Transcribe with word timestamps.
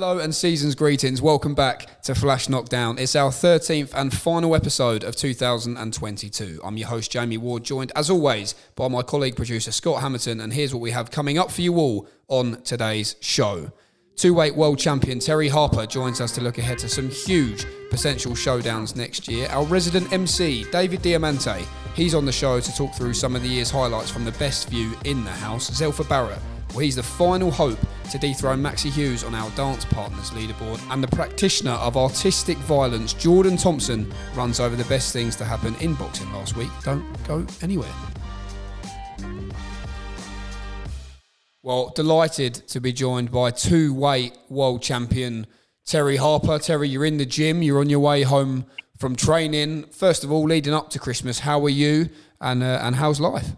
Hello 0.00 0.18
and 0.18 0.34
season's 0.34 0.74
greetings. 0.74 1.20
Welcome 1.20 1.54
back 1.54 2.02
to 2.04 2.14
Flash 2.14 2.48
Knockdown. 2.48 2.96
It's 2.96 3.14
our 3.14 3.30
13th 3.30 3.92
and 3.94 4.10
final 4.10 4.56
episode 4.56 5.04
of 5.04 5.14
2022. 5.14 6.58
I'm 6.64 6.78
your 6.78 6.88
host, 6.88 7.12
Jamie 7.12 7.36
Ward, 7.36 7.64
joined 7.64 7.92
as 7.94 8.08
always 8.08 8.54
by 8.76 8.88
my 8.88 9.02
colleague 9.02 9.36
producer, 9.36 9.70
Scott 9.70 10.00
Hamilton. 10.00 10.40
And 10.40 10.54
here's 10.54 10.72
what 10.72 10.80
we 10.80 10.92
have 10.92 11.10
coming 11.10 11.36
up 11.36 11.50
for 11.50 11.60
you 11.60 11.76
all 11.76 12.08
on 12.28 12.62
today's 12.62 13.16
show. 13.20 13.72
Two 14.16 14.32
weight 14.32 14.56
world 14.56 14.78
champion 14.78 15.18
Terri 15.18 15.50
Harper 15.50 15.84
joins 15.84 16.22
us 16.22 16.32
to 16.32 16.40
look 16.40 16.56
ahead 16.56 16.78
to 16.78 16.88
some 16.88 17.10
huge 17.10 17.66
potential 17.90 18.32
showdowns 18.32 18.96
next 18.96 19.28
year. 19.28 19.48
Our 19.50 19.66
resident 19.66 20.10
MC, 20.14 20.64
David 20.72 21.02
Diamante, 21.02 21.66
he's 21.94 22.14
on 22.14 22.24
the 22.24 22.32
show 22.32 22.58
to 22.58 22.74
talk 22.74 22.94
through 22.94 23.12
some 23.12 23.36
of 23.36 23.42
the 23.42 23.48
year's 23.50 23.70
highlights 23.70 24.10
from 24.10 24.24
the 24.24 24.32
best 24.32 24.70
view 24.70 24.94
in 25.04 25.24
the 25.24 25.30
house. 25.30 25.68
Zelfa 25.68 26.08
Barrett, 26.08 26.40
well, 26.70 26.80
he's 26.80 26.96
the 26.96 27.02
final 27.02 27.50
hope 27.50 27.78
to 28.10 28.18
dethrone 28.18 28.60
Maxi 28.60 28.90
Hughes 28.90 29.24
on 29.24 29.34
our 29.34 29.50
dance 29.50 29.84
partners 29.84 30.30
leaderboard. 30.30 30.80
And 30.92 31.02
the 31.02 31.08
practitioner 31.08 31.72
of 31.72 31.96
artistic 31.96 32.56
violence, 32.58 33.12
Jordan 33.12 33.56
Thompson, 33.56 34.12
runs 34.34 34.60
over 34.60 34.76
the 34.76 34.84
best 34.84 35.12
things 35.12 35.36
to 35.36 35.44
happen 35.44 35.74
in 35.80 35.94
boxing 35.94 36.32
last 36.32 36.56
week. 36.56 36.70
Don't 36.84 37.04
go 37.26 37.46
anywhere. 37.62 37.92
Well, 41.62 41.92
delighted 41.94 42.54
to 42.68 42.80
be 42.80 42.92
joined 42.92 43.30
by 43.30 43.50
two 43.50 43.92
weight 43.92 44.36
world 44.48 44.82
champion 44.82 45.46
Terri 45.86 46.16
Harper. 46.16 46.58
Terri, 46.58 46.90
you're 46.90 47.04
in 47.04 47.18
the 47.18 47.26
gym, 47.26 47.62
you're 47.62 47.80
on 47.80 47.90
your 47.90 48.00
way 48.00 48.22
home 48.22 48.64
from 48.98 49.16
training. 49.16 49.84
First 49.90 50.24
of 50.24 50.32
all, 50.32 50.44
leading 50.44 50.72
up 50.72 50.90
to 50.90 50.98
Christmas, 50.98 51.40
how 51.40 51.64
are 51.64 51.70
you 51.70 52.08
and, 52.40 52.62
uh, 52.62 52.80
and 52.82 52.96
how's 52.96 53.20
life? 53.20 53.56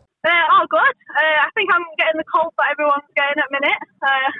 Uh, 0.62 0.70
oh, 0.70 0.70
good. 0.70 0.96
Uh, 1.10 1.38
I 1.42 1.50
think 1.58 1.74
I'm 1.74 1.82
getting 1.98 2.22
the 2.22 2.28
cold 2.30 2.54
that 2.54 2.70
everyone's 2.70 3.10
getting 3.18 3.42
at 3.42 3.50
minute. 3.50 3.82
Uh, 3.98 4.30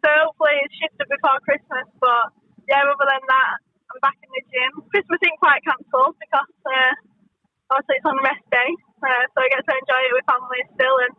so 0.00 0.08
hopefully 0.24 0.56
it's 0.64 0.72
shifted 0.80 1.04
before 1.12 1.36
Christmas. 1.44 1.84
But 2.00 2.32
yeah, 2.72 2.88
other 2.88 3.04
than 3.04 3.20
that, 3.28 3.52
I'm 3.92 4.00
back 4.00 4.16
in 4.24 4.32
the 4.32 4.40
gym. 4.48 4.80
Christmas 4.88 5.20
isn't 5.20 5.36
quite 5.44 5.60
cancelled 5.68 6.16
because 6.16 6.56
uh, 6.64 6.92
obviously 7.68 8.00
it's 8.00 8.08
on 8.08 8.16
a 8.16 8.24
rest 8.24 8.48
day. 8.48 8.70
Uh, 9.04 9.24
so 9.36 9.44
I 9.44 9.52
get 9.52 9.60
to 9.60 9.74
enjoy 9.76 10.00
it 10.08 10.12
with 10.16 10.24
family 10.24 10.62
still 10.72 10.96
and 11.04 11.12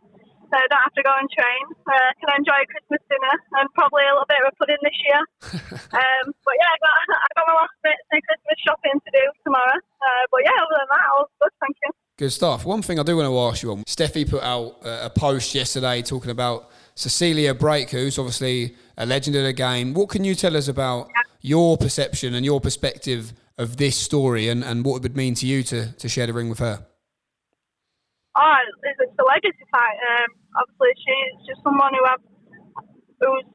I 0.50 0.66
don't 0.66 0.82
have 0.82 0.98
to 0.98 1.06
go 1.06 1.14
and 1.14 1.30
train. 1.30 1.64
Uh, 1.86 2.10
can 2.18 2.42
enjoy 2.42 2.58
a 2.58 2.66
Christmas 2.66 3.02
dinner 3.06 3.34
and 3.54 3.70
probably 3.78 4.02
a 4.02 4.18
little 4.18 4.26
bit 4.26 4.42
of 4.42 4.50
a 4.50 4.54
pudding 4.58 4.82
this 4.82 4.98
year. 4.98 5.22
um, 5.94 6.24
but 6.42 6.54
yeah, 6.58 6.74
I 6.74 6.78
got, 6.82 6.94
I 7.22 7.28
got 7.38 7.46
my 7.46 7.54
last 7.54 7.76
bit 7.86 7.94
of 8.02 8.18
Christmas 8.18 8.58
shopping 8.66 8.98
to 8.98 9.10
do 9.14 9.24
tomorrow. 9.46 9.78
Uh, 9.78 10.24
but 10.34 10.42
yeah, 10.42 10.58
other 10.58 10.74
than 10.74 10.90
that, 10.90 11.06
all 11.14 11.30
good, 11.38 11.54
thank 11.62 11.78
you. 11.86 11.94
Good 12.20 12.32
stuff. 12.32 12.66
One 12.66 12.82
thing 12.82 13.00
I 13.00 13.02
do 13.02 13.16
want 13.16 13.32
to 13.32 13.38
ask 13.48 13.62
you 13.62 13.72
on, 13.72 13.82
Steffi 13.84 14.28
put 14.28 14.42
out 14.42 14.76
a 14.84 15.08
post 15.08 15.54
yesterday 15.54 16.02
talking 16.02 16.30
about 16.30 16.68
Cecilia 16.94 17.54
Bræk, 17.54 17.88
who's 17.88 18.18
obviously 18.18 18.76
a 18.98 19.06
legend 19.06 19.36
of 19.36 19.44
the 19.44 19.54
game. 19.54 19.94
What 19.94 20.10
can 20.10 20.22
you 20.22 20.34
tell 20.34 20.54
us 20.54 20.68
about 20.68 21.08
your 21.40 21.78
perception 21.78 22.34
and 22.34 22.44
your 22.44 22.60
perspective 22.60 23.32
of 23.56 23.78
this 23.78 23.96
story 23.96 24.50
and, 24.50 24.62
and 24.62 24.84
what 24.84 24.96
it 24.96 25.02
would 25.04 25.16
mean 25.16 25.32
to 25.36 25.46
you 25.46 25.62
to, 25.62 25.92
to 25.96 26.08
share 26.10 26.26
the 26.26 26.34
ring 26.34 26.50
with 26.50 26.58
her? 26.58 26.84
Oh, 28.36 28.56
it's 28.82 29.16
a 29.18 29.24
legacy 29.24 29.64
fight. 29.72 29.96
Um, 30.12 30.28
obviously, 30.60 30.92
she's 31.00 31.48
just 31.48 31.64
someone 31.64 31.94
who 31.96 32.04
I've, 32.04 32.20
who's, 33.16 33.48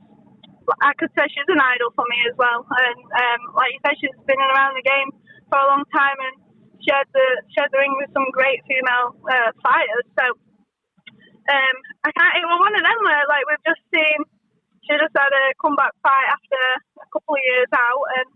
I 0.81 0.91
could 0.97 1.13
say 1.13 1.21
she's 1.29 1.49
an 1.53 1.61
idol 1.61 1.93
for 1.93 2.05
me 2.09 2.17
as 2.31 2.35
well. 2.35 2.65
And 2.65 2.97
um, 3.13 3.41
like 3.53 3.77
you 3.77 3.79
said, 3.85 3.93
she's 4.01 4.25
been 4.25 4.41
around 4.41 4.73
the 4.73 4.81
game 4.81 5.13
for 5.53 5.59
a 5.61 5.67
long 5.69 5.85
time 5.93 6.17
and 6.17 6.44
shared 6.87 7.09
the 7.13 7.27
shared 7.57 7.71
the 7.73 7.79
ring 7.81 7.93
with 7.99 8.13
some 8.13 8.29
great 8.31 8.61
female 8.69 9.17
uh, 9.27 9.51
fighters. 9.65 10.07
So 10.17 10.25
um, 11.33 11.75
I 12.05 12.11
can't. 12.15 12.35
It 12.39 12.47
was 12.47 12.59
one 12.61 12.75
of 12.77 12.83
them 12.85 12.99
where 13.05 13.25
like 13.29 13.45
we've 13.49 13.67
just 13.67 13.83
seen. 13.93 14.19
She 14.85 14.93
just 15.01 15.17
had 15.17 15.33
a 15.33 15.45
comeback 15.61 15.97
fight 16.05 16.29
after 16.29 16.61
a 17.01 17.07
couple 17.09 17.35
of 17.35 17.43
years 17.43 17.71
out, 17.73 18.05
and 18.21 18.29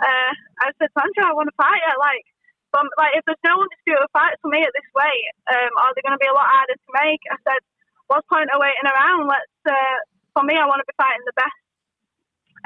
uh, 0.00 0.30
I 0.64 0.72
said, 0.80 0.88
Sandra, 0.96 1.28
I 1.28 1.36
want 1.36 1.52
to 1.52 1.56
fight 1.60 1.82
her. 1.84 1.96
Like 2.00 2.24
but 2.72 2.86
like, 2.98 3.18
if 3.18 3.24
there's 3.26 3.42
no 3.46 3.58
one 3.58 3.66
to 3.66 3.74
undisputed 3.74 4.10
fight 4.14 4.36
for 4.42 4.50
me 4.50 4.62
at 4.62 4.72
this 4.74 4.90
weight, 4.94 5.26
um, 5.50 5.72
are 5.82 5.92
they 5.94 6.04
going 6.06 6.14
to 6.14 6.22
be 6.22 6.30
a 6.30 6.36
lot 6.36 6.46
harder 6.46 6.78
to 6.78 6.90
make? 7.02 7.22
I 7.30 7.38
said, 7.42 7.60
what's 8.06 8.26
point 8.30 8.50
of 8.54 8.62
waiting 8.62 8.86
around? 8.86 9.26
Let's. 9.26 9.58
Uh, 9.66 9.98
for 10.36 10.46
me, 10.46 10.54
I 10.54 10.68
want 10.70 10.78
to 10.78 10.86
be 10.86 10.94
fighting 10.94 11.26
the 11.26 11.34
best. 11.34 11.58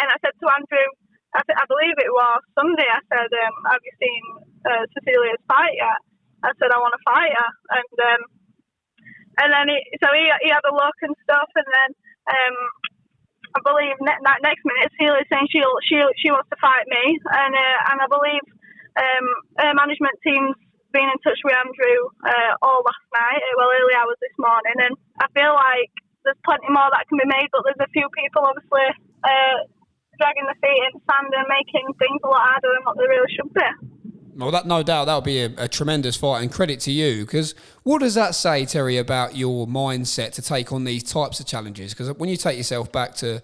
And 0.02 0.08
I 0.12 0.16
said 0.20 0.36
to 0.36 0.46
Andrew, 0.52 0.88
I, 1.32 1.40
th- 1.48 1.60
I 1.60 1.64
believe 1.70 1.96
it 1.96 2.12
was 2.12 2.40
Sunday. 2.58 2.84
I 2.84 3.00
said, 3.08 3.30
um, 3.32 3.54
have 3.72 3.82
you 3.82 3.94
seen 3.96 4.22
uh, 4.64 4.84
Cecilia's 4.92 5.42
fight 5.48 5.76
yet? 5.76 6.00
I 6.44 6.52
said, 6.60 6.72
I 6.72 6.80
want 6.82 6.92
to 6.92 7.06
fight 7.08 7.32
her, 7.32 7.50
and 7.80 7.96
um, 8.04 8.22
and 9.40 9.48
then 9.48 9.66
he, 9.72 9.78
so 9.96 10.12
he 10.12 10.28
he 10.44 10.50
had 10.52 10.64
a 10.68 10.74
look 10.76 10.98
and 11.00 11.16
stuff, 11.24 11.48
and 11.56 11.64
then 11.64 11.90
um, 12.28 12.56
I 13.56 13.60
believe 13.64 13.96
ne- 14.04 14.24
next 14.44 14.62
minute 14.66 14.92
Cecilia 14.92 15.24
saying 15.32 15.48
she'll, 15.48 15.78
she 15.88 15.96
she 16.20 16.28
wants 16.28 16.52
to 16.52 16.60
fight 16.60 16.84
me, 16.86 17.16
and 17.16 17.52
uh, 17.56 17.78
and 17.90 17.98
I 18.04 18.08
believe 18.12 18.44
um, 19.00 19.26
our 19.64 19.74
management 19.74 20.20
team's 20.20 20.58
been 20.92 21.10
in 21.10 21.18
touch 21.26 21.40
with 21.42 21.56
Andrew 21.58 21.98
uh, 22.22 22.52
all 22.62 22.86
last 22.86 23.08
night, 23.10 23.42
uh, 23.42 23.54
well, 23.58 23.72
early 23.74 23.96
hours 23.98 24.20
this 24.22 24.36
morning, 24.38 24.78
and 24.78 24.94
I 25.18 25.26
feel 25.34 25.50
like 25.50 25.90
there's 26.22 26.38
plenty 26.46 26.70
more 26.70 26.86
that 26.92 27.08
can 27.10 27.18
be 27.18 27.26
made, 27.26 27.50
but 27.50 27.66
there's 27.66 27.82
a 27.82 27.90
few 27.90 28.06
people 28.14 28.46
obviously 28.46 28.86
uh, 29.26 29.58
dragging 30.22 30.46
the 30.46 30.58
feet 30.62 30.82
in 30.86 30.92
the 30.94 31.02
sand 31.04 31.34
and 31.34 31.50
making 31.50 31.86
things 31.98 32.20
a 32.22 32.30
lot 32.30 32.46
harder 32.46 32.70
than 32.70 32.86
what 32.86 32.94
they 32.94 33.10
really 33.10 33.32
should 33.34 33.50
be. 33.50 33.93
Well, 34.36 34.50
that 34.50 34.66
no 34.66 34.82
doubt 34.82 35.06
that'll 35.06 35.20
be 35.20 35.42
a, 35.42 35.52
a, 35.58 35.68
tremendous 35.68 36.16
fight, 36.16 36.42
and 36.42 36.52
credit 36.52 36.80
to 36.80 36.92
you. 36.92 37.24
Because 37.24 37.54
what 37.82 38.00
does 38.00 38.14
that 38.14 38.34
say, 38.34 38.64
Terri, 38.64 38.98
about 38.98 39.36
your 39.36 39.66
mindset 39.66 40.32
to 40.32 40.42
take 40.42 40.72
on 40.72 40.84
these 40.84 41.02
types 41.02 41.40
of 41.40 41.46
challenges? 41.46 41.92
Because 41.92 42.12
when 42.14 42.28
you 42.28 42.36
take 42.36 42.56
yourself 42.56 42.90
back 42.90 43.14
to, 43.16 43.42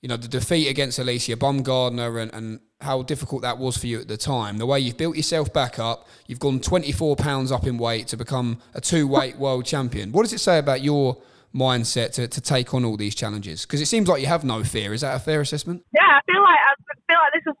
you 0.00 0.08
know, 0.08 0.16
the 0.16 0.28
defeat 0.28 0.68
against 0.68 0.98
Alycia 0.98 1.36
Baumgardner 1.36 2.20
and, 2.20 2.34
and 2.34 2.60
how 2.80 3.02
difficult 3.02 3.42
that 3.42 3.58
was 3.58 3.76
for 3.76 3.86
you 3.86 4.00
at 4.00 4.08
the 4.08 4.16
time. 4.16 4.58
The 4.58 4.66
way 4.66 4.80
you've 4.80 4.96
built 4.96 5.16
yourself 5.16 5.52
back 5.52 5.78
up, 5.78 6.08
you've 6.26 6.40
gone 6.40 6.60
24 6.60 7.16
pounds 7.16 7.52
up 7.52 7.66
in 7.66 7.78
weight 7.78 8.08
to 8.08 8.16
become 8.16 8.58
a 8.74 8.80
two 8.80 9.06
weight 9.06 9.38
world 9.38 9.64
champion. 9.64 10.10
What 10.12 10.22
does 10.22 10.32
it 10.32 10.40
say 10.40 10.58
about 10.58 10.82
your 10.82 11.16
mindset 11.54 12.12
to, 12.14 12.26
to 12.26 12.40
take 12.40 12.74
on 12.74 12.84
all 12.84 12.96
these 12.96 13.14
challenges? 13.14 13.64
Because 13.64 13.80
it 13.80 13.86
seems 13.86 14.08
like 14.08 14.20
you 14.20 14.26
have 14.26 14.42
no 14.42 14.64
fear. 14.64 14.92
Is 14.92 15.02
that 15.02 15.14
a 15.14 15.20
fair 15.20 15.40
assessment? 15.40 15.84
Yeah, 15.94 16.02
I 16.02 16.20
feel 16.26 16.42
like 16.42 16.58
I 16.58 16.74
feel 17.06 17.18
like 17.20 17.32
this 17.34 17.46
is 17.46 17.56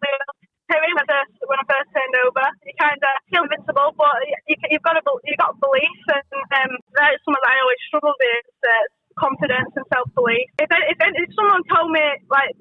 first 0.80 1.34
when 1.44 1.58
I 1.60 1.64
first 1.68 1.88
turned 1.92 2.16
over. 2.24 2.46
You 2.64 2.74
kind 2.80 2.96
of 2.96 3.14
feel 3.28 3.44
invincible, 3.44 3.92
but 3.98 4.16
you, 4.48 4.56
have 4.56 4.84
got 4.84 4.96
to 4.96 5.02
you 5.24 5.36
got 5.36 5.58
belief, 5.60 6.00
and 6.08 6.24
um, 6.32 6.72
that's 6.96 7.20
something 7.24 7.40
that 7.40 7.52
I 7.52 7.56
always 7.60 7.80
struggle 7.88 8.14
with. 8.16 8.48
Uh, 8.64 8.86
confidence 9.18 9.72
and 9.76 9.84
self 9.92 10.08
belief. 10.16 10.48
If, 10.56 10.68
if 10.72 10.96
if 10.96 11.28
someone 11.36 11.60
told 11.68 11.92
me 11.92 12.04
like 12.32 12.56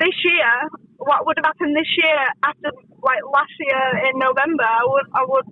this 0.00 0.16
year, 0.24 0.52
what 0.96 1.26
would 1.26 1.36
have 1.40 1.52
happened 1.52 1.76
this 1.76 1.88
year 2.00 2.20
after 2.44 2.72
like 3.04 3.22
last 3.28 3.52
year 3.60 3.84
in 4.08 4.16
November, 4.20 4.64
I 4.64 4.84
would 4.84 5.06
I 5.12 5.22
would 5.24 5.46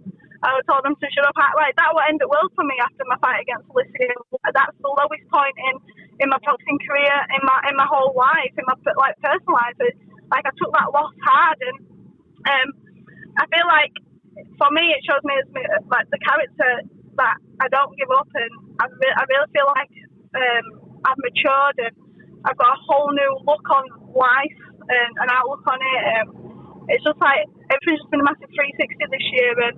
I 0.44 0.48
would 0.54 0.66
told 0.70 0.84
them 0.84 0.96
to 0.96 1.06
shut 1.12 1.26
up. 1.28 1.36
Like 1.56 1.76
that 1.76 1.92
would 1.92 2.06
end 2.08 2.20
the 2.20 2.28
world 2.28 2.52
for 2.56 2.64
me 2.64 2.76
after 2.80 3.04
my 3.08 3.18
fight 3.20 3.44
against 3.44 3.68
Alycia. 3.68 4.16
That's 4.54 4.76
the 4.80 4.88
lowest 4.88 5.26
point 5.28 5.56
in 5.56 5.74
in 6.24 6.26
my 6.32 6.40
boxing 6.40 6.78
career, 6.88 7.16
in 7.36 7.42
my 7.44 7.58
in 7.68 7.74
my 7.76 7.88
whole 7.88 8.14
life, 8.16 8.52
in 8.56 8.64
my 8.64 8.76
like 8.96 9.16
personal 9.20 9.56
life. 9.56 9.76
Like 10.30 10.44
I 10.46 10.52
took 10.56 10.72
that 10.76 10.92
loss 10.92 11.14
hard, 11.24 11.58
and 11.60 11.78
um, 12.46 12.68
I 13.38 13.44
feel 13.48 13.66
like 13.68 13.94
for 14.56 14.70
me 14.70 14.94
it 14.94 15.02
shows 15.04 15.22
me 15.24 15.34
as 15.40 15.48
like 15.90 16.06
the 16.10 16.20
character 16.22 16.86
that 17.18 17.36
I 17.60 17.66
don't 17.68 17.92
give 17.98 18.10
up, 18.14 18.28
and 18.34 18.52
I, 18.80 18.86
re- 18.86 19.16
I 19.18 19.22
really 19.26 19.50
feel 19.52 19.68
like 19.74 19.92
um, 20.36 20.64
I've 21.04 21.20
matured 21.20 21.76
and 21.82 21.94
I've 22.46 22.56
got 22.56 22.76
a 22.76 22.80
whole 22.86 23.10
new 23.10 23.32
look 23.44 23.66
on 23.70 23.84
life 24.14 24.60
and 24.88 25.10
an 25.18 25.28
outlook 25.30 25.64
on 25.66 25.78
it. 25.82 26.02
Um, 26.16 26.28
it's 26.88 27.04
just 27.04 27.18
like 27.20 27.44
everything's 27.68 28.00
just 28.00 28.10
been 28.10 28.22
a 28.22 28.28
massive 28.28 28.48
360 28.48 29.12
this 29.12 29.26
year, 29.34 29.52
and 29.68 29.76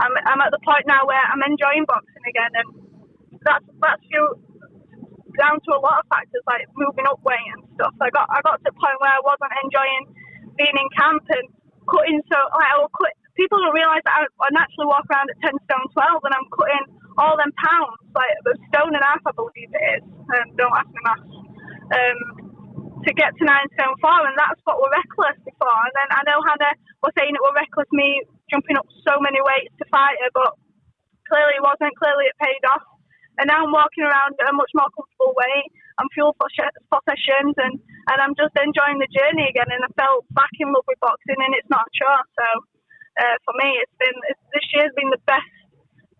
I'm, 0.00 0.12
I'm 0.26 0.40
at 0.42 0.50
the 0.50 0.62
point 0.64 0.86
now 0.86 1.06
where 1.06 1.20
I'm 1.20 1.42
enjoying 1.44 1.84
boxing 1.86 2.24
again, 2.26 2.52
and 2.54 2.68
that's 3.44 3.66
that's 3.82 4.02
due 4.10 4.47
down 5.38 5.62
to 5.64 5.70
a 5.74 5.80
lot 5.80 6.02
of 6.02 6.06
factors 6.10 6.42
like 6.50 6.66
moving 6.76 7.06
up 7.08 7.22
weight 7.24 7.48
and 7.56 7.64
stuff. 7.78 7.94
I 8.02 8.10
got 8.10 8.26
I 8.30 8.42
got 8.42 8.60
to 8.60 8.66
the 8.68 8.76
point 8.76 8.98
where 9.00 9.14
I 9.14 9.22
wasn't 9.24 9.54
enjoying 9.64 10.04
being 10.58 10.76
in 10.76 10.88
camp 10.98 11.24
and 11.30 11.46
cutting 11.88 12.20
so 12.28 12.38
like 12.58 12.70
I 12.74 12.76
will 12.82 12.92
cut. 12.98 13.14
People 13.38 13.62
don't 13.62 13.72
realise 13.74 14.02
that 14.04 14.16
I, 14.18 14.22
I 14.42 14.48
naturally 14.50 14.90
walk 14.90 15.06
around 15.08 15.30
at 15.30 15.38
10 15.46 15.54
stone 15.70 15.86
12 15.94 16.26
and 16.26 16.34
I'm 16.34 16.48
cutting 16.50 16.84
all 17.18 17.34
them 17.38 17.54
pounds, 17.58 17.98
like 18.14 18.30
a 18.46 18.54
stone 18.70 18.94
and 18.94 19.02
a 19.02 19.08
half, 19.10 19.22
I 19.26 19.32
believe 19.34 19.70
it 19.70 19.84
is. 19.98 20.04
Um, 20.06 20.46
don't 20.58 20.74
ask 20.74 20.90
me 20.90 21.02
maths 21.02 21.30
um, 21.94 22.18
to 23.04 23.10
get 23.14 23.34
to 23.38 23.44
nine 23.44 23.66
stone 23.74 23.96
four, 24.02 24.22
and 24.26 24.36
that's 24.38 24.60
what 24.64 24.78
we're 24.78 24.92
reckless 24.94 25.38
before. 25.42 25.80
And 25.86 25.94
then 25.98 26.08
I 26.14 26.22
know 26.30 26.38
Hannah 26.46 26.74
was 27.02 27.12
saying 27.18 27.34
it 27.34 27.42
was 27.42 27.54
reckless 27.58 27.90
me 27.92 28.22
jumping 28.50 28.78
up 28.78 28.86
so 29.06 29.18
many 29.20 29.40
weights 29.42 29.74
to 29.82 29.84
fight 29.90 30.18
her, 30.22 30.30
but 30.34 30.54
clearly 31.28 31.58
it 31.58 31.64
wasn't. 31.64 31.94
Clearly 31.98 32.30
it 32.30 32.36
paid 32.38 32.62
off. 32.70 32.84
And 33.38 33.46
now 33.48 33.62
I'm 33.64 33.72
walking 33.72 34.02
around 34.04 34.34
at 34.42 34.50
a 34.50 34.54
much 34.54 34.70
more 34.74 34.90
comfortable 34.94 35.32
weight. 35.38 35.70
I'm 35.98 36.06
fuel 36.14 36.34
for, 36.38 36.46
for 36.90 37.00
sessions, 37.10 37.54
and, 37.58 37.74
and 38.10 38.18
I'm 38.22 38.34
just 38.38 38.54
enjoying 38.58 38.98
the 39.02 39.10
journey 39.10 39.46
again. 39.50 39.66
And 39.70 39.82
I 39.82 39.90
felt 39.98 40.26
back 40.34 40.50
in 40.58 40.70
love 40.70 40.86
with 40.86 40.98
boxing, 41.00 41.38
and 41.38 41.54
it's 41.58 41.70
not 41.70 41.86
a 41.86 41.92
chore. 41.94 42.22
So 42.38 42.46
uh, 43.22 43.36
for 43.44 43.54
me, 43.58 43.78
it's 43.82 43.96
been 43.98 44.14
it's, 44.30 44.42
this 44.54 44.66
year's 44.74 44.92
been 44.94 45.10
the 45.10 45.22
best 45.26 45.46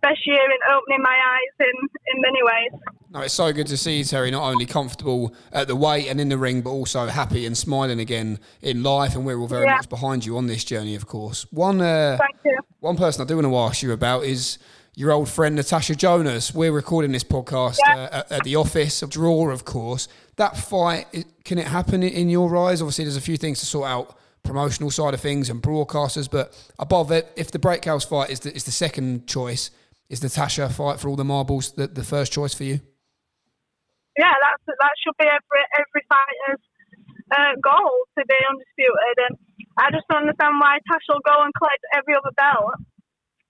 best 0.01 0.21
year 0.27 0.39
in 0.43 0.61
opening 0.75 1.03
my 1.03 1.15
eyes 1.15 1.55
in 1.67 1.77
in 2.15 2.21
many 2.23 2.43
ways. 2.43 2.73
No, 3.11 3.21
it's 3.21 3.35
so 3.35 3.53
good 3.53 3.67
to 3.69 3.77
see 3.77 3.99
you, 3.99 4.05
Terri. 4.05 4.31
Not 4.31 4.43
only 4.43 4.67
comfortable 4.67 5.33
at 5.53 5.67
the 5.67 5.75
weight 5.77 6.09
and 6.09 6.21
in 6.21 6.29
the 6.29 6.37
ring, 6.39 6.61
but 6.61 6.71
also 6.71 7.07
happy 7.07 7.47
and 7.47 7.57
smiling 7.57 8.01
again 8.01 8.39
in 8.61 8.83
life. 8.83 9.15
And 9.17 9.25
we're 9.25 9.39
all 9.39 9.47
very 9.49 9.65
Yeah. 9.65 9.77
much 9.77 9.89
behind 9.89 10.27
you 10.27 10.37
on 10.37 10.47
this 10.47 10.63
journey, 10.63 10.95
of 10.95 11.07
course. 11.07 11.47
One, 11.51 11.81
uh, 11.81 12.19
Thank 12.21 12.37
you. 12.45 12.59
one 12.81 12.97
person 12.97 13.23
I 13.23 13.25
do 13.25 13.37
want 13.37 13.47
to 13.47 13.57
ask 13.57 13.83
you 13.83 13.93
about 13.93 14.25
is 14.25 14.59
your 14.99 15.13
old 15.13 15.29
friend 15.29 15.55
Natasha 15.55 15.95
Jonas. 15.95 16.53
We're 16.53 16.73
recording 16.73 17.13
this 17.13 17.23
podcast 17.23 17.77
Yeah. 17.87 17.95
uh, 17.99 18.09
at, 18.19 18.33
at 18.33 18.43
the 18.43 18.57
office, 18.57 19.01
a 19.01 19.07
draw, 19.07 19.49
of 19.49 19.65
course. 19.65 20.09
That 20.35 20.57
fight, 20.57 21.07
can 21.45 21.57
it 21.57 21.69
happen 21.69 22.03
in- 22.03 22.29
your 22.29 22.57
eyes? 22.57 22.83
Obviously, 22.83 23.05
there's 23.05 23.17
a 23.17 23.21
few 23.21 23.37
things 23.37 23.61
to 23.61 23.67
sort 23.67 23.89
out, 23.89 24.19
promotional 24.43 24.91
side 24.91 25.15
of 25.15 25.21
things 25.21 25.51
and 25.51 25.63
broadcasters, 25.63 26.29
but 26.29 26.51
above 26.81 27.13
it, 27.13 27.31
if 27.37 27.53
the 27.53 27.61
Brækhus 27.61 28.09
fight 28.09 28.31
is 28.31 28.41
the, 28.41 28.53
is 28.57 28.65
the 28.65 28.73
second 28.73 29.29
choice, 29.29 29.71
is 30.11 30.21
Natasha 30.21 30.69
fight 30.69 30.99
for 30.99 31.09
all 31.09 31.17
the 31.17 31.25
marbles 31.25 31.71
the, 31.73 31.87
the 31.87 32.03
first 32.03 32.33
choice 32.33 32.53
for 32.53 32.65
you? 32.65 32.81
yeah, 34.19 34.35
that's 34.43 34.67
that 34.67 34.95
should 34.99 35.15
be 35.17 35.31
every 35.31 35.63
every 35.79 36.03
fighter's 36.11 36.63
uh, 37.31 37.55
goal 37.63 37.93
to 38.19 38.27
be 38.27 38.35
undisputed. 38.51 39.17
And 39.31 39.39
I 39.79 39.95
just 39.95 40.11
don't 40.11 40.27
understand 40.27 40.59
why 40.59 40.83
Tash 40.91 41.07
will 41.09 41.23
go 41.23 41.39
and 41.45 41.55
collect 41.55 41.83
every 41.95 42.15
other 42.19 42.35
belt 42.35 42.83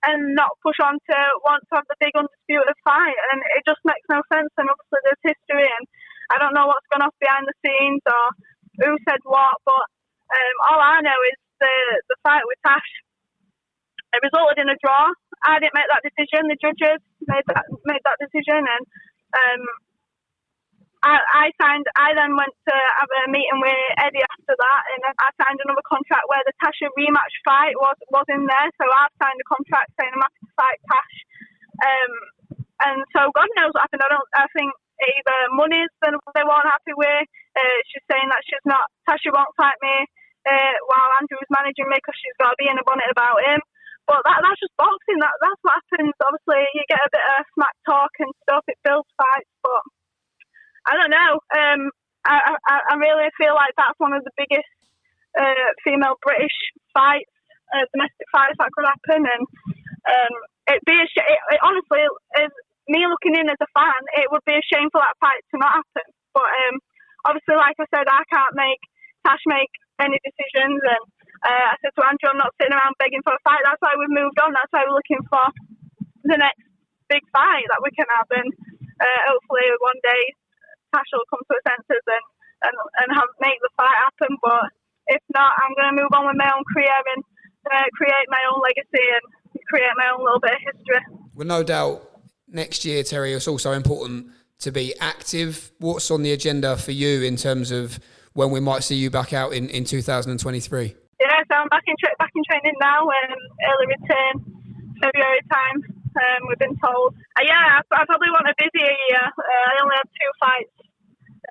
and 0.07 0.35
not 0.39 0.55
push 0.63 0.79
on 0.79 0.95
to 0.95 1.17
want 1.43 1.65
to 1.67 1.83
have 1.83 1.89
the 1.91 1.99
big 1.99 2.15
undisputed 2.15 2.79
fight. 2.87 3.19
And 3.33 3.43
it 3.59 3.67
just 3.67 3.83
makes 3.83 4.07
no 4.07 4.23
sense. 4.31 4.51
And 4.55 4.71
obviously 4.71 5.01
there's 5.03 5.35
history, 5.35 5.67
and 5.67 5.85
I 6.31 6.39
don't 6.39 6.55
know 6.55 6.71
what's 6.71 6.87
gone 6.93 7.03
off 7.03 7.17
behind 7.19 7.49
the 7.49 7.57
scenes 7.65 8.03
or 8.07 8.25
who 8.85 8.95
said 9.09 9.23
what. 9.27 9.59
But 9.67 9.87
um, 10.31 10.57
all 10.71 10.81
I 10.81 11.03
know 11.03 11.19
is 11.31 11.39
the 11.59 11.75
the 12.13 12.17
fight 12.23 12.47
with 12.47 12.61
Tash. 12.63 12.91
It 14.15 14.25
resulted 14.25 14.63
in 14.63 14.73
a 14.73 14.79
draw. 14.81 15.13
I 15.45 15.61
didn't 15.61 15.77
make 15.77 15.91
that 15.93 16.07
decision. 16.07 16.49
The 16.49 16.59
judges 16.63 17.01
made 17.29 17.45
that 17.53 17.67
made 17.85 18.03
that 18.07 18.23
decision, 18.23 18.65
and 18.65 18.85
um, 19.37 19.63
I, 21.03 21.47
I 21.47 21.47
signed. 21.63 21.87
I 21.95 22.11
then 22.19 22.35
went 22.35 22.51
to 22.51 22.75
have 22.99 23.11
a 23.23 23.31
meeting 23.31 23.63
with 23.63 23.83
Eddie 24.03 24.27
after 24.27 24.55
that, 24.59 24.83
and 24.95 25.01
I 25.07 25.31
signed 25.39 25.63
another 25.63 25.85
contract 25.87 26.27
where 26.27 26.43
the 26.43 26.55
Tasha 26.59 26.91
rematch 26.99 27.35
fight 27.47 27.79
was 27.79 27.95
was 28.11 28.27
in 28.27 28.43
there. 28.43 28.69
So 28.83 28.85
I've 28.87 29.15
signed 29.23 29.39
a 29.39 29.47
contract 29.47 29.95
saying 29.95 30.11
I'm 30.11 30.27
happy 30.27 30.43
to 30.43 30.55
fight 30.59 30.79
Tash. 30.91 31.17
Um, 31.79 32.13
and 32.83 32.99
so 33.15 33.31
God 33.31 33.47
knows 33.55 33.71
what 33.75 33.87
happened. 33.87 34.03
I 34.03 34.11
don't. 34.11 34.31
I 34.35 34.47
think 34.51 34.71
either 34.99 35.39
money's 35.55 35.93
that 36.03 36.19
they 36.35 36.43
weren't 36.43 36.67
happy 36.67 36.95
with. 36.99 37.27
Uh, 37.55 37.79
she's 37.95 38.07
saying 38.11 38.27
that 38.31 38.43
she's 38.43 38.67
not. 38.67 38.91
Tasha 39.07 39.31
won't 39.31 39.55
fight 39.55 39.79
me 39.79 40.03
uh, 40.51 40.77
while 40.91 41.15
Andrew's 41.23 41.51
managing 41.55 41.87
me 41.87 41.99
because 42.03 42.19
she's 42.19 42.39
got 42.43 42.55
to 42.55 42.59
be 42.59 42.67
in 42.67 42.79
a 42.79 42.83
bonnet 42.83 43.11
about 43.11 43.39
him. 43.47 43.63
But 44.11 44.25
that, 44.25 44.41
that's 44.41 44.59
just 44.59 44.75
boxing. 44.75 45.21
That 45.23 45.37
that's 45.39 45.63
what 45.63 45.79
happens. 45.79 46.17
Obviously, 46.27 46.67
you 46.75 46.83
get 46.91 47.07
a 47.07 47.13
bit 47.13 47.23
of 47.39 47.47
smack 47.55 47.77
talk 47.87 48.11
and 48.19 48.33
stuff. 48.43 48.65
It 48.67 48.81
builds 48.83 49.07
fights, 49.15 49.53
but 49.63 49.83
I 50.89 50.97
don't 50.97 51.13
know. 51.13 51.33
Um, 51.53 51.81
I, 52.25 52.57
I, 52.57 52.77
I 52.91 52.95
really 52.97 53.29
feel 53.37 53.55
like 53.55 53.77
that's 53.77 53.99
one 54.01 54.13
of 54.17 54.25
the 54.25 54.33
biggest 54.37 54.69
uh, 55.37 55.69
female 55.85 56.17
British 56.25 56.57
fights, 56.97 57.31
uh, 57.77 57.85
domestic 57.93 58.29
fights 58.33 58.57
that 58.57 58.73
could 58.73 58.89
happen, 58.89 59.29
and 59.29 59.43
um, 60.09 60.35
it'd 60.73 60.89
be 60.89 60.97
a 60.97 61.07
sh- 61.07 61.29
it, 61.29 61.41
it 61.53 61.61
honestly 61.61 62.03
is 62.41 62.53
me 62.89 63.05
looking 63.05 63.37
in 63.37 63.53
as 63.53 63.61
a 63.61 63.71
fan. 63.77 64.01
It 64.17 64.33
would 64.33 64.45
be 64.49 64.57
a 64.57 64.65
shame 64.73 64.89
for 64.89 65.01
that 65.05 65.21
fight 65.21 65.45
to 65.53 65.57
not 65.61 65.85
happen. 65.85 66.09
But 66.33 66.49
um, 66.49 66.81
obviously, 67.29 67.57
like 67.61 67.77
I 67.77 67.87
said, 67.93 68.09
I 68.09 68.25
can't 68.33 68.57
make 68.57 68.81
Tash 69.27 69.45
make 69.45 69.73
any 70.01 70.17
decisions, 70.25 70.81
and 70.81 71.05
uh, 71.45 71.67
I 71.71 71.77
said 71.85 71.93
to 71.99 72.03
Andrew, 72.07 72.33
I'm 72.33 72.41
not 72.41 72.55
sitting 72.57 72.73
around 72.73 72.97
begging 72.97 73.21
for 73.27 73.35
a 73.37 73.43
fight. 73.45 73.61
That's 73.67 73.83
why 73.83 73.93
we've 73.99 74.15
moved 74.15 74.41
on. 74.41 74.57
That's 74.57 74.73
why 74.73 74.87
we're 74.87 74.97
looking 74.97 75.21
for 75.29 75.45
the 76.25 76.39
next 76.39 76.65
big 77.11 77.25
fight 77.35 77.67
that 77.69 77.83
we 77.83 77.91
can 77.93 78.07
have, 78.15 78.29
and 78.33 78.49
uh, 79.01 79.21
hopefully 79.29 79.69
one 79.83 80.01
day 80.01 80.23
Tash 80.95 81.11
will 81.13 81.29
come 81.29 81.45
to 81.45 81.53
her 81.57 81.65
senses 81.65 82.05
and 82.07 82.25
and, 82.63 82.75
and 83.03 83.09
have 83.15 83.31
make 83.41 83.59
the 83.63 83.71
fight 83.77 83.95
happen. 83.95 84.37
But 84.43 84.75
if 85.09 85.23
not, 85.35 85.53
I'm 85.59 85.75
going 85.75 85.95
to 85.95 85.97
move 86.03 86.13
on 86.13 86.27
with 86.27 86.39
my 86.39 86.51
own 86.51 86.65
career 86.75 86.99
and 87.15 87.23
uh, 87.71 87.87
create 87.95 88.27
my 88.29 88.43
own 88.51 88.61
legacy 88.63 89.05
and 89.05 89.25
create 89.69 89.95
my 89.97 90.11
own 90.13 90.25
little 90.25 90.41
bit 90.41 90.59
of 90.59 90.63
history. 90.65 91.03
Well, 91.35 91.47
no 91.47 91.63
doubt 91.63 92.03
next 92.49 92.85
year, 92.85 93.03
Terri, 93.03 93.35
it's 93.35 93.49
also 93.49 93.73
important 93.73 94.33
to 94.61 94.71
be 94.73 94.95
active. 95.01 95.71
What's 95.79 96.11
on 96.11 96.23
the 96.23 96.33
agenda 96.33 96.77
for 96.77 96.93
you 96.93 97.23
in 97.23 97.37
terms 97.37 97.71
of 97.71 98.01
when 98.33 98.51
we 98.51 98.61
might 98.61 98.83
see 98.83 98.97
you 98.97 99.11
back 99.11 99.33
out 99.33 99.53
in, 99.53 99.69
in 99.71 99.85
2023? 99.85 100.95
Yeah, 101.21 101.27
so 101.51 101.55
I'm 101.55 101.69
back 101.69 101.83
in 101.87 101.95
tra- 101.99 102.15
back 102.19 102.31
in 102.35 102.43
training 102.47 102.79
now. 102.81 103.03
Um, 103.03 103.39
early 103.75 103.87
return 103.91 104.35
February 105.03 105.43
time. 105.51 105.83
Um, 106.15 106.41
we've 106.49 106.59
been 106.59 106.79
told. 106.79 107.15
Uh, 107.39 107.43
yeah, 107.47 107.79
I, 107.79 108.03
I 108.03 108.03
probably 108.07 108.31
want 108.31 108.47
a 108.47 108.55
busier 108.59 108.91
year. 108.91 109.23
Uh, 109.23 109.65
I 109.67 109.83
only 109.83 109.97
have 109.99 110.11
two 110.11 110.31
fights 110.39 110.78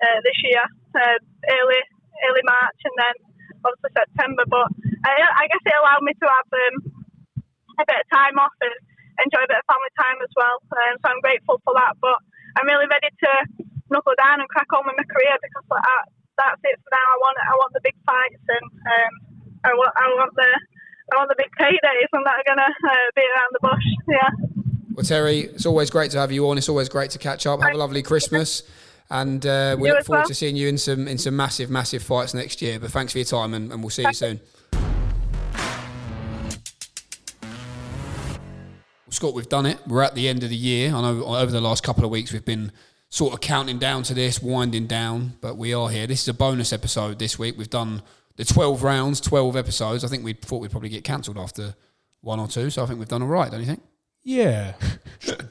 uh, 0.01 0.19
this 0.23 0.37
year, 0.43 0.65
uh, 0.95 1.17
early 1.61 1.81
early 2.25 2.43
March 2.45 2.79
and 2.81 2.95
then 2.97 3.15
obviously 3.61 3.93
September. 3.93 4.45
But 4.49 4.67
I, 5.05 5.13
I 5.13 5.45
guess 5.49 5.63
it 5.65 5.77
allowed 5.77 6.03
me 6.05 6.13
to 6.17 6.27
have 6.27 6.49
um, 6.49 6.75
a 7.77 7.85
bit 7.85 8.01
of 8.01 8.07
time 8.09 8.37
off 8.41 8.55
and 8.61 8.73
enjoy 9.25 9.43
a 9.45 9.49
bit 9.49 9.61
of 9.61 9.67
family 9.69 9.93
time 9.97 10.19
as 10.21 10.33
well. 10.33 10.57
Um, 10.73 10.93
so 11.01 11.05
I'm 11.13 11.21
grateful 11.21 11.61
for 11.61 11.73
that. 11.77 11.97
But 12.01 12.17
I'm 12.57 12.67
really 12.69 12.89
ready 12.89 13.09
to 13.09 13.31
knuckle 13.89 14.17
down 14.17 14.41
and 14.41 14.49
crack 14.49 14.69
on 14.73 14.83
with 14.85 14.97
my 14.97 15.07
career 15.07 15.35
because 15.39 15.65
like, 15.69 15.85
that, 15.85 16.05
that's 16.37 16.61
it 16.65 16.77
for 16.81 16.91
now. 16.91 17.07
I 17.07 17.17
want 17.21 17.37
I 17.37 17.53
want 17.57 17.71
the 17.73 17.83
big 17.85 17.97
fights 18.05 18.45
and 18.49 18.65
um, 18.65 19.13
I 19.65 19.71
want 19.73 19.93
I 19.97 20.05
want 20.17 20.33
the 20.35 20.49
I 21.13 21.21
want 21.21 21.29
the 21.29 21.39
big 21.39 21.51
paydays. 21.55 22.09
I'm 22.13 22.25
not 22.25 22.41
gonna 22.45 22.67
uh, 22.67 23.07
be 23.15 23.23
around 23.23 23.51
the 23.53 23.63
bush. 23.63 23.87
Yeah. 24.09 24.29
Well, 24.93 25.05
Terri, 25.05 25.53
it's 25.53 25.65
always 25.65 25.89
great 25.89 26.09
to 26.11 26.19
have 26.19 26.31
you 26.31 26.49
on. 26.49 26.57
It's 26.57 26.69
always 26.69 26.89
great 26.89 27.11
to 27.11 27.19
catch 27.19 27.45
up. 27.45 27.61
Have 27.61 27.73
a 27.73 27.77
lovely 27.77 28.01
Christmas. 28.01 28.63
And 29.09 29.45
uh, 29.45 29.75
we 29.79 29.87
You 29.87 29.95
look 29.95 30.05
forward 30.05 30.19
well. 30.21 30.27
to 30.27 30.33
seeing 30.35 30.55
you 30.57 30.67
in 30.67 30.77
some 30.77 31.07
in 31.07 31.17
some 31.17 31.35
massive, 31.35 31.69
massive 31.69 32.03
fights 32.03 32.33
next 32.33 32.61
year. 32.61 32.79
But 32.79 32.91
thanks 32.91 33.13
for 33.13 33.19
your 33.19 33.25
time, 33.25 33.53
and, 33.53 33.71
and 33.71 33.81
we'll 33.81 33.89
see 33.89 34.03
you 34.03 34.13
soon. 34.13 34.39
Scott, 39.09 39.33
we've 39.33 39.47
done 39.49 39.65
it. 39.65 39.79
We're 39.87 40.03
at 40.03 40.15
the 40.15 40.27
end 40.27 40.43
of 40.43 40.49
the 40.49 40.55
year. 40.55 40.93
I 40.93 41.01
know 41.01 41.23
over 41.25 41.51
the 41.51 41.61
last 41.61 41.81
couple 41.83 42.03
of 42.03 42.11
weeks 42.11 42.33
we've 42.33 42.43
been 42.43 42.71
sort 43.09 43.33
of 43.33 43.39
counting 43.39 43.79
down 43.79 44.03
to 44.03 44.13
this, 44.13 44.41
winding 44.41 44.85
down, 44.87 45.37
but 45.39 45.57
we 45.57 45.73
are 45.73 45.87
here. 45.89 46.05
This 46.07 46.23
is 46.23 46.27
a 46.27 46.33
bonus 46.33 46.73
episode 46.73 47.17
this 47.17 47.39
week. 47.39 47.57
We've 47.57 47.69
done 47.69 48.01
the 48.35 48.43
12 48.43 48.83
rounds, 48.83 49.21
12 49.21 49.55
episodes. 49.55 50.03
I 50.03 50.09
think 50.09 50.25
we 50.25 50.33
thought 50.33 50.59
we'd 50.59 50.71
probably 50.71 50.89
get 50.89 51.05
cancelled 51.05 51.37
after 51.37 51.73
one 52.19 52.39
or 52.39 52.47
two, 52.49 52.69
so 52.69 52.83
I 52.83 52.85
think 52.85 52.99
we've 52.99 53.07
done 53.07 53.21
all 53.21 53.29
right, 53.29 53.49
don't 53.49 53.61
you 53.61 53.65
think? 53.65 53.81
Yeah, 54.27 54.73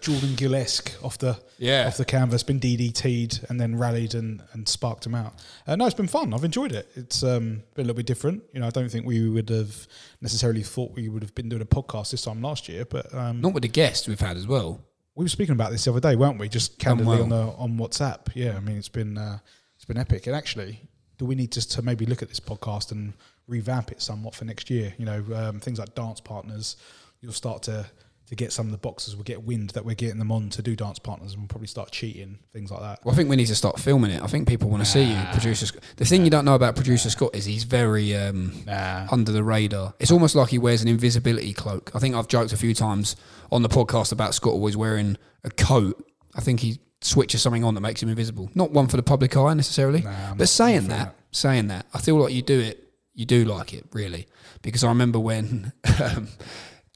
Jordan 0.03 0.35
Gill-esque 0.35 0.93
off 1.03 1.17
the 1.17 1.41
Yeah. 1.57 1.87
off 1.87 1.97
the 1.97 2.05
canvas, 2.05 2.43
been 2.43 2.61
DDT'd 2.61 3.47
and 3.49 3.59
then 3.59 3.77
rallied 3.77 4.15
and, 4.15 4.43
and 4.53 4.69
sparked 4.69 5.07
him 5.07 5.15
out. 5.15 5.33
Uh, 5.67 5.77
no, 5.77 5.87
it's 5.87 5.95
been 5.95 6.07
fun. 6.07 6.35
I've 6.35 6.45
enjoyed 6.45 6.73
it. 6.73 6.87
It's 6.95 7.23
um, 7.23 7.63
been 7.75 7.87
a 7.87 7.89
little 7.89 7.95
bit 7.95 8.05
different. 8.05 8.43
You 8.53 8.61
know, 8.61 8.67
I 8.67 8.71
don't 8.71 8.91
think 8.91 9.07
we 9.07 9.31
would 9.31 9.49
have 9.49 9.89
necessarily 10.21 10.63
thought 10.63 10.93
we 10.95 11.09
would 11.09 11.23
have 11.23 11.35
been 11.35 11.49
doing 11.49 11.63
a 11.63 11.67
podcast 11.67 12.11
this 12.11 12.21
time 12.21 12.43
last 12.43 12.69
year, 12.69 12.85
but 12.85 13.13
um, 13.15 13.41
Not 13.41 13.55
with 13.55 13.63
the 13.63 13.69
guests 13.71 14.07
we've 14.09 14.21
had 14.21 14.37
as 14.37 14.47
well. 14.47 14.85
we 15.15 15.25
were 15.25 15.31
speaking 15.31 15.55
about 15.55 15.71
this 15.73 15.85
the 15.87 15.91
other 15.93 16.01
day, 16.01 16.15
weren't 16.15 16.39
we? 16.39 16.47
Just 16.51 16.79
candidly 16.79 17.15
well. 17.17 17.23
on 17.23 17.29
the 17.31 17.43
on 17.57 17.79
WhatsApp. 17.79 18.29
Yeah, 18.35 18.59
I 18.59 18.61
mean, 18.61 18.77
it's 18.77 18.91
been 18.91 19.17
uh, 19.17 19.39
it's 19.77 19.87
been 19.87 19.97
epic. 19.97 20.27
And 20.27 20.37
actually, 20.37 20.83
do 21.17 21.25
we 21.25 21.35
need 21.35 21.51
just 21.51 21.73
to 21.73 21.81
maybe 21.81 22.05
look 22.05 22.21
at 22.21 22.29
this 22.29 22.41
podcast 22.41 22.93
and 22.93 23.15
revamp 23.47 23.91
it 23.91 24.03
somewhat 24.03 24.35
for 24.35 24.45
next 24.45 24.69
year? 24.69 24.93
You 24.99 25.07
know, 25.07 25.25
um, 25.35 25.61
things 25.61 25.79
like 25.79 25.95
dance 25.95 26.21
partners. 26.21 26.77
You'll 27.23 27.33
start 27.33 27.63
to 27.63 27.87
to 28.29 28.35
get 28.35 28.53
some 28.53 28.67
of 28.67 28.73
the 28.73 28.79
boxers 28.79 29.15
will 29.17 29.23
get 29.25 29.45
wind 29.45 29.71
that 29.71 29.85
we're 29.85 29.95
getting 29.95 30.19
them 30.19 30.33
on 30.33 30.51
to 30.51 30.63
do 30.63 30.75
dance 30.75 30.99
partners, 30.99 31.33
and 31.33 31.43
we'll 31.43 31.49
probably 31.49 31.69
start 31.69 31.91
cheating 31.93 32.39
things 32.53 32.71
like 32.71 32.81
that. 32.81 32.99
Well, 33.05 33.13
I 33.15 33.17
think 33.17 33.29
we 33.31 33.37
need 33.37 33.47
to 33.47 33.55
start 33.55 33.79
filming 33.79 34.11
it. 34.11 34.23
I 34.23 34.27
think 34.27 34.49
people 34.49 34.69
want 34.69 34.85
to 34.85 34.91
see 34.91 35.05
you, 35.05 35.21
producer. 35.33 35.67
Scott. 35.67 35.83
The 35.97 36.05
thing 36.05 36.25
you 36.25 36.31
don't 36.31 36.45
know 36.45 36.55
about 36.57 36.75
producer 36.75 37.09
Scott 37.11 37.35
is 37.37 37.45
he's 37.45 37.65
very 37.65 38.15
um, 38.17 38.53
Nah. 38.67 39.07
under 39.13 39.31
the 39.33 39.45
radar. 39.45 39.95
It's 40.01 40.11
almost 40.11 40.35
like 40.35 40.49
he 40.49 40.59
wears 40.59 40.83
an 40.83 40.89
invisibility 40.89 41.53
cloak. 41.53 41.91
I 41.95 41.99
think 42.01 42.15
I've 42.15 42.29
joked 42.29 42.53
a 42.53 42.57
few 42.57 42.75
times 42.75 43.15
on 43.53 43.63
the 43.63 43.69
podcast 43.69 44.11
about 44.13 44.35
Scott 44.35 44.53
always 44.55 44.77
wearing 44.77 45.17
a 45.45 45.51
coat. 45.51 46.05
I 46.35 46.41
think 46.41 46.61
he 46.61 46.81
switches 47.03 47.43
something 47.43 47.63
on 47.63 47.75
that 47.75 47.81
makes 47.81 48.03
him 48.03 48.09
invisible. 48.09 48.51
Not 48.55 48.73
one 48.73 48.89
for 48.89 48.97
the 48.97 49.03
public 49.05 49.37
eye 49.37 49.55
necessarily, 49.55 50.01
Nah, 50.03 50.35
but 50.35 50.49
saying 50.49 50.89
that, 50.89 51.11
for 51.11 51.15
saying 51.31 51.69
that, 51.69 51.87
I 51.95 51.99
feel 52.01 52.17
like 52.17 52.33
you 52.33 52.43
do 52.43 52.59
it. 52.59 52.83
You 53.15 53.25
do 53.25 53.45
like 53.45 53.73
it 53.73 53.85
really, 53.93 54.27
because 54.63 54.83
I 54.85 54.89
remember 54.89 55.19
when 55.19 55.73
um, 56.03 56.29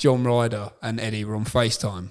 John 0.00 0.24
Ryder 0.24 0.70
and 0.82 0.98
Eddie 0.98 1.24
were 1.24 1.36
on 1.36 1.44
FaceTime. 1.44 2.08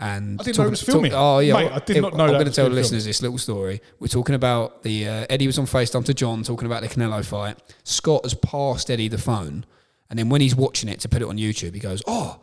And 0.00 0.40
I 0.40 0.44
didn't 0.44 0.58
know 0.58 0.66
it 0.66 0.70
was 0.70 0.82
filming. 0.82 1.12
oh 1.14 1.38
yeah, 1.38 1.54
Mate, 1.54 1.72
I 1.72 1.78
did 1.78 2.02
not 2.02 2.16
know 2.16 2.24
I'm 2.24 2.32
going 2.32 2.46
to 2.46 2.50
tell 2.52 2.68
the 2.68 2.74
listeners 2.74 3.04
this 3.04 3.22
little 3.22 3.38
story. 3.38 3.80
We're 4.00 4.08
talking 4.08 4.34
about 4.34 4.82
the 4.82 5.06
uh, 5.08 5.26
Eddie 5.30 5.46
was 5.46 5.56
on 5.58 5.66
FaceTime 5.66 6.04
to 6.06 6.12
John 6.12 6.42
talking 6.42 6.66
about 6.66 6.82
the 6.82 6.88
Canelo 6.88 7.24
fight. 7.24 7.56
Scott 7.84 8.24
has 8.24 8.34
passed 8.34 8.90
Eddie 8.90 9.06
the 9.06 9.18
phone, 9.18 9.64
and 10.10 10.18
then 10.18 10.28
when 10.28 10.40
he's 10.40 10.56
watching 10.56 10.88
it 10.88 10.98
to 11.00 11.08
put 11.08 11.22
it 11.22 11.28
on 11.28 11.36
YouTube, 11.38 11.74
he 11.74 11.80
goes, 11.80 12.02
"Oh, 12.08 12.40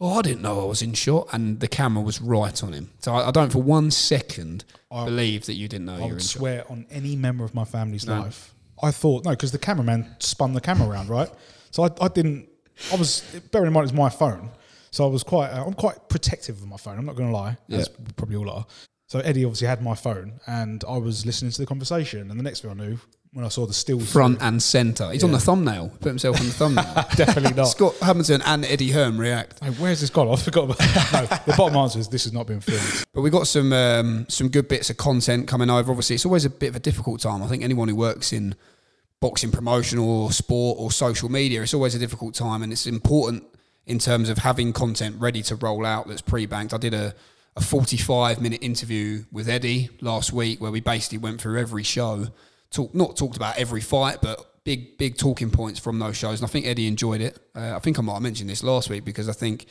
oh, 0.00 0.18
I 0.20 0.22
didn't 0.22 0.42
know 0.42 0.60
I 0.62 0.64
was 0.66 0.80
in 0.80 0.92
shot," 0.94 1.26
and 1.32 1.58
the 1.58 1.66
camera 1.66 2.04
was 2.04 2.22
right 2.22 2.62
on 2.62 2.72
him. 2.72 2.90
So 3.00 3.12
I, 3.12 3.28
I 3.28 3.30
don't 3.32 3.50
for 3.50 3.60
one 3.60 3.90
second 3.90 4.64
I, 4.92 5.04
believe 5.06 5.46
that 5.46 5.54
you 5.54 5.66
didn't 5.66 5.86
know 5.86 5.94
I 5.94 5.96
you 5.96 6.02
were 6.02 6.08
would 6.10 6.14
in 6.14 6.18
shot. 6.20 6.38
swear 6.38 6.64
on 6.70 6.86
any 6.88 7.16
member 7.16 7.44
of 7.44 7.52
my 7.52 7.64
family's 7.64 8.06
life. 8.06 8.54
I 8.80 8.92
thought 8.92 9.24
no, 9.24 9.32
because 9.32 9.50
the 9.50 9.58
cameraman 9.58 10.14
spun 10.20 10.52
the 10.54 10.60
camera 10.60 10.88
around, 10.88 11.08
right? 11.08 11.30
So 11.72 11.82
I, 11.82 11.88
I 12.00 12.06
didn't. 12.06 12.48
I 12.92 12.96
was 12.96 13.22
bearing 13.50 13.68
in 13.68 13.72
mind 13.72 13.84
it's 13.84 13.92
my 13.92 14.08
phone, 14.08 14.50
so 14.90 15.04
I 15.04 15.08
was 15.08 15.22
quite. 15.22 15.50
Uh, 15.50 15.64
I'm 15.64 15.74
quite 15.74 16.08
protective 16.08 16.60
of 16.60 16.68
my 16.68 16.76
phone. 16.76 16.98
I'm 16.98 17.06
not 17.06 17.16
going 17.16 17.30
to 17.30 17.36
lie, 17.36 17.56
as 17.70 17.88
probably 18.16 18.36
all 18.36 18.50
are. 18.50 18.66
So 19.08 19.20
Eddie 19.20 19.44
obviously 19.44 19.66
had 19.66 19.82
my 19.82 19.94
phone, 19.94 20.40
and 20.46 20.82
I 20.88 20.96
was 20.96 21.26
listening 21.26 21.52
to 21.52 21.58
the 21.58 21.66
conversation. 21.66 22.30
And 22.30 22.40
the 22.40 22.44
next 22.44 22.60
thing 22.60 22.70
I 22.70 22.74
knew, 22.74 22.98
when 23.34 23.44
I 23.44 23.48
saw 23.48 23.66
the 23.66 23.74
stills, 23.74 24.10
Front 24.10 24.42
and 24.42 24.62
centre. 24.62 25.10
He's 25.10 25.24
on 25.24 25.32
the 25.32 25.38
thumbnail. 25.38 25.90
Put 26.00 26.08
himself 26.08 26.40
on 26.40 26.46
the 26.46 26.52
thumbnail. 26.52 26.94
definitely 27.16 27.54
not. 27.54 27.64
Scott 27.64 27.94
Hamilton 28.00 28.42
and 28.44 28.64
Eddie 28.64 28.90
Hearn 28.90 29.18
react. 29.18 29.62
Hey, 29.62 29.70
where's 29.72 30.00
this 30.00 30.10
gone? 30.10 30.28
I 30.28 30.36
forgot. 30.36 30.64
About 30.64 30.78
no, 31.12 31.36
the 31.44 31.54
bottom 31.56 31.76
answer 31.76 31.98
is 31.98 32.08
this 32.08 32.24
has 32.24 32.32
not 32.32 32.46
been 32.46 32.60
filmed. 32.60 33.04
But 33.12 33.20
we 33.22 33.30
got 33.30 33.46
some 33.46 33.72
um, 33.72 34.26
some 34.28 34.48
good 34.48 34.68
bits 34.68 34.90
of 34.90 34.96
content 34.96 35.46
coming 35.46 35.70
over. 35.70 35.90
Obviously, 35.90 36.14
it's 36.14 36.26
always 36.26 36.44
a 36.44 36.50
bit 36.50 36.68
of 36.68 36.76
a 36.76 36.80
difficult 36.80 37.20
time. 37.20 37.42
I 37.42 37.48
think 37.48 37.62
anyone 37.62 37.88
who 37.88 37.96
works 37.96 38.32
in 38.32 38.54
boxing 39.22 39.50
promotion 39.50 39.98
or 39.98 40.30
sport 40.32 40.76
or 40.78 40.90
social 40.90 41.30
media, 41.30 41.62
it's 41.62 41.72
always 41.72 41.94
a 41.94 41.98
difficult 41.98 42.34
time, 42.34 42.62
and 42.62 42.70
it's 42.70 42.86
important 42.86 43.44
in 43.86 43.98
terms 43.98 44.28
of 44.28 44.38
having 44.38 44.74
content 44.74 45.16
ready 45.18 45.42
to 45.42 45.56
roll 45.56 45.86
out 45.86 46.06
that's 46.08 46.20
pre-banked. 46.20 46.74
I 46.74 46.76
did 46.76 46.92
a 46.92 47.14
a 47.56 47.60
45 47.60 48.40
minute 48.40 48.62
interview 48.62 49.24
with 49.30 49.48
Eddie 49.48 49.90
last 50.00 50.32
week 50.32 50.60
where 50.60 50.70
we 50.70 50.80
basically 50.80 51.18
went 51.18 51.40
through 51.40 51.58
every 51.58 51.82
show, 51.82 52.28
talk 52.70 52.94
not 52.94 53.16
talked 53.16 53.36
about 53.36 53.58
every 53.58 53.80
fight, 53.80 54.18
but 54.22 54.38
big 54.64 54.96
big 54.98 55.16
talking 55.16 55.50
points 55.50 55.78
from 55.78 55.98
those 55.98 56.16
shows. 56.16 56.40
And 56.40 56.48
I 56.48 56.50
think 56.50 56.66
Eddie 56.66 56.86
enjoyed 56.86 57.20
it. 57.20 57.38
Uh, 57.54 57.74
I 57.76 57.78
think 57.78 57.98
I 57.98 58.02
might 58.02 58.14
have 58.14 58.22
mentioned 58.22 58.48
this 58.48 58.62
last 58.62 58.88
week 58.88 59.04
because 59.04 59.28
I 59.28 59.32
think 59.32 59.66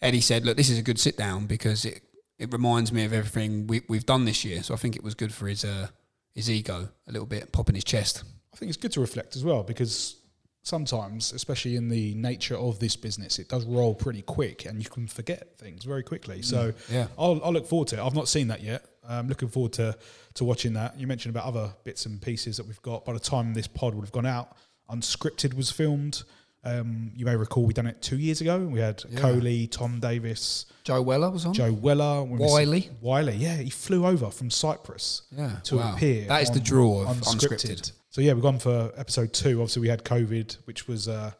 Eddie 0.00 0.20
said, 0.20 0.44
"Look, 0.44 0.56
this 0.56 0.70
is 0.70 0.78
a 0.78 0.82
good 0.82 1.00
sit 1.00 1.16
down 1.16 1.46
because 1.46 1.84
it 1.84 2.02
it 2.38 2.52
reminds 2.52 2.92
me 2.92 3.04
of 3.04 3.12
everything 3.12 3.66
we, 3.66 3.82
we've 3.88 4.06
done 4.06 4.24
this 4.24 4.44
year." 4.44 4.62
So 4.62 4.74
I 4.74 4.76
think 4.76 4.96
it 4.96 5.02
was 5.02 5.14
good 5.14 5.32
for 5.32 5.46
his 5.46 5.64
uh, 5.64 5.88
his 6.34 6.50
ego 6.50 6.90
a 7.08 7.12
little 7.12 7.26
bit, 7.26 7.52
popping 7.52 7.74
his 7.74 7.84
chest. 7.84 8.24
I 8.52 8.56
think 8.56 8.68
it's 8.68 8.76
good 8.78 8.92
to 8.92 9.00
reflect 9.00 9.36
as 9.36 9.44
well 9.44 9.62
because 9.62 10.16
sometimes, 10.62 11.32
especially 11.32 11.76
in 11.76 11.88
the 11.88 12.14
nature 12.14 12.56
of 12.56 12.78
this 12.78 12.96
business, 12.96 13.38
it 13.38 13.48
does 13.48 13.64
roll 13.64 13.94
pretty 13.94 14.22
quick 14.22 14.64
and 14.66 14.82
you 14.82 14.88
can 14.88 15.06
forget 15.06 15.58
things 15.58 15.84
very 15.84 16.02
quickly. 16.02 16.42
So 16.42 16.72
yeah. 16.90 17.06
I'll, 17.18 17.40
I'll 17.44 17.52
look 17.52 17.66
forward 17.66 17.88
to 17.88 17.96
it. 17.98 18.04
I've 18.04 18.14
not 18.14 18.28
seen 18.28 18.48
that 18.48 18.62
yet. 18.62 18.84
I'm 19.08 19.26
looking 19.28 19.48
forward 19.48 19.72
to, 19.74 19.96
to 20.34 20.44
watching 20.44 20.74
that. 20.74 20.98
You 20.98 21.06
mentioned 21.06 21.34
about 21.34 21.46
other 21.46 21.72
bits 21.84 22.06
and 22.06 22.22
pieces 22.22 22.56
that 22.58 22.66
we've 22.66 22.80
got. 22.82 23.04
By 23.04 23.14
the 23.14 23.18
time 23.20 23.52
this 23.54 23.66
pod 23.66 23.94
would 23.94 24.04
have 24.04 24.12
gone 24.12 24.26
out, 24.26 24.56
Unscripted 24.90 25.54
was 25.54 25.70
filmed. 25.70 26.22
Um, 26.64 27.10
you 27.16 27.24
may 27.24 27.34
recall 27.34 27.64
we 27.66 27.72
done 27.74 27.88
it 27.88 28.00
two 28.00 28.18
years 28.18 28.40
ago. 28.40 28.58
We 28.58 28.78
had 28.78 29.02
Coley, 29.16 29.66
Tom 29.66 29.98
Davis, 29.98 30.66
Joe 30.84 31.02
Weller 31.02 31.28
was 31.30 31.44
on. 31.44 31.54
Joe 31.54 31.72
Weller, 31.72 32.22
when 32.22 32.38
we 32.38 32.44
s- 32.44 32.52
Wiley. 32.52 32.90
Wiley, 33.00 33.34
yeah, 33.34 33.56
he 33.56 33.70
flew 33.70 34.06
over 34.06 34.30
from 34.30 34.48
Cyprus 34.48 35.22
Yeah, 35.36 35.56
to 35.64 35.78
wow. 35.78 35.94
appear. 35.94 36.26
That 36.28 36.42
is 36.42 36.50
the 36.50 36.60
draw 36.60 37.02
of 37.02 37.16
Unscripted. 37.16 37.90
So 38.12 38.20
yeah, 38.20 38.34
we've 38.34 38.42
gone 38.42 38.58
for 38.58 38.92
episode 38.98 39.32
two. 39.32 39.62
Obviously, 39.62 39.80
we 39.80 39.88
had 39.88 40.04
COVID, 40.04 40.58
which 40.66 40.86
was 40.86 41.08
uh, 41.08 41.32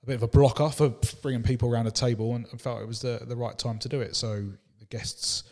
a 0.00 0.06
bit 0.06 0.14
of 0.14 0.22
a 0.22 0.28
blocker 0.28 0.68
for 0.68 0.90
bringing 1.22 1.42
people 1.42 1.68
around 1.68 1.88
a 1.88 1.90
table, 1.90 2.36
and, 2.36 2.46
and 2.52 2.60
felt 2.60 2.80
it 2.80 2.86
was 2.86 3.00
the 3.00 3.20
the 3.26 3.34
right 3.34 3.58
time 3.58 3.80
to 3.80 3.88
do 3.88 4.00
it. 4.00 4.14
So 4.14 4.44
the 4.78 4.84
guests 4.86 5.42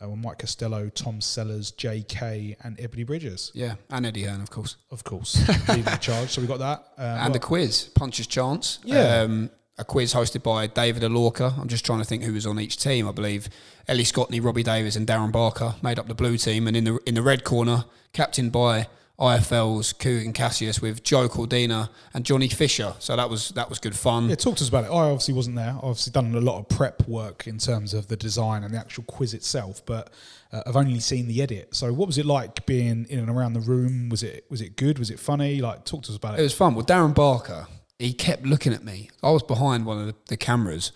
uh, 0.00 0.08
were 0.08 0.14
Mike 0.14 0.38
Costello, 0.38 0.88
Tom 0.90 1.20
Sellers, 1.20 1.72
J.K. 1.72 2.56
and 2.62 2.78
Ebony 2.80 3.02
Bridges, 3.02 3.50
Yeah, 3.56 3.74
and 3.90 4.06
Eddie 4.06 4.22
Hearn, 4.22 4.40
of 4.40 4.50
course. 4.50 4.76
of 4.92 5.02
course, 5.02 5.36
leading 5.68 5.82
the 5.82 5.96
charge. 6.00 6.28
So 6.28 6.42
we 6.42 6.46
got 6.46 6.60
that. 6.60 6.78
Um, 6.96 7.26
and 7.26 7.34
a 7.34 7.38
well, 7.40 7.48
quiz, 7.48 7.90
Puncher's 7.96 8.28
Chance. 8.28 8.78
Yeah. 8.84 9.22
Um, 9.22 9.50
a 9.78 9.84
quiz 9.84 10.14
hosted 10.14 10.44
by 10.44 10.68
David 10.68 11.02
Alorca. 11.02 11.54
I'm 11.58 11.68
just 11.68 11.84
trying 11.84 11.98
to 11.98 12.04
think 12.04 12.22
who 12.22 12.34
was 12.34 12.46
on 12.46 12.60
each 12.60 12.76
team. 12.78 13.08
I 13.08 13.12
believe 13.12 13.48
Ellie 13.88 14.04
Scottney, 14.04 14.44
Robbie 14.44 14.62
Davies, 14.62 14.94
and 14.94 15.08
Darren 15.08 15.32
Barker 15.32 15.74
made 15.82 15.98
up 15.98 16.06
the 16.06 16.14
blue 16.14 16.36
team. 16.36 16.68
And 16.68 16.76
in 16.76 16.84
the 16.84 17.00
in 17.04 17.14
the 17.16 17.22
red 17.22 17.42
corner, 17.42 17.84
captained 18.12 18.52
by 18.52 18.86
IFL's 19.18 19.92
Kugan 19.92 20.32
Cassius 20.32 20.80
with 20.80 21.02
Joe 21.02 21.28
Cordina 21.28 21.88
and 22.14 22.24
Johnny 22.24 22.48
Fisher. 22.48 22.94
So 23.00 23.16
that 23.16 23.28
was 23.28 23.48
that 23.50 23.68
was 23.68 23.78
good 23.80 23.96
fun. 23.96 24.28
Yeah, 24.28 24.36
talk 24.36 24.56
to 24.56 24.62
us 24.64 24.68
about 24.68 24.84
it. 24.84 24.88
I 24.88 25.10
obviously 25.10 25.34
wasn't 25.34 25.56
there. 25.56 25.70
I've 25.70 25.82
obviously 25.84 26.12
done 26.12 26.34
a 26.34 26.40
lot 26.40 26.58
of 26.60 26.68
prep 26.68 27.06
work 27.08 27.46
in 27.46 27.58
terms 27.58 27.94
of 27.94 28.06
the 28.06 28.16
design 28.16 28.62
and 28.62 28.72
the 28.72 28.78
actual 28.78 29.04
quiz 29.04 29.34
itself, 29.34 29.82
but 29.86 30.10
uh, 30.52 30.62
I've 30.66 30.76
only 30.76 31.00
seen 31.00 31.26
the 31.26 31.42
edit. 31.42 31.74
So, 31.74 31.92
what 31.92 32.06
was 32.06 32.16
it 32.16 32.26
like 32.26 32.64
being 32.64 33.06
in 33.10 33.18
and 33.18 33.28
around 33.28 33.54
the 33.54 33.60
room? 33.60 34.08
Was 34.08 34.22
it 34.22 34.44
was 34.50 34.60
it 34.60 34.76
good? 34.76 34.98
Was 35.00 35.10
it 35.10 35.18
funny? 35.18 35.60
Like, 35.60 35.84
talk 35.84 36.04
to 36.04 36.12
us 36.12 36.16
about 36.16 36.34
It 36.34 36.40
it. 36.40 36.44
was 36.44 36.54
fun. 36.54 36.74
Well, 36.76 36.84
Darren 36.86 37.14
Barker, 37.14 37.66
he 37.98 38.12
kept 38.12 38.44
looking 38.46 38.72
at 38.72 38.84
me. 38.84 39.10
I 39.22 39.30
was 39.30 39.42
behind 39.42 39.84
one 39.84 39.98
of 39.98 40.06
the, 40.06 40.14
the 40.28 40.36
cameras, 40.36 40.92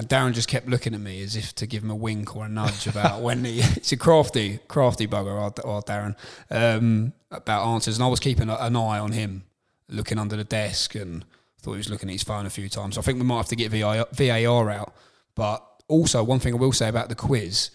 and 0.00 0.08
Darren 0.08 0.32
just 0.32 0.48
kept 0.48 0.66
looking 0.66 0.94
at 0.94 1.00
me 1.00 1.22
as 1.22 1.36
if 1.36 1.54
to 1.56 1.66
give 1.66 1.82
him 1.82 1.90
a 1.90 1.94
wink 1.94 2.34
or 2.34 2.46
a 2.46 2.48
nudge 2.48 2.86
about 2.86 3.20
when 3.20 3.44
he. 3.44 3.60
It's 3.76 3.92
a 3.92 3.98
crafty, 3.98 4.58
crafty 4.66 5.06
bugger, 5.06 5.34
our, 5.34 5.70
our 5.70 5.82
Darren, 5.82 6.16
um, 6.50 7.12
about 7.30 7.66
answers. 7.66 7.98
And 7.98 8.04
I 8.04 8.08
was 8.08 8.18
keeping 8.18 8.48
a- 8.48 8.56
an 8.56 8.76
eye 8.76 8.98
on 8.98 9.12
him, 9.12 9.44
looking 9.90 10.18
under 10.18 10.36
the 10.36 10.44
desk, 10.44 10.94
and 10.94 11.22
thought 11.60 11.72
he 11.72 11.76
was 11.76 11.90
looking 11.90 12.08
at 12.08 12.12
his 12.12 12.22
phone 12.22 12.46
a 12.46 12.50
few 12.50 12.70
times. 12.70 12.94
So 12.94 13.02
I 13.02 13.04
think 13.04 13.18
we 13.18 13.24
might 13.24 13.36
have 13.36 13.48
to 13.48 13.56
get 13.56 13.72
VAR, 13.72 14.70
out. 14.70 14.94
But 15.34 15.62
also, 15.86 16.24
one 16.24 16.38
thing 16.38 16.54
I 16.54 16.56
will 16.56 16.72
say 16.72 16.88
about 16.88 17.10
the 17.10 17.14
quiz 17.14 17.68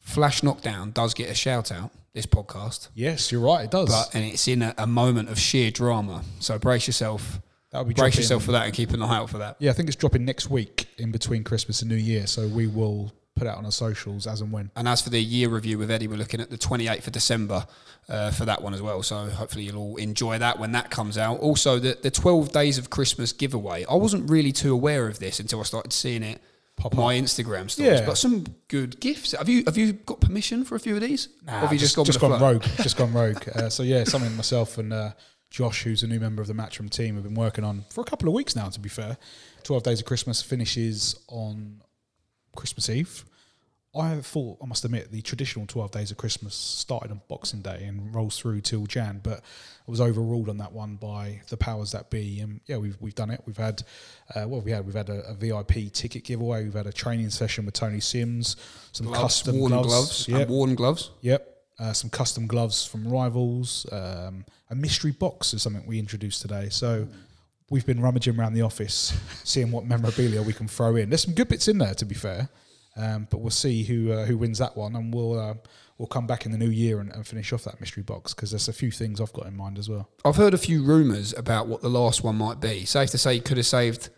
Flash 0.00 0.42
Knockdown 0.42 0.90
does 0.90 1.14
get 1.14 1.30
a 1.30 1.34
shout 1.34 1.70
out, 1.70 1.92
this 2.12 2.26
podcast. 2.26 2.88
Yes, 2.92 3.30
you're 3.30 3.40
right. 3.40 3.66
It 3.66 3.70
does. 3.70 3.88
But 3.88 4.16
and 4.16 4.24
it's 4.24 4.48
in 4.48 4.62
a, 4.62 4.74
a 4.76 4.88
moment 4.88 5.28
of 5.28 5.38
sheer 5.38 5.70
drama. 5.70 6.24
So 6.40 6.58
brace 6.58 6.88
yourself. 6.88 7.40
That'll 7.70 7.86
be 7.86 7.94
brace 7.94 8.16
yourself 8.16 8.42
for 8.42 8.50
that 8.50 8.64
and 8.64 8.74
keep 8.74 8.90
an 8.90 9.00
eye 9.00 9.18
out 9.18 9.30
for 9.30 9.38
that. 9.38 9.58
yeah, 9.60 9.70
I 9.70 9.74
think 9.74 9.88
it's 9.88 9.96
dropping 9.96 10.24
next 10.24 10.50
week 10.50 10.81
in 10.98 11.12
between 11.12 11.44
Christmas 11.44 11.82
and 11.82 11.90
New 11.90 11.96
Year. 11.96 12.26
So 12.26 12.46
we 12.46 12.66
will 12.66 13.12
put 13.34 13.46
out 13.46 13.56
on 13.56 13.64
our 13.64 13.72
socials 13.72 14.26
as 14.26 14.40
and 14.40 14.52
when. 14.52 14.70
And 14.76 14.86
as 14.86 15.00
for 15.00 15.10
the 15.10 15.20
year 15.20 15.48
review 15.48 15.78
with 15.78 15.90
Eddie, 15.90 16.06
we're 16.06 16.16
looking 16.16 16.40
at 16.40 16.50
the 16.50 16.58
28th 16.58 17.06
of 17.06 17.12
December 17.12 17.66
uh, 18.08 18.30
for 18.30 18.44
that 18.44 18.62
one 18.62 18.74
as 18.74 18.82
well. 18.82 19.02
So 19.02 19.16
hopefully 19.26 19.64
you'll 19.64 19.78
all 19.78 19.96
enjoy 19.96 20.38
that 20.38 20.58
when 20.58 20.72
that 20.72 20.90
comes 20.90 21.16
out. 21.16 21.40
Also, 21.40 21.78
the, 21.78 21.98
the 22.00 22.10
12 22.10 22.52
Days 22.52 22.78
of 22.78 22.90
Christmas 22.90 23.32
giveaway. 23.32 23.84
I 23.88 23.94
wasn't 23.94 24.30
really 24.30 24.52
too 24.52 24.72
aware 24.72 25.06
of 25.06 25.18
this 25.18 25.40
until 25.40 25.60
I 25.60 25.64
started 25.64 25.92
seeing 25.92 26.22
it 26.22 26.40
Pop 26.76 26.94
on 26.94 27.04
my 27.04 27.14
Instagram 27.14 27.70
stories. 27.70 28.00
Yeah. 28.00 28.06
But 28.06 28.16
some 28.16 28.44
good 28.68 28.98
gifts. 28.98 29.32
Have 29.32 29.48
you 29.48 29.62
have 29.66 29.76
you 29.76 29.92
got 29.92 30.20
permission 30.20 30.64
for 30.64 30.74
a 30.74 30.80
few 30.80 30.94
of 30.94 31.02
these? 31.02 31.28
or 31.46 31.52
have 31.52 31.72
you 31.72 31.78
just, 31.78 31.94
gone, 31.94 32.06
with 32.06 32.14
the 32.14 32.20
gone 32.20 32.38
flow? 32.38 32.52
rogue. 32.52 32.64
just 32.78 32.96
gone 32.96 33.12
rogue. 33.14 33.48
Uh, 33.54 33.68
so 33.68 33.82
yeah, 33.82 34.04
something 34.04 34.34
myself 34.36 34.78
and 34.78 34.92
uh, 34.92 35.12
Josh, 35.50 35.82
who's 35.82 36.02
a 36.02 36.06
new 36.06 36.18
member 36.18 36.40
of 36.40 36.48
the 36.48 36.54
Matchroom 36.54 36.88
team, 36.88 37.14
have 37.16 37.24
been 37.24 37.34
working 37.34 37.62
on 37.62 37.84
for 37.90 38.00
a 38.00 38.04
couple 38.04 38.26
of 38.26 38.34
weeks 38.34 38.56
now. 38.56 38.68
To 38.70 38.80
be 38.80 38.88
fair, 38.88 39.18
Twelve 39.64 39.82
Days 39.82 40.00
of 40.00 40.06
Christmas 40.06 40.42
finishes 40.42 41.18
on 41.28 41.82
Christmas 42.54 42.88
Eve. 42.88 43.24
I 43.94 44.16
thought, 44.16 44.56
I 44.62 44.66
must 44.66 44.86
admit, 44.86 45.10
the 45.10 45.20
traditional 45.20 45.66
12 45.66 45.90
days 45.90 46.10
of 46.10 46.16
Christmas 46.16 46.54
started 46.54 47.10
on 47.10 47.20
Boxing 47.28 47.60
Day 47.60 47.84
and 47.86 48.14
rolls 48.14 48.38
through 48.38 48.62
till 48.62 48.86
Jan, 48.86 49.20
but 49.22 49.40
I 49.86 49.90
was 49.90 50.00
overruled 50.00 50.48
on 50.48 50.56
that 50.58 50.72
one 50.72 50.96
by 50.96 51.42
the 51.50 51.58
powers 51.58 51.92
that 51.92 52.08
be. 52.08 52.40
And 52.40 52.62
yeah, 52.66 52.78
we've, 52.78 52.96
we've 53.00 53.14
done 53.14 53.30
it. 53.30 53.42
We've 53.44 53.58
had, 53.58 53.82
uh, 54.34 54.44
what 54.44 54.58
have 54.58 54.64
we 54.64 54.70
had? 54.70 54.86
We've 54.86 54.94
had 54.94 55.10
a, 55.10 55.28
a 55.28 55.34
VIP 55.34 55.92
ticket 55.92 56.24
giveaway. 56.24 56.64
We've 56.64 56.72
had 56.72 56.86
a 56.86 56.92
training 56.92 57.28
session 57.28 57.66
with 57.66 57.74
Tony 57.74 58.00
Sims, 58.00 58.56
some 58.92 59.08
Gloves, 59.08 59.20
custom 59.20 59.58
worn 59.58 59.72
gloves. 59.72 59.88
gloves. 59.88 60.28
Yep. 60.28 60.40
And 60.40 60.50
worn 60.50 60.74
gloves. 60.74 61.10
Yep. 61.20 61.48
Uh, 61.78 61.92
some 61.92 62.08
custom 62.08 62.46
gloves 62.46 62.86
from 62.86 63.06
Rivals. 63.06 63.86
Um, 63.92 64.46
a 64.70 64.74
mystery 64.74 65.12
box 65.12 65.52
is 65.52 65.60
something 65.60 65.84
we 65.86 65.98
introduced 65.98 66.40
today. 66.40 66.70
So 66.70 67.08
we've 67.72 67.86
been 67.86 68.00
rummaging 68.00 68.38
around 68.38 68.52
the 68.52 68.62
office, 68.62 69.18
seeing 69.42 69.72
what 69.72 69.86
memorabilia 69.86 70.42
we 70.42 70.52
can 70.52 70.68
throw 70.68 70.94
in. 70.94 71.08
There's 71.08 71.22
some 71.22 71.34
good 71.34 71.48
bits 71.48 71.66
in 71.66 71.78
there, 71.78 71.94
to 71.94 72.04
be 72.04 72.14
fair. 72.14 72.50
Um, 72.94 73.26
but 73.30 73.40
we'll 73.40 73.50
see 73.50 73.84
who 73.84 74.12
uh, 74.12 74.26
who 74.26 74.36
wins 74.36 74.58
that 74.58 74.76
one, 74.76 74.94
and 74.94 75.12
we'll 75.14 75.40
uh, 75.40 75.54
we'll 75.96 76.06
come 76.06 76.26
back 76.26 76.44
in 76.44 76.52
the 76.52 76.58
new 76.58 76.68
year 76.68 77.00
and, 77.00 77.10
and 77.10 77.26
finish 77.26 77.50
off 77.54 77.64
that 77.64 77.80
mystery 77.80 78.02
box 78.02 78.34
because 78.34 78.50
there's 78.50 78.68
a 78.68 78.72
few 78.72 78.90
things 78.90 79.18
I've 79.18 79.32
got 79.32 79.46
in 79.46 79.56
mind 79.56 79.78
as 79.78 79.88
well. 79.88 80.10
I've 80.26 80.36
heard 80.36 80.52
a 80.52 80.58
few 80.58 80.82
rumours 80.82 81.32
about 81.32 81.66
what 81.68 81.80
the 81.80 81.88
last 81.88 82.22
one 82.22 82.36
might 82.36 82.60
be. 82.60 82.84
Safe 82.84 83.10
to 83.10 83.18
say, 83.18 83.34
you 83.34 83.40
could 83.40 83.56
have 83.56 83.66
saved 83.66 84.10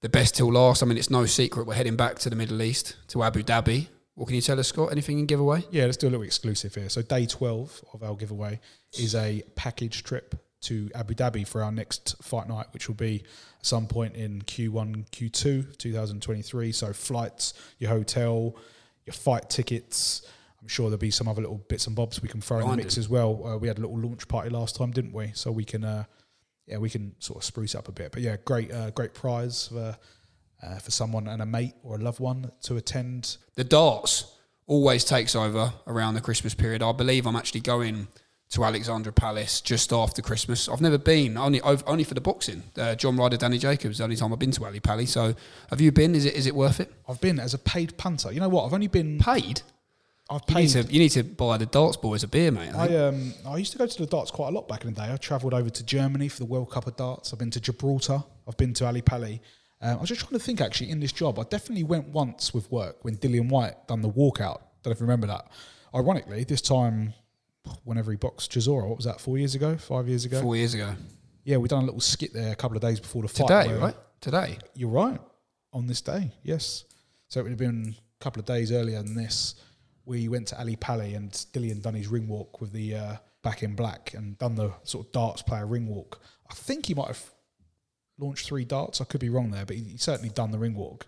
the 0.00 0.08
best 0.08 0.34
till 0.34 0.50
last. 0.50 0.82
I 0.82 0.86
mean, 0.86 0.96
it's 0.96 1.10
no 1.10 1.26
secret 1.26 1.66
we're 1.66 1.74
heading 1.74 1.96
back 1.96 2.18
to 2.20 2.30
the 2.30 2.36
Middle 2.36 2.62
East, 2.62 2.96
to 3.08 3.22
Abu 3.22 3.42
Dhabi. 3.42 3.88
What 4.14 4.26
can 4.26 4.34
you 4.34 4.42
tell 4.42 4.58
us, 4.58 4.68
Scott? 4.68 4.92
Anything 4.92 5.18
in 5.18 5.26
giveaway? 5.26 5.64
Yeah, 5.70 5.84
let's 5.84 5.98
do 5.98 6.06
a 6.06 6.10
little 6.10 6.24
exclusive 6.24 6.74
here. 6.74 6.88
So 6.88 7.02
day 7.02 7.26
12 7.26 7.84
of 7.92 8.02
our 8.02 8.14
giveaway 8.14 8.60
is 8.98 9.14
a 9.14 9.42
package 9.56 10.04
trip 10.04 10.34
to 10.62 10.90
Abu 10.94 11.14
Dhabi 11.14 11.46
for 11.46 11.62
our 11.62 11.72
next 11.72 12.22
fight 12.22 12.48
night, 12.48 12.66
which 12.72 12.88
will 12.88 12.94
be 12.94 13.22
at 13.58 13.66
some 13.66 13.86
point 13.86 14.14
in 14.14 14.42
Q1, 14.42 15.08
Q2, 15.10 15.76
2023. 15.76 16.72
So 16.72 16.92
flights, 16.92 17.54
your 17.78 17.90
hotel, 17.90 18.56
your 19.06 19.14
fight 19.14 19.50
tickets. 19.50 20.22
I'm 20.60 20.68
sure 20.68 20.88
there'll 20.88 20.98
be 20.98 21.10
some 21.10 21.26
other 21.26 21.42
little 21.42 21.58
bits 21.68 21.86
and 21.86 21.96
bobs 21.96 22.22
we 22.22 22.28
can 22.28 22.40
throw 22.40 22.60
in 22.60 22.68
the 22.68 22.76
mix 22.76 22.96
as 22.96 23.08
well. 23.08 23.44
Uh, 23.46 23.58
we 23.58 23.66
had 23.66 23.78
a 23.78 23.80
little 23.80 23.98
launch 23.98 24.28
party 24.28 24.48
last 24.48 24.76
time, 24.76 24.92
didn't 24.92 25.12
we? 25.12 25.32
So 25.34 25.50
we 25.50 25.64
can, 25.64 25.84
uh, 25.84 26.04
yeah, 26.66 26.78
we 26.78 26.88
can 26.88 27.14
sort 27.18 27.38
of 27.38 27.44
spruce 27.44 27.74
up 27.74 27.88
a 27.88 27.92
bit. 27.92 28.12
But 28.12 28.22
yeah, 28.22 28.36
great, 28.44 28.72
uh, 28.72 28.90
great 28.90 29.12
prize 29.12 29.68
for, 29.68 29.96
uh, 30.62 30.78
for 30.78 30.92
someone 30.92 31.26
and 31.26 31.42
a 31.42 31.46
mate 31.46 31.74
or 31.82 31.96
a 31.96 31.98
loved 31.98 32.20
one 32.20 32.52
to 32.62 32.76
attend 32.76 33.38
The 33.56 33.64
darts 33.64 34.32
always 34.66 35.04
takes 35.04 35.34
over 35.34 35.72
around 35.88 36.14
the 36.14 36.20
Christmas 36.20 36.54
period. 36.54 36.82
I 36.82 36.92
believe 36.92 37.26
I'm 37.26 37.36
actually 37.36 37.60
going 37.60 38.06
to 38.52 38.64
Alexandra 38.64 39.12
Palace 39.12 39.60
just 39.62 39.92
after 39.92 40.20
Christmas. 40.22 40.68
I've 40.68 40.80
never 40.80 40.98
been, 40.98 41.36
only 41.36 41.60
only 41.62 42.04
for 42.04 42.14
the 42.14 42.20
boxing. 42.20 42.62
Uh, 42.76 42.94
John 42.94 43.16
Ryder, 43.16 43.38
Danny 43.38 43.58
Jacobs, 43.58 43.98
the 43.98 44.04
only 44.04 44.16
time 44.16 44.32
I've 44.32 44.38
been 44.38 44.50
to 44.52 44.64
Ali 44.64 44.80
Pally. 44.80 45.06
So 45.06 45.34
have 45.70 45.80
you 45.80 45.90
been? 45.90 46.14
Is 46.14 46.24
it 46.26 46.34
is 46.34 46.46
it 46.46 46.54
worth 46.54 46.78
it? 46.80 46.92
I've 47.08 47.20
been 47.20 47.40
as 47.40 47.54
a 47.54 47.58
paid 47.58 47.96
punter. 47.96 48.30
You 48.32 48.40
know 48.40 48.48
what? 48.50 48.66
I've 48.66 48.74
only 48.74 48.88
been. 48.88 49.18
Paid? 49.18 49.62
I've 50.30 50.42
You 50.48 50.54
paid. 50.54 50.60
need, 50.62 50.68
to, 50.70 50.82
you 50.92 50.98
need 50.98 51.08
to 51.10 51.22
buy 51.24 51.56
the 51.56 51.66
darts 51.66 51.96
boys 51.96 52.22
a 52.22 52.28
beer, 52.28 52.50
mate. 52.50 52.74
I. 52.74 52.88
I 52.88 52.96
um 53.08 53.34
I 53.46 53.56
used 53.56 53.72
to 53.72 53.78
go 53.78 53.86
to 53.86 53.98
the 53.98 54.06
darts 54.06 54.30
quite 54.30 54.48
a 54.48 54.52
lot 54.52 54.68
back 54.68 54.84
in 54.84 54.92
the 54.92 55.00
day. 55.00 55.10
I 55.12 55.16
travelled 55.16 55.54
over 55.54 55.70
to 55.70 55.84
Germany 55.84 56.28
for 56.28 56.38
the 56.38 56.46
World 56.46 56.70
Cup 56.70 56.86
of 56.86 56.96
Darts. 56.96 57.32
I've 57.32 57.38
been 57.38 57.50
to 57.50 57.60
Gibraltar. 57.60 58.22
I've 58.46 58.56
been 58.58 58.74
to 58.74 58.86
Ali 58.86 59.02
Pally. 59.02 59.40
Um, 59.80 59.96
I 59.96 60.00
was 60.00 60.10
just 60.10 60.20
trying 60.20 60.38
to 60.38 60.44
think 60.44 60.60
actually 60.60 60.90
in 60.90 61.00
this 61.00 61.12
job. 61.12 61.38
I 61.38 61.44
definitely 61.44 61.84
went 61.84 62.08
once 62.08 62.52
with 62.52 62.70
work 62.70 63.02
when 63.02 63.16
Dillian 63.16 63.48
Whyte 63.48 63.88
done 63.88 64.02
the 64.02 64.10
walkout. 64.10 64.60
Don't 64.82 64.86
know 64.86 64.92
if 64.92 65.00
you 65.00 65.06
remember 65.06 65.26
that 65.28 65.46
ironically, 65.94 66.44
this 66.44 66.60
time, 66.62 67.14
whenever 67.84 68.10
he 68.10 68.16
boxed 68.16 68.52
Chisora, 68.52 68.86
what 68.86 68.96
was 68.96 69.06
that? 69.06 69.20
Four 69.20 69.38
years 69.38 69.54
ago, 69.54 69.76
five 69.76 70.08
years 70.08 70.24
ago. 70.24 70.40
Four 70.40 70.56
years 70.56 70.74
ago. 70.74 70.94
Yeah, 71.44 71.56
we 71.56 71.68
done 71.68 71.82
a 71.82 71.86
little 71.86 72.00
skit 72.00 72.32
there 72.32 72.52
a 72.52 72.56
couple 72.56 72.76
of 72.76 72.82
days 72.82 73.00
before 73.00 73.22
the 73.22 73.28
fight. 73.28 73.48
Today, 73.48 73.74
right? 73.74 73.96
Today. 74.20 74.58
You're 74.74 74.90
right. 74.90 75.20
On 75.72 75.86
this 75.86 76.00
day, 76.02 76.30
yes. 76.42 76.84
So 77.28 77.40
it 77.40 77.44
would 77.44 77.52
have 77.52 77.58
been 77.58 77.94
a 78.20 78.22
couple 78.22 78.40
of 78.40 78.46
days 78.46 78.70
earlier 78.70 79.02
than 79.02 79.14
this. 79.14 79.54
We 80.04 80.28
went 80.28 80.48
to 80.48 80.58
Ali 80.58 80.76
Pali 80.76 81.14
and 81.14 81.32
Dillian 81.32 81.80
done 81.80 81.94
his 81.94 82.08
ring 82.08 82.28
walk 82.28 82.60
with 82.60 82.72
the 82.72 82.94
uh, 82.94 83.16
back 83.42 83.62
in 83.62 83.74
black 83.74 84.12
and 84.14 84.36
done 84.38 84.54
the 84.54 84.72
sort 84.84 85.06
of 85.06 85.12
darts 85.12 85.42
player 85.42 85.66
ring 85.66 85.86
walk. 85.86 86.20
I 86.50 86.54
think 86.54 86.86
he 86.86 86.94
might 86.94 87.08
have 87.08 87.30
launched 88.18 88.46
three 88.46 88.64
darts. 88.64 89.00
I 89.00 89.04
could 89.04 89.20
be 89.20 89.30
wrong 89.30 89.50
there, 89.50 89.64
but 89.64 89.76
he, 89.76 89.82
he 89.82 89.96
certainly 89.96 90.28
done 90.28 90.50
the 90.50 90.58
ring 90.58 90.74
walk. 90.74 91.06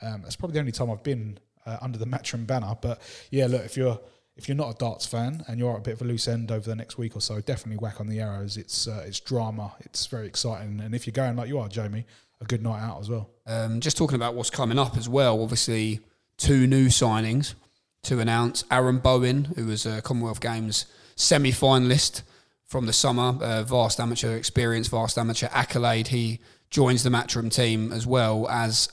Um, 0.00 0.22
that's 0.22 0.36
probably 0.36 0.54
the 0.54 0.60
only 0.60 0.72
time 0.72 0.90
I've 0.90 1.02
been 1.02 1.38
uh, 1.66 1.78
under 1.80 1.98
the 1.98 2.06
Matchroom 2.06 2.46
banner. 2.46 2.74
But 2.80 3.00
yeah, 3.30 3.46
look, 3.46 3.64
if 3.64 3.76
you're 3.76 4.00
if 4.36 4.48
you're 4.48 4.56
not 4.56 4.70
a 4.70 4.78
darts 4.78 5.06
fan 5.06 5.44
and 5.46 5.58
you're 5.58 5.76
a 5.76 5.80
bit 5.80 5.94
of 5.94 6.02
a 6.02 6.04
loose 6.04 6.26
end 6.26 6.50
over 6.50 6.68
the 6.68 6.74
next 6.74 6.98
week 6.98 7.16
or 7.16 7.20
so, 7.20 7.40
definitely 7.40 7.76
whack 7.76 8.00
on 8.00 8.08
the 8.08 8.20
arrows. 8.20 8.56
It's 8.56 8.88
uh, 8.88 9.04
it's 9.06 9.20
drama. 9.20 9.74
It's 9.80 10.06
very 10.06 10.26
exciting, 10.26 10.80
and 10.80 10.94
if 10.94 11.06
you're 11.06 11.12
going 11.12 11.36
like 11.36 11.48
you 11.48 11.58
are, 11.58 11.68
Jamie, 11.68 12.04
a 12.40 12.44
good 12.44 12.62
night 12.62 12.82
out 12.82 13.00
as 13.00 13.08
well. 13.08 13.30
Um, 13.46 13.80
just 13.80 13.96
talking 13.96 14.16
about 14.16 14.34
what's 14.34 14.50
coming 14.50 14.78
up 14.78 14.96
as 14.96 15.08
well. 15.08 15.42
Obviously, 15.42 16.00
two 16.36 16.66
new 16.66 16.86
signings 16.86 17.54
to 18.02 18.20
announce. 18.20 18.64
Aaron 18.70 18.98
Bowen, 18.98 19.44
who 19.56 19.66
was 19.66 19.86
a 19.86 20.02
Commonwealth 20.02 20.40
Games 20.40 20.86
semi-finalist 21.16 22.22
from 22.64 22.86
the 22.86 22.92
summer, 22.92 23.38
uh, 23.40 23.62
vast 23.62 24.00
amateur 24.00 24.36
experience, 24.36 24.88
vast 24.88 25.16
amateur 25.16 25.48
accolade. 25.52 26.08
He 26.08 26.40
joins 26.70 27.02
the 27.04 27.10
Matchroom 27.10 27.54
team 27.54 27.92
as 27.92 28.06
well 28.06 28.48
as 28.48 28.88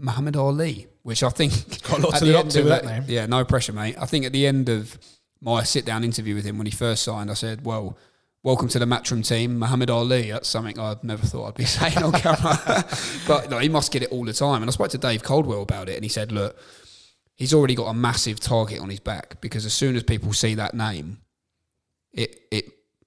Muhammad 0.00 0.36
Ali, 0.36 0.86
which 1.02 1.22
I 1.22 1.28
think 1.28 1.52
Got 1.88 1.98
a 1.98 2.02
lot 2.02 2.18
to 2.18 2.24
the 2.24 2.32
live 2.32 2.46
up 2.46 2.52
to 2.52 2.62
that 2.64 2.84
name. 2.84 3.04
Yeah, 3.06 3.26
no 3.26 3.44
pressure, 3.44 3.72
mate. 3.72 3.96
I 3.98 4.06
think 4.06 4.24
at 4.24 4.32
the 4.32 4.46
end 4.46 4.68
of 4.68 4.98
my 5.40 5.62
sit-down 5.62 6.04
interview 6.04 6.34
with 6.34 6.44
him 6.44 6.58
when 6.58 6.66
he 6.66 6.72
first 6.72 7.02
signed, 7.02 7.30
I 7.30 7.34
said, 7.34 7.64
"Well." 7.64 7.96
Welcome 8.42 8.68
to 8.68 8.78
the 8.78 8.86
Matchroom 8.86 9.22
team, 9.22 9.58
Muhammad 9.58 9.90
Ali. 9.90 10.30
That's 10.30 10.48
something 10.48 10.78
I'd 10.78 11.04
never 11.04 11.26
thought 11.26 11.48
I'd 11.48 11.54
be 11.56 11.64
saying 11.66 11.98
on 11.98 12.12
camera. 12.12 12.86
but 13.28 13.50
no, 13.50 13.58
he 13.58 13.68
must 13.68 13.92
get 13.92 14.02
it 14.02 14.10
all 14.10 14.24
the 14.24 14.32
time. 14.32 14.62
And 14.62 14.70
I 14.70 14.72
spoke 14.72 14.88
to 14.92 14.96
Dave 14.96 15.22
Coldwell 15.22 15.60
about 15.60 15.90
it, 15.90 15.96
and 15.96 16.02
he 16.02 16.08
said, 16.08 16.32
"Look, 16.32 16.56
he's 17.36 17.52
already 17.52 17.74
got 17.74 17.88
a 17.88 17.92
massive 17.92 18.40
target 18.40 18.80
on 18.80 18.88
his 18.88 18.98
back 18.98 19.42
because 19.42 19.66
as 19.66 19.74
soon 19.74 19.94
as 19.94 20.04
people 20.04 20.32
see 20.32 20.54
that 20.54 20.72
name, 20.72 21.18
it 22.14 22.40
it 22.50 22.64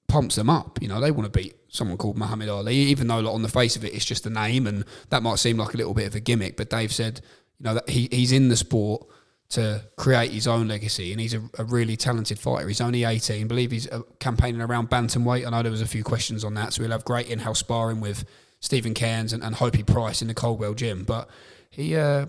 pumps 0.08 0.36
them 0.36 0.50
up. 0.50 0.80
You 0.80 0.88
know, 0.88 1.00
they 1.00 1.10
want 1.10 1.32
to 1.32 1.38
beat 1.38 1.56
someone 1.68 1.96
called 1.96 2.16
Muhammad 2.16 2.48
Ali, 2.48 2.76
even 2.76 3.06
though 3.06 3.20
like, 3.20 3.34
on 3.34 3.42
the 3.42 3.48
face 3.48 3.76
of 3.76 3.84
it, 3.84 3.94
it's 3.94 4.04
just 4.04 4.26
a 4.26 4.30
name, 4.30 4.66
and 4.66 4.84
that 5.10 5.22
might 5.22 5.38
seem 5.38 5.56
like 5.56 5.74
a 5.74 5.76
little 5.76 5.94
bit 5.94 6.06
of 6.06 6.14
a 6.14 6.20
gimmick. 6.20 6.56
But 6.56 6.70
Dave 6.70 6.92
said, 6.92 7.20
you 7.58 7.64
know, 7.64 7.74
that 7.74 7.88
he, 7.88 8.08
he's 8.10 8.32
in 8.32 8.48
the 8.48 8.56
sport 8.56 9.06
to 9.50 9.84
create 9.96 10.32
his 10.32 10.46
own 10.46 10.68
legacy, 10.68 11.12
and 11.12 11.20
he's 11.20 11.34
a, 11.34 11.42
a 11.58 11.64
really 11.64 11.96
talented 11.96 12.38
fighter. 12.38 12.66
He's 12.68 12.80
only 12.80 13.04
18. 13.04 13.44
I 13.44 13.46
believe 13.46 13.70
he's 13.70 13.88
uh, 13.90 14.02
campaigning 14.18 14.60
around 14.60 14.90
bantamweight. 14.90 15.46
I 15.46 15.50
know 15.50 15.62
there 15.62 15.70
was 15.70 15.80
a 15.80 15.86
few 15.86 16.04
questions 16.04 16.44
on 16.44 16.54
that, 16.54 16.72
so 16.72 16.82
we'll 16.82 16.92
have 16.92 17.04
great 17.04 17.28
in-house 17.28 17.58
sparring 17.58 18.00
with 18.00 18.24
Stephen 18.60 18.94
Cairns 18.94 19.32
and, 19.32 19.42
and 19.42 19.56
Hopey 19.56 19.82
Price 19.82 20.22
in 20.22 20.28
the 20.28 20.34
Coldwell 20.34 20.74
gym. 20.74 21.04
But 21.04 21.28
he, 21.70 21.96
uh, 21.96 22.26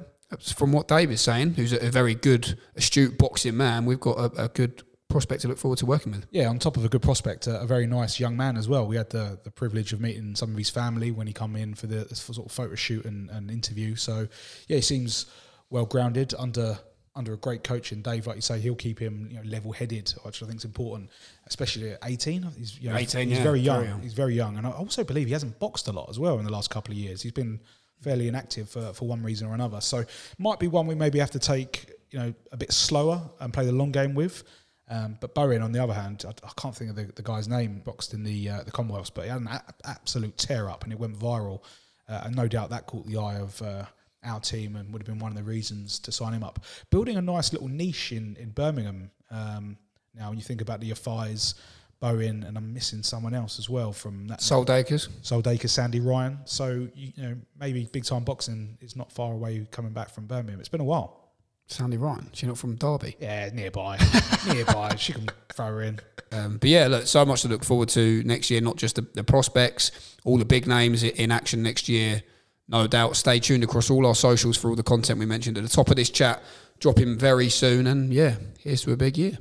from 0.55 0.71
what 0.71 0.87
Dave 0.87 1.11
is 1.11 1.21
saying, 1.21 1.53
who's 1.53 1.73
a, 1.73 1.87
a 1.87 1.89
very 1.89 2.15
good, 2.15 2.59
astute 2.75 3.17
boxing 3.17 3.57
man, 3.57 3.85
we've 3.85 3.99
got 3.99 4.17
a, 4.17 4.45
a 4.45 4.47
good 4.49 4.83
prospect 5.15 5.43
to 5.43 5.47
look 5.47 5.57
forward 5.57 5.77
to 5.79 5.85
working 5.85 6.11
with. 6.11 6.25
Yeah, 6.31 6.49
on 6.49 6.59
top 6.59 6.75
of 6.75 6.83
a 6.83 6.89
good 6.89 7.01
prospect, 7.01 7.47
a, 7.47 7.61
a 7.61 7.65
very 7.65 7.87
nice 7.87 8.19
young 8.19 8.35
man 8.35 8.57
as 8.57 8.67
well. 8.67 8.85
We 8.85 8.97
had 8.97 9.11
the, 9.11 9.39
the 9.45 9.49
privilege 9.49 9.93
of 9.93 10.01
meeting 10.01 10.35
some 10.35 10.51
of 10.51 10.57
his 10.57 10.69
family 10.69 11.09
when 11.09 11.25
he 11.25 11.31
come 11.31 11.55
in 11.55 11.73
for 11.73 11.87
the 11.87 12.03
for 12.03 12.33
sort 12.33 12.47
of 12.47 12.51
photo 12.51 12.75
shoot 12.75 13.05
and, 13.05 13.29
and 13.29 13.49
interview. 13.49 13.95
So 13.95 14.27
yeah, 14.67 14.75
he 14.75 14.81
seems 14.81 15.27
well 15.69 15.85
grounded 15.85 16.33
under 16.37 16.77
under 17.15 17.31
a 17.31 17.37
great 17.37 17.63
coach 17.63 17.93
and 17.93 18.03
Dave, 18.03 18.27
like 18.27 18.35
you 18.35 18.41
say, 18.41 18.59
he'll 18.59 18.75
keep 18.75 18.99
him 18.99 19.29
you 19.31 19.37
know, 19.37 19.43
level 19.49 19.71
headed, 19.71 20.13
which 20.23 20.43
I 20.43 20.47
think 20.47 20.57
is 20.57 20.65
important, 20.65 21.09
especially 21.47 21.91
at 21.93 21.99
eighteen. 22.03 22.45
He's 22.57 22.77
you 22.81 22.89
know, 22.89 22.97
18, 22.97 23.29
he's 23.29 23.37
yeah, 23.37 23.43
very 23.43 23.61
young. 23.61 23.77
very 23.77 23.87
young. 23.87 24.01
He's 24.01 24.13
very 24.13 24.35
young, 24.35 24.57
and 24.57 24.67
I 24.67 24.71
also 24.71 25.05
believe 25.05 25.27
he 25.27 25.33
hasn't 25.33 25.57
boxed 25.59 25.87
a 25.87 25.93
lot 25.93 26.09
as 26.09 26.19
well 26.19 26.39
in 26.39 26.43
the 26.43 26.51
last 26.51 26.69
couple 26.69 26.91
of 26.91 26.97
years. 26.97 27.21
He's 27.21 27.31
been 27.31 27.61
fairly 28.01 28.27
inactive 28.27 28.69
for, 28.69 28.91
for 28.91 29.07
one 29.07 29.23
reason 29.23 29.47
or 29.47 29.53
another. 29.53 29.79
So 29.79 30.03
might 30.37 30.59
be 30.59 30.67
one 30.67 30.87
we 30.87 30.95
maybe 30.95 31.19
have 31.19 31.31
to 31.31 31.39
take 31.39 31.89
you 32.11 32.19
know 32.19 32.33
a 32.51 32.57
bit 32.57 32.73
slower 32.73 33.21
and 33.39 33.53
play 33.53 33.65
the 33.65 33.71
long 33.71 33.93
game 33.93 34.13
with. 34.13 34.43
Um, 34.87 35.17
but 35.19 35.33
Bowen, 35.33 35.61
on 35.61 35.71
the 35.71 35.81
other 35.81 35.93
hand, 35.93 36.25
I, 36.27 36.31
I 36.45 36.51
can't 36.55 36.75
think 36.75 36.91
of 36.91 36.95
the, 36.95 37.05
the 37.15 37.23
guy's 37.23 37.47
name 37.47 37.81
boxed 37.83 38.13
in 38.13 38.23
the 38.23 38.49
uh, 38.49 38.63
the 38.63 38.71
Commonwealths, 38.71 39.09
but 39.09 39.23
he 39.23 39.29
had 39.31 39.41
an 39.41 39.47
a- 39.47 39.63
absolute 39.85 40.37
tear 40.37 40.69
up 40.69 40.83
and 40.83 40.93
it 40.93 40.99
went 40.99 41.17
viral, 41.17 41.61
uh, 42.07 42.21
and 42.25 42.35
no 42.35 42.47
doubt 42.47 42.69
that 42.69 42.85
caught 42.85 43.07
the 43.07 43.17
eye 43.17 43.35
of 43.37 43.59
uh, 43.61 43.85
our 44.23 44.39
team 44.39 44.75
and 44.75 44.91
would 44.93 45.01
have 45.01 45.07
been 45.07 45.19
one 45.19 45.31
of 45.31 45.37
the 45.37 45.43
reasons 45.43 45.99
to 45.99 46.11
sign 46.11 46.33
him 46.33 46.43
up. 46.43 46.63
Building 46.91 47.17
a 47.17 47.21
nice 47.21 47.51
little 47.51 47.67
niche 47.67 48.11
in 48.11 48.35
in 48.39 48.51
Birmingham. 48.51 49.11
Um, 49.31 49.77
now, 50.13 50.29
when 50.29 50.37
you 50.37 50.43
think 50.43 50.61
about 50.61 50.79
the 50.79 50.91
Yafais, 50.91 51.55
Bowen, 51.99 52.43
and 52.43 52.57
I'm 52.57 52.73
missing 52.73 53.03
someone 53.03 53.33
else 53.33 53.57
as 53.57 53.69
well 53.69 53.91
from 53.91 54.27
that. 54.27 54.41
Soul 54.41 54.63
Dakers. 54.63 55.07
Soldaker, 55.23 55.69
Sandy 55.69 55.99
Ryan. 55.99 56.39
So 56.45 56.87
you 56.93 57.13
know 57.17 57.35
maybe 57.59 57.85
big 57.91 58.05
time 58.05 58.23
boxing 58.23 58.77
is 58.81 58.95
not 58.95 59.11
far 59.11 59.33
away 59.33 59.65
coming 59.71 59.93
back 59.93 60.09
from 60.09 60.27
Birmingham. 60.27 60.59
It's 60.59 60.69
been 60.69 60.81
a 60.81 60.85
while. 60.85 61.24
Sandy 61.67 61.97
Ryan. 61.97 62.29
She's 62.33 62.47
not 62.47 62.57
from 62.57 62.75
Derby. 62.75 63.15
Yeah, 63.19 63.49
nearby, 63.53 63.97
nearby. 64.47 64.95
She 64.97 65.13
can 65.13 65.27
throw 65.53 65.67
her 65.67 65.81
in. 65.81 65.99
Um, 66.31 66.57
but 66.57 66.69
yeah, 66.69 66.87
look, 66.87 67.07
so 67.07 67.25
much 67.25 67.41
to 67.41 67.47
look 67.47 67.63
forward 67.63 67.89
to 67.89 68.23
next 68.23 68.49
year. 68.51 68.61
Not 68.61 68.77
just 68.77 68.95
the, 68.95 69.07
the 69.13 69.23
prospects, 69.23 69.91
all 70.23 70.37
the 70.37 70.45
big 70.45 70.67
names 70.67 71.03
in 71.03 71.31
action 71.31 71.63
next 71.63 71.89
year. 71.89 72.23
No 72.67 72.87
doubt. 72.87 73.15
Stay 73.15 73.39
tuned 73.39 73.63
across 73.63 73.89
all 73.89 74.05
our 74.05 74.15
socials 74.15 74.57
for 74.57 74.69
all 74.69 74.75
the 74.75 74.83
content 74.83 75.19
we 75.19 75.25
mentioned 75.25 75.57
at 75.57 75.63
the 75.63 75.69
top 75.69 75.89
of 75.89 75.95
this 75.95 76.09
chat. 76.09 76.41
Dropping 76.79 77.17
very 77.17 77.49
soon, 77.49 77.87
and 77.87 78.13
yeah, 78.13 78.35
here's 78.59 78.81
to 78.81 78.91
a 78.91 78.97
big 78.97 79.17
year. 79.17 79.37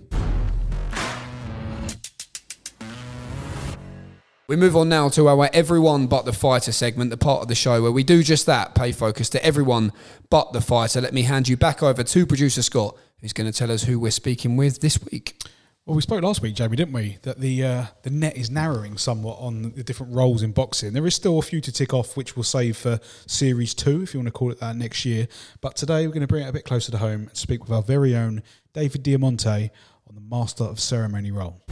We 4.47 4.57
move 4.57 4.77
on 4.77 4.91
now 4.91 5.09
to 5.09 5.27
our 5.27 5.49
everyone 5.55 6.07
but 6.07 6.27
the 6.27 6.33
fighter 6.35 6.71
segment, 6.71 7.09
the 7.09 7.17
part 7.17 7.41
of 7.41 7.49
the 7.49 7.55
show 7.55 7.81
where 7.81 7.91
we 7.91 8.05
do 8.05 8.23
just 8.23 8.45
that, 8.45 8.75
pay 8.75 8.93
focus 8.93 9.31
to 9.31 9.43
everyone 9.43 9.91
but 10.29 10.53
the 10.53 10.61
fighter. 10.61 11.01
Let 11.01 11.15
me 11.15 11.23
hand 11.23 11.49
you 11.49 11.57
back 11.57 11.83
over 11.83 12.03
to 12.03 12.27
producer 12.27 12.61
Scott, 12.61 12.95
who's 13.23 13.33
going 13.33 13.51
to 13.51 13.57
tell 13.57 13.73
us 13.73 13.85
who 13.85 13.99
we're 13.99 14.11
speaking 14.11 14.59
with 14.59 14.83
this 14.83 15.03
week. 15.11 15.43
Well, 15.87 15.97
we 15.97 16.03
spoke 16.03 16.23
last 16.23 16.43
week, 16.43 16.57
Jamie, 16.57 16.77
didn't 16.77 16.93
we? 16.93 17.17
That 17.23 17.41
the 17.41 17.65
uh, 17.65 17.85
the 18.03 18.11
net 18.11 18.37
is 18.37 18.51
narrowing 18.51 18.99
somewhat 18.99 19.39
on 19.41 19.73
the 19.73 19.83
different 19.83 20.15
roles 20.15 20.43
in 20.43 20.53
boxing. 20.53 20.93
There 20.93 21.07
is 21.07 21.15
still 21.15 21.39
a 21.39 21.43
few 21.43 21.63
to 21.63 21.73
tick 21.73 21.95
off, 21.95 22.15
which 22.15 22.37
we'll 22.37 22.43
save 22.43 22.77
for 22.77 23.01
Series 23.27 23.73
Two, 23.73 24.03
if 24.03 24.13
you 24.13 24.21
want 24.21 24.29
to 24.29 24.33
call 24.33 24.51
it 24.51 24.61
that, 24.61 24.77
next 24.77 25.07
year. 25.07 25.27
But 25.63 25.75
today 25.75 26.07
we're 26.07 26.13
going 26.13 26.21
to 26.21 26.27
bring 26.27 26.45
it 26.45 26.51
a 26.51 26.53
bit 26.53 26.67
closer 26.67 26.93
to 26.93 26.99
home 26.99 27.29
and 27.29 27.37
speak 27.37 27.63
with 27.63 27.73
our 27.73 27.83
very 27.83 28.15
own 28.15 28.43
David 28.75 29.03
Diamante 29.03 29.71
on 30.07 30.15
the 30.15 30.21
Master 30.21 30.65
of 30.65 30.81
Ceremony 30.81 31.31
role. 31.31 31.63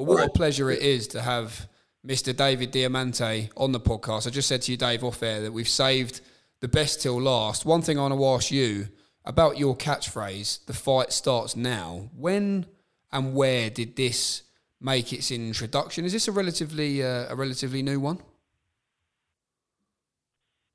Well, 0.00 0.16
what 0.16 0.26
a 0.26 0.30
pleasure 0.30 0.70
it 0.70 0.80
is 0.80 1.08
to 1.08 1.20
have 1.20 1.68
Mr. 2.06 2.34
David 2.34 2.70
Diamante 2.70 3.50
on 3.54 3.72
the 3.72 3.80
podcast. 3.80 4.26
I 4.26 4.30
just 4.30 4.48
said 4.48 4.62
to 4.62 4.72
you, 4.72 4.78
Dave, 4.78 5.04
off 5.04 5.22
air, 5.22 5.42
that 5.42 5.52
we've 5.52 5.68
saved 5.68 6.22
the 6.60 6.68
best 6.68 7.02
till 7.02 7.20
last. 7.20 7.66
One 7.66 7.82
thing 7.82 7.98
I 7.98 8.02
want 8.06 8.14
to 8.14 8.24
ask 8.24 8.50
you 8.50 8.88
about 9.26 9.58
your 9.58 9.76
catchphrase, 9.76 10.64
the 10.64 10.72
fight 10.72 11.12
starts 11.12 11.54
now. 11.54 12.08
When 12.16 12.64
and 13.12 13.34
where 13.34 13.68
did 13.68 13.94
this 13.94 14.44
make 14.80 15.12
its 15.12 15.30
introduction? 15.30 16.06
Is 16.06 16.14
this 16.14 16.28
a 16.28 16.32
relatively 16.32 17.02
uh, 17.02 17.26
a 17.28 17.36
relatively 17.36 17.82
new 17.82 18.00
one? 18.00 18.22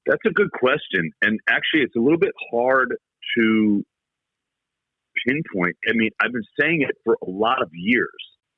That's 0.06 0.22
a 0.28 0.34
good 0.34 0.52
question. 0.52 1.10
And 1.24 1.40
actually, 1.50 1.82
it's 1.82 1.96
a 1.96 2.00
little 2.00 2.20
bit 2.20 2.34
hard 2.52 2.96
to 3.40 3.84
pinpoint. 5.26 5.78
I 5.90 5.94
mean, 5.94 6.12
I've 6.22 6.32
been 6.32 6.44
saying 6.60 6.86
it 6.88 6.96
for 7.04 7.18
a 7.24 7.32
lot 7.32 7.64
of 7.64 7.72
years. 7.74 8.12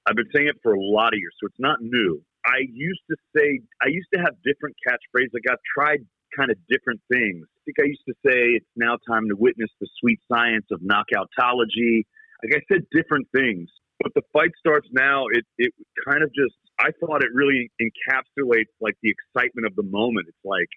I've 0.08 0.16
been 0.16 0.30
saying 0.34 0.48
it 0.48 0.56
for 0.64 0.74
a 0.74 0.82
lot 0.82 1.14
of 1.14 1.20
years, 1.20 1.36
so 1.40 1.48
it's 1.48 1.60
not 1.60 1.82
new. 1.82 2.22
I 2.46 2.64
used 2.72 3.02
to 3.12 3.18
say, 3.36 3.60
I 3.84 3.90
used 3.90 4.08
to 4.14 4.20
have 4.22 4.34
different 4.44 4.76
catchphrases. 4.88 5.34
Like 5.34 5.52
I've 5.52 5.64
tried 5.76 6.00
kind 6.36 6.50
of 6.50 6.58
different 6.70 7.02
things. 7.12 7.44
I 7.44 7.60
think 7.66 7.78
I 7.82 7.88
used 7.88 8.08
to 8.08 8.16
say, 8.26 8.56
it's 8.56 8.74
now 8.76 8.98
time 9.08 9.28
to 9.28 9.36
witness 9.36 9.70
the 9.82 9.88
sweet 10.00 10.20
science 10.32 10.66
of 10.72 10.80
knockoutology. 10.80 12.08
Like 12.44 12.56
I 12.56 12.62
said, 12.72 12.88
different 12.92 13.28
things. 13.36 13.70
But 14.00 14.14
the 14.16 14.22
fight 14.32 14.52
starts 14.60 14.88
now. 14.94 15.26
It, 15.34 15.44
it 15.58 15.74
kind 16.08 16.24
of 16.24 16.30
just, 16.30 16.56
I 16.80 16.92
thought 17.02 17.24
it 17.24 17.32
really 17.34 17.70
encapsulates 17.82 18.72
like 18.80 18.96
the 19.02 19.12
excitement 19.12 19.68
of 19.68 19.76
the 19.76 19.84
moment. 19.84 20.28
It's 20.30 20.46
like, 20.46 20.70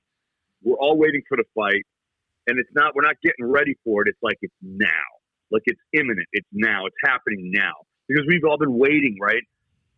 we're 0.63 0.77
all 0.77 0.99
waiting 0.99 1.23
for 1.29 1.37
the 1.37 1.45
fight 1.55 1.85
and 2.47 2.59
it's 2.59 2.71
not 2.75 2.95
we're 2.95 3.03
not 3.07 3.17
getting 3.23 3.47
ready 3.47 3.75
for 3.85 4.03
it 4.03 4.09
it's 4.09 4.23
like 4.23 4.39
it's 4.43 4.55
now 4.63 5.07
like 5.51 5.63
it's 5.67 5.81
imminent 5.93 6.27
it's 6.33 6.49
now 6.53 6.87
it's 6.87 6.97
happening 7.05 7.51
now 7.55 7.73
because 8.11 8.27
we've 8.27 8.43
all 8.45 8.59
been 8.59 8.77
waiting 8.77 9.17
right? 9.23 9.47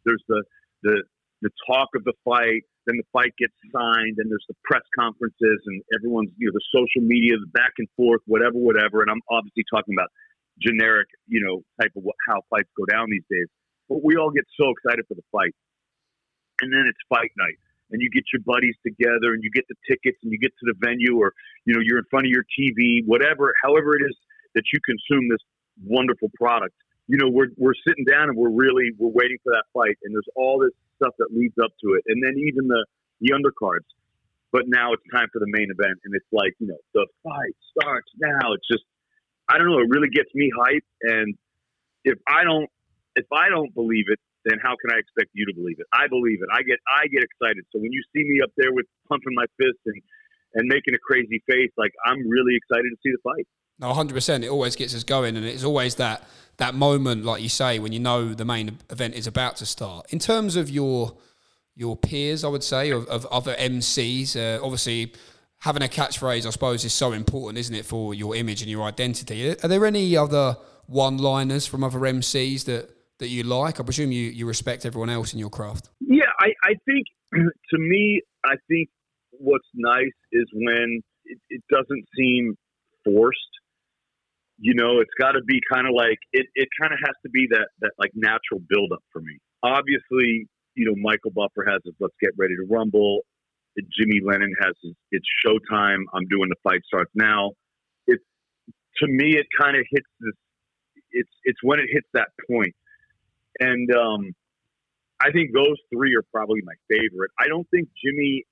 There's 0.05 0.23
the 0.29 0.45
the 0.83 1.03
the 1.41 1.51
talk 1.67 1.89
of 1.97 2.05
the 2.05 2.13
fight 2.25 2.63
then 2.87 2.99
the 2.99 3.07
fight 3.13 3.31
gets 3.39 3.55
signed 3.71 4.19
and 4.19 4.27
there's 4.31 4.47
the 4.49 4.59
press 4.65 4.83
conferences 4.99 5.59
and 5.67 5.83
everyone's 5.95 6.31
you 6.37 6.51
know 6.51 6.55
the 6.55 6.67
social 6.75 7.07
media 7.07 7.39
the 7.39 7.51
back 7.55 7.73
and 7.79 7.89
forth 7.97 8.21
whatever 8.27 8.59
whatever. 8.59 9.03
And 9.03 9.11
i'm 9.11 9.23
obviously 9.31 9.65
talking 9.71 9.95
about 9.95 10.11
generic 10.61 11.07
you 11.27 11.41
know 11.43 11.63
type 11.81 11.93
of 11.97 12.03
what, 12.03 12.17
how 12.27 12.43
fights 12.51 12.71
go 12.77 12.85
down 12.87 13.07
these 13.11 13.27
days. 13.31 13.47
But 13.89 14.03
we 14.03 14.17
all 14.17 14.31
get 14.31 14.45
so 14.59 14.71
excited 14.71 15.07
for 15.07 15.15
the 15.15 15.27
fight. 15.31 15.55
And 16.61 16.73
then 16.73 16.87
it's 16.87 17.03
fight 17.09 17.31
night. 17.37 17.59
And 17.91 18.01
you 18.01 18.09
get 18.09 18.25
your 18.33 18.41
buddies 18.47 18.75
together 18.87 19.35
and 19.35 19.43
you 19.43 19.51
get 19.51 19.67
the 19.69 19.77
tickets 19.87 20.17
and 20.23 20.33
you 20.33 20.39
get 20.39 20.53
to 20.63 20.65
the 20.65 20.75
venue 20.81 21.19
or 21.19 21.33
you 21.67 21.75
know 21.75 21.81
you're 21.83 21.99
in 21.99 22.09
front 22.11 22.27
of 22.27 22.31
your 22.31 22.45
TV, 22.51 23.07
whatever, 23.07 23.55
however 23.63 23.95
it 23.95 24.03
is 24.03 24.17
that 24.55 24.65
you 24.73 24.81
consume 24.83 25.29
this 25.29 25.43
wonderful 25.85 26.31
product. 26.35 26.75
You 27.13 27.21
know, 27.21 27.29
we're 27.29 27.53
we're 27.61 27.77
sitting 27.85 28.09
down 28.09 28.33
and 28.33 28.37
we're 28.41 28.57
really 28.57 28.89
we're 28.97 29.13
waiting 29.13 29.37
for 29.45 29.53
that 29.53 29.69
fight, 29.77 30.01
and 30.01 30.17
there's 30.17 30.33
all 30.33 30.57
this 30.57 30.73
stuff 30.97 31.13
that 31.21 31.29
leads 31.29 31.53
up 31.61 31.69
to 31.85 31.93
it, 32.01 32.09
and 32.09 32.25
then 32.25 32.41
even 32.41 32.73
the 32.73 32.81
the 33.21 33.37
undercards. 33.37 33.85
But 34.49 34.65
now 34.65 34.97
it's 34.97 35.05
time 35.13 35.29
for 35.33 35.41
the 35.41 35.49
main 35.53 35.69
event, 35.69 36.01
and 36.09 36.17
it's 36.17 36.33
like 36.33 36.57
you 36.57 36.73
know 36.73 36.81
the 36.97 37.05
fight 37.21 37.57
starts 37.77 38.09
now. 38.17 38.57
It's 38.57 38.65
just 38.65 38.85
I 39.45 39.61
don't 39.61 39.69
know. 39.69 39.85
It 39.85 39.93
really 39.93 40.09
gets 40.09 40.33
me 40.33 40.49
hyped, 40.57 40.89
and 41.05 41.37
if 42.05 42.17
I 42.25 42.45
don't 42.45 42.69
if 43.17 43.29
I 43.29 43.53
don't 43.53 43.73
believe 43.77 44.09
it, 44.09 44.21
then 44.45 44.59
how 44.63 44.75
can 44.81 44.97
I 44.97 44.99
expect 44.99 45.31
you 45.37 45.45
to 45.47 45.55
believe 45.55 45.79
it? 45.79 45.87
I 45.93 46.09
believe 46.09 46.41
it. 46.41 46.49
I 46.49 46.65
get 46.65 46.81
I 46.89 47.07
get 47.13 47.23
excited. 47.23 47.65
So 47.73 47.81
when 47.81 47.93
you 47.93 48.03
see 48.17 48.25
me 48.25 48.41
up 48.41 48.51
there 48.57 48.73
with 48.73 48.87
pumping 49.09 49.37
my 49.37 49.47
fist 49.61 49.79
and 49.85 50.01
and 50.55 50.69
making 50.69 50.95
a 50.95 51.03
crazy 51.05 51.45
face, 51.49 51.73
like 51.77 51.93
I'm 52.05 52.25
really 52.29 52.57
excited 52.57 52.89
to 52.89 52.99
see 53.05 53.13
the 53.13 53.23
fight. 53.25 53.47
No, 53.79 53.93
100%. 53.93 54.45
It 54.45 54.49
always 54.49 54.77
gets 54.77 54.95
us 54.95 55.05
going, 55.05 55.37
and 55.37 55.45
it's 55.45 55.65
always 55.65 55.97
that 55.97 56.25
that 56.59 56.75
moment, 56.75 57.25
like 57.25 57.43
you 57.43 57.49
say, 57.49 57.79
when 57.79 57.93
you 57.93 57.99
know 57.99 58.35
the 58.35 58.45
main 58.45 58.79
event 58.91 59.15
is 59.15 59.27
about 59.27 59.57
to 59.57 59.67
start. 59.67 60.13
In 60.13 60.19
terms 60.19 60.57
of 60.57 60.71
your 60.71 61.17
your 61.75 61.97
peers, 61.97 62.45
I 62.45 62.49
would 62.49 62.63
say, 62.63 62.91
of, 62.91 63.07
of 63.07 63.25
other 63.27 63.55
MCs, 63.55 64.37
uh, 64.37 64.63
obviously 64.63 65.13
having 65.61 65.83
a 65.83 65.89
catchphrase, 65.89 66.45
I 66.45 66.51
suppose, 66.51 66.85
is 66.85 66.93
so 66.93 67.13
important, 67.13 67.59
isn't 67.59 67.75
it, 67.75 67.87
for 67.87 68.15
your 68.15 68.37
image 68.37 68.61
and 68.63 68.71
your 68.71 68.83
identity? 68.83 69.51
Are 69.51 69.69
there 69.69 69.87
any 69.87 70.17
other 70.17 70.57
one-liners 70.87 71.67
from 71.67 71.83
other 71.83 72.01
MCs 72.01 72.65
that 72.67 72.91
that 73.19 73.29
you 73.29 73.45
like? 73.45 73.81
I 73.81 73.83
presume 73.85 74.13
you, 74.13 74.29
you 74.29 74.47
respect 74.47 74.85
everyone 74.85 75.09
else 75.09 75.33
in 75.33 75.39
your 75.39 75.51
craft. 75.51 75.89
Yeah, 76.01 76.31
I, 76.39 76.53
I 76.65 76.75
think 76.85 77.07
to 77.33 77.79
me, 77.79 78.21
I 78.45 78.57
think 78.69 78.91
what's 79.31 79.69
nice 79.75 80.13
is 80.33 80.47
when 80.53 81.03
it, 81.25 81.39
it 81.49 81.63
doesn't 81.71 82.05
seem 82.17 82.57
forced. 83.05 83.39
You 84.63 84.75
know, 84.75 85.01
it's 85.03 85.15
got 85.19 85.33
to 85.33 85.43
be 85.43 85.61
kind 85.73 85.89
of 85.89 85.95
like 85.95 86.19
it. 86.33 86.47
It 86.55 86.69
kind 86.81 86.95
of 86.95 87.01
has 87.03 87.17
to 87.27 87.31
be 87.31 87.49
that 87.51 87.69
that 87.83 87.93
like 87.99 88.13
natural 88.15 88.63
buildup 88.71 89.03
for 89.13 89.21
me. 89.21 89.39
Obviously, 89.65 90.47
you 90.77 90.87
know, 90.87 90.95
Michael 90.97 91.33
Buffer 91.35 91.67
has 91.69 91.83
his 91.85 91.95
"Let's 92.01 92.15
Get 92.23 92.31
Ready 92.39 92.55
to 92.57 92.67
Rumble." 92.71 93.23
Jimmy 93.99 94.21
Lennon 94.25 94.55
has 94.61 94.75
his 94.83 94.95
"It's 95.11 95.27
Showtime." 95.45 96.05
I'm 96.15 96.29
doing 96.31 96.49
the 96.49 96.57
fight 96.63 96.83
starts 96.87 97.11
now. 97.15 97.53
It's 98.07 98.25
to 99.03 99.09
me, 99.09 99.37
it 99.37 99.47
kind 99.61 99.77
of 99.77 99.85
hits 99.91 100.09
this. 100.21 100.35
It's 101.11 101.35
it's 101.45 101.61
when 101.65 101.81
it 101.81 101.89
hits 101.93 102.09
that 102.15 102.29
point 102.49 102.75
and 103.61 103.89
um, 103.95 104.33
I 105.21 105.31
think 105.33 105.53
those 105.55 105.77
three 105.93 106.15
are 106.17 106.25
probably 106.33 106.61
my 106.65 106.75
favorite. 106.91 107.31
I 107.41 107.49
don't 107.49 107.69
think 107.71 107.89
Jimmy 108.05 108.45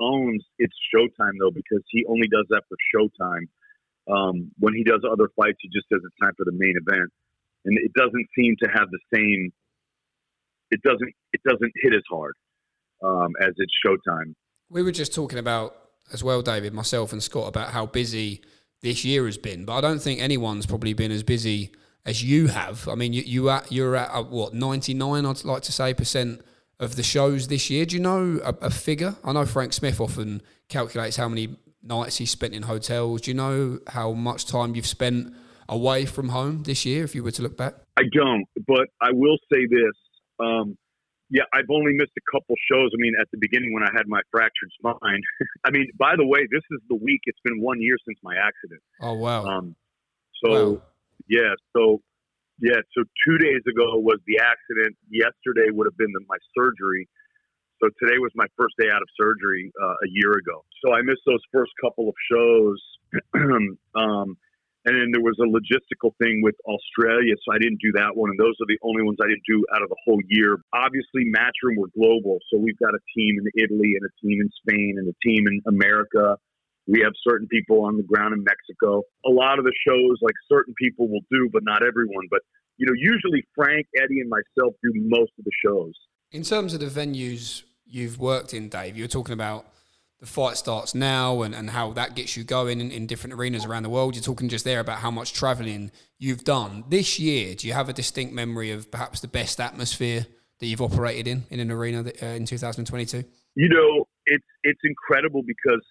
owns 0.00 0.44
it's 0.58 0.74
Showtime 0.94 1.34
though 1.40 1.50
because 1.52 1.82
he 1.90 2.04
only 2.08 2.28
does 2.28 2.46
that 2.50 2.62
for 2.68 2.76
Showtime. 2.94 3.46
Um, 4.10 4.50
when 4.58 4.74
he 4.74 4.84
does 4.84 5.00
other 5.10 5.28
fights, 5.36 5.58
he 5.60 5.68
just 5.68 5.86
says 5.92 6.00
it's 6.04 6.16
time 6.22 6.32
for 6.36 6.44
the 6.44 6.52
main 6.52 6.74
event, 6.86 7.10
and 7.64 7.78
it 7.78 7.92
doesn't 7.94 8.26
seem 8.36 8.56
to 8.62 8.68
have 8.70 8.88
the 8.90 8.98
same. 9.14 9.52
It 10.70 10.82
doesn't. 10.82 11.12
It 11.32 11.40
doesn't 11.46 11.72
hit 11.82 11.94
as 11.94 12.02
hard 12.10 12.34
um, 13.02 13.32
as 13.40 13.50
it's 13.56 13.72
Showtime. 13.84 14.34
We 14.70 14.82
were 14.82 14.92
just 14.92 15.14
talking 15.14 15.38
about 15.38 15.76
as 16.12 16.24
well, 16.24 16.42
David, 16.42 16.72
myself 16.72 17.12
and 17.12 17.22
Scott, 17.22 17.48
about 17.48 17.70
how 17.70 17.86
busy 17.86 18.42
this 18.82 19.04
year 19.04 19.26
has 19.26 19.38
been, 19.38 19.64
but 19.64 19.74
I 19.74 19.80
don't 19.80 20.00
think 20.00 20.20
anyone's 20.20 20.66
probably 20.66 20.92
been 20.92 21.12
as 21.12 21.22
busy 21.22 21.70
as 22.04 22.24
you 22.24 22.48
have. 22.48 22.88
I 22.88 22.96
mean, 22.96 23.12
you, 23.12 23.22
you 23.22 23.50
at, 23.50 23.70
you're 23.70 23.94
at 23.94 24.10
uh, 24.10 24.24
what 24.24 24.54
ninety 24.54 24.94
nine, 24.94 25.24
I'd 25.24 25.44
like 25.44 25.62
to 25.62 25.72
say, 25.72 25.94
percent 25.94 26.42
of 26.80 26.96
the 26.96 27.02
shows 27.02 27.46
this 27.46 27.70
year. 27.70 27.86
Do 27.86 27.96
you 27.96 28.02
know 28.02 28.40
a, 28.42 28.54
a, 28.66 28.70
figure? 28.70 29.14
I 29.22 29.32
know 29.32 29.46
Frank 29.46 29.72
Smith 29.72 30.00
often 30.00 30.42
calculates 30.68 31.16
how 31.16 31.28
many 31.28 31.56
nights 31.82 32.18
he 32.18 32.26
spent 32.26 32.54
in 32.54 32.62
hotels. 32.62 33.22
Do 33.22 33.30
you 33.30 33.36
know 33.36 33.78
how 33.88 34.12
much 34.12 34.46
time 34.46 34.74
you've 34.74 34.86
spent 34.86 35.34
away 35.68 36.06
from 36.06 36.30
home 36.30 36.62
this 36.64 36.84
year? 36.84 37.04
If 37.04 37.14
you 37.14 37.22
were 37.22 37.30
to 37.32 37.42
look 37.42 37.56
back, 37.56 37.74
I 37.96 38.02
don't, 38.12 38.46
but 38.66 38.88
I 39.00 39.10
will 39.12 39.38
say 39.52 39.66
this. 39.66 39.96
Um, 40.40 40.76
yeah, 41.30 41.48
I've 41.54 41.70
only 41.70 41.94
missed 41.94 42.12
a 42.12 42.24
couple 42.30 42.54
shows. 42.70 42.90
I 42.92 42.98
mean, 42.98 43.14
at 43.18 43.26
the 43.32 43.38
beginning 43.40 43.72
when 43.72 43.82
I 43.82 43.90
had 43.96 44.06
my 44.06 44.20
fractured 44.30 44.68
spine. 44.76 45.22
I 45.64 45.70
mean, 45.70 45.88
by 45.98 46.14
the 46.16 46.26
way, 46.26 46.40
this 46.50 46.62
is 46.70 46.80
the 46.90 46.96
week. 46.96 47.22
It's 47.24 47.40
been 47.42 47.60
one 47.60 47.80
year 47.80 47.96
since 48.06 48.18
my 48.22 48.34
accident. 48.36 48.82
Oh 49.00 49.14
wow. 49.14 49.44
Um, 49.44 49.76
so 50.44 50.50
wow. 50.50 50.82
Yeah. 51.28 51.54
So, 51.74 52.02
yeah. 52.60 52.80
So 52.92 53.04
two 53.26 53.38
days 53.38 53.62
ago 53.64 53.96
was 53.96 54.18
the 54.26 54.38
accident. 54.44 54.96
Yesterday 55.08 55.72
would 55.72 55.86
have 55.86 55.96
been 55.96 56.12
the, 56.12 56.20
my 56.28 56.36
surgery. 56.56 57.08
So 57.82 57.90
today 57.98 58.14
was 58.22 58.30
my 58.38 58.46
first 58.56 58.78
day 58.78 58.86
out 58.94 59.02
of 59.02 59.08
surgery 59.18 59.72
uh, 59.82 59.98
a 60.06 60.08
year 60.14 60.30
ago. 60.38 60.62
So 60.86 60.94
I 60.94 61.02
missed 61.02 61.26
those 61.26 61.42
first 61.50 61.72
couple 61.82 62.06
of 62.06 62.14
shows. 62.30 62.78
um, 63.98 64.38
and 64.86 64.94
then 64.94 65.10
there 65.10 65.22
was 65.22 65.34
a 65.42 65.50
logistical 65.50 66.14
thing 66.22 66.42
with 66.42 66.54
Australia, 66.62 67.34
so 67.42 67.54
I 67.54 67.58
didn't 67.58 67.82
do 67.82 67.90
that 67.98 68.14
one. 68.14 68.30
And 68.30 68.38
those 68.38 68.54
are 68.62 68.70
the 68.70 68.78
only 68.82 69.02
ones 69.02 69.18
I 69.18 69.26
didn't 69.26 69.46
do 69.50 69.66
out 69.74 69.82
of 69.82 69.90
the 69.90 69.98
whole 70.06 70.22
year. 70.30 70.62
Obviously, 70.72 71.26
Matchroom 71.26 71.74
we're 71.74 71.90
global, 71.90 72.38
so 72.50 72.58
we've 72.58 72.78
got 72.78 72.94
a 72.94 73.02
team 73.14 73.34
in 73.42 73.46
Italy 73.58 73.98
and 73.98 74.06
a 74.06 74.12
team 74.22 74.38
in 74.38 74.50
Spain 74.62 74.94
and 74.98 75.10
a 75.10 75.16
team 75.26 75.46
in 75.46 75.62
America 75.66 76.38
we 76.86 77.00
have 77.00 77.12
certain 77.26 77.46
people 77.46 77.84
on 77.84 77.96
the 77.96 78.02
ground 78.02 78.34
in 78.34 78.42
Mexico. 78.42 79.02
A 79.24 79.30
lot 79.30 79.58
of 79.58 79.64
the 79.64 79.72
shows, 79.86 80.18
like 80.20 80.34
certain 80.50 80.74
people 80.76 81.08
will 81.08 81.22
do, 81.30 81.48
but 81.52 81.62
not 81.64 81.86
everyone. 81.86 82.26
But, 82.30 82.40
you 82.76 82.86
know, 82.86 82.92
usually 82.96 83.44
Frank, 83.54 83.86
Eddie, 83.96 84.20
and 84.20 84.28
myself 84.28 84.74
do 84.82 84.90
most 84.94 85.32
of 85.38 85.44
the 85.44 85.52
shows. 85.64 85.92
In 86.32 86.42
terms 86.42 86.74
of 86.74 86.80
the 86.80 86.86
venues 86.86 87.62
you've 87.92 88.18
worked 88.18 88.54
in, 88.54 88.68
Dave, 88.68 88.96
you 88.96 89.04
were 89.04 89.08
talking 89.08 89.34
about 89.34 89.66
the 90.18 90.26
fight 90.26 90.56
starts 90.56 90.94
now 90.94 91.42
and, 91.42 91.54
and 91.54 91.70
how 91.70 91.92
that 91.92 92.14
gets 92.14 92.36
you 92.36 92.44
going 92.44 92.80
in, 92.80 92.90
in 92.90 93.06
different 93.06 93.34
arenas 93.34 93.64
around 93.64 93.82
the 93.82 93.90
world. 93.90 94.14
You're 94.14 94.22
talking 94.22 94.48
just 94.48 94.64
there 94.64 94.80
about 94.80 94.98
how 94.98 95.10
much 95.10 95.32
traveling 95.32 95.90
you've 96.18 96.44
done. 96.44 96.84
This 96.88 97.18
year, 97.18 97.54
do 97.54 97.66
you 97.66 97.72
have 97.74 97.88
a 97.88 97.92
distinct 97.92 98.32
memory 98.32 98.70
of 98.70 98.90
perhaps 98.90 99.20
the 99.20 99.28
best 99.28 99.60
atmosphere 99.60 100.26
that 100.60 100.66
you've 100.66 100.80
operated 100.80 101.26
in 101.26 101.42
in 101.50 101.58
an 101.60 101.70
arena 101.70 102.04
that, 102.04 102.22
uh, 102.22 102.26
in 102.26 102.46
2022? 102.46 103.24
You 103.56 103.68
know, 103.68 104.06
it's 104.26 104.46
it's 104.62 104.80
incredible 104.84 105.42
because 105.44 105.82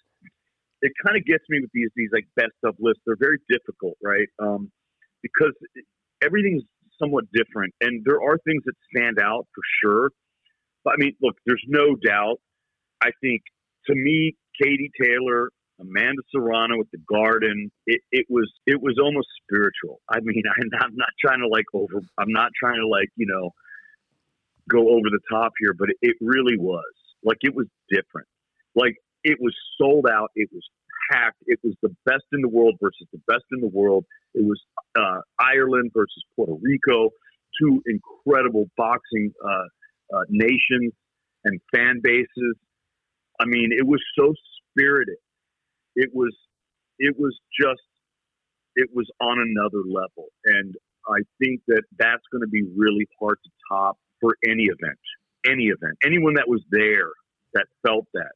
it 0.80 0.92
kind 1.04 1.16
of 1.16 1.24
gets 1.26 1.44
me 1.50 1.60
with 1.60 1.70
these 1.74 1.90
these 1.94 2.08
like 2.12 2.26
best 2.34 2.56
of 2.64 2.74
lists. 2.80 3.02
They're 3.06 3.16
very 3.20 3.38
difficult, 3.50 3.96
right? 4.02 4.28
Um, 4.38 4.72
because 5.22 5.52
everything's 6.24 6.62
somewhat 6.98 7.24
different, 7.34 7.74
and 7.82 8.02
there 8.06 8.20
are 8.22 8.38
things 8.46 8.62
that 8.64 8.74
stand 8.96 9.18
out 9.20 9.46
for 9.54 9.62
sure. 9.84 10.10
But 10.84 10.94
I 10.94 10.96
mean, 10.98 11.14
look, 11.22 11.36
there's 11.46 11.64
no 11.68 11.96
doubt. 11.96 12.40
I 13.02 13.10
think 13.20 13.42
to 13.86 13.94
me, 13.94 14.34
Katie 14.60 14.90
Taylor, 15.00 15.50
Amanda 15.80 16.22
Serrano 16.30 16.80
at 16.80 16.90
the 16.92 16.98
Garden, 17.10 17.70
it, 17.86 18.00
it 18.12 18.26
was 18.28 18.50
it 18.66 18.80
was 18.80 18.98
almost 19.02 19.28
spiritual. 19.44 20.00
I 20.08 20.20
mean, 20.22 20.42
I'm 20.56 20.68
not, 20.70 20.82
I'm 20.84 20.96
not 20.96 21.08
trying 21.20 21.40
to 21.40 21.48
like 21.48 21.66
over. 21.74 22.00
I'm 22.18 22.32
not 22.32 22.50
trying 22.58 22.80
to 22.80 22.86
like 22.86 23.08
you 23.16 23.26
know 23.26 23.50
go 24.70 24.90
over 24.90 25.10
the 25.10 25.20
top 25.30 25.52
here, 25.58 25.74
but 25.76 25.88
it, 26.00 26.16
really 26.20 26.56
was 26.56 26.84
like 27.24 27.38
it 27.42 27.54
was 27.54 27.66
different. 27.90 28.28
Like 28.74 28.96
it 29.24 29.38
was 29.40 29.54
sold 29.80 30.06
out. 30.06 30.30
It 30.34 30.48
was 30.52 30.62
packed. 31.10 31.38
It 31.46 31.58
was 31.62 31.74
the 31.82 31.94
best 32.06 32.24
in 32.32 32.40
the 32.42 32.48
world 32.48 32.76
versus 32.80 33.06
the 33.12 33.20
best 33.26 33.44
in 33.52 33.60
the 33.60 33.68
world. 33.68 34.04
It 34.34 34.44
was 34.44 34.60
uh, 34.96 35.20
Ireland 35.40 35.90
versus 35.94 36.24
Puerto 36.36 36.54
Rico, 36.62 37.10
two 37.60 37.82
incredible 37.86 38.70
boxing 38.76 39.32
uh, 39.44 39.64
uh, 40.12 40.24
nations 40.28 40.92
and 41.44 41.60
fan 41.74 42.00
bases. 42.02 42.56
I 43.40 43.46
mean, 43.46 43.70
it 43.72 43.86
was 43.86 44.00
so 44.18 44.34
spirited. 44.70 45.16
It 45.96 46.10
was, 46.12 46.34
it 46.98 47.14
was 47.18 47.36
just, 47.58 47.82
it 48.76 48.88
was 48.94 49.06
on 49.20 49.38
another 49.38 49.82
level. 49.86 50.28
And 50.44 50.74
I 51.06 51.20
think 51.38 51.60
that 51.68 51.82
that's 51.98 52.22
going 52.30 52.42
to 52.42 52.48
be 52.48 52.62
really 52.76 53.06
hard 53.20 53.38
to 53.44 53.50
top 53.70 53.98
for 54.20 54.36
any 54.46 54.64
event, 54.64 54.98
any 55.44 55.64
event. 55.64 55.98
Anyone 56.04 56.34
that 56.34 56.48
was 56.48 56.62
there 56.70 57.10
that 57.54 57.66
felt 57.86 58.06
that 58.14 58.32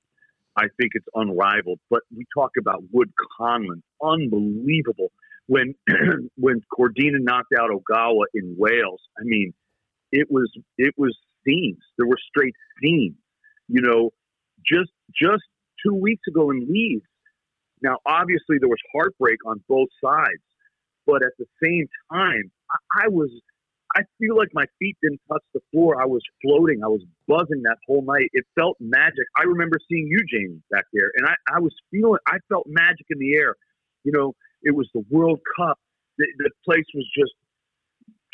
I 0.56 0.64
think 0.80 0.92
it's 0.94 1.06
unrivaled. 1.14 1.80
But 1.90 2.00
we 2.14 2.24
talk 2.34 2.52
about 2.58 2.82
Wood 2.92 3.12
Conlan, 3.38 3.82
unbelievable. 4.02 5.12
When 5.46 5.74
when 6.36 6.60
Cordina 6.76 7.18
knocked 7.20 7.54
out 7.58 7.70
Ogawa 7.70 8.24
in 8.34 8.56
Wales, 8.58 9.00
I 9.18 9.22
mean, 9.22 9.52
it 10.10 10.26
was 10.30 10.50
it 10.78 10.94
was 10.96 11.16
scenes. 11.46 11.78
There 11.98 12.06
were 12.06 12.18
straight 12.28 12.54
scenes. 12.82 13.16
You 13.68 13.82
know, 13.82 14.10
just 14.64 14.90
just 15.14 15.42
two 15.84 15.94
weeks 15.94 16.22
ago 16.28 16.50
in 16.50 16.66
Leeds. 16.68 17.04
Now, 17.82 17.98
obviously, 18.06 18.56
there 18.58 18.68
was 18.68 18.80
heartbreak 18.94 19.38
on 19.46 19.62
both 19.68 19.88
sides, 20.02 20.42
but 21.06 21.22
at 21.22 21.32
the 21.38 21.46
same 21.62 21.86
time, 22.10 22.50
I, 22.70 23.04
I 23.04 23.08
was 23.08 23.30
I 23.96 24.02
feel 24.18 24.36
like 24.36 24.48
my 24.52 24.64
feet 24.78 24.96
didn't 25.02 25.20
touch 25.30 25.42
the 25.54 25.60
floor. 25.72 26.00
I 26.00 26.06
was 26.06 26.22
floating. 26.42 26.82
I 26.84 26.88
was 26.88 27.00
buzzing 27.26 27.62
that 27.62 27.78
whole 27.86 28.02
night. 28.02 28.28
It 28.32 28.44
felt 28.54 28.76
magic. 28.78 29.24
I 29.36 29.44
remember 29.44 29.78
seeing 29.88 30.06
you, 30.06 30.22
James, 30.30 30.60
back 30.70 30.84
there, 30.92 31.10
and 31.16 31.26
I, 31.26 31.56
I 31.56 31.60
was 31.60 31.72
feeling. 31.90 32.18
I 32.26 32.38
felt 32.48 32.66
magic 32.66 33.06
in 33.10 33.18
the 33.18 33.36
air. 33.36 33.54
You 34.04 34.12
know, 34.12 34.34
it 34.62 34.74
was 34.74 34.88
the 34.94 35.04
World 35.10 35.40
Cup. 35.56 35.78
The, 36.18 36.26
the 36.38 36.50
place 36.64 36.84
was 36.94 37.08
just 37.16 37.32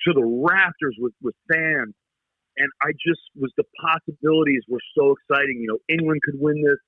to 0.07 0.13
the 0.13 0.25
rafters 0.25 0.97
with 0.99 1.15
with 1.23 1.35
fans. 1.53 1.95
And 2.57 2.69
I 2.83 2.93
just 2.93 3.21
was 3.37 3.53
the 3.57 3.65
possibilities 3.81 4.63
were 4.69 4.83
so 4.97 5.15
exciting. 5.17 5.61
You 5.61 5.77
know, 5.77 5.81
England 5.89 6.21
could 6.25 6.39
win 6.39 6.63
this. 6.63 6.79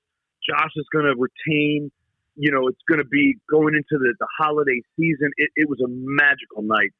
Josh 0.47 0.71
is 0.75 0.85
going 0.93 1.05
to 1.05 1.15
retain. 1.17 1.91
You 2.35 2.51
know, 2.51 2.67
it's 2.67 2.83
going 2.87 2.99
to 2.99 3.07
be 3.07 3.35
going 3.49 3.73
into 3.73 3.97
the, 3.97 4.13
the 4.19 4.27
holiday 4.37 4.81
season. 4.99 5.31
It, 5.37 5.49
it 5.55 5.69
was 5.69 5.79
a 5.79 5.89
magical 5.89 6.61
night. 6.61 6.91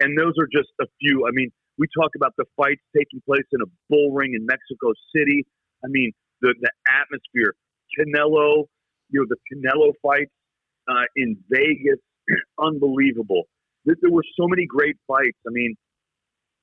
And 0.00 0.16
those 0.16 0.34
are 0.38 0.48
just 0.50 0.70
a 0.80 0.86
few. 0.98 1.26
I 1.28 1.30
mean, 1.32 1.50
we 1.78 1.86
talk 1.94 2.10
about 2.16 2.34
the 2.38 2.44
fights 2.56 2.82
taking 2.96 3.20
place 3.26 3.46
in 3.52 3.60
a 3.62 3.68
bull 3.90 4.12
ring 4.12 4.34
in 4.34 4.46
Mexico 4.46 4.92
City. 5.14 5.46
I 5.84 5.88
mean, 5.88 6.12
the, 6.40 6.54
the 6.60 6.70
atmosphere. 6.88 7.54
Canelo, 7.98 8.64
you 9.10 9.20
know, 9.20 9.26
the 9.28 9.38
Canelo 9.46 9.92
fights 10.02 10.32
uh, 10.88 11.06
in 11.16 11.36
Vegas, 11.50 12.00
unbelievable. 12.60 13.44
There, 13.84 13.96
there 14.00 14.10
were 14.10 14.24
so 14.38 14.46
many 14.48 14.66
great 14.66 14.96
fights. 15.06 15.38
I 15.46 15.50
mean, 15.50 15.76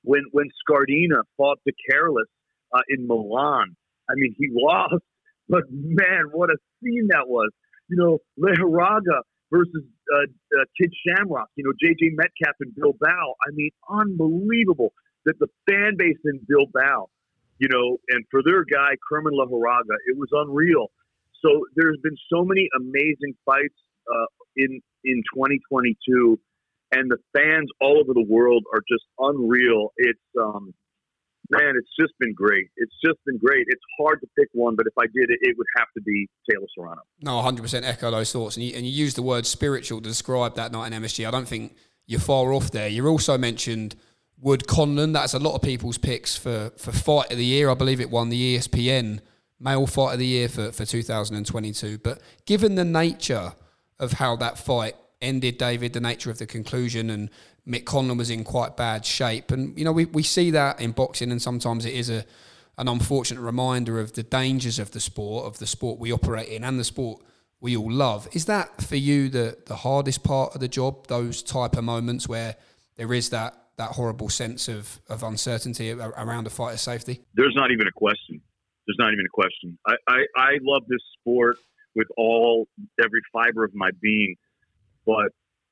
when 0.06 0.22
when 0.30 0.46
Scardina 0.62 1.22
fought 1.36 1.58
De 1.66 1.72
Carolis 1.90 2.30
uh, 2.72 2.80
in 2.88 3.06
Milan, 3.06 3.76
I 4.08 4.14
mean, 4.14 4.34
he 4.38 4.48
lost, 4.52 5.02
but 5.48 5.64
man, 5.70 6.30
what 6.32 6.50
a 6.50 6.56
scene 6.80 7.08
that 7.10 7.28
was. 7.28 7.50
You 7.88 7.96
know, 7.96 8.18
Lejarraga 8.38 9.22
versus 9.50 9.84
uh, 10.14 10.26
uh, 10.58 10.64
Kid 10.80 10.92
Shamrock, 11.06 11.48
you 11.56 11.64
know, 11.64 11.72
JJ 11.82 12.14
Metcalf 12.14 12.56
and 12.60 12.74
Bilbao. 12.74 13.34
I 13.46 13.50
mean, 13.52 13.70
unbelievable 13.90 14.92
that 15.24 15.38
the 15.38 15.46
fan 15.68 15.94
base 15.98 16.18
in 16.24 16.40
Bilbao, 16.48 17.08
you 17.58 17.68
know, 17.68 17.98
and 18.10 18.24
for 18.30 18.42
their 18.44 18.64
guy, 18.64 18.94
Kerman 19.08 19.34
Lejarraga, 19.34 19.94
it 20.06 20.16
was 20.16 20.28
unreal. 20.32 20.90
So 21.42 21.66
there's 21.74 21.98
been 22.02 22.16
so 22.32 22.44
many 22.44 22.68
amazing 22.78 23.34
fights 23.44 23.78
uh, 24.06 24.26
in 24.56 24.80
in 25.04 25.22
2022, 25.34 26.38
and 26.92 27.10
the 27.10 27.18
fans 27.36 27.70
all 27.80 27.98
over 27.98 28.14
the 28.14 28.26
world 28.28 28.64
are 28.72 28.82
just 28.88 29.04
unreal. 29.18 29.92
It's 29.96 30.20
um, 30.40 30.74
man, 31.50 31.74
it's 31.78 31.90
just 31.98 32.12
been 32.18 32.34
great. 32.34 32.68
It's 32.76 32.94
just 33.04 33.18
been 33.26 33.38
great. 33.38 33.66
It's 33.68 33.82
hard 34.00 34.20
to 34.20 34.26
pick 34.38 34.48
one, 34.52 34.76
but 34.76 34.86
if 34.86 34.92
I 34.98 35.06
did 35.06 35.30
it, 35.30 35.38
it 35.42 35.56
would 35.56 35.66
have 35.76 35.88
to 35.96 36.02
be 36.02 36.28
Taylor 36.50 36.66
Serrano. 36.74 37.02
No, 37.22 37.32
100% 37.32 37.84
echo 37.84 38.10
those 38.10 38.32
thoughts. 38.32 38.56
And 38.56 38.64
you, 38.64 38.74
and 38.76 38.86
you 38.86 38.92
use 38.92 39.14
the 39.14 39.22
word 39.22 39.46
spiritual 39.46 40.00
to 40.00 40.08
describe 40.08 40.56
that 40.56 40.72
night 40.72 40.92
in 40.92 41.02
MSG. 41.02 41.26
I 41.26 41.30
don't 41.30 41.48
think 41.48 41.76
you're 42.06 42.20
far 42.20 42.52
off 42.52 42.70
there. 42.70 42.88
You 42.88 43.06
also 43.06 43.38
mentioned 43.38 43.96
Wood 44.40 44.66
Conlan. 44.66 45.12
That's 45.12 45.34
a 45.34 45.38
lot 45.38 45.54
of 45.54 45.62
people's 45.62 45.98
picks 45.98 46.36
for, 46.36 46.72
for 46.76 46.92
fight 46.92 47.30
of 47.30 47.38
the 47.38 47.44
year. 47.44 47.70
I 47.70 47.74
believe 47.74 48.00
it 48.00 48.10
won 48.10 48.28
the 48.28 48.56
ESPN 48.56 49.20
male 49.58 49.86
fight 49.86 50.14
of 50.14 50.18
the 50.18 50.26
year 50.26 50.48
for, 50.48 50.72
for 50.72 50.84
2022. 50.84 51.98
But 51.98 52.20
given 52.44 52.74
the 52.74 52.84
nature 52.84 53.54
of 53.98 54.12
how 54.12 54.36
that 54.36 54.58
fight 54.58 54.94
ended, 55.20 55.58
David, 55.58 55.92
the 55.92 56.00
nature 56.00 56.30
of 56.30 56.38
the 56.38 56.46
conclusion, 56.46 57.10
and 57.10 57.30
Mick 57.66 57.84
Conlan 57.84 58.16
was 58.16 58.30
in 58.30 58.44
quite 58.44 58.76
bad 58.76 59.04
shape. 59.04 59.50
And, 59.50 59.76
you 59.78 59.84
know, 59.84 59.92
we, 59.92 60.04
we 60.06 60.22
see 60.22 60.50
that 60.50 60.80
in 60.80 60.92
boxing, 60.92 61.30
and 61.30 61.40
sometimes 61.40 61.84
it 61.84 61.94
is 61.94 62.10
a 62.10 62.24
an 62.78 62.88
unfortunate 62.88 63.40
reminder 63.40 63.98
of 63.98 64.12
the 64.12 64.22
dangers 64.22 64.78
of 64.78 64.90
the 64.90 65.00
sport, 65.00 65.46
of 65.46 65.58
the 65.58 65.66
sport 65.66 65.98
we 65.98 66.12
operate 66.12 66.48
in, 66.48 66.62
and 66.62 66.78
the 66.78 66.84
sport 66.84 67.22
we 67.60 67.76
all 67.76 67.90
love. 67.90 68.28
Is 68.32 68.44
that 68.46 68.82
for 68.82 68.96
you 68.96 69.28
the, 69.28 69.56
the 69.66 69.76
hardest 69.76 70.22
part 70.22 70.54
of 70.54 70.60
the 70.60 70.68
job, 70.68 71.06
those 71.06 71.42
type 71.42 71.76
of 71.76 71.84
moments 71.84 72.28
where 72.28 72.56
there 72.96 73.12
is 73.14 73.30
that, 73.30 73.54
that 73.76 73.92
horrible 73.92 74.28
sense 74.28 74.68
of, 74.68 75.00
of 75.08 75.22
uncertainty 75.22 75.90
around 75.90 76.46
a 76.46 76.50
fighter's 76.50 76.82
safety? 76.82 77.22
There's 77.34 77.54
not 77.56 77.70
even 77.70 77.86
a 77.86 77.92
question. 77.92 78.40
There's 78.86 78.98
not 78.98 79.12
even 79.12 79.24
a 79.24 79.32
question. 79.32 79.78
I, 79.86 79.94
I, 80.06 80.26
I 80.36 80.50
love 80.62 80.82
this 80.86 81.00
sport 81.18 81.56
with 81.94 82.08
all 82.18 82.68
every 83.02 83.22
fiber 83.32 83.64
of 83.64 83.74
my 83.74 83.90
being, 84.02 84.36
but 85.06 85.30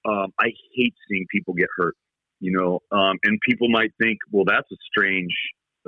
um, 0.09 0.33
I 0.39 0.49
hate 0.75 0.95
seeing 1.09 1.27
people 1.31 1.55
get 1.55 1.69
hurt. 1.77 1.97
You 2.41 2.53
know, 2.53 2.81
um, 2.91 3.17
and 3.23 3.41
people 3.49 3.69
might 3.71 3.93
think, 4.03 4.19
well, 4.31 4.45
that's 4.45 4.71
a 4.71 4.77
strange, 4.91 5.33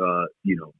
uh, 0.00 0.24
you 0.42 0.56
know, 0.56 0.72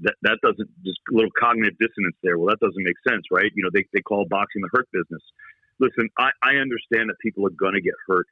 that 0.00 0.14
that 0.22 0.38
doesn't 0.42 0.68
just 0.84 0.98
a 1.12 1.14
little 1.14 1.30
cognitive 1.38 1.78
dissonance 1.78 2.16
there. 2.22 2.36
Well, 2.36 2.48
that 2.48 2.58
doesn't 2.58 2.82
make 2.82 2.98
sense, 3.06 3.22
right? 3.30 3.50
You 3.54 3.62
know, 3.62 3.70
they 3.72 3.84
they 3.92 4.00
call 4.00 4.26
boxing 4.28 4.62
the 4.62 4.70
hurt 4.72 4.88
business. 4.92 5.22
Listen, 5.78 6.08
I, 6.18 6.30
I 6.42 6.56
understand 6.56 7.10
that 7.10 7.18
people 7.22 7.46
are 7.46 7.50
to 7.50 7.80
get 7.80 7.94
hurt, 8.08 8.26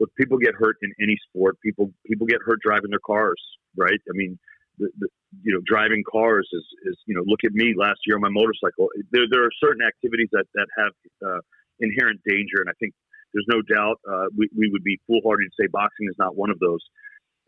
but 0.00 0.08
people 0.18 0.38
get 0.38 0.54
hurt 0.54 0.76
in 0.82 0.92
any 1.00 1.16
sport. 1.28 1.58
People 1.60 1.92
people 2.06 2.26
get 2.26 2.40
hurt 2.44 2.58
driving 2.62 2.90
their 2.90 3.04
cars, 3.06 3.40
right? 3.76 4.00
I 4.08 4.14
mean, 4.14 4.38
the, 4.78 4.88
the, 4.98 5.08
you 5.42 5.52
know, 5.52 5.60
driving 5.66 6.02
cars 6.10 6.48
is, 6.52 6.64
is, 6.84 6.96
you 7.06 7.14
know, 7.14 7.22
look 7.26 7.40
at 7.44 7.52
me 7.52 7.74
last 7.76 8.00
year 8.06 8.16
on 8.16 8.22
my 8.22 8.30
motorcycle. 8.30 8.88
There, 9.12 9.26
there 9.30 9.44
are 9.44 9.50
certain 9.62 9.82
activities 9.86 10.28
that, 10.32 10.46
that 10.54 10.66
have 10.78 10.92
uh, 11.26 11.40
inherent 11.80 12.20
danger. 12.26 12.58
And 12.58 12.68
I 12.68 12.74
think 12.80 12.94
there's 13.34 13.50
no 13.50 13.60
doubt 13.66 13.98
uh, 14.08 14.26
we, 14.36 14.48
we 14.56 14.70
would 14.70 14.84
be 14.84 14.98
foolhardy 15.06 15.44
to 15.44 15.54
say 15.60 15.66
boxing 15.66 16.06
is 16.08 16.16
not 16.18 16.36
one 16.36 16.50
of 16.50 16.58
those. 16.60 16.80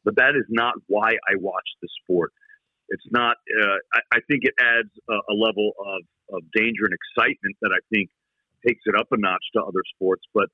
But 0.04 0.16
that 0.16 0.34
is 0.36 0.44
not 0.50 0.74
why 0.86 1.10
I 1.10 1.34
watch 1.38 1.66
the 1.80 1.88
sport. 2.02 2.32
It's 2.88 3.06
not, 3.10 3.36
uh, 3.62 3.78
I, 3.94 4.18
I, 4.18 4.20
think 4.30 4.42
it 4.44 4.54
adds 4.60 4.90
a, 5.10 5.14
a 5.14 5.34
level 5.34 5.72
of, 5.78 6.36
of 6.36 6.42
danger 6.54 6.86
and 6.86 6.94
excitement 6.94 7.56
that 7.62 7.70
I 7.74 7.82
think 7.90 8.10
takes 8.66 8.82
it 8.86 8.94
up 8.94 9.08
a 9.10 9.16
notch 9.18 9.42
to 9.54 9.62
other 9.62 9.82
sports. 9.94 10.22
But 10.34 10.46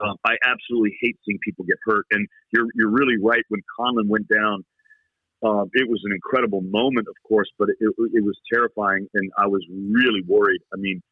um, 0.00 0.16
I 0.24 0.36
absolutely 0.46 0.96
hate 1.00 1.16
seeing 1.26 1.38
people 1.44 1.64
get 1.66 1.76
hurt. 1.84 2.06
And 2.10 2.26
you're, 2.52 2.66
you're 2.74 2.90
really 2.90 3.16
right. 3.22 3.44
When 3.48 3.60
Conlan 3.78 4.08
went 4.08 4.28
down, 4.28 4.64
uh, 5.42 5.64
it 5.72 5.88
was 5.88 6.00
an 6.04 6.12
incredible 6.12 6.60
moment, 6.62 7.08
of 7.08 7.16
course, 7.26 7.48
but 7.58 7.68
it, 7.68 7.76
it, 7.80 8.24
was 8.24 8.36
terrifying, 8.52 9.08
and 9.14 9.30
I 9.38 9.46
was 9.46 9.64
really 9.70 10.20
worried. 10.28 10.60
I 10.72 10.76
mean, 10.76 11.02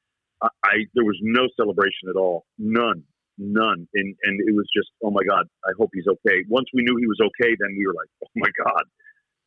I, 0.43 0.49
I, 0.65 0.75
there 0.95 1.05
was 1.05 1.19
no 1.23 1.49
celebration 1.57 2.09
at 2.11 2.17
all, 2.17 2.47
none, 2.59 3.03
none, 3.39 3.89
and 3.95 4.17
and 4.23 4.35
it 4.49 4.55
was 4.55 4.67
just, 4.75 4.91
oh 5.03 5.11
my 5.11 5.23
God, 5.29 5.47
I 5.67 5.73
hope 5.79 5.91
he's 5.93 6.07
okay. 6.07 6.45
Once 6.49 6.67
we 6.75 6.83
knew 6.83 6.97
he 6.97 7.07
was 7.07 7.19
okay, 7.21 7.55
then 7.59 7.77
we 7.77 7.87
were 7.87 7.95
like, 7.95 8.11
oh 8.25 8.31
my 8.37 8.51
God, 8.65 8.85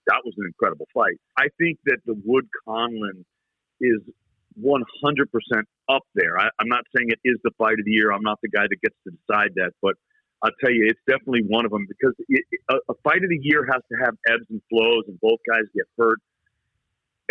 that 0.07 0.21
was 0.25 0.33
an 0.37 0.45
incredible 0.47 0.87
fight. 0.93 1.17
I 1.37 1.47
think 1.59 1.79
that 1.85 1.99
the 2.05 2.15
Wood 2.25 2.47
Conlan 2.67 3.23
is 3.79 4.01
100% 4.59 4.83
up 5.89 6.03
there. 6.15 6.37
I, 6.39 6.49
I'm 6.59 6.67
not 6.67 6.83
saying 6.95 7.09
it 7.09 7.19
is 7.23 7.37
the 7.43 7.51
fight 7.57 7.79
of 7.79 7.85
the 7.85 7.91
year. 7.91 8.11
I'm 8.11 8.23
not 8.23 8.39
the 8.41 8.49
guy 8.49 8.63
that 8.69 8.81
gets 8.81 8.95
to 9.07 9.11
decide 9.11 9.51
that, 9.55 9.71
but 9.81 9.95
I'll 10.43 10.51
tell 10.59 10.71
you, 10.71 10.87
it's 10.89 10.99
definitely 11.07 11.45
one 11.47 11.65
of 11.65 11.71
them 11.71 11.85
because 11.87 12.13
it, 12.27 12.43
a, 12.69 12.75
a 12.89 12.95
fight 13.03 13.23
of 13.23 13.29
the 13.29 13.39
year 13.41 13.65
has 13.71 13.81
to 13.91 13.95
have 14.03 14.15
ebbs 14.27 14.45
and 14.49 14.61
flows, 14.69 15.05
and 15.07 15.19
both 15.21 15.39
guys 15.47 15.63
get 15.75 15.85
hurt, 15.97 16.19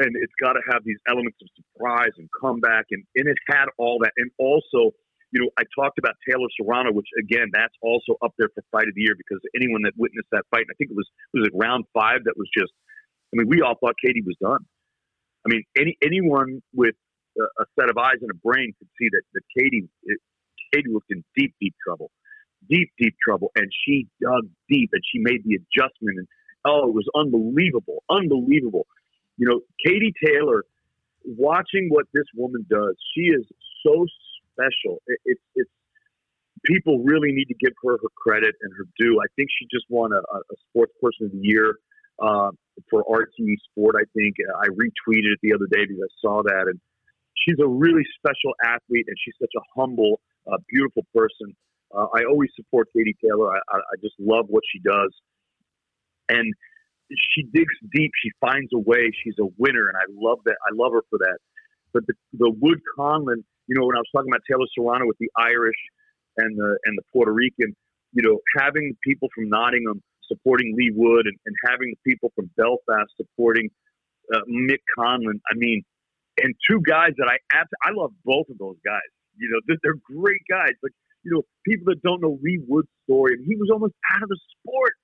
and 0.01 0.17
it's 0.17 0.33
got 0.41 0.55
to 0.55 0.63
have 0.73 0.83
these 0.85 0.99
elements 1.09 1.39
of 1.43 1.49
surprise 1.55 2.13
and 2.17 2.29
comeback, 2.41 2.87
and, 2.91 3.05
and 3.17 3.29
it 3.29 3.37
had 3.49 3.67
all 3.79 3.99
that, 4.03 4.13
and 4.17 4.31
also. 4.39 4.95
You 5.33 5.47
know, 5.47 5.51
I 5.57 5.63
talked 5.79 5.97
about 5.97 6.19
Taylor 6.27 6.51
Serrano, 6.59 6.91
which 6.91 7.07
again, 7.15 7.55
that's 7.55 7.79
also 7.83 8.19
up 8.19 8.35
there 8.37 8.49
for 8.53 8.65
fight 8.73 8.91
of 8.91 8.99
the 8.99 9.03
year 9.07 9.15
because 9.15 9.39
anyone 9.55 9.83
that 9.87 9.95
witnessed 9.97 10.27
that 10.33 10.43
fight, 10.51 10.67
and 10.67 10.75
I 10.75 10.77
think 10.77 10.91
it 10.91 10.99
was 10.99 11.07
was 11.33 11.47
it 11.47 11.55
round 11.55 11.85
five 11.95 12.27
that 12.27 12.35
was 12.37 12.51
just. 12.51 12.73
I 13.31 13.39
mean, 13.39 13.47
we 13.47 13.63
all 13.63 13.79
thought 13.79 13.95
Katie 14.05 14.27
was 14.27 14.35
done. 14.43 14.67
I 15.47 15.55
mean, 15.55 15.63
any 15.79 15.95
anyone 16.03 16.67
with 16.75 16.99
a, 17.39 17.47
a 17.63 17.65
set 17.79 17.89
of 17.89 17.97
eyes 17.97 18.19
and 18.21 18.31
a 18.35 18.39
brain 18.43 18.75
could 18.75 18.91
see 18.99 19.07
that 19.07 19.23
that 19.39 19.47
Katie 19.55 19.87
it, 20.03 20.19
Katie 20.75 20.91
looked 20.91 21.15
in 21.15 21.23
deep, 21.39 21.55
deep 21.61 21.77
trouble 21.79 22.11
deep, 22.69 22.91
deep 22.99 23.15
trouble. 23.23 23.51
And 23.57 23.67
she 23.85 24.07
dug 24.21 24.49
deep 24.69 24.91
and 24.93 25.03
she 25.13 25.19
made 25.21 25.43
the 25.45 25.57
adjustment. 25.57 26.19
And 26.19 26.29
oh, 26.65 26.89
it 26.89 26.95
was 26.95 27.09
unbelievable, 27.15 28.03
unbelievable. 28.11 28.87
You 29.41 29.49
know, 29.49 29.61
Katie 29.83 30.13
Taylor, 30.23 30.65
watching 31.25 31.89
what 31.89 32.05
this 32.13 32.27
woman 32.37 32.67
does, 32.69 32.95
she 33.17 33.33
is 33.33 33.43
so 33.83 34.05
special. 34.53 35.01
It, 35.07 35.19
it's 35.25 35.41
it's 35.55 35.71
people 36.67 37.03
really 37.03 37.33
need 37.33 37.47
to 37.47 37.55
give 37.55 37.73
her 37.83 37.93
her 37.93 38.13
credit 38.15 38.55
and 38.61 38.71
her 38.77 38.85
due. 38.99 39.19
I 39.19 39.25
think 39.37 39.49
she 39.59 39.65
just 39.73 39.87
won 39.89 40.13
a, 40.13 40.21
a 40.21 40.57
sports 40.69 40.93
person 41.01 41.27
of 41.27 41.33
the 41.33 41.41
year 41.41 41.77
uh, 42.21 42.51
for 42.91 43.03
RTÉ 43.05 43.57
Sport. 43.71 43.97
I 43.97 44.05
think 44.15 44.37
I 44.61 44.69
retweeted 44.69 45.33
it 45.33 45.41
the 45.43 45.55
other 45.55 45.67
day 45.73 45.89
because 45.89 46.05
I 46.05 46.13
saw 46.21 46.43
that, 46.43 46.65
and 46.69 46.79
she's 47.41 47.57
a 47.65 47.69
really 47.69 48.05
special 48.19 48.53
athlete, 48.63 49.07
and 49.09 49.17
she's 49.25 49.41
such 49.41 49.57
a 49.57 49.65
humble, 49.75 50.21
uh, 50.53 50.59
beautiful 50.69 51.07
person. 51.15 51.57
Uh, 51.97 52.09
I 52.15 52.29
always 52.29 52.51
support 52.57 52.89
Katie 52.95 53.17
Taylor. 53.25 53.51
I, 53.57 53.59
I, 53.73 53.77
I 53.79 53.97
just 54.03 54.17
love 54.21 54.45
what 54.49 54.65
she 54.71 54.81
does, 54.81 55.15
and 56.29 56.53
she 57.35 57.43
digs 57.43 57.75
deep. 57.95 58.11
She 58.23 58.31
finds 58.41 58.71
a 58.73 58.79
way. 58.79 59.11
She's 59.25 59.35
a 59.41 59.49
winner, 59.59 59.89
and 59.89 59.97
I 59.97 60.07
love 60.11 60.39
that. 60.45 60.57
I 60.67 60.75
love 60.75 60.93
her 60.93 61.03
for 61.11 61.19
that. 61.19 61.39
But 61.93 62.07
the, 62.07 62.15
the 62.35 62.51
Wood 62.61 62.81
Conlan, 62.97 63.43
you 63.67 63.75
know, 63.79 63.87
when 63.87 63.97
I 63.97 64.01
was 64.01 64.11
talking 64.15 64.31
about 64.31 64.43
Taylor 64.49 64.67
Serrano 64.75 65.07
with 65.07 65.19
the 65.19 65.31
Irish 65.37 65.79
and 66.37 66.57
the 66.57 66.79
and 66.85 66.99
the 66.99 67.03
Puerto 67.13 67.33
Rican, 67.33 67.75
you 68.13 68.23
know, 68.23 68.39
having 68.59 68.95
the 68.95 68.99
people 69.03 69.29
from 69.35 69.49
Nottingham 69.49 70.03
supporting 70.31 70.75
Leigh 70.79 70.95
Wood 70.95 71.27
and, 71.27 71.37
and 71.47 71.55
having 71.67 71.95
the 71.95 72.11
people 72.11 72.33
from 72.37 72.51
Belfast 72.57 73.11
supporting 73.17 73.69
uh, 74.33 74.47
Mick 74.49 74.83
Conlan. 74.97 75.41
I 75.51 75.55
mean, 75.57 75.83
and 76.39 76.55
two 76.69 76.81
guys 76.87 77.11
that 77.19 77.27
I 77.27 77.39
I 77.53 77.91
love 77.93 78.13
both 78.25 78.49
of 78.49 78.59
those 78.59 78.77
guys. 78.85 79.11
You 79.37 79.51
know, 79.51 79.61
they're, 79.67 79.79
they're 79.83 80.19
great 80.19 80.43
guys. 80.49 80.75
But 80.83 80.93
you 81.25 81.33
know, 81.33 81.43
people 81.67 81.87
that 81.93 82.03
don't 82.03 82.23
know 82.23 82.39
Leigh 82.43 82.63
Wood's 82.67 82.89
story, 83.05 83.37
he 83.47 83.57
was 83.57 83.69
almost 83.73 83.95
out 84.15 84.23
of 84.23 84.29
the 84.29 84.39
sport, 84.57 84.95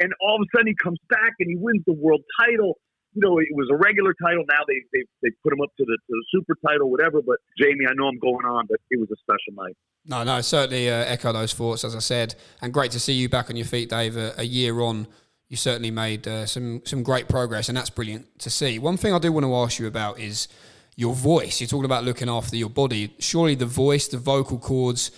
and 0.00 0.12
all 0.20 0.36
of 0.36 0.42
a 0.42 0.48
sudden 0.56 0.66
he 0.66 0.74
comes 0.74 0.98
back 1.08 1.32
and 1.38 1.48
he 1.48 1.56
wins 1.56 1.82
the 1.86 1.92
world 1.92 2.22
title. 2.40 2.78
You 3.12 3.22
know, 3.22 3.38
it 3.38 3.48
was 3.52 3.68
a 3.72 3.76
regular 3.76 4.14
title. 4.22 4.44
Now 4.48 4.62
they 4.66 4.82
they 4.92 5.04
they 5.22 5.30
put 5.42 5.52
him 5.52 5.60
up 5.60 5.70
to 5.78 5.84
the 5.84 5.96
to 5.96 6.10
the 6.10 6.24
super 6.32 6.54
title, 6.66 6.90
whatever. 6.90 7.20
But 7.22 7.38
Jamie, 7.58 7.86
I 7.88 7.92
know 7.94 8.06
I'm 8.06 8.18
going 8.18 8.46
on, 8.46 8.66
but 8.68 8.78
it 8.90 8.98
was 8.98 9.10
a 9.10 9.16
special 9.16 9.64
night. 9.64 9.76
No, 10.06 10.22
no, 10.24 10.40
certainly 10.40 10.88
uh, 10.88 11.04
echo 11.04 11.32
those 11.32 11.52
thoughts, 11.52 11.84
as 11.84 11.94
I 11.94 11.98
said, 11.98 12.34
and 12.62 12.72
great 12.72 12.92
to 12.92 13.00
see 13.00 13.12
you 13.12 13.28
back 13.28 13.50
on 13.50 13.56
your 13.56 13.66
feet, 13.66 13.90
Dave. 13.90 14.16
A, 14.16 14.34
a 14.38 14.44
year 14.44 14.80
on, 14.80 15.06
you 15.48 15.56
certainly 15.56 15.90
made 15.90 16.26
uh, 16.26 16.46
some 16.46 16.82
some 16.84 17.02
great 17.02 17.28
progress, 17.28 17.68
and 17.68 17.76
that's 17.76 17.90
brilliant 17.90 18.38
to 18.40 18.50
see. 18.50 18.78
One 18.78 18.96
thing 18.96 19.12
I 19.12 19.18
do 19.18 19.32
want 19.32 19.44
to 19.44 19.54
ask 19.56 19.78
you 19.80 19.88
about 19.88 20.20
is 20.20 20.46
your 20.96 21.14
voice. 21.14 21.60
You're 21.60 21.68
talking 21.68 21.84
about 21.84 22.04
looking 22.04 22.28
after 22.28 22.56
your 22.56 22.70
body. 22.70 23.14
Surely 23.18 23.56
the 23.56 23.66
voice, 23.66 24.06
the 24.06 24.18
vocal 24.18 24.58
cords, 24.58 25.10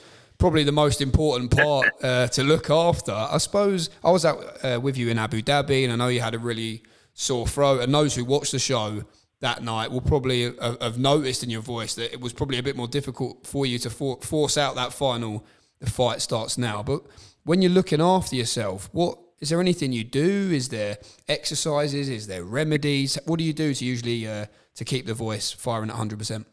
probably 0.43 0.65
the 0.65 0.73
most 0.73 1.01
important 1.01 1.57
part 1.57 1.87
uh, 2.03 2.27
to 2.27 2.43
look 2.43 2.69
after. 2.69 3.13
I 3.13 3.39
suppose 3.39 3.91
I 4.03 4.11
was 4.11 4.25
out 4.25 4.43
uh, 4.65 4.81
with 4.83 4.99
you 4.99 5.09
in 5.09 5.17
Abu 5.17 5.41
Dhabi, 5.41 5.85
and 5.85 5.93
I 5.93 5.95
know 5.95 6.09
you 6.09 6.21
had 6.21 6.35
a 6.35 6.39
really 6.41 6.83
sore 7.15 7.47
throat. 7.47 7.81
And 7.81 7.95
those 7.95 8.17
who 8.17 8.25
watched 8.25 8.51
the 8.51 8.59
show 8.59 9.05
that 9.39 9.63
night 9.63 9.93
will 9.93 10.01
probably 10.01 10.53
have, 10.61 10.99
noticed 10.99 11.45
in 11.45 11.51
your 11.51 11.61
voice 11.61 11.95
that 11.95 12.13
it 12.13 12.21
was 12.21 12.33
probably 12.33 12.59
a 12.59 12.63
bit 12.65 12.75
more 12.75 12.89
difficult 12.89 13.47
for 13.47 13.67
you 13.67 13.79
to 13.79 13.89
for, 13.89 14.21
force 14.21 14.59
out 14.59 14.75
that 14.75 14.93
final. 14.93 15.47
The 15.79 15.89
fight 15.89 16.21
starts 16.21 16.59
now, 16.59 16.83
but 16.83 17.03
when 17.45 17.63
you're 17.63 17.71
looking 17.71 18.01
after 18.01 18.35
yourself, 18.35 18.89
what 18.91 19.21
is 19.39 19.51
there 19.51 19.61
anything 19.61 19.93
you 19.93 20.03
do? 20.03 20.51
Is 20.53 20.71
there 20.71 20.99
exercises? 21.29 22.09
Is 22.09 22.27
there 22.27 22.43
remedies? 22.43 23.17
What 23.27 23.39
do 23.39 23.45
you 23.45 23.53
do 23.53 23.73
to 23.75 23.85
usually 23.85 24.27
uh, 24.27 24.47
to 24.75 24.85
keep 24.85 25.07
the 25.07 25.15
voice 25.15 25.53
firing 25.53 25.89
at 25.89 25.95
100%? 25.95 26.47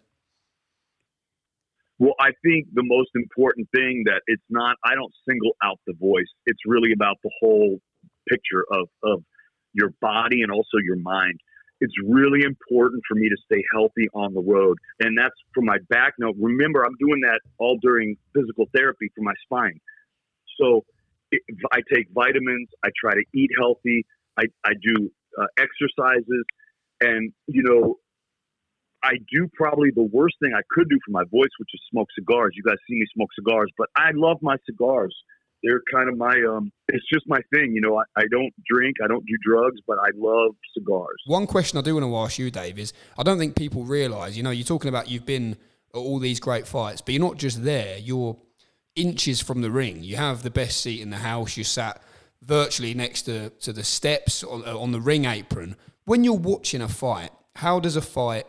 Well, 2.00 2.16
I 2.20 2.32
think 2.44 2.68
the 2.74 2.84
most 2.84 3.10
important 3.14 3.68
thing 3.76 4.04
that 4.06 4.22
it's 4.28 4.44
not, 4.50 4.78
I 4.86 4.96
don't 4.96 5.14
single 5.28 5.52
out 5.62 5.80
the 5.86 5.94
voice. 6.00 6.32
It's 6.46 6.62
really 6.66 6.94
about 6.94 7.18
the 7.24 7.32
whole 7.42 7.80
picture 8.30 8.64
of, 8.72 8.88
of 9.04 9.24
your 9.74 9.92
body 10.02 10.42
and 10.42 10.52
also 10.52 10.78
your 10.84 10.96
mind. 10.96 11.40
It's 11.82 11.94
really 12.06 12.44
important 12.44 13.04
for 13.08 13.16
me 13.16 13.30
to 13.30 13.36
stay 13.46 13.62
healthy 13.74 14.08
on 14.14 14.34
the 14.34 14.42
road. 14.42 14.78
And 15.02 15.18
that's 15.18 15.36
for 15.54 15.62
my 15.62 15.78
back. 15.90 16.14
Now, 16.20 16.32
remember, 16.40 16.86
I'm 16.86 16.96
doing 17.00 17.22
that 17.22 17.40
all 17.58 17.78
during 17.82 18.16
physical 18.34 18.66
therapy 18.76 19.12
for 19.16 19.22
my 19.22 19.34
spine. 19.44 19.80
So 20.60 20.86
I 21.72 21.82
take 21.94 22.08
vitamins. 22.14 22.70
I 22.84 22.90
try 23.00 23.14
to 23.14 23.24
eat 23.34 23.50
healthy. 23.58 24.06
I, 24.38 24.44
I 24.66 24.72
do 24.82 25.10
uh, 25.40 25.48
exercises. 25.58 26.46
And, 27.02 27.32
you 27.48 27.64
know, 27.64 27.96
I 29.04 29.14
do 29.32 29.50
probably 29.54 29.92
the 29.96 30.10
worst 30.12 30.36
thing 30.42 30.52
I 30.54 30.62
could 30.72 30.90
do 30.90 31.00
for 31.06 31.12
my 31.12 31.24
voice, 31.24 31.50
which 31.58 31.70
is 31.74 31.82
smoke 31.90 32.08
cigars. 32.18 32.54
You 32.56 32.64
guys 32.64 32.78
see 32.88 32.96
me 32.96 33.06
smoke 33.14 33.30
cigars, 33.34 33.72
but 33.78 33.88
I 33.96 34.12
love 34.14 34.38
my 34.42 34.58
cigars. 34.66 35.16
They're 35.64 35.82
kind 35.92 36.10
of 36.10 36.18
my, 36.18 36.36
um, 36.50 36.72
it's 36.88 37.06
just 37.12 37.26
my 37.28 37.40
thing. 37.54 37.74
You 37.74 37.82
know, 37.82 37.98
I, 37.98 38.04
I 38.18 38.24
don't 38.32 38.54
drink, 38.70 38.98
I 39.04 39.08
don't 39.08 39.26
do 39.26 39.36
drugs, 39.46 39.80
but 39.88 39.98
I 40.00 40.10
love 40.16 40.56
cigars. 40.78 41.22
One 41.26 41.48
question 41.48 41.78
I 41.80 41.82
do 41.82 41.96
want 41.96 42.06
to 42.06 42.16
ask 42.18 42.40
you, 42.40 42.50
Dave, 42.50 42.80
is 42.80 42.94
I 43.18 43.24
don't 43.24 43.38
think 43.38 43.56
people 43.56 43.84
realize, 43.84 44.38
you 44.38 44.44
know, 44.44 44.52
you're 44.52 44.66
talking 44.66 44.90
about 44.90 45.10
you've 45.10 45.26
been 45.26 45.58
at 45.94 45.98
all 45.98 46.20
these 46.20 46.40
great 46.40 46.68
fights, 46.68 47.02
but 47.02 47.14
you're 47.14 47.24
not 47.24 47.38
just 47.38 47.64
there, 47.64 47.98
you're 47.98 48.38
inches 48.96 49.42
from 49.42 49.62
the 49.62 49.72
ring. 49.72 50.04
You 50.04 50.18
have 50.18 50.44
the 50.44 50.52
best 50.52 50.82
seat 50.82 51.02
in 51.02 51.10
the 51.10 51.18
house, 51.18 51.58
you 51.58 51.64
sat 51.64 52.02
virtually 52.42 52.94
next 52.94 53.24
to, 53.24 53.50
to 53.50 53.74
the 53.74 53.84
steps 53.84 54.44
on, 54.44 54.64
on 54.64 54.92
the 54.92 55.02
ring 55.02 55.26
apron. 55.26 55.76
When 56.06 56.24
you're 56.24 56.34
watching 56.34 56.82
a 56.82 56.88
fight, 56.88 57.32
how 57.56 57.80
does 57.80 57.96
a 57.96 58.02
fight 58.02 58.46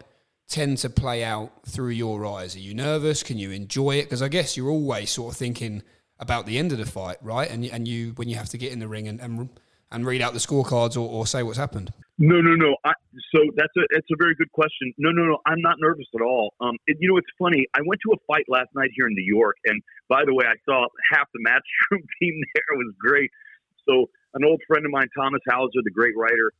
tend 0.50 0.78
to 0.78 0.90
play 0.90 1.24
out 1.24 1.52
through 1.66 1.90
your 1.90 2.26
eyes? 2.26 2.56
Are 2.56 2.60
you 2.60 2.74
nervous? 2.74 3.22
Can 3.22 3.38
you 3.38 3.50
enjoy 3.52 3.92
it? 3.96 4.04
Because 4.04 4.20
I 4.20 4.28
guess 4.28 4.56
you're 4.56 4.70
always 4.70 5.10
sort 5.10 5.32
of 5.32 5.38
thinking 5.38 5.82
about 6.18 6.44
the 6.44 6.58
end 6.58 6.72
of 6.72 6.78
the 6.78 6.86
fight, 6.86 7.16
right? 7.22 7.50
And 7.50 7.64
and 7.64 7.88
you 7.88 8.12
when 8.16 8.28
you 8.28 8.36
have 8.36 8.50
to 8.50 8.58
get 8.58 8.72
in 8.72 8.78
the 8.78 8.88
ring 8.88 9.08
and 9.08 9.20
and, 9.20 9.48
and 9.90 10.04
read 10.04 10.20
out 10.20 10.34
the 10.34 10.38
scorecards 10.38 10.96
or, 10.96 11.08
or 11.08 11.26
say 11.26 11.42
what's 11.42 11.58
happened. 11.58 11.92
No, 12.18 12.38
no, 12.42 12.54
no. 12.54 12.76
I, 12.84 12.92
so 13.32 13.40
that's 13.56 13.72
a 13.78 13.82
it's 13.90 14.08
a 14.12 14.16
very 14.18 14.34
good 14.34 14.52
question. 14.52 14.92
No, 14.98 15.10
no, 15.10 15.24
no. 15.24 15.38
I'm 15.46 15.62
not 15.62 15.76
nervous 15.80 16.06
at 16.14 16.20
all. 16.20 16.52
Um, 16.60 16.76
it, 16.86 16.98
you 17.00 17.08
know, 17.08 17.16
it's 17.16 17.32
funny. 17.38 17.66
I 17.74 17.80
went 17.86 18.00
to 18.06 18.12
a 18.12 18.18
fight 18.26 18.44
last 18.48 18.68
night 18.74 18.90
here 18.94 19.06
in 19.06 19.14
New 19.14 19.24
York, 19.24 19.56
and 19.64 19.80
by 20.08 20.24
the 20.26 20.34
way, 20.34 20.44
I 20.44 20.56
saw 20.68 20.86
half 21.14 21.28
the 21.32 21.40
matchroom 21.40 22.02
team 22.20 22.34
there. 22.54 22.68
It 22.74 22.78
was 22.78 22.94
great. 22.98 23.30
So 23.88 24.10
an 24.34 24.44
old 24.44 24.60
friend 24.68 24.84
of 24.84 24.92
mine, 24.92 25.08
Thomas 25.16 25.40
Hauser, 25.48 25.80
the 25.82 25.90
great 25.90 26.14
writer, 26.16 26.52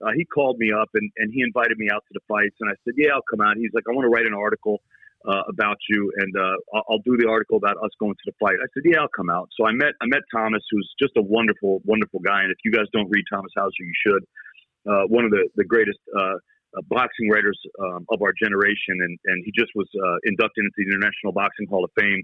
uh, 0.00 0.12
he 0.14 0.24
called 0.24 0.58
me 0.58 0.70
up 0.72 0.88
and, 0.94 1.10
and 1.18 1.32
he 1.32 1.42
invited 1.42 1.78
me 1.78 1.88
out 1.90 2.04
to 2.06 2.12
the 2.14 2.24
fights. 2.28 2.56
And 2.60 2.70
I 2.70 2.74
said, 2.84 2.94
yeah, 2.96 3.10
I'll 3.14 3.28
come 3.28 3.40
out. 3.40 3.56
He's 3.56 3.72
like, 3.74 3.84
I 3.88 3.92
want 3.94 4.04
to 4.04 4.12
write 4.12 4.26
an 4.26 4.34
article 4.34 4.80
uh, 5.26 5.42
about 5.48 5.78
you, 5.88 6.12
and 6.16 6.32
uh, 6.36 6.82
I'll, 6.88 7.02
do 7.04 7.16
the 7.16 7.28
article 7.28 7.56
about 7.56 7.76
us 7.82 7.90
going 7.98 8.14
to 8.14 8.26
the 8.26 8.36
fight. 8.38 8.54
I 8.62 8.68
said, 8.74 8.84
yeah, 8.86 9.00
I'll 9.02 9.16
come 9.16 9.30
out. 9.30 9.48
So 9.58 9.66
I 9.66 9.72
met 9.72 9.94
I 10.00 10.06
met 10.06 10.22
Thomas, 10.32 10.62
who's 10.70 10.88
just 10.98 11.12
a 11.16 11.22
wonderful, 11.22 11.82
wonderful 11.84 12.20
guy. 12.20 12.42
And 12.42 12.52
if 12.52 12.58
you 12.64 12.70
guys 12.70 12.86
don't 12.92 13.10
read 13.10 13.24
Thomas 13.32 13.50
Hauser, 13.56 13.82
you 13.82 13.92
should. 14.06 14.22
Uh, 14.86 15.04
one 15.08 15.24
of 15.24 15.30
the 15.30 15.48
the 15.56 15.64
greatest 15.64 15.98
uh, 16.16 16.38
uh, 16.78 16.82
boxing 16.88 17.28
writers 17.28 17.58
um, 17.82 18.06
of 18.10 18.22
our 18.22 18.32
generation, 18.40 19.02
and 19.02 19.18
and 19.26 19.42
he 19.44 19.50
just 19.58 19.72
was 19.74 19.88
uh, 19.98 20.18
inducted 20.24 20.64
into 20.64 20.78
the 20.78 20.94
International 20.94 21.32
Boxing 21.32 21.66
Hall 21.68 21.84
of 21.84 21.90
Fame, 21.98 22.22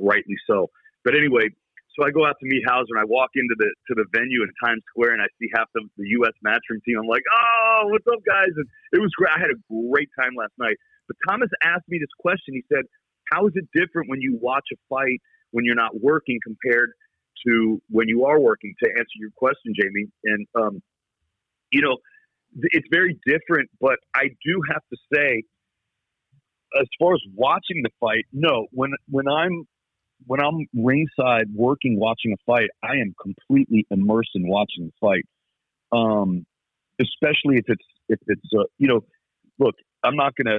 rightly 0.00 0.36
so. 0.48 0.70
But 1.04 1.14
anyway, 1.14 1.50
so 1.94 2.06
I 2.06 2.10
go 2.10 2.24
out 2.24 2.36
to 2.40 2.46
meet 2.48 2.64
Hauser 2.66 2.96
and 2.96 3.00
I 3.00 3.04
walk 3.04 3.30
into 3.36 3.54
the 3.58 3.68
to 3.88 3.92
the 3.94 4.06
venue 4.16 4.42
in 4.42 4.50
Times 4.64 4.82
Square 4.88 5.12
and 5.12 5.22
I 5.22 5.28
see 5.38 5.48
half 5.54 5.68
the, 5.74 5.84
the 5.98 6.08
U.S. 6.24 6.32
matchroom 6.44 6.80
team. 6.84 6.96
I'm 6.98 7.06
like, 7.06 7.24
oh, 7.28 7.92
what's 7.92 8.06
up, 8.08 8.24
guys? 8.24 8.52
And 8.56 8.66
it 8.92 9.00
was 9.00 9.12
great. 9.16 9.32
I 9.36 9.40
had 9.40 9.52
a 9.52 9.60
great 9.68 10.08
time 10.18 10.32
last 10.36 10.56
night. 10.58 10.76
But 11.06 11.16
Thomas 11.28 11.50
asked 11.64 11.88
me 11.88 11.98
this 12.00 12.12
question. 12.18 12.54
He 12.54 12.64
said, 12.72 12.84
how 13.30 13.46
is 13.46 13.52
it 13.56 13.68
different 13.74 14.08
when 14.08 14.20
you 14.20 14.38
watch 14.40 14.64
a 14.72 14.76
fight 14.88 15.20
when 15.50 15.64
you're 15.64 15.76
not 15.76 16.00
working 16.00 16.38
compared 16.42 16.92
to 17.46 17.80
when 17.88 18.08
you 18.08 18.24
are 18.24 18.40
working? 18.40 18.74
To 18.82 18.88
answer 18.90 19.16
your 19.16 19.30
question, 19.36 19.74
Jamie, 19.76 20.08
and 20.24 20.46
um, 20.54 20.82
you 21.72 21.82
know, 21.82 21.96
it's 22.72 22.88
very 22.90 23.18
different. 23.26 23.68
But 23.80 23.98
I 24.14 24.28
do 24.44 24.62
have 24.72 24.82
to 24.92 24.96
say, 25.12 25.42
as 26.80 26.86
far 26.98 27.14
as 27.14 27.20
watching 27.34 27.82
the 27.82 27.90
fight, 28.00 28.24
no. 28.32 28.66
When 28.72 28.92
when 29.08 29.28
I'm 29.28 29.66
when 30.26 30.40
I'm 30.40 30.66
ringside 30.74 31.46
working, 31.54 31.98
watching 31.98 32.32
a 32.32 32.36
fight, 32.46 32.68
I 32.82 32.96
am 33.00 33.14
completely 33.20 33.86
immersed 33.90 34.30
in 34.34 34.48
watching 34.48 34.86
the 34.86 34.92
fight. 35.00 35.26
Um, 35.92 36.46
especially 37.00 37.56
if 37.56 37.64
it's 37.68 37.84
if 38.08 38.18
it's 38.26 38.48
uh, 38.58 38.64
you 38.78 38.88
know, 38.88 39.04
look, 39.58 39.74
I'm 40.02 40.16
not 40.16 40.34
gonna, 40.36 40.58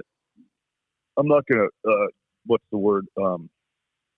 I'm 1.17 1.27
not 1.27 1.43
gonna, 1.51 1.67
uh, 1.87 2.07
what's 2.45 2.65
the 2.71 2.77
word? 2.77 3.07
Um, 3.21 3.49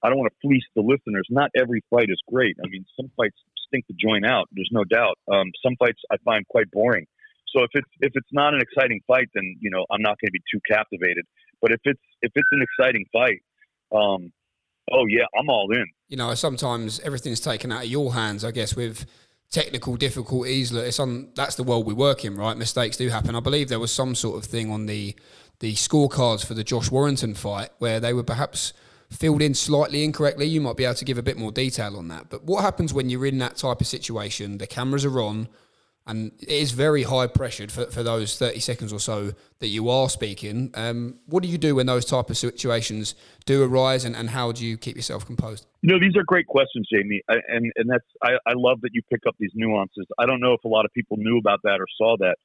I 0.04 0.10
don't 0.10 0.20
want 0.20 0.32
to 0.32 0.48
fleece 0.48 0.64
the 0.76 0.82
listeners. 0.82 1.28
Not 1.30 1.50
every 1.58 1.84
fight 1.90 2.10
is 2.10 2.22
great. 2.32 2.56
I 2.64 2.68
mean, 2.68 2.86
some 2.96 3.10
fights 3.18 3.38
stink 3.68 3.88
to 3.88 3.94
joint 4.00 4.26
out. 4.26 4.48
There's 4.52 4.70
no 4.72 4.84
doubt. 4.84 5.18
Um, 5.32 5.52
some 5.64 5.76
fights 5.78 6.00
I 6.12 6.18
find 6.24 6.48
quite 6.48 6.70
boring. 6.72 7.08
So 7.56 7.64
if 7.64 7.72
it's 7.74 7.90
if 8.02 8.12
it's 8.16 8.32
not 8.32 8.54
an 8.54 8.62
exciting 8.62 9.02
fight, 9.08 9.30
then 9.34 9.56
you 9.60 9.72
know 9.72 9.86
I'm 9.92 10.02
not 10.02 10.18
going 10.20 10.28
to 10.28 10.32
be 10.32 10.44
too 10.52 10.60
captivated. 10.70 11.26
But 11.62 11.72
if 11.72 11.80
it's 11.86 12.02
if 12.22 12.32
it's 12.36 12.50
an 12.52 12.62
exciting 12.62 13.06
fight, 13.12 13.42
um, 13.92 14.32
Oh 14.92 15.06
yeah, 15.08 15.26
I'm 15.38 15.50
all 15.50 15.72
in. 15.72 15.86
You 16.08 16.18
know, 16.18 16.34
sometimes 16.36 17.00
everything's 17.00 17.40
taken 17.40 17.72
out 17.72 17.84
of 17.84 17.90
your 17.90 18.14
hands. 18.14 18.46
I 18.46 18.52
guess 18.52 18.76
with 18.76 19.06
technical 19.52 19.96
difficulties, 19.96 20.72
it's 20.72 21.00
on. 21.00 21.30
That's 21.36 21.56
the 21.56 21.64
world 21.64 21.86
we 21.86 21.94
work 21.94 22.24
in, 22.26 22.36
right? 22.36 22.56
Mistakes 22.58 22.98
do 22.98 23.10
happen. 23.10 23.36
I 23.36 23.40
believe 23.40 23.70
there 23.70 23.80
was 23.80 23.94
some 23.94 24.16
sort 24.16 24.38
of 24.38 24.46
thing 24.46 24.72
on 24.72 24.86
the 24.86 25.16
the 25.60 25.74
scorecards 25.74 26.46
for 26.46 26.54
the 26.54 26.64
Josh 26.64 26.92
Warrington 26.92 27.34
fight 27.34 27.70
where 27.80 28.00
they 28.00 28.14
were 28.14 28.24
perhaps 28.24 28.74
filled 29.10 29.42
in 29.42 29.54
slightly 29.54 30.04
incorrectly. 30.04 30.46
You 30.46 30.62
might 30.62 30.78
be 30.78 30.86
able 30.86 30.96
to 30.96 31.06
give 31.06 31.18
a 31.18 31.24
bit 31.24 31.38
more 31.38 31.52
detail 31.52 31.96
on 31.98 32.08
that. 32.10 32.30
But 32.30 32.44
what 32.44 32.64
happens 32.64 32.94
when 32.94 33.10
you're 33.10 33.26
in 33.26 33.38
that 33.40 33.56
type 33.56 33.82
of 33.82 33.88
situation? 33.88 34.58
The 34.58 34.68
cameras 34.68 35.06
are 35.06 35.22
on 35.22 35.48
and 36.08 36.32
it 36.40 36.50
is 36.50 36.72
very 36.72 37.04
high 37.04 37.28
pressured 37.28 37.72
for, 37.72 37.86
for 37.88 38.04
those 38.04 38.38
30 38.38 38.60
seconds 38.60 38.94
or 38.94 39.00
so 39.00 39.34
that 39.60 39.68
you 39.68 39.90
are 39.90 40.08
speaking. 40.10 40.70
Um, 40.76 41.20
what 41.26 41.42
do 41.42 41.50
you 41.50 41.58
do 41.58 41.76
when 41.76 41.88
those 41.88 42.06
type 42.06 42.30
of 42.30 42.38
situations 42.38 43.16
do 43.46 43.64
arise, 43.64 44.06
and, 44.06 44.16
and 44.16 44.30
how 44.30 44.52
do 44.52 44.66
you 44.66 44.78
keep 44.78 44.96
yourself 44.96 45.26
composed? 45.26 45.66
You 45.82 45.94
know, 45.94 46.00
these 46.00 46.16
are 46.16 46.24
great 46.24 46.48
questions, 46.48 46.88
Jamie, 46.92 47.22
I, 47.30 47.36
and 47.48 47.72
and 47.76 47.90
that's 47.90 48.06
I, 48.24 48.34
I 48.46 48.54
love 48.56 48.82
that 48.82 48.92
you 48.94 49.02
pick 49.12 49.22
up 49.28 49.36
these 49.40 49.52
nuances. 49.56 50.06
I 50.20 50.26
don't 50.26 50.40
know 50.40 50.54
if 50.54 50.64
a 50.64 50.68
lot 50.68 50.86
of 50.86 50.92
people 50.94 51.18
knew 51.18 51.38
about 51.38 51.62
that 51.64 51.80
or 51.80 51.88
saw 51.98 52.18
that, 52.18 52.38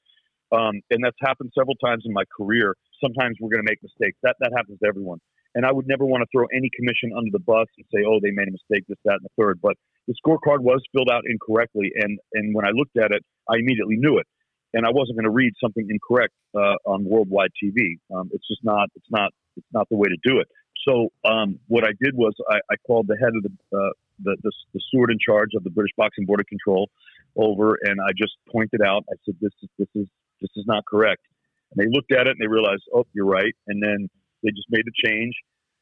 um, 0.56 0.80
and 0.90 1.04
that's 1.04 1.16
happened 1.20 1.52
several 1.56 1.76
times 1.76 2.04
in 2.06 2.12
my 2.12 2.24
career. 2.34 2.76
Sometimes 3.02 3.36
we're 3.40 3.50
going 3.50 3.64
to 3.64 3.70
make 3.70 3.82
mistakes. 3.82 4.16
That 4.22 4.36
that 4.40 4.52
happens 4.56 4.78
to 4.80 4.88
everyone. 4.88 5.20
And 5.54 5.66
I 5.66 5.72
would 5.72 5.86
never 5.86 6.06
want 6.06 6.22
to 6.22 6.28
throw 6.30 6.46
any 6.54 6.70
commission 6.74 7.10
under 7.16 7.30
the 7.32 7.42
bus 7.42 7.66
and 7.76 7.86
say, 7.92 8.04
oh, 8.06 8.20
they 8.22 8.30
made 8.30 8.48
a 8.48 8.52
mistake, 8.52 8.84
this, 8.88 8.98
that, 9.04 9.18
and 9.18 9.24
the 9.24 9.34
third. 9.42 9.60
But 9.60 9.74
the 10.06 10.14
scorecard 10.14 10.60
was 10.60 10.80
filled 10.92 11.10
out 11.10 11.22
incorrectly. 11.26 11.90
And, 11.94 12.18
and 12.34 12.54
when 12.54 12.64
I 12.64 12.70
looked 12.70 12.96
at 12.96 13.10
it, 13.10 13.22
I 13.48 13.56
immediately 13.58 13.96
knew 13.96 14.18
it. 14.18 14.26
And 14.72 14.86
I 14.86 14.90
wasn't 14.90 15.18
going 15.18 15.24
to 15.24 15.34
read 15.34 15.52
something 15.60 15.84
incorrect 15.90 16.34
uh, 16.54 16.78
on 16.86 17.04
worldwide 17.04 17.50
TV. 17.58 17.98
Um, 18.14 18.30
it's 18.32 18.46
just 18.46 18.62
not, 18.62 18.88
it's 18.94 19.10
not, 19.10 19.30
it's 19.56 19.66
not 19.72 19.88
the 19.90 19.96
way 19.96 20.06
to 20.06 20.16
do 20.22 20.38
it. 20.38 20.46
So 20.86 21.08
um, 21.28 21.58
what 21.66 21.84
I 21.84 21.90
did 22.00 22.14
was 22.14 22.32
I, 22.48 22.58
I 22.70 22.76
called 22.86 23.08
the 23.08 23.16
head 23.20 23.34
of 23.34 23.42
the, 23.42 23.76
uh, 23.76 23.90
the, 24.22 24.36
the, 24.42 24.52
the 24.74 24.80
steward 24.88 25.10
in 25.10 25.18
charge 25.18 25.50
of 25.56 25.64
the 25.64 25.70
British 25.70 25.92
Boxing 25.96 26.24
Board 26.26 26.40
of 26.40 26.46
Control 26.46 26.88
over, 27.36 27.78
and 27.82 28.00
I 28.00 28.10
just 28.16 28.32
pointed 28.50 28.82
out. 28.82 29.04
I 29.10 29.16
said, 29.24 29.36
"This 29.40 29.52
is 29.62 29.68
this 29.78 29.88
is 29.94 30.08
this 30.40 30.50
is 30.56 30.64
not 30.66 30.84
correct." 30.84 31.22
And 31.72 31.84
they 31.84 31.90
looked 31.90 32.12
at 32.12 32.26
it 32.26 32.30
and 32.30 32.40
they 32.40 32.48
realized, 32.48 32.82
"Oh, 32.94 33.04
you're 33.12 33.26
right." 33.26 33.54
And 33.68 33.82
then 33.82 34.08
they 34.42 34.50
just 34.50 34.68
made 34.70 34.84
the 34.84 34.92
change, 35.04 35.34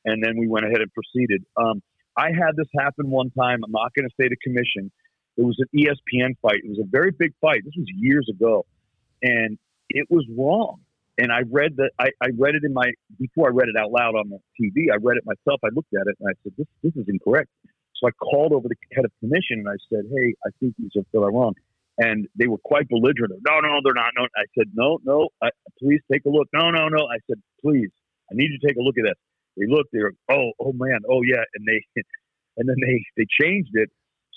and 0.05 0.23
then 0.23 0.37
we 0.39 0.49
went 0.49 0.67
ahead 0.67 0.81
and 0.81 0.93
proceeded. 0.93 1.45
Um, 1.57 1.83
I 2.17 2.29
had 2.29 2.57
this 2.57 2.67
happen 2.79 3.11
one 3.11 3.31
time. 3.31 3.61
I'm 3.65 3.71
not 3.71 3.93
going 3.95 4.09
to 4.09 4.15
say 4.21 4.29
the 4.29 4.37
commission. 4.43 4.91
It 5.37 5.43
was 5.43 5.57
an 5.59 5.69
ESPN 5.75 6.35
fight. 6.43 6.61
It 6.65 6.69
was 6.69 6.81
a 6.83 6.89
very 6.91 7.13
big 7.13 7.33
fight. 7.41 7.63
This 7.65 7.75
was 7.77 7.87
years 7.95 8.29
ago, 8.29 8.67
and 9.23 9.59
it 9.89 10.07
was 10.11 10.27
wrong. 10.37 10.81
And 11.17 11.33
I 11.33 11.41
read 11.51 11.77
that. 11.77 11.91
I, 11.99 12.11
I 12.23 12.29
read 12.37 12.55
it 12.55 12.63
in 12.65 12.73
my 12.73 12.91
before 13.19 13.49
I 13.49 13.53
read 13.53 13.69
it 13.69 13.77
out 13.79 13.91
loud 13.91 14.15
on 14.15 14.31
the 14.31 14.39
TV. 14.59 14.93
I 14.93 14.97
read 15.03 15.17
it 15.17 15.25
myself. 15.27 15.61
I 15.65 15.69
looked 15.73 15.95
at 15.95 16.07
it 16.07 16.17
and 16.21 16.29
I 16.29 16.35
said, 16.43 16.53
"This 16.57 16.67
this 16.83 16.95
is 16.97 17.09
incorrect." 17.09 17.51
So 17.97 18.07
I 18.07 18.13
called 18.13 18.53
over 18.53 18.69
the 18.69 18.77
head 18.95 19.05
of 19.05 19.11
commission 19.19 19.67
and 19.67 19.69
I 19.69 19.79
said, 19.91 20.07
"Hey, 20.11 20.35
I 20.47 20.51
think 20.61 20.75
these 20.79 20.91
are 20.97 21.05
still 21.11 21.23
wrong." 21.23 21.55
and 21.99 22.29
they 22.37 22.47
were 22.47 22.59
quite 22.59 22.89
belligerent. 22.89 23.35
No, 23.47 23.61
no, 23.61 23.81
they're 23.83 23.93
not. 23.93 24.13
No, 24.17 24.25
I 24.37 24.45
said, 24.57 24.69
no, 24.73 24.99
no, 25.05 25.29
I, 25.43 25.49
please 25.79 26.01
take 26.11 26.25
a 26.25 26.29
look. 26.29 26.49
No, 26.55 26.71
no, 26.71 26.89
no. 26.89 27.07
I 27.07 27.19
said, 27.27 27.43
please, 27.61 27.91
I 28.31 28.35
need 28.35 28.51
you 28.51 28.59
to 28.59 28.67
take 28.67 28.77
a 28.77 28.83
look 28.83 28.97
at 28.99 29.05
this. 29.05 29.19
They 29.57 29.67
looked. 29.67 29.91
They 29.93 30.01
were, 30.01 30.15
oh, 30.31 30.53
oh 30.61 30.73
man, 30.73 31.01
oh 31.11 31.23
yeah, 31.23 31.43
and 31.55 31.67
they, 31.67 31.83
and 32.57 32.69
then 32.69 32.77
they 32.81 33.03
they 33.17 33.27
changed 33.41 33.71
it. 33.75 33.91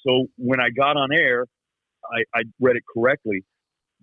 So 0.06 0.28
when 0.38 0.60
I 0.60 0.70
got 0.70 0.98
on 0.98 1.10
air, 1.14 1.46
I, 2.06 2.40
I 2.40 2.42
read 2.60 2.76
it 2.76 2.84
correctly. 2.92 3.44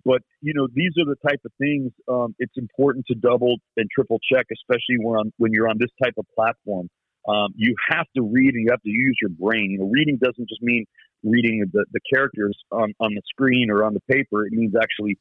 But 0.05 0.21
you 0.41 0.53
know, 0.55 0.67
these 0.73 0.93
are 0.97 1.05
the 1.05 1.17
type 1.27 1.41
of 1.45 1.51
things. 1.59 1.91
Um, 2.07 2.35
it's 2.39 2.57
important 2.57 3.05
to 3.07 3.15
double 3.15 3.57
and 3.77 3.89
triple 3.93 4.19
check, 4.31 4.45
especially 4.51 4.97
when 4.99 5.17
on, 5.17 5.33
when 5.37 5.51
you're 5.51 5.67
on 5.67 5.77
this 5.77 5.91
type 6.01 6.13
of 6.17 6.25
platform. 6.35 6.89
Um, 7.27 7.53
you 7.55 7.75
have 7.89 8.07
to 8.15 8.23
read 8.23 8.53
and 8.55 8.63
you 8.63 8.69
have 8.71 8.81
to 8.81 8.89
use 8.89 9.17
your 9.21 9.29
brain. 9.29 9.71
You 9.71 9.79
know, 9.79 9.89
reading 9.91 10.17
doesn't 10.17 10.47
just 10.47 10.61
mean 10.61 10.85
reading 11.21 11.65
the, 11.71 11.85
the 11.91 11.99
characters 12.11 12.57
on, 12.71 12.93
on 12.99 13.13
the 13.13 13.21
screen 13.29 13.69
or 13.69 13.83
on 13.83 13.93
the 13.93 13.99
paper. 14.09 14.45
It 14.45 14.53
means 14.53 14.73
actually 14.81 15.17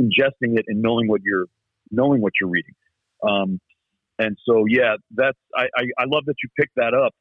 ingesting 0.00 0.58
it 0.58 0.64
and 0.68 0.80
knowing 0.80 1.06
what 1.06 1.20
you're 1.22 1.46
knowing 1.90 2.22
what 2.22 2.32
you're 2.40 2.50
reading. 2.50 2.74
Um, 3.22 3.60
and 4.18 4.36
so, 4.46 4.64
yeah, 4.68 4.96
that's 5.10 5.38
I, 5.56 5.64
I, 5.76 5.82
I 5.98 6.04
love 6.06 6.24
that 6.26 6.34
you 6.42 6.48
picked 6.58 6.76
that 6.76 6.94
up 6.94 7.12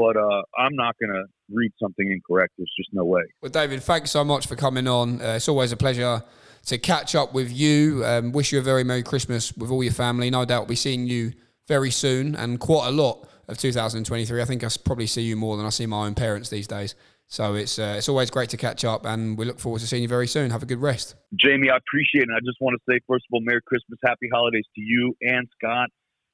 but 0.00 0.16
uh, 0.16 0.42
I'm 0.56 0.74
not 0.76 0.96
going 0.98 1.12
to 1.12 1.24
read 1.50 1.72
something 1.78 2.10
incorrect. 2.10 2.54
There's 2.56 2.72
just 2.74 2.88
no 2.94 3.04
way. 3.04 3.20
Well, 3.42 3.50
David, 3.50 3.82
thanks 3.82 4.10
so 4.10 4.24
much 4.24 4.46
for 4.46 4.56
coming 4.56 4.88
on. 4.88 5.20
Uh, 5.20 5.34
it's 5.34 5.46
always 5.46 5.72
a 5.72 5.76
pleasure 5.76 6.22
to 6.66 6.78
catch 6.78 7.14
up 7.14 7.34
with 7.34 7.52
you. 7.52 8.02
Um, 8.06 8.32
wish 8.32 8.50
you 8.50 8.58
a 8.58 8.62
very 8.62 8.82
Merry 8.82 9.02
Christmas 9.02 9.54
with 9.58 9.70
all 9.70 9.84
your 9.84 9.92
family. 9.92 10.30
No 10.30 10.46
doubt 10.46 10.60
we'll 10.60 10.68
be 10.68 10.76
seeing 10.76 11.06
you 11.06 11.32
very 11.68 11.90
soon 11.90 12.34
and 12.34 12.58
quite 12.58 12.88
a 12.88 12.90
lot 12.90 13.28
of 13.46 13.58
2023. 13.58 14.40
I 14.40 14.44
think 14.46 14.64
I 14.64 14.68
probably 14.82 15.06
see 15.06 15.22
you 15.22 15.36
more 15.36 15.58
than 15.58 15.66
I 15.66 15.70
see 15.70 15.84
my 15.84 16.06
own 16.06 16.14
parents 16.14 16.48
these 16.48 16.66
days. 16.66 16.94
So 17.26 17.54
it's 17.54 17.78
uh, 17.78 17.94
it's 17.96 18.08
always 18.08 18.28
great 18.28 18.48
to 18.50 18.56
catch 18.56 18.84
up, 18.84 19.06
and 19.06 19.38
we 19.38 19.44
look 19.44 19.60
forward 19.60 19.78
to 19.82 19.86
seeing 19.86 20.02
you 20.02 20.08
very 20.08 20.26
soon. 20.26 20.50
Have 20.50 20.64
a 20.64 20.66
good 20.66 20.82
rest, 20.82 21.14
Jamie. 21.38 21.70
I 21.70 21.76
appreciate 21.76 22.24
it. 22.24 22.34
I 22.34 22.40
just 22.40 22.58
want 22.60 22.74
to 22.74 22.92
say, 22.92 22.98
first 23.06 23.24
of 23.30 23.34
all, 23.34 23.40
Merry 23.42 23.60
Christmas, 23.64 24.00
Happy 24.04 24.28
Holidays 24.32 24.64
to 24.74 24.80
you 24.80 25.14
and 25.22 25.46
Scott. 25.56 25.90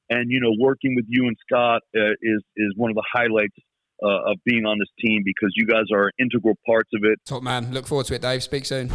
And 0.09 0.31
you 0.31 0.39
know, 0.39 0.53
working 0.59 0.95
with 0.95 1.05
you 1.07 1.27
and 1.27 1.35
Scott 1.47 1.81
uh, 1.95 2.11
is 2.21 2.43
is 2.55 2.73
one 2.75 2.91
of 2.91 2.95
the 2.95 3.05
highlights 3.13 3.55
uh, 4.03 4.31
of 4.31 4.37
being 4.45 4.65
on 4.65 4.79
this 4.79 4.89
team 5.03 5.21
because 5.25 5.51
you 5.55 5.65
guys 5.65 5.85
are 5.93 6.11
integral 6.19 6.55
parts 6.65 6.89
of 6.93 7.01
it. 7.03 7.19
Top 7.25 7.43
man. 7.43 7.71
Look 7.73 7.87
forward 7.87 8.05
to 8.07 8.15
it, 8.15 8.21
Dave. 8.21 8.43
Speak 8.43 8.65
soon. 8.65 8.89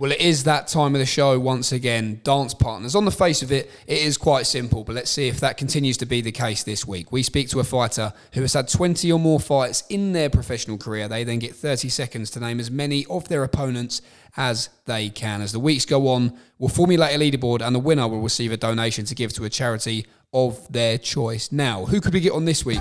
Well, 0.00 0.12
it 0.12 0.22
is 0.22 0.44
that 0.44 0.66
time 0.66 0.94
of 0.94 0.98
the 0.98 1.04
show 1.04 1.38
once 1.38 1.72
again. 1.72 2.22
Dance 2.24 2.54
partners. 2.54 2.94
On 2.94 3.04
the 3.04 3.10
face 3.10 3.42
of 3.42 3.52
it, 3.52 3.70
it 3.86 3.98
is 3.98 4.16
quite 4.16 4.46
simple, 4.46 4.82
but 4.82 4.94
let's 4.94 5.10
see 5.10 5.28
if 5.28 5.40
that 5.40 5.58
continues 5.58 5.98
to 5.98 6.06
be 6.06 6.22
the 6.22 6.32
case 6.32 6.62
this 6.62 6.86
week. 6.86 7.12
We 7.12 7.22
speak 7.22 7.50
to 7.50 7.60
a 7.60 7.64
fighter 7.64 8.14
who 8.32 8.40
has 8.40 8.54
had 8.54 8.66
20 8.66 9.12
or 9.12 9.18
more 9.18 9.38
fights 9.38 9.84
in 9.90 10.14
their 10.14 10.30
professional 10.30 10.78
career. 10.78 11.06
They 11.06 11.22
then 11.24 11.38
get 11.38 11.54
30 11.54 11.90
seconds 11.90 12.30
to 12.30 12.40
name 12.40 12.60
as 12.60 12.70
many 12.70 13.04
of 13.10 13.28
their 13.28 13.44
opponents 13.44 14.00
as 14.38 14.70
they 14.86 15.10
can. 15.10 15.42
As 15.42 15.52
the 15.52 15.60
weeks 15.60 15.84
go 15.84 16.08
on, 16.08 16.32
we'll 16.58 16.70
formulate 16.70 17.14
a 17.14 17.18
leaderboard 17.18 17.60
and 17.60 17.74
the 17.74 17.78
winner 17.78 18.08
will 18.08 18.22
receive 18.22 18.52
a 18.52 18.56
donation 18.56 19.04
to 19.04 19.14
give 19.14 19.34
to 19.34 19.44
a 19.44 19.50
charity 19.50 20.06
of 20.32 20.66
their 20.72 20.96
choice. 20.96 21.52
Now, 21.52 21.84
who 21.84 22.00
could 22.00 22.14
we 22.14 22.20
get 22.20 22.32
on 22.32 22.46
this 22.46 22.64
week? 22.64 22.80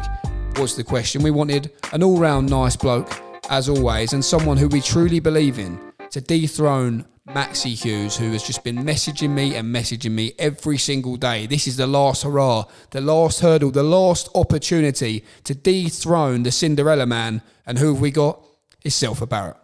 Was 0.56 0.78
the 0.78 0.86
question. 0.86 1.22
We 1.22 1.32
wanted 1.32 1.74
an 1.92 2.02
all 2.02 2.18
round 2.18 2.50
nice 2.50 2.78
bloke, 2.78 3.12
as 3.50 3.68
always, 3.68 4.14
and 4.14 4.24
someone 4.24 4.56
who 4.56 4.70
we 4.70 4.80
truly 4.80 5.20
believe 5.20 5.60
in 5.60 5.89
to 6.12 6.22
dethrone 6.22 7.06
Maxi 7.28 7.80
Hughes, 7.80 8.18
who 8.18 8.32
has 8.32 8.42
just 8.42 8.64
been 8.64 8.78
messaging 8.78 9.30
me 9.30 9.56
and 9.56 9.74
messaging 9.74 10.12
me 10.12 10.34
every 10.40 10.80
single 10.80 11.16
day. 11.16 11.46
This 11.46 11.68
is 11.68 11.78
the 11.78 11.86
last 11.86 12.24
hurrah, 12.24 12.64
the 12.90 13.02
last 13.02 13.42
hurdle, 13.42 13.70
the 13.70 13.84
last 13.84 14.30
opportunity 14.34 15.24
to 15.44 15.54
dethrone 15.54 16.42
the 16.42 16.52
Cinderella 16.52 17.06
man. 17.06 17.44
And 17.68 17.78
who 17.78 17.94
have 17.94 18.02
we 18.02 18.10
got? 18.10 18.44
It's 18.84 19.00
Zelfa 19.00 19.30
Barrett. 19.30 19.58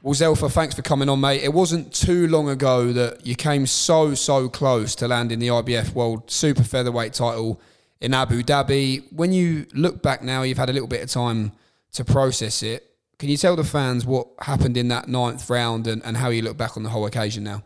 Well, 0.00 0.14
Zelfa, 0.14 0.50
thanks 0.50 0.74
for 0.74 0.82
coming 0.82 1.10
on, 1.10 1.20
mate. 1.20 1.42
It 1.42 1.52
wasn't 1.52 1.92
too 1.92 2.28
long 2.28 2.48
ago 2.48 2.92
that 2.92 3.26
you 3.26 3.34
came 3.34 3.66
so, 3.66 4.14
so 4.14 4.48
close 4.48 4.94
to 4.94 5.08
landing 5.08 5.40
the 5.40 5.48
IBF 5.48 5.92
World 5.92 6.30
Super 6.30 6.62
Featherweight 6.62 7.12
title 7.12 7.60
in 8.00 8.14
Abu 8.14 8.42
Dhabi. 8.42 9.12
When 9.12 9.32
you 9.32 9.66
look 9.74 10.02
back 10.02 10.22
now, 10.22 10.42
you've 10.42 10.58
had 10.58 10.70
a 10.70 10.72
little 10.72 10.88
bit 10.88 11.02
of 11.02 11.10
time 11.10 11.52
to 11.96 12.04
process 12.04 12.62
it. 12.62 12.84
Can 13.18 13.28
you 13.28 13.36
tell 13.36 13.56
the 13.56 13.64
fans 13.64 14.04
what 14.04 14.28
happened 14.40 14.76
in 14.76 14.88
that 14.88 15.08
ninth 15.08 15.48
round 15.48 15.86
and, 15.86 16.04
and 16.04 16.16
how 16.16 16.28
you 16.28 16.42
look 16.42 16.56
back 16.56 16.76
on 16.76 16.82
the 16.82 16.90
whole 16.90 17.06
occasion 17.06 17.44
now? 17.44 17.62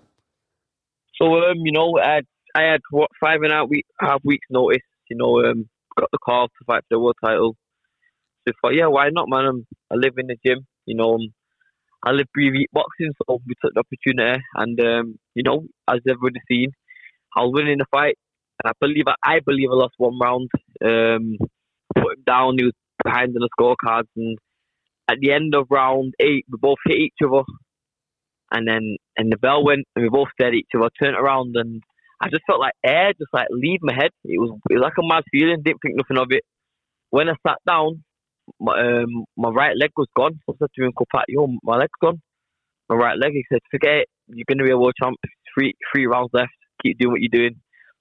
So, 1.21 1.27
um, 1.27 1.59
you 1.65 1.73
know, 1.73 1.99
I 1.99 2.15
had, 2.15 2.25
I 2.55 2.63
had 2.63 2.81
what 2.91 3.11
five 3.21 3.43
and 3.43 3.53
a 3.53 3.57
half, 3.57 3.69
week, 3.69 3.87
half 4.01 4.21
weeks 4.25 4.47
notice. 4.51 4.83
You 5.11 5.17
know, 5.17 5.45
um, 5.45 5.69
got 5.99 6.09
the 6.13 6.19
call 6.19 6.47
to 6.49 6.65
fight 6.67 6.83
for 6.89 6.97
the 6.97 7.01
world 7.01 7.17
title. 7.23 7.57
So 8.47 8.53
I 8.53 8.69
thought, 8.69 8.75
yeah, 8.75 8.87
why 8.87 9.11
not, 9.11 9.29
man? 9.29 9.45
I'm, 9.45 9.67
I 9.91 9.97
live 9.97 10.15
in 10.19 10.29
the 10.29 10.37
gym. 10.45 10.67
You 10.87 10.97
know, 10.97 11.19
I 12.05 12.13
live 12.13 12.27
breathe 12.33 12.55
eat 12.55 12.71
boxing, 12.73 13.13
so 13.19 13.41
we 13.47 13.55
took 13.63 13.75
the 13.75 13.81
opportunity. 13.81 14.41
And 14.55 14.81
um, 14.81 15.19
you 15.35 15.43
know, 15.43 15.65
as 15.89 16.01
everybody's 16.09 16.43
seen, 16.49 16.71
I 17.37 17.41
was 17.41 17.53
winning 17.55 17.79
the 17.79 17.87
fight. 17.91 18.17
And 18.63 18.71
I 18.71 18.73
believe 18.81 19.05
I, 19.09 19.15
I 19.23 19.41
believe 19.41 19.69
I 19.71 19.75
lost 19.75 19.95
one 19.99 20.19
round. 20.19 20.49
Um, 20.85 21.37
put 21.95 22.19
him 22.19 22.23
down. 22.27 22.57
He 22.59 22.65
was 22.65 22.75
behind 23.05 23.35
in 23.35 23.41
the 23.41 23.49
scorecards, 23.59 24.09
and 24.17 24.39
at 25.09 25.19
the 25.21 25.33
end 25.33 25.55
of 25.55 25.67
round 25.71 26.15
eight, 26.21 26.47
we 26.51 26.59
both 26.61 26.79
hit 26.87 26.99
each 26.99 27.19
other, 27.25 27.43
and 28.53 28.67
then 28.69 28.97
and 29.17 29.33
the 29.33 29.39
bell 29.39 29.65
went, 29.65 29.87
and 29.95 30.03
we 30.03 30.09
both 30.09 30.29
stared 30.35 30.55
at 30.55 30.59
each 30.59 30.75
other, 30.77 30.89
turned 31.01 31.17
around, 31.17 31.57
and 31.57 31.83
I 32.21 32.29
just 32.29 32.43
felt 32.47 32.61
like 32.61 32.75
air 32.85 33.13
just 33.19 33.33
like 33.33 33.49
leave 33.51 33.81
my 33.83 33.95
head. 33.95 34.11
It 34.25 34.39
was 34.39 34.59
it 34.71 34.75
was 34.75 34.83
like 34.83 34.99
a 34.99 35.07
mad 35.07 35.25
feeling. 35.31 35.63
Didn't 35.65 35.81
think 35.83 35.97
nothing 35.97 36.19
of 36.23 36.29
it. 36.31 36.45
When 37.11 37.29
I 37.29 37.35
sat 37.47 37.59
down, 37.67 38.05
my 38.61 38.79
um, 38.79 39.25
my 39.37 39.51
right 39.51 39.77
leg 39.77 39.91
was 39.97 40.09
gone. 40.17 40.39
So 40.47 40.55
I 40.55 40.57
said 40.59 40.71
to 40.77 40.85
him, 40.85 40.93
"Pat, 41.15 41.25
yo, 41.29 41.49
my 41.63 41.77
leg's 41.77 41.99
gone. 42.03 42.21
My 42.89 42.97
right 42.97 43.19
leg." 43.19 43.33
He 43.33 43.45
said, 43.51 43.61
"Forget 43.71 44.05
it. 44.05 44.09
You're 44.29 44.45
going 44.49 44.59
to 44.59 44.65
be 44.65 44.71
a 44.73 44.79
world 44.79 44.95
champ. 45.03 45.17
Three 45.55 45.75
three 45.93 46.07
rounds 46.07 46.31
left. 46.33 46.53
Keep 46.83 46.99
doing 46.99 47.13
what 47.13 47.21
you're 47.21 47.33
doing." 47.33 47.57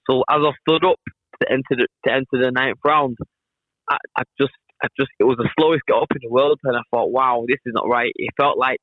So 0.08 0.22
as 0.30 0.40
I 0.40 0.52
stood 0.68 0.84
up 0.84 0.98
to 1.42 1.50
enter 1.50 1.76
the 1.80 1.86
to 2.06 2.12
enter 2.12 2.44
the 2.44 2.50
ninth 2.52 2.78
round, 2.84 3.16
I, 3.90 3.96
I 4.18 4.22
just 4.40 4.52
I 4.82 4.88
just 4.98 5.10
it 5.18 5.24
was 5.24 5.36
the 5.36 5.48
slowest 5.58 5.82
get 5.86 5.96
up 5.96 6.10
in 6.12 6.20
the 6.22 6.30
world, 6.30 6.58
and 6.64 6.76
I 6.76 6.80
thought, 6.90 7.10
wow, 7.10 7.44
this 7.46 7.58
is 7.66 7.72
not 7.74 7.88
right. 7.88 8.12
It 8.16 8.30
felt 8.36 8.58
like 8.58 8.80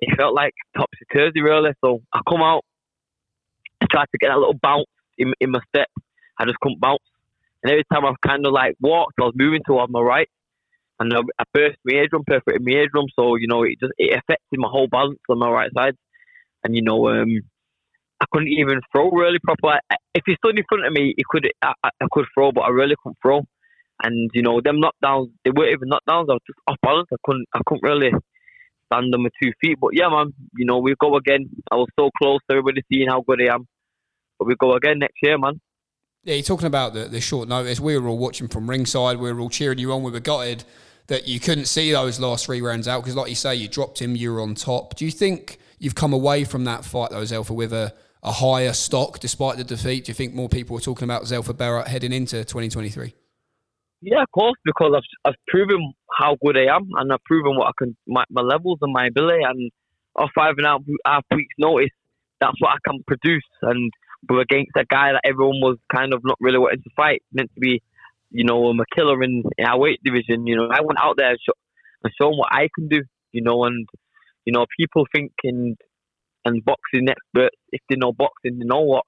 it 0.00 0.16
felt 0.16 0.34
like 0.34 0.52
topsy 0.76 1.04
turvy 1.12 1.42
really. 1.42 1.70
So 1.84 2.00
I 2.12 2.20
come 2.28 2.42
out, 2.42 2.64
I 3.80 3.86
tried 3.90 4.06
to 4.12 4.18
get 4.18 4.30
a 4.30 4.38
little 4.38 4.58
bounce 4.60 4.86
in 5.18 5.34
in 5.40 5.50
my 5.50 5.60
step. 5.74 5.88
I 6.38 6.44
just 6.44 6.58
couldn't 6.60 6.80
bounce, 6.80 7.02
and 7.62 7.72
every 7.72 7.84
time 7.92 8.04
I 8.04 8.14
kind 8.26 8.46
of 8.46 8.52
like 8.52 8.76
walked, 8.80 9.14
I 9.20 9.24
was 9.24 9.34
moving 9.36 9.62
towards 9.66 9.92
my 9.92 10.00
right, 10.00 10.28
and 10.98 11.12
I, 11.12 11.20
I 11.38 11.44
burst 11.52 11.78
my 11.84 11.96
eardrum, 11.96 12.24
perforated 12.26 12.64
my 12.64 12.72
eardrum. 12.72 13.06
So 13.18 13.36
you 13.36 13.48
know, 13.48 13.62
it 13.64 13.78
just 13.80 13.92
it 13.98 14.12
affected 14.14 14.58
my 14.58 14.68
whole 14.68 14.88
balance 14.88 15.20
on 15.28 15.38
my 15.38 15.50
right 15.50 15.70
side, 15.76 15.96
and 16.64 16.74
you 16.74 16.82
know, 16.82 17.08
um, 17.08 17.40
I 18.20 18.24
couldn't 18.32 18.48
even 18.48 18.80
throw 18.92 19.10
really 19.10 19.40
proper. 19.40 19.78
If 20.14 20.22
he 20.26 20.36
stood 20.36 20.58
in 20.58 20.64
front 20.68 20.86
of 20.86 20.92
me, 20.92 21.12
he 21.16 21.24
could 21.28 21.48
I, 21.60 21.74
I 21.84 22.06
could 22.10 22.26
throw, 22.34 22.52
but 22.52 22.62
I 22.62 22.70
really 22.70 22.96
couldn't 23.02 23.18
throw. 23.20 23.42
And 24.02 24.30
you 24.34 24.42
know, 24.42 24.60
them 24.60 24.80
knockdowns, 24.80 25.30
they 25.44 25.50
weren't 25.50 25.72
even 25.72 25.88
knockdowns. 25.88 26.28
I 26.28 26.34
was 26.34 26.42
just 26.46 26.58
off 26.66 26.76
balance. 26.82 27.08
I 27.12 27.16
couldn't, 27.24 27.46
I 27.54 27.60
couldn't 27.66 27.82
really 27.82 28.10
stand 28.92 29.14
on 29.14 29.22
my 29.22 29.30
two 29.42 29.52
feet. 29.60 29.78
But 29.80 29.90
yeah, 29.94 30.08
man, 30.08 30.32
you 30.56 30.64
know, 30.64 30.78
we 30.78 30.94
go 30.98 31.16
again. 31.16 31.48
I 31.70 31.76
was 31.76 31.88
so 31.98 32.10
close 32.18 32.40
everybody 32.50 32.82
seeing 32.92 33.08
how 33.08 33.22
good 33.22 33.40
I 33.42 33.54
am. 33.54 33.66
But 34.38 34.48
we 34.48 34.56
go 34.56 34.74
again 34.74 34.98
next 34.98 35.16
year, 35.22 35.38
man. 35.38 35.60
Yeah, 36.24 36.34
you're 36.34 36.44
talking 36.44 36.66
about 36.66 36.94
the, 36.94 37.04
the 37.04 37.20
short 37.20 37.48
notice. 37.48 37.80
We 37.80 37.98
were 37.98 38.08
all 38.08 38.18
watching 38.18 38.48
from 38.48 38.70
ringside. 38.70 39.18
We 39.18 39.32
were 39.32 39.40
all 39.40 39.50
cheering 39.50 39.78
you 39.78 39.92
on. 39.92 40.02
We 40.02 40.12
were 40.12 40.20
gutted 40.20 40.64
that 41.08 41.26
you 41.26 41.40
couldn't 41.40 41.64
see 41.64 41.90
those 41.92 42.20
last 42.20 42.46
three 42.46 42.60
rounds 42.60 42.86
out 42.86 43.02
because, 43.02 43.16
like 43.16 43.28
you 43.28 43.34
say, 43.34 43.56
you 43.56 43.68
dropped 43.68 44.00
him. 44.00 44.14
You 44.14 44.32
were 44.32 44.40
on 44.40 44.54
top. 44.54 44.94
Do 44.94 45.04
you 45.04 45.10
think 45.10 45.58
you've 45.78 45.96
come 45.96 46.12
away 46.12 46.44
from 46.44 46.64
that 46.64 46.84
fight, 46.84 47.10
though, 47.10 47.22
Zelfa, 47.22 47.50
with 47.50 47.72
a, 47.72 47.92
a 48.22 48.30
higher 48.30 48.72
stock 48.72 49.18
despite 49.18 49.56
the 49.56 49.64
defeat? 49.64 50.04
Do 50.04 50.10
you 50.10 50.14
think 50.14 50.32
more 50.32 50.48
people 50.48 50.76
are 50.76 50.80
talking 50.80 51.04
about 51.04 51.24
Zelfa 51.24 51.56
Barrett 51.56 51.88
heading 51.88 52.12
into 52.12 52.44
2023? 52.44 53.14
Yeah, 54.02 54.22
of 54.22 54.30
course, 54.32 54.58
because 54.64 54.92
I've 54.96 55.30
I've 55.30 55.46
proven 55.46 55.92
how 56.18 56.36
good 56.44 56.58
I 56.58 56.74
am, 56.74 56.88
and 56.96 57.12
I've 57.12 57.22
proven 57.24 57.56
what 57.56 57.68
I 57.68 57.72
can, 57.78 57.96
my, 58.06 58.24
my 58.30 58.42
levels 58.42 58.78
and 58.82 58.92
my 58.92 59.06
ability, 59.06 59.42
and 59.44 59.70
off 60.16 60.30
five 60.34 60.54
and 60.58 60.66
a 60.66 60.78
half, 61.06 61.24
weeks 61.34 61.54
notice, 61.56 61.94
that's 62.40 62.60
what 62.60 62.72
I 62.72 62.78
can 62.90 63.02
produce. 63.06 63.46
And 63.62 63.92
we're 64.28 64.40
against 64.40 64.72
a 64.76 64.84
guy 64.84 65.12
that 65.12 65.22
everyone 65.24 65.60
was 65.62 65.78
kind 65.94 66.12
of 66.12 66.20
not 66.24 66.36
really 66.40 66.58
wanting 66.58 66.82
to 66.82 66.90
fight, 66.96 67.22
meant 67.32 67.50
to 67.54 67.60
be, 67.60 67.80
you 68.30 68.44
know, 68.44 68.66
I'm 68.66 68.80
a 68.80 68.84
killer 68.94 69.22
in, 69.22 69.44
in 69.56 69.64
our 69.66 69.78
weight 69.78 70.00
division. 70.04 70.46
You 70.48 70.56
know, 70.56 70.68
I 70.72 70.80
went 70.82 70.98
out 71.00 71.14
there 71.16 71.30
and, 71.30 71.38
show, 71.44 71.54
and 72.02 72.12
shown 72.20 72.36
what 72.36 72.52
I 72.52 72.68
can 72.74 72.88
do. 72.88 73.02
You 73.30 73.42
know, 73.42 73.64
and 73.64 73.86
you 74.44 74.52
know, 74.52 74.66
people 74.78 75.06
think 75.14 75.32
in 75.44 75.76
and 76.44 76.64
boxing 76.64 77.08
experts, 77.08 77.56
if 77.70 77.80
they 77.88 77.94
know 77.96 78.12
boxing, 78.12 78.58
they 78.58 78.64
know 78.66 78.80
what 78.80 79.04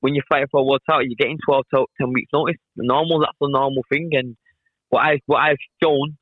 when 0.00 0.14
you're 0.14 0.24
fighting 0.28 0.48
for 0.50 0.60
a 0.60 0.64
world 0.64 0.82
title, 0.88 1.04
you're 1.06 1.16
getting 1.18 1.38
12 1.44 1.64
to 1.74 1.86
10 2.00 2.12
weeks 2.12 2.30
notice. 2.32 2.56
The 2.76 2.84
normal, 2.86 3.20
that's 3.20 3.36
a 3.40 3.50
normal 3.50 3.82
thing. 3.90 4.10
And 4.12 4.36
what 4.88 5.00
I 5.00 5.20
what 5.26 5.38
I've 5.38 5.56
shown 5.82 6.16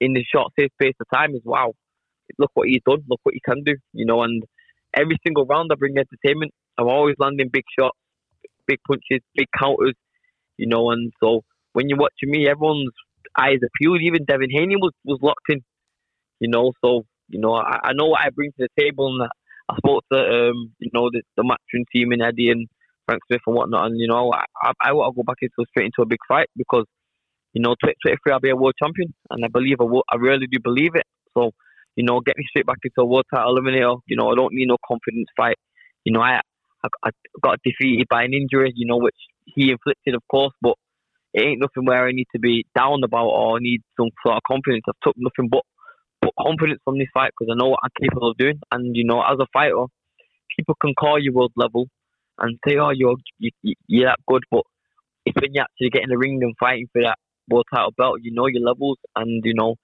in 0.00 0.12
the 0.12 0.24
short 0.24 0.52
space 0.52 0.94
of 1.00 1.06
time 1.12 1.34
is 1.34 1.42
wow, 1.44 1.72
look 2.38 2.50
what 2.54 2.68
he's 2.68 2.82
done, 2.86 3.02
look 3.08 3.20
what 3.22 3.34
he 3.34 3.40
can 3.40 3.62
do, 3.64 3.74
you 3.92 4.06
know. 4.06 4.22
And 4.22 4.42
every 4.94 5.18
single 5.24 5.46
round 5.46 5.70
I 5.72 5.76
bring 5.76 5.96
entertainment. 5.96 6.52
I'm 6.78 6.88
always 6.88 7.16
landing 7.18 7.48
big 7.50 7.64
shots, 7.78 7.96
big 8.66 8.80
punches, 8.86 9.24
big 9.34 9.48
counters. 9.58 9.94
you 10.58 10.66
know. 10.66 10.90
And 10.90 11.12
so 11.22 11.42
when 11.72 11.88
you're 11.88 11.98
watching 11.98 12.30
me, 12.30 12.48
everyone's 12.48 12.92
eyes 13.38 13.58
are 13.62 13.70
peeled. 13.80 14.02
Even 14.02 14.24
Devin 14.24 14.50
Haney 14.50 14.76
was, 14.76 14.92
was 15.04 15.18
locked 15.22 15.48
in, 15.48 15.62
you 16.40 16.48
know. 16.48 16.72
So 16.84 17.04
you 17.28 17.40
know, 17.40 17.54
I, 17.54 17.78
I 17.82 17.92
know 17.94 18.06
what 18.06 18.20
I 18.22 18.30
bring 18.30 18.52
to 18.52 18.68
the 18.68 18.82
table, 18.82 19.14
and 19.14 19.28
I 19.68 19.76
spoke 19.78 20.04
to 20.12 20.18
um, 20.18 20.72
you 20.78 20.90
know 20.92 21.10
the, 21.10 21.22
the 21.36 21.42
matchroom 21.42 21.84
team 21.92 22.12
and 22.12 22.22
Eddie 22.22 22.50
and 22.50 22.68
Frank 23.06 23.22
Smith 23.26 23.40
and 23.46 23.56
whatnot, 23.56 23.86
and 23.86 23.98
you 23.98 24.08
know, 24.08 24.32
I 24.32 24.44
I, 24.62 24.72
I 24.88 24.92
want 24.92 25.14
to 25.14 25.16
go 25.16 25.22
back 25.22 25.38
into 25.40 25.68
straight 25.70 25.86
into 25.86 26.02
a 26.02 26.06
big 26.06 26.20
fight 26.28 26.48
because 26.56 26.84
you 27.52 27.62
know, 27.62 27.70
2023 27.82 28.32
I'll 28.32 28.40
be 28.40 28.50
a 28.50 28.56
world 28.56 28.74
champion, 28.82 29.14
and 29.30 29.44
I 29.44 29.48
believe 29.48 29.80
I, 29.80 29.84
will, 29.84 30.04
I 30.12 30.16
really 30.16 30.46
do 30.46 30.58
believe 30.62 30.94
it. 30.94 31.06
So 31.32 31.52
you 31.96 32.04
know, 32.04 32.20
get 32.20 32.36
me 32.36 32.44
straight 32.48 32.66
back 32.66 32.78
into 32.84 33.00
a 33.00 33.06
world 33.06 33.24
title 33.32 33.56
eliminator. 33.56 34.00
You 34.06 34.16
know, 34.16 34.30
I 34.30 34.34
don't 34.34 34.52
need 34.52 34.68
no 34.68 34.76
confidence 34.86 35.28
fight. 35.36 35.56
You 36.04 36.12
know, 36.12 36.20
I 36.20 36.40
I, 36.84 36.88
I 37.04 37.10
got 37.42 37.58
defeated 37.64 38.06
by 38.10 38.24
an 38.24 38.34
injury, 38.34 38.72
you 38.74 38.86
know, 38.86 38.98
which 38.98 39.16
he 39.46 39.70
inflicted, 39.70 40.14
of 40.14 40.22
course, 40.30 40.52
but 40.60 40.74
it 41.32 41.42
ain't 41.42 41.60
nothing 41.60 41.84
where 41.84 42.06
I 42.06 42.12
need 42.12 42.26
to 42.34 42.38
be 42.38 42.64
down 42.76 43.04
about 43.04 43.28
or 43.28 43.60
need 43.60 43.82
some 43.98 44.10
sort 44.24 44.36
of 44.36 44.42
confidence. 44.46 44.82
I've 44.88 44.94
took 45.02 45.14
nothing 45.16 45.48
but, 45.50 45.62
but 46.20 46.32
confidence 46.40 46.80
from 46.84 46.98
this 46.98 47.08
fight 47.12 47.32
because 47.38 47.52
I 47.52 47.58
know 47.58 47.70
what 47.70 47.80
I'm 47.82 47.90
capable 48.00 48.30
of 48.30 48.36
doing. 48.38 48.60
And, 48.72 48.96
you 48.96 49.04
know, 49.04 49.22
as 49.22 49.38
a 49.38 49.46
fighter, 49.52 49.84
people 50.56 50.76
can 50.80 50.94
call 50.94 51.22
you 51.22 51.32
world 51.32 51.52
level 51.56 51.88
and 52.38 52.58
say, 52.66 52.76
oh, 52.76 52.90
you're, 52.90 53.16
you, 53.38 53.50
you're 53.86 54.08
that 54.08 54.18
good, 54.26 54.42
but 54.50 54.62
it's 55.24 55.36
when 55.40 55.54
you 55.54 55.62
actually 55.62 55.90
get 55.90 56.02
in 56.02 56.10
the 56.10 56.18
ring 56.18 56.38
and 56.42 56.54
fighting 56.58 56.86
for 56.92 57.02
that 57.02 57.18
world 57.48 57.66
title 57.72 57.92
belt, 57.96 58.18
you 58.22 58.32
know 58.32 58.46
your 58.46 58.62
levels. 58.62 58.98
And, 59.14 59.42
you 59.44 59.54
know, 59.54 59.76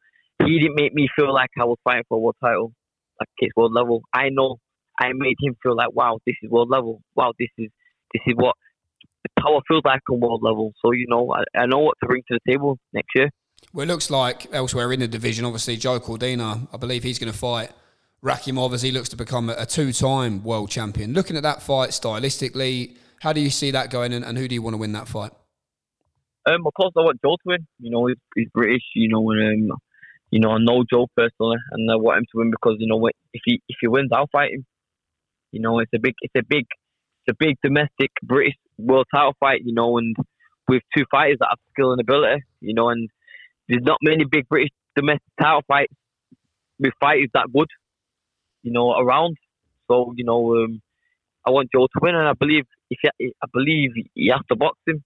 he 0.44 0.58
didn't 0.58 0.76
make 0.76 0.94
me 0.94 1.08
feel 1.16 1.32
like 1.32 1.50
I 1.58 1.64
was 1.64 1.78
fighting 1.84 2.04
for 2.08 2.18
a 2.18 2.20
world 2.20 2.36
title, 2.42 2.72
like 3.18 3.28
it's 3.38 3.56
world 3.56 3.72
level. 3.72 4.02
I 4.14 4.28
know 4.30 4.56
I 4.98 5.10
made 5.14 5.36
him 5.40 5.56
feel 5.62 5.76
like, 5.76 5.92
wow, 5.94 6.18
this 6.26 6.36
is 6.42 6.50
world 6.50 6.70
level. 6.70 7.00
Wow, 7.14 7.32
this 7.38 7.48
is 7.58 7.70
this 8.12 8.22
is 8.26 8.34
what 8.36 8.54
how 9.38 9.56
I 9.56 9.60
feel 9.66 9.80
like 9.84 10.00
on 10.10 10.20
world 10.20 10.42
level. 10.42 10.72
So 10.84 10.92
you 10.92 11.06
know, 11.08 11.32
I, 11.32 11.60
I 11.60 11.66
know 11.66 11.78
what 11.78 11.96
to 12.02 12.06
bring 12.06 12.22
to 12.30 12.38
the 12.44 12.52
table 12.52 12.78
next 12.92 13.08
year. 13.14 13.30
Well, 13.72 13.84
it 13.84 13.92
looks 13.92 14.10
like 14.10 14.52
elsewhere 14.52 14.92
in 14.92 15.00
the 15.00 15.08
division, 15.08 15.44
obviously 15.44 15.76
Joe 15.76 15.98
Cordina, 16.00 16.68
I 16.72 16.76
believe 16.76 17.02
he's 17.02 17.18
going 17.18 17.32
to 17.32 17.38
fight 17.38 17.70
Rakhimov 18.24 18.72
as 18.72 18.82
he 18.82 18.92
looks 18.92 19.08
to 19.08 19.16
become 19.16 19.50
a 19.50 19.66
two-time 19.66 20.44
world 20.44 20.70
champion. 20.70 21.12
Looking 21.12 21.36
at 21.36 21.42
that 21.42 21.60
fight 21.60 21.90
stylistically, 21.90 22.96
how 23.20 23.32
do 23.32 23.40
you 23.40 23.50
see 23.50 23.72
that 23.72 23.90
going, 23.90 24.12
and, 24.12 24.24
and 24.24 24.38
who 24.38 24.46
do 24.46 24.54
you 24.54 24.62
want 24.62 24.74
to 24.74 24.78
win 24.78 24.92
that 24.92 25.08
fight? 25.08 25.32
Um, 26.46 26.66
of 26.66 26.72
course, 26.74 26.92
I 26.96 27.00
want 27.00 27.20
Joe 27.24 27.36
to 27.36 27.42
win. 27.44 27.66
You 27.80 27.90
know, 27.90 28.06
he's, 28.06 28.16
he's 28.36 28.48
British. 28.54 28.82
You 28.94 29.08
know, 29.08 29.28
and 29.30 29.70
um, 29.72 29.78
you 30.30 30.40
know, 30.40 30.50
I 30.50 30.58
know 30.60 30.84
Joe 30.88 31.08
personally, 31.16 31.58
and 31.72 31.90
I 31.90 31.96
want 31.96 32.18
him 32.18 32.24
to 32.32 32.38
win 32.38 32.50
because 32.50 32.76
you 32.78 32.86
know, 32.86 33.04
if 33.06 33.42
he 33.44 33.60
if 33.68 33.76
he 33.80 33.88
wins, 33.88 34.10
I'll 34.12 34.28
fight 34.30 34.52
him. 34.52 34.64
You 35.50 35.60
know, 35.60 35.80
it's 35.80 35.92
a 35.94 35.98
big, 35.98 36.14
it's 36.20 36.34
a 36.36 36.44
big, 36.48 36.66
it's 37.26 37.34
a 37.34 37.36
big 37.38 37.56
domestic 37.62 38.10
British 38.22 38.54
world 38.78 39.06
title 39.12 39.34
fight. 39.40 39.62
You 39.64 39.74
know, 39.74 39.98
and 39.98 40.16
with 40.68 40.82
two 40.96 41.04
fighters 41.10 41.38
that 41.40 41.48
have 41.50 41.58
skill 41.72 41.92
and 41.92 42.00
ability. 42.00 42.42
You 42.60 42.74
know, 42.74 42.88
and 42.88 43.08
there's 43.68 43.82
not 43.84 43.98
many 44.02 44.24
big 44.24 44.48
British 44.48 44.70
domestic 44.94 45.22
title 45.40 45.62
fights 45.66 45.94
with 46.78 46.92
fighters 47.00 47.28
that 47.34 47.52
good. 47.52 47.68
You 48.62 48.72
know, 48.72 48.92
around. 48.92 49.36
So 49.90 50.12
you 50.16 50.24
know, 50.24 50.56
um, 50.56 50.80
I 51.46 51.50
want 51.50 51.70
Joe 51.74 51.86
to 51.86 52.00
win, 52.00 52.14
and 52.14 52.28
I 52.28 52.34
believe 52.34 52.64
if 52.90 52.98
he, 53.02 53.34
I 53.42 53.46
believe 53.52 53.90
he 54.14 54.28
has 54.28 54.40
to 54.50 54.56
box 54.56 54.78
him. 54.86 55.02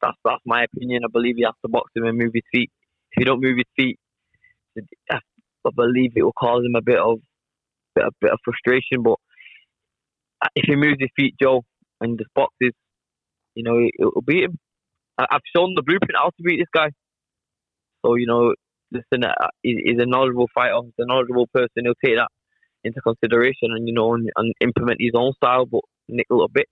That's 0.00 0.16
that's 0.24 0.42
my 0.46 0.64
opinion. 0.64 1.02
I 1.04 1.08
believe 1.12 1.36
he 1.36 1.44
has 1.44 1.54
to 1.64 1.68
box 1.68 1.90
him 1.94 2.04
and 2.04 2.18
move 2.18 2.32
his 2.34 2.44
feet. 2.52 2.70
If 3.12 3.20
he 3.20 3.24
don't 3.24 3.40
move 3.40 3.56
his 3.56 3.66
feet, 3.76 3.98
I 5.08 5.70
believe 5.74 6.12
it 6.16 6.22
will 6.22 6.32
cause 6.32 6.64
him 6.64 6.74
a 6.76 6.82
bit 6.82 6.98
of 6.98 7.18
a 7.98 8.10
bit 8.20 8.30
of 8.30 8.38
frustration. 8.44 9.02
But 9.02 9.16
if 10.54 10.64
he 10.66 10.76
moves 10.76 10.98
his 11.00 11.10
feet, 11.16 11.34
Joe, 11.40 11.62
and 12.00 12.18
just 12.18 12.32
boxes, 12.34 12.72
you 13.54 13.62
know, 13.62 13.78
it, 13.78 13.92
will 13.98 14.22
beat 14.22 14.44
him. 14.44 14.58
I, 15.18 15.26
have 15.30 15.42
shown 15.56 15.74
the 15.74 15.82
blueprint 15.82 16.16
how 16.16 16.30
to 16.30 16.42
beat 16.42 16.58
this 16.58 16.68
guy. 16.74 16.90
So, 18.04 18.16
you 18.16 18.26
know, 18.26 18.54
listen, 18.90 19.24
uh, 19.24 19.48
he's 19.62 19.98
a 19.98 20.06
knowledgeable 20.06 20.48
fighter, 20.54 20.80
he's 20.84 20.92
a 20.98 21.06
knowledgeable 21.06 21.46
person. 21.52 21.84
He'll 21.84 21.94
take 22.04 22.16
that 22.16 22.28
into 22.84 23.00
consideration 23.00 23.72
and, 23.72 23.88
you 23.88 23.94
know, 23.94 24.14
and, 24.14 24.30
and 24.36 24.54
implement 24.60 25.00
his 25.00 25.12
own 25.14 25.32
style, 25.34 25.66
but 25.66 25.80
nick 26.08 26.26
a 26.30 26.34
little 26.34 26.48
bit. 26.48 26.68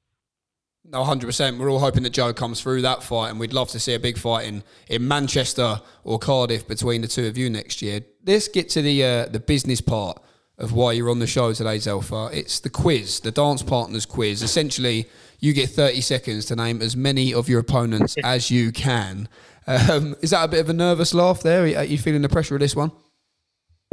No, 0.84 1.04
hundred 1.04 1.26
percent. 1.26 1.58
We're 1.58 1.70
all 1.70 1.78
hoping 1.78 2.02
that 2.02 2.10
Joe 2.10 2.32
comes 2.32 2.60
through 2.60 2.82
that 2.82 3.04
fight, 3.04 3.30
and 3.30 3.38
we'd 3.38 3.52
love 3.52 3.68
to 3.70 3.78
see 3.78 3.94
a 3.94 4.00
big 4.00 4.18
fight 4.18 4.48
in, 4.48 4.64
in 4.88 5.06
Manchester 5.06 5.80
or 6.02 6.18
Cardiff 6.18 6.66
between 6.66 7.02
the 7.02 7.08
two 7.08 7.26
of 7.26 7.38
you 7.38 7.48
next 7.48 7.82
year. 7.82 8.00
Let's 8.26 8.48
get 8.48 8.68
to 8.70 8.82
the 8.82 9.04
uh, 9.04 9.26
the 9.26 9.38
business 9.38 9.80
part 9.80 10.20
of 10.58 10.72
why 10.72 10.92
you're 10.92 11.10
on 11.10 11.20
the 11.20 11.26
show 11.26 11.52
today, 11.52 11.76
Zelfa. 11.76 12.32
It's 12.32 12.58
the 12.60 12.68
quiz, 12.68 13.20
the 13.20 13.30
dance 13.30 13.62
partners 13.62 14.06
quiz. 14.06 14.42
Essentially, 14.42 15.08
you 15.38 15.52
get 15.52 15.70
30 15.70 16.00
seconds 16.00 16.46
to 16.46 16.56
name 16.56 16.82
as 16.82 16.96
many 16.96 17.32
of 17.32 17.48
your 17.48 17.60
opponents 17.60 18.16
as 18.24 18.50
you 18.50 18.72
can. 18.72 19.28
Um, 19.66 20.16
is 20.20 20.30
that 20.30 20.44
a 20.44 20.48
bit 20.48 20.60
of 20.60 20.68
a 20.68 20.72
nervous 20.72 21.14
laugh 21.14 21.42
there? 21.42 21.62
Are 21.62 21.84
you 21.84 21.98
feeling 21.98 22.22
the 22.22 22.28
pressure 22.28 22.54
of 22.54 22.60
this 22.60 22.76
one? 22.76 22.92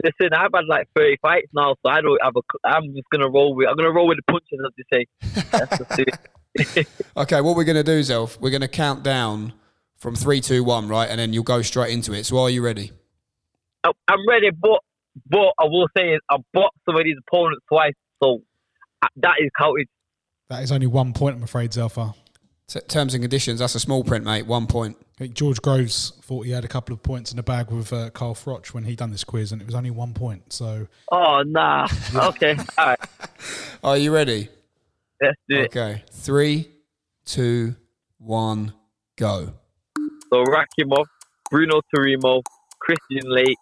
Listen, 0.03 0.33
I've 0.33 0.51
had 0.53 0.65
like 0.67 0.87
30 0.95 1.17
fights 1.21 1.47
now, 1.53 1.75
so 1.83 1.91
I 1.91 2.01
don't 2.01 2.19
have 2.23 2.33
a. 2.35 2.41
I'm 2.65 2.93
just 2.95 3.09
gonna 3.11 3.29
roll 3.29 3.55
with. 3.55 3.67
I'm 3.67 3.75
gonna 3.75 3.91
roll 3.91 4.07
with 4.07 4.17
the 4.17 4.31
punches, 4.31 4.59
as 4.65 4.73
they 4.77 6.05
say. 6.75 6.85
okay, 7.17 7.41
what 7.41 7.55
we're 7.55 7.65
gonna 7.65 7.83
do, 7.83 7.99
Zelf, 7.99 8.39
we're 8.39 8.49
gonna 8.49 8.67
count 8.67 9.03
down 9.03 9.53
from 9.97 10.15
three, 10.15 10.39
two, 10.39 10.63
one, 10.63 10.87
right, 10.87 11.09
and 11.09 11.19
then 11.19 11.33
you'll 11.33 11.43
go 11.43 11.61
straight 11.61 11.91
into 11.91 12.13
it. 12.13 12.25
So, 12.25 12.37
are 12.39 12.49
you 12.49 12.63
ready? 12.63 12.91
I'm 13.83 14.27
ready, 14.27 14.51
but 14.51 14.79
but 15.29 15.53
I 15.59 15.65
will 15.65 15.87
say 15.97 16.13
is 16.13 16.19
I 16.29 16.37
boxed 16.53 16.79
some 16.85 16.95
of 16.95 17.03
these 17.03 17.17
opponents 17.27 17.61
twice, 17.67 17.93
so 18.23 18.41
uh, 19.01 19.07
that 19.17 19.35
is 19.39 19.49
counted. 19.57 19.87
That 20.49 20.63
is 20.63 20.71
only 20.71 20.87
one 20.87 21.13
point, 21.13 21.35
I'm 21.35 21.43
afraid, 21.43 21.71
Zelfa. 21.71 22.15
T- 22.69 22.79
terms 22.81 23.15
and 23.15 23.23
conditions, 23.23 23.59
that's 23.59 23.73
a 23.73 23.79
small 23.79 24.03
print, 24.03 24.23
mate. 24.23 24.45
One 24.45 24.67
point. 24.67 24.95
I 25.15 25.23
think 25.23 25.33
George 25.33 25.59
Groves 25.59 26.13
thought 26.21 26.45
he 26.45 26.51
had 26.51 26.63
a 26.63 26.67
couple 26.67 26.93
of 26.93 27.01
points 27.01 27.31
in 27.31 27.37
the 27.37 27.43
bag 27.43 27.71
with 27.71 27.91
uh, 27.91 28.11
Carl 28.11 28.35
Froch 28.35 28.67
when 28.67 28.83
he 28.83 28.95
done 28.95 29.09
this 29.09 29.23
quiz, 29.23 29.51
and 29.51 29.59
it 29.59 29.65
was 29.65 29.73
only 29.73 29.89
one 29.89 30.13
point. 30.13 30.53
So. 30.53 30.87
Oh 31.11 31.41
nah. 31.45 31.87
okay. 32.15 32.55
All 32.77 32.85
right. 32.85 32.99
Are 33.83 33.97
you 33.97 34.13
ready? 34.13 34.49
Let's 35.19 35.35
do 35.49 35.55
it. 35.61 35.65
Okay. 35.65 36.03
Three, 36.11 36.69
two, 37.25 37.75
one, 38.19 38.73
go. 39.17 39.53
So 40.31 40.43
Rakhimov, 40.43 41.05
Bruno 41.49 41.81
Tarimo, 41.93 42.43
Christian 42.79 43.31
Lake, 43.31 43.57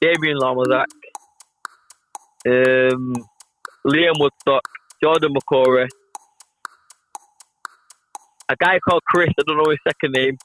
Damien 0.00 0.38
Lamazak, 0.38 0.86
um, 2.46 3.14
Liam 3.84 4.14
Woodstock, 4.20 4.62
Jordan 5.02 5.34
McCorry, 5.34 5.88
a 8.48 8.56
guy 8.56 8.78
called 8.80 9.02
Chris, 9.08 9.28
I 9.38 9.42
don't 9.46 9.56
know 9.56 9.70
his 9.70 9.78
second 9.86 10.12
name. 10.12 10.36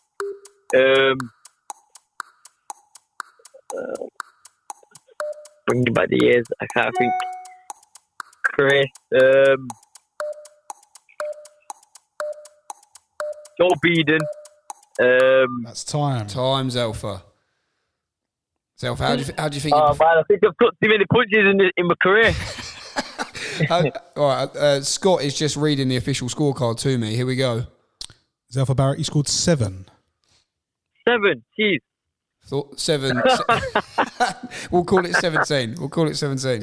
Um, 0.75 1.17
uh, 3.77 4.05
bringing 5.67 5.93
back 5.93 6.09
the 6.09 6.19
years, 6.21 6.45
I 6.61 6.65
can't 6.75 6.95
think. 6.97 7.13
Chris, 8.43 8.85
um, 9.13 9.67
Joe 13.59 13.69
Beeden. 13.83 14.19
Um, 15.01 15.63
That's 15.65 15.83
time. 15.83 16.27
Time's 16.27 16.75
Alpha. 16.75 17.23
Self, 18.75 18.99
how 18.99 19.15
do 19.15 19.23
you, 19.23 19.33
how 19.37 19.47
do 19.47 19.55
you 19.55 19.61
think? 19.61 19.75
Oh, 19.75 19.95
man, 19.99 20.17
I 20.17 20.23
think 20.27 20.41
I've 20.45 20.57
got 20.57 20.73
too 20.81 20.89
many 20.89 21.05
punches 21.05 21.45
in, 21.49 21.57
the, 21.57 21.71
in 21.77 21.87
my 21.87 21.95
career. 22.01 22.31
how, 23.67 23.83
all 24.17 24.27
right, 24.27 24.55
uh, 24.55 24.81
Scott 24.81 25.23
is 25.23 25.37
just 25.37 25.55
reading 25.55 25.87
the 25.87 25.95
official 25.95 26.27
scorecard 26.27 26.77
to 26.79 26.97
me. 26.97 27.15
Here 27.15 27.25
we 27.25 27.35
go. 27.35 27.65
Zelfa 28.53 28.75
Barrett, 28.75 28.99
you 28.99 29.03
scored 29.03 29.27
seven. 29.27 29.85
Seven, 31.07 31.43
jeez. 31.59 31.79
Thought 32.45 32.79
seven. 32.79 33.21
we'll 34.71 34.83
call 34.83 35.05
it 35.05 35.15
17. 35.15 35.75
We'll 35.79 35.89
call 35.89 36.07
it 36.07 36.15
17. 36.15 36.61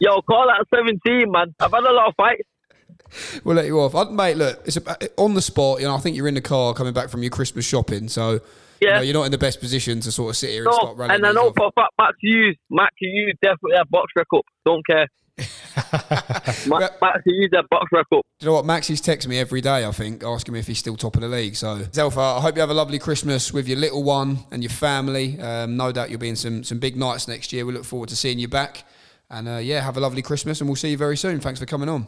Yo, 0.00 0.20
call 0.22 0.46
that 0.48 0.64
17, 0.74 1.30
man. 1.30 1.54
I've 1.60 1.70
had 1.70 1.84
a 1.84 1.92
lot 1.92 2.08
of 2.08 2.14
fights. 2.16 3.42
We'll 3.44 3.54
let 3.54 3.66
you 3.66 3.78
off. 3.78 3.94
I, 3.94 4.10
mate, 4.10 4.36
look, 4.36 4.62
it's 4.64 4.78
a, 4.78 4.90
uh, 4.90 5.06
on 5.18 5.34
the 5.34 5.42
spot. 5.42 5.80
You 5.80 5.86
know, 5.86 5.94
I 5.94 5.98
think 5.98 6.16
you're 6.16 6.28
in 6.28 6.34
the 6.34 6.40
car 6.40 6.74
coming 6.74 6.94
back 6.94 7.08
from 7.08 7.22
your 7.22 7.30
Christmas 7.30 7.64
shopping, 7.64 8.08
so 8.08 8.40
yeah. 8.80 9.00
You 9.00 9.10
are 9.10 9.14
not 9.14 9.24
in 9.24 9.30
the 9.30 9.38
best 9.38 9.60
position 9.60 10.00
to 10.00 10.10
sort 10.10 10.30
of 10.30 10.36
sit 10.36 10.50
here 10.50 10.64
no, 10.64 10.70
and 10.70 10.74
start 10.74 10.96
running. 10.96 11.14
And 11.14 11.26
I 11.26 11.30
know 11.30 11.52
for 11.56 11.68
a 11.68 11.72
fact 11.72 11.92
Max 12.00 12.16
Hughes, 12.20 12.56
Max 12.68 12.92
Hughes 12.98 13.36
definitely 13.40 13.76
have 13.76 13.88
box 13.90 14.10
record. 14.16 14.42
Don't 14.66 14.84
care. 14.84 15.06
Max, 15.38 16.94
Max 17.00 17.20
Hughes 17.24 17.50
have 17.54 17.68
box 17.70 17.90
record. 17.90 18.22
Do 18.38 18.44
you 18.44 18.46
know 18.48 18.54
what? 18.54 18.66
Max 18.66 18.90
is 18.90 19.00
texting 19.00 19.28
me 19.28 19.38
every 19.38 19.60
day, 19.60 19.86
I 19.86 19.92
think, 19.92 20.22
asking 20.22 20.54
me 20.54 20.60
if 20.60 20.66
he's 20.66 20.78
still 20.78 20.96
top 20.96 21.14
of 21.14 21.22
the 21.22 21.28
league. 21.28 21.56
So, 21.56 21.78
Zelfa, 21.78 22.38
I 22.38 22.40
hope 22.40 22.54
you 22.56 22.60
have 22.60 22.70
a 22.70 22.74
lovely 22.74 22.98
Christmas 22.98 23.52
with 23.52 23.66
your 23.66 23.78
little 23.78 24.02
one 24.02 24.40
and 24.50 24.62
your 24.62 24.70
family. 24.70 25.40
Um, 25.40 25.76
no 25.76 25.90
doubt 25.90 26.10
you'll 26.10 26.20
be 26.20 26.28
in 26.28 26.36
some, 26.36 26.64
some 26.64 26.78
big 26.78 26.96
nights 26.96 27.28
next 27.28 27.52
year. 27.52 27.64
We 27.64 27.72
look 27.72 27.84
forward 27.84 28.10
to 28.10 28.16
seeing 28.16 28.38
you 28.38 28.48
back. 28.48 28.84
And 29.30 29.48
uh, 29.48 29.56
yeah, 29.56 29.80
have 29.80 29.96
a 29.96 30.00
lovely 30.00 30.20
Christmas 30.20 30.60
and 30.60 30.68
we'll 30.68 30.76
see 30.76 30.90
you 30.90 30.98
very 30.98 31.16
soon. 31.16 31.40
Thanks 31.40 31.58
for 31.58 31.66
coming 31.66 31.88
on. 31.88 32.06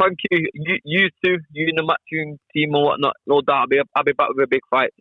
Thank 0.00 0.18
you. 0.30 0.48
You, 0.54 0.78
you 0.84 1.08
too. 1.22 1.36
You 1.52 1.66
and 1.68 1.78
the 1.78 1.82
Matchroom 1.82 2.38
team 2.54 2.74
and 2.74 2.84
whatnot. 2.84 3.16
No 3.26 3.42
doubt. 3.42 3.60
I'll 3.60 3.66
be, 3.66 3.80
I'll 3.94 4.04
be 4.04 4.12
back 4.12 4.30
with 4.30 4.44
a 4.44 4.46
big 4.46 4.62
fight. 4.70 4.94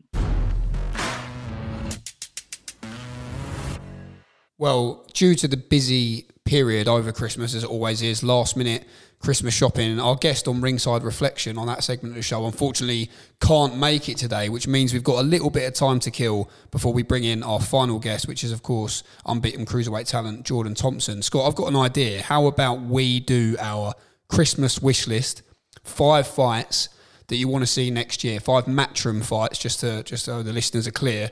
Well, 4.57 5.05
due 5.13 5.35
to 5.35 5.47
the 5.47 5.55
busy 5.55 6.27
period 6.49 6.87
over 6.87 7.11
Christmas, 7.11 7.53
as 7.53 7.63
it 7.63 7.69
always 7.69 8.01
is, 8.01 8.23
last 8.23 8.57
minute 8.57 8.83
Christmas 9.19 9.53
shopping, 9.53 9.99
our 9.99 10.15
guest 10.15 10.47
on 10.47 10.61
Ringside 10.61 11.03
Reflection 11.03 11.59
on 11.59 11.67
that 11.67 11.83
segment 11.83 12.13
of 12.13 12.15
the 12.15 12.23
show 12.23 12.43
unfortunately 12.47 13.11
can't 13.39 13.77
make 13.77 14.09
it 14.09 14.17
today, 14.17 14.49
which 14.49 14.67
means 14.67 14.91
we've 14.91 15.03
got 15.03 15.19
a 15.19 15.27
little 15.27 15.51
bit 15.51 15.67
of 15.67 15.75
time 15.75 15.99
to 15.99 16.09
kill 16.09 16.49
before 16.71 16.91
we 16.91 17.03
bring 17.03 17.23
in 17.23 17.43
our 17.43 17.59
final 17.59 17.99
guest, 17.99 18.27
which 18.27 18.43
is, 18.43 18.51
of 18.51 18.63
course, 18.63 19.03
unbeaten 19.27 19.63
cruiserweight 19.63 20.07
talent 20.07 20.43
Jordan 20.43 20.73
Thompson. 20.73 21.21
Scott, 21.21 21.47
I've 21.47 21.55
got 21.55 21.67
an 21.67 21.75
idea. 21.75 22.23
How 22.23 22.47
about 22.47 22.81
we 22.81 23.19
do 23.19 23.55
our 23.59 23.93
Christmas 24.27 24.81
wish 24.81 25.05
list? 25.05 25.43
Five 25.83 26.25
fights 26.25 26.89
that 27.27 27.35
you 27.35 27.47
want 27.47 27.61
to 27.61 27.67
see 27.67 27.91
next 27.91 28.23
year, 28.23 28.39
five 28.39 28.65
matchroom 28.65 29.23
fights, 29.23 29.59
just 29.59 29.81
to 29.81 30.01
just 30.01 30.25
so 30.25 30.41
the 30.41 30.51
listeners 30.51 30.87
are 30.87 30.91
clear 30.91 31.29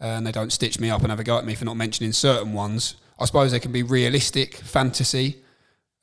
and 0.00 0.26
they 0.26 0.32
don't 0.32 0.52
stitch 0.52 0.80
me 0.80 0.88
up 0.88 1.02
and 1.02 1.10
have 1.10 1.20
a 1.20 1.24
go 1.24 1.36
at 1.36 1.44
me 1.44 1.54
for 1.54 1.66
not 1.66 1.76
mentioning 1.76 2.12
certain 2.12 2.54
ones. 2.54 2.96
I 3.18 3.24
suppose 3.26 3.52
they 3.52 3.60
can 3.60 3.72
be 3.72 3.82
realistic, 3.82 4.54
fantasy. 4.56 5.36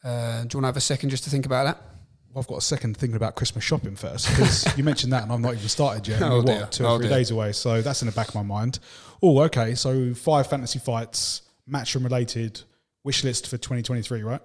Uh, 0.04 0.44
do 0.44 0.56
you 0.56 0.58
want 0.58 0.64
to 0.64 0.66
have 0.68 0.78
a 0.78 0.82
second 0.82 1.10
just 1.10 1.24
to 1.26 1.30
think 1.30 1.46
about 1.46 1.66
that? 1.66 1.78
Well, 2.34 2.40
I've 2.42 2.48
got 2.48 2.58
a 2.60 2.62
second 2.62 2.96
thinking 2.98 3.18
about 3.18 3.36
Christmas 3.36 3.64
shopping 3.64 3.96
first 3.96 4.30
because 4.30 4.66
you 4.78 4.84
mentioned 4.84 5.12
that 5.14 5.24
and 5.24 5.32
I've 5.32 5.40
not 5.42 5.54
even 5.56 5.68
started 5.68 6.08
yet. 6.08 6.22
Oh, 6.22 6.42
We're, 6.42 6.62
what, 6.62 6.72
two 6.72 6.86
or 6.86 6.88
Oh, 6.92 6.98
three 6.98 7.08
dear. 7.10 7.18
days 7.18 7.32
away. 7.32 7.52
So 7.52 7.82
that's 7.82 8.02
in 8.02 8.06
the 8.06 8.14
back 8.14 8.30
of 8.30 8.36
my 8.36 8.42
mind. 8.44 8.80
Oh, 9.22 9.42
okay. 9.42 9.76
So 9.76 10.14
five 10.14 10.48
fantasy 10.48 10.80
fights, 10.80 11.42
matchroom 11.70 12.06
related, 12.06 12.62
wish 13.04 13.24
list 13.26 13.48
for 13.48 13.58
2023, 13.58 14.24
right? 14.24 14.42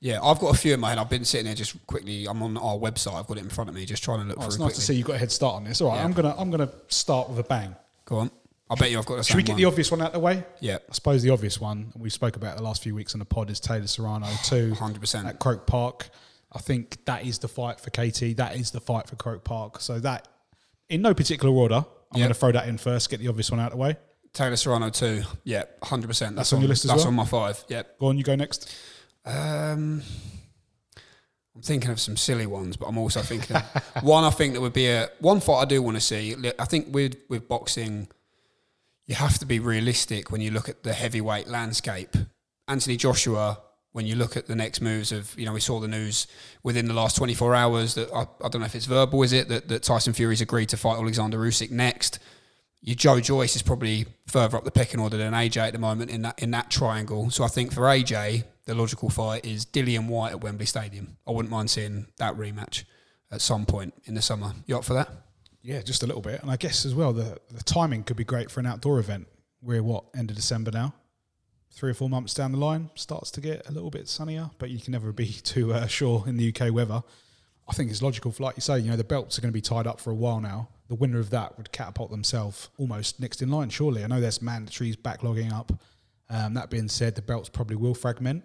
Yeah, 0.00 0.20
I've 0.22 0.38
got 0.38 0.54
a 0.54 0.58
few 0.58 0.72
in 0.74 0.80
my 0.80 0.90
head. 0.90 0.98
I've 0.98 1.10
been 1.10 1.24
sitting 1.24 1.46
there 1.46 1.54
just 1.54 1.86
quickly. 1.86 2.26
I'm 2.26 2.42
on 2.42 2.56
our 2.56 2.76
website. 2.76 3.14
I've 3.18 3.26
got 3.26 3.36
it 3.38 3.44
in 3.44 3.48
front 3.50 3.68
of 3.70 3.76
me, 3.76 3.84
just 3.86 4.02
trying 4.02 4.20
to 4.20 4.24
look 4.26 4.38
Oh, 4.40 4.46
it's 4.46 4.56
it 4.56 4.60
nice 4.60 4.74
to 4.74 4.80
see 4.80 4.94
you've 4.94 5.06
got 5.06 5.16
a 5.16 5.18
head 5.18 5.32
start 5.32 5.56
on 5.56 5.64
this. 5.64 5.80
All 5.80 5.88
right, 5.88 5.96
Yeah. 5.98 6.04
I'm 6.04 6.12
gonna 6.12 6.34
I'm 6.38 6.50
gonna 6.50 6.70
start 6.88 7.28
with 7.28 7.38
a 7.38 7.42
bang. 7.44 7.74
Go 8.06 8.16
on. 8.18 8.30
I 8.68 8.74
bet 8.74 8.90
you 8.90 8.98
I've 8.98 9.06
got 9.06 9.16
the 9.16 9.22
Should 9.22 9.36
we 9.36 9.42
get 9.44 9.52
one. 9.52 9.60
the 9.60 9.64
obvious 9.66 9.90
one 9.90 10.00
out 10.02 10.08
of 10.08 10.12
the 10.14 10.18
way? 10.20 10.44
Yeah, 10.60 10.78
I 10.88 10.92
suppose 10.92 11.22
the 11.22 11.30
obvious 11.30 11.60
one 11.60 11.92
we 11.96 12.10
spoke 12.10 12.34
about 12.36 12.56
the 12.56 12.62
last 12.64 12.82
few 12.82 12.94
weeks 12.94 13.14
on 13.14 13.20
the 13.20 13.24
pod 13.24 13.48
is 13.50 13.60
Taylor 13.60 13.86
Serrano 13.86 14.26
too. 14.44 14.72
100%. 14.76 15.24
at 15.26 15.38
Croke 15.38 15.66
Park. 15.66 16.08
I 16.52 16.58
think 16.58 17.04
that 17.04 17.24
is 17.26 17.38
the 17.38 17.48
fight 17.48 17.80
for 17.80 17.90
KT. 17.90 18.36
That 18.38 18.56
is 18.56 18.70
the 18.72 18.80
fight 18.80 19.08
for 19.08 19.16
Croke 19.16 19.44
Park. 19.44 19.80
So 19.80 20.00
that, 20.00 20.26
in 20.88 21.02
no 21.02 21.14
particular 21.14 21.54
order, 21.54 21.76
I'm 22.12 22.18
Yep. 22.18 22.24
going 22.24 22.28
to 22.28 22.34
throw 22.34 22.52
that 22.52 22.68
in 22.68 22.78
first. 22.78 23.10
Get 23.10 23.20
the 23.20 23.28
obvious 23.28 23.50
one 23.50 23.60
out 23.60 23.66
of 23.66 23.72
the 23.72 23.78
way. 23.78 23.96
Taylor 24.32 24.56
Serrano 24.56 24.90
too. 24.90 25.22
Yeah, 25.44 25.64
100%. 25.82 26.34
That's, 26.34 26.52
on 26.52 26.60
your 26.60 26.68
list 26.68 26.84
as 26.84 26.90
That's 26.90 27.00
well? 27.02 27.08
on 27.08 27.14
my 27.14 27.24
five. 27.24 27.62
Yep. 27.68 27.98
Go 27.98 28.06
on, 28.06 28.18
you 28.18 28.24
go 28.24 28.34
next. 28.34 28.74
Um, 29.24 30.02
I'm 31.54 31.62
thinking 31.62 31.90
of 31.90 32.00
some 32.00 32.16
silly 32.16 32.46
ones, 32.46 32.76
but 32.76 32.86
I'm 32.86 32.98
also 32.98 33.20
thinking 33.22 33.56
of 33.56 33.62
one. 34.02 34.24
I 34.24 34.30
think 34.30 34.54
that 34.54 34.60
would 34.60 34.72
be 34.74 34.86
a 34.88 35.08
one 35.20 35.40
fight 35.40 35.62
I 35.62 35.64
do 35.64 35.80
want 35.82 35.96
to 35.96 36.00
see. 36.00 36.34
I 36.58 36.64
think 36.64 36.94
with 36.94 37.16
with 37.28 37.48
boxing, 37.48 38.08
you 39.06 39.14
have 39.14 39.38
to 39.38 39.46
be 39.46 39.60
realistic 39.60 40.30
when 40.30 40.40
you 40.40 40.50
look 40.50 40.68
at 40.68 40.82
the 40.82 40.92
heavyweight 40.92 41.48
landscape. 41.48 42.16
Anthony 42.68 42.96
Joshua. 42.96 43.60
When 43.92 44.06
you 44.06 44.14
look 44.14 44.36
at 44.36 44.46
the 44.46 44.54
next 44.54 44.82
moves 44.82 45.10
of, 45.10 45.34
you 45.38 45.46
know, 45.46 45.54
we 45.54 45.60
saw 45.60 45.80
the 45.80 45.88
news 45.88 46.26
within 46.62 46.86
the 46.86 46.92
last 46.92 47.16
24 47.16 47.54
hours 47.54 47.94
that 47.94 48.12
I, 48.12 48.26
I 48.44 48.48
don't 48.50 48.60
know 48.60 48.66
if 48.66 48.74
it's 48.74 48.84
verbal, 48.84 49.22
is 49.22 49.32
it 49.32 49.48
that, 49.48 49.68
that 49.68 49.84
Tyson 49.84 50.12
Fury's 50.12 50.42
agreed 50.42 50.68
to 50.68 50.76
fight 50.76 50.98
Alexander 50.98 51.38
Usyk 51.38 51.70
next. 51.70 52.18
Your 52.82 52.94
Joe 52.94 53.20
Joyce 53.20 53.56
is 53.56 53.62
probably 53.62 54.04
further 54.26 54.58
up 54.58 54.64
the 54.64 54.70
pecking 54.70 55.00
order 55.00 55.16
than 55.16 55.32
AJ 55.32 55.68
at 55.68 55.72
the 55.72 55.78
moment 55.78 56.10
in 56.10 56.20
that 56.22 56.38
in 56.42 56.50
that 56.50 56.70
triangle. 56.70 57.30
So 57.30 57.42
I 57.42 57.48
think 57.48 57.72
for 57.72 57.84
AJ, 57.84 58.44
the 58.66 58.74
logical 58.74 59.08
fight 59.08 59.46
is 59.46 59.64
Dillian 59.64 60.08
Whyte 60.08 60.32
at 60.32 60.42
Wembley 60.42 60.66
Stadium. 60.66 61.16
I 61.26 61.30
wouldn't 61.30 61.50
mind 61.50 61.70
seeing 61.70 62.08
that 62.18 62.36
rematch 62.36 62.84
at 63.30 63.40
some 63.40 63.64
point 63.64 63.94
in 64.04 64.12
the 64.12 64.20
summer. 64.20 64.52
You 64.66 64.76
up 64.76 64.84
for 64.84 64.92
that? 64.92 65.08
Yeah, 65.66 65.82
just 65.82 66.04
a 66.04 66.06
little 66.06 66.22
bit. 66.22 66.40
And 66.42 66.50
I 66.50 66.56
guess 66.56 66.86
as 66.86 66.94
well, 66.94 67.12
the, 67.12 67.40
the 67.50 67.64
timing 67.64 68.04
could 68.04 68.16
be 68.16 68.22
great 68.22 68.52
for 68.52 68.60
an 68.60 68.66
outdoor 68.66 69.00
event. 69.00 69.26
We're 69.60 69.82
what, 69.82 70.04
end 70.16 70.30
of 70.30 70.36
December 70.36 70.70
now? 70.70 70.94
Three 71.72 71.90
or 71.90 71.94
four 71.94 72.08
months 72.08 72.34
down 72.34 72.52
the 72.52 72.58
line, 72.58 72.88
starts 72.94 73.32
to 73.32 73.40
get 73.40 73.68
a 73.68 73.72
little 73.72 73.90
bit 73.90 74.08
sunnier, 74.08 74.50
but 74.58 74.70
you 74.70 74.78
can 74.78 74.92
never 74.92 75.10
be 75.10 75.26
too 75.42 75.74
uh, 75.74 75.88
sure 75.88 76.22
in 76.28 76.36
the 76.36 76.54
UK 76.54 76.72
weather. 76.72 77.02
I 77.68 77.72
think 77.72 77.90
it's 77.90 78.00
logical 78.00 78.30
for, 78.30 78.44
like 78.44 78.56
you 78.56 78.60
say, 78.60 78.78
you 78.78 78.92
know, 78.92 78.96
the 78.96 79.02
belts 79.02 79.38
are 79.38 79.40
going 79.40 79.50
to 79.50 79.56
be 79.56 79.60
tied 79.60 79.88
up 79.88 79.98
for 79.98 80.12
a 80.12 80.14
while 80.14 80.40
now. 80.40 80.68
The 80.86 80.94
winner 80.94 81.18
of 81.18 81.30
that 81.30 81.56
would 81.56 81.72
catapult 81.72 82.12
themselves 82.12 82.68
almost 82.78 83.18
next 83.18 83.42
in 83.42 83.50
line, 83.50 83.70
surely. 83.70 84.04
I 84.04 84.06
know 84.06 84.20
there's 84.20 84.38
mandatories 84.38 84.96
backlogging 84.96 85.52
up. 85.52 85.72
Um, 86.30 86.54
that 86.54 86.70
being 86.70 86.88
said, 86.88 87.16
the 87.16 87.22
belts 87.22 87.48
probably 87.48 87.74
will 87.74 87.94
fragment. 87.94 88.44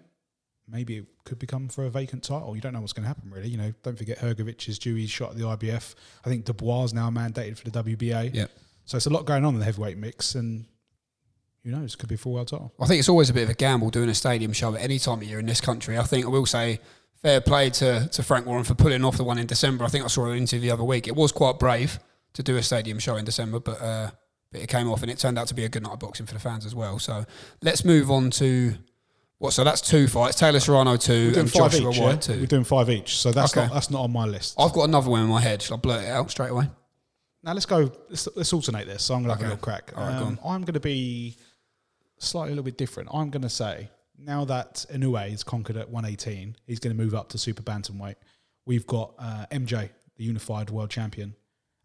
Maybe 0.72 0.96
it 0.96 1.06
could 1.24 1.38
become 1.38 1.68
for 1.68 1.84
a 1.84 1.90
vacant 1.90 2.24
title. 2.24 2.56
You 2.56 2.62
don't 2.62 2.72
know 2.72 2.80
what's 2.80 2.94
going 2.94 3.04
to 3.04 3.08
happen, 3.08 3.30
really. 3.30 3.48
You 3.48 3.58
know, 3.58 3.74
don't 3.82 3.98
forget 3.98 4.18
Hrgović 4.18 4.68
is 4.68 4.78
due. 4.78 4.94
He's 4.94 5.10
shot 5.10 5.32
at 5.32 5.36
the 5.36 5.44
IBF. 5.44 5.94
I 6.24 6.28
think 6.30 6.46
Dubois 6.46 6.84
is 6.84 6.94
now 6.94 7.10
mandated 7.10 7.58
for 7.58 7.68
the 7.68 7.82
WBA. 7.82 8.34
Yeah. 8.34 8.46
So 8.86 8.96
it's 8.96 9.06
a 9.06 9.10
lot 9.10 9.26
going 9.26 9.44
on 9.44 9.54
in 9.54 9.60
the 9.60 9.66
heavyweight 9.66 9.98
mix, 9.98 10.34
and 10.34 10.64
who 11.62 11.70
knows? 11.70 11.94
Could 11.94 12.08
be 12.08 12.14
a 12.14 12.18
full 12.18 12.32
world 12.32 12.48
title. 12.48 12.72
I 12.80 12.86
think 12.86 12.98
it's 12.98 13.08
always 13.08 13.30
a 13.30 13.34
bit 13.34 13.44
of 13.44 13.50
a 13.50 13.54
gamble 13.54 13.90
doing 13.90 14.08
a 14.08 14.14
stadium 14.14 14.52
show 14.52 14.74
at 14.74 14.80
any 14.80 14.98
time 14.98 15.18
of 15.18 15.24
year 15.24 15.38
in 15.38 15.46
this 15.46 15.60
country. 15.60 15.98
I 15.98 16.02
think 16.04 16.24
I 16.24 16.28
will 16.28 16.46
say 16.46 16.80
fair 17.22 17.40
play 17.40 17.70
to, 17.70 18.08
to 18.08 18.22
Frank 18.22 18.46
Warren 18.46 18.64
for 18.64 18.74
pulling 18.74 19.04
off 19.04 19.16
the 19.16 19.24
one 19.24 19.38
in 19.38 19.46
December. 19.46 19.84
I 19.84 19.88
think 19.88 20.04
I 20.04 20.08
saw 20.08 20.26
an 20.26 20.38
interview 20.38 20.68
the 20.68 20.74
other 20.74 20.84
week. 20.84 21.06
It 21.06 21.14
was 21.14 21.30
quite 21.30 21.58
brave 21.58 22.00
to 22.32 22.42
do 22.42 22.56
a 22.56 22.62
stadium 22.62 22.98
show 22.98 23.16
in 23.16 23.24
December, 23.24 23.60
but, 23.60 23.80
uh, 23.80 24.10
but 24.50 24.62
it 24.62 24.68
came 24.68 24.90
off 24.90 25.02
and 25.02 25.10
it 25.10 25.18
turned 25.18 25.38
out 25.38 25.46
to 25.48 25.54
be 25.54 25.64
a 25.64 25.68
good 25.68 25.82
night 25.82 25.92
of 25.92 26.00
boxing 26.00 26.26
for 26.26 26.34
the 26.34 26.40
fans 26.40 26.66
as 26.66 26.74
well. 26.74 26.98
So 26.98 27.24
let's 27.62 27.84
move 27.84 28.10
on 28.10 28.30
to 28.32 28.74
what? 29.42 29.52
So 29.52 29.64
that's 29.64 29.80
two 29.80 30.06
fights: 30.08 30.36
Taylor 30.38 30.60
Serrano 30.60 30.96
two 30.96 31.34
and 31.36 31.50
five 31.50 31.72
Joshua 31.72 31.90
each. 31.90 31.98
Whyte 31.98 32.10
yeah? 32.28 32.34
two. 32.34 32.40
We're 32.40 32.46
doing 32.46 32.64
five 32.64 32.88
each. 32.90 33.16
So 33.18 33.32
that's 33.32 33.52
Okay. 33.56 33.66
not 33.66 33.74
that's 33.74 33.90
not 33.90 34.02
on 34.02 34.12
my 34.12 34.24
list. 34.24 34.54
I've 34.58 34.72
got 34.72 34.84
another 34.84 35.10
one 35.10 35.22
in 35.22 35.28
my 35.28 35.40
head. 35.40 35.60
Shall 35.62 35.76
I 35.76 35.80
blurt 35.80 36.04
it 36.04 36.08
out 36.08 36.30
straight 36.30 36.50
away? 36.50 36.70
Now 37.42 37.52
let's 37.52 37.66
go. 37.66 37.90
Let's, 38.08 38.28
let's 38.36 38.52
alternate 38.52 38.86
this. 38.86 39.02
So 39.02 39.14
I'm 39.14 39.24
going 39.24 39.30
to 39.30 39.34
Okay. 39.34 39.42
have 39.44 39.52
a 39.52 39.54
little 39.56 39.64
crack. 39.64 39.92
All 39.96 40.06
right, 40.06 40.18
go 40.18 40.26
Um, 40.26 40.38
I'm 40.44 40.62
going 40.62 40.74
to 40.74 40.80
be 40.80 41.36
slightly 42.18 42.48
a 42.52 42.54
little 42.54 42.64
bit 42.64 42.78
different. 42.78 43.08
I'm 43.12 43.30
going 43.30 43.42
to 43.42 43.48
say 43.50 43.90
now 44.16 44.44
that 44.44 44.86
Inoue 44.92 45.32
is 45.32 45.42
conquered 45.42 45.76
at 45.76 45.90
118, 45.90 46.56
he's 46.66 46.78
going 46.78 46.96
to 46.96 47.02
move 47.02 47.14
up 47.14 47.28
to 47.30 47.38
super 47.38 47.62
bantamweight. 47.62 48.14
We've 48.64 48.86
got 48.86 49.14
uh, 49.18 49.46
MJ, 49.50 49.90
the 50.16 50.22
unified 50.24 50.70
world 50.70 50.90
champion, 50.90 51.34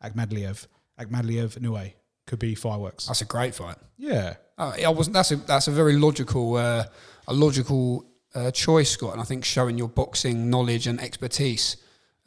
Akhmadaliev. 0.03 0.67
Akhmadaliev, 0.99 1.57
Inoue 1.59 1.93
could 2.27 2.37
be 2.37 2.53
fireworks. 2.53 3.07
That's 3.07 3.21
a 3.21 3.25
great 3.25 3.55
fight. 3.55 3.77
Yeah, 3.97 4.35
Uh, 4.57 4.73
I 4.85 4.89
wasn't. 4.89 5.13
That's 5.13 5.31
a 5.31 5.35
that's 5.35 5.67
a 5.67 5.71
very 5.71 5.93
logical 5.93 6.55
uh, 6.55 6.85
a 7.27 7.33
logical 7.33 8.05
uh, 8.33 8.51
choice, 8.51 8.91
Scott. 8.91 9.13
And 9.13 9.21
I 9.21 9.25
think 9.25 9.45
showing 9.45 9.77
your 9.77 9.89
boxing 9.89 10.49
knowledge 10.49 10.87
and 10.87 10.99
expertise, 10.99 11.77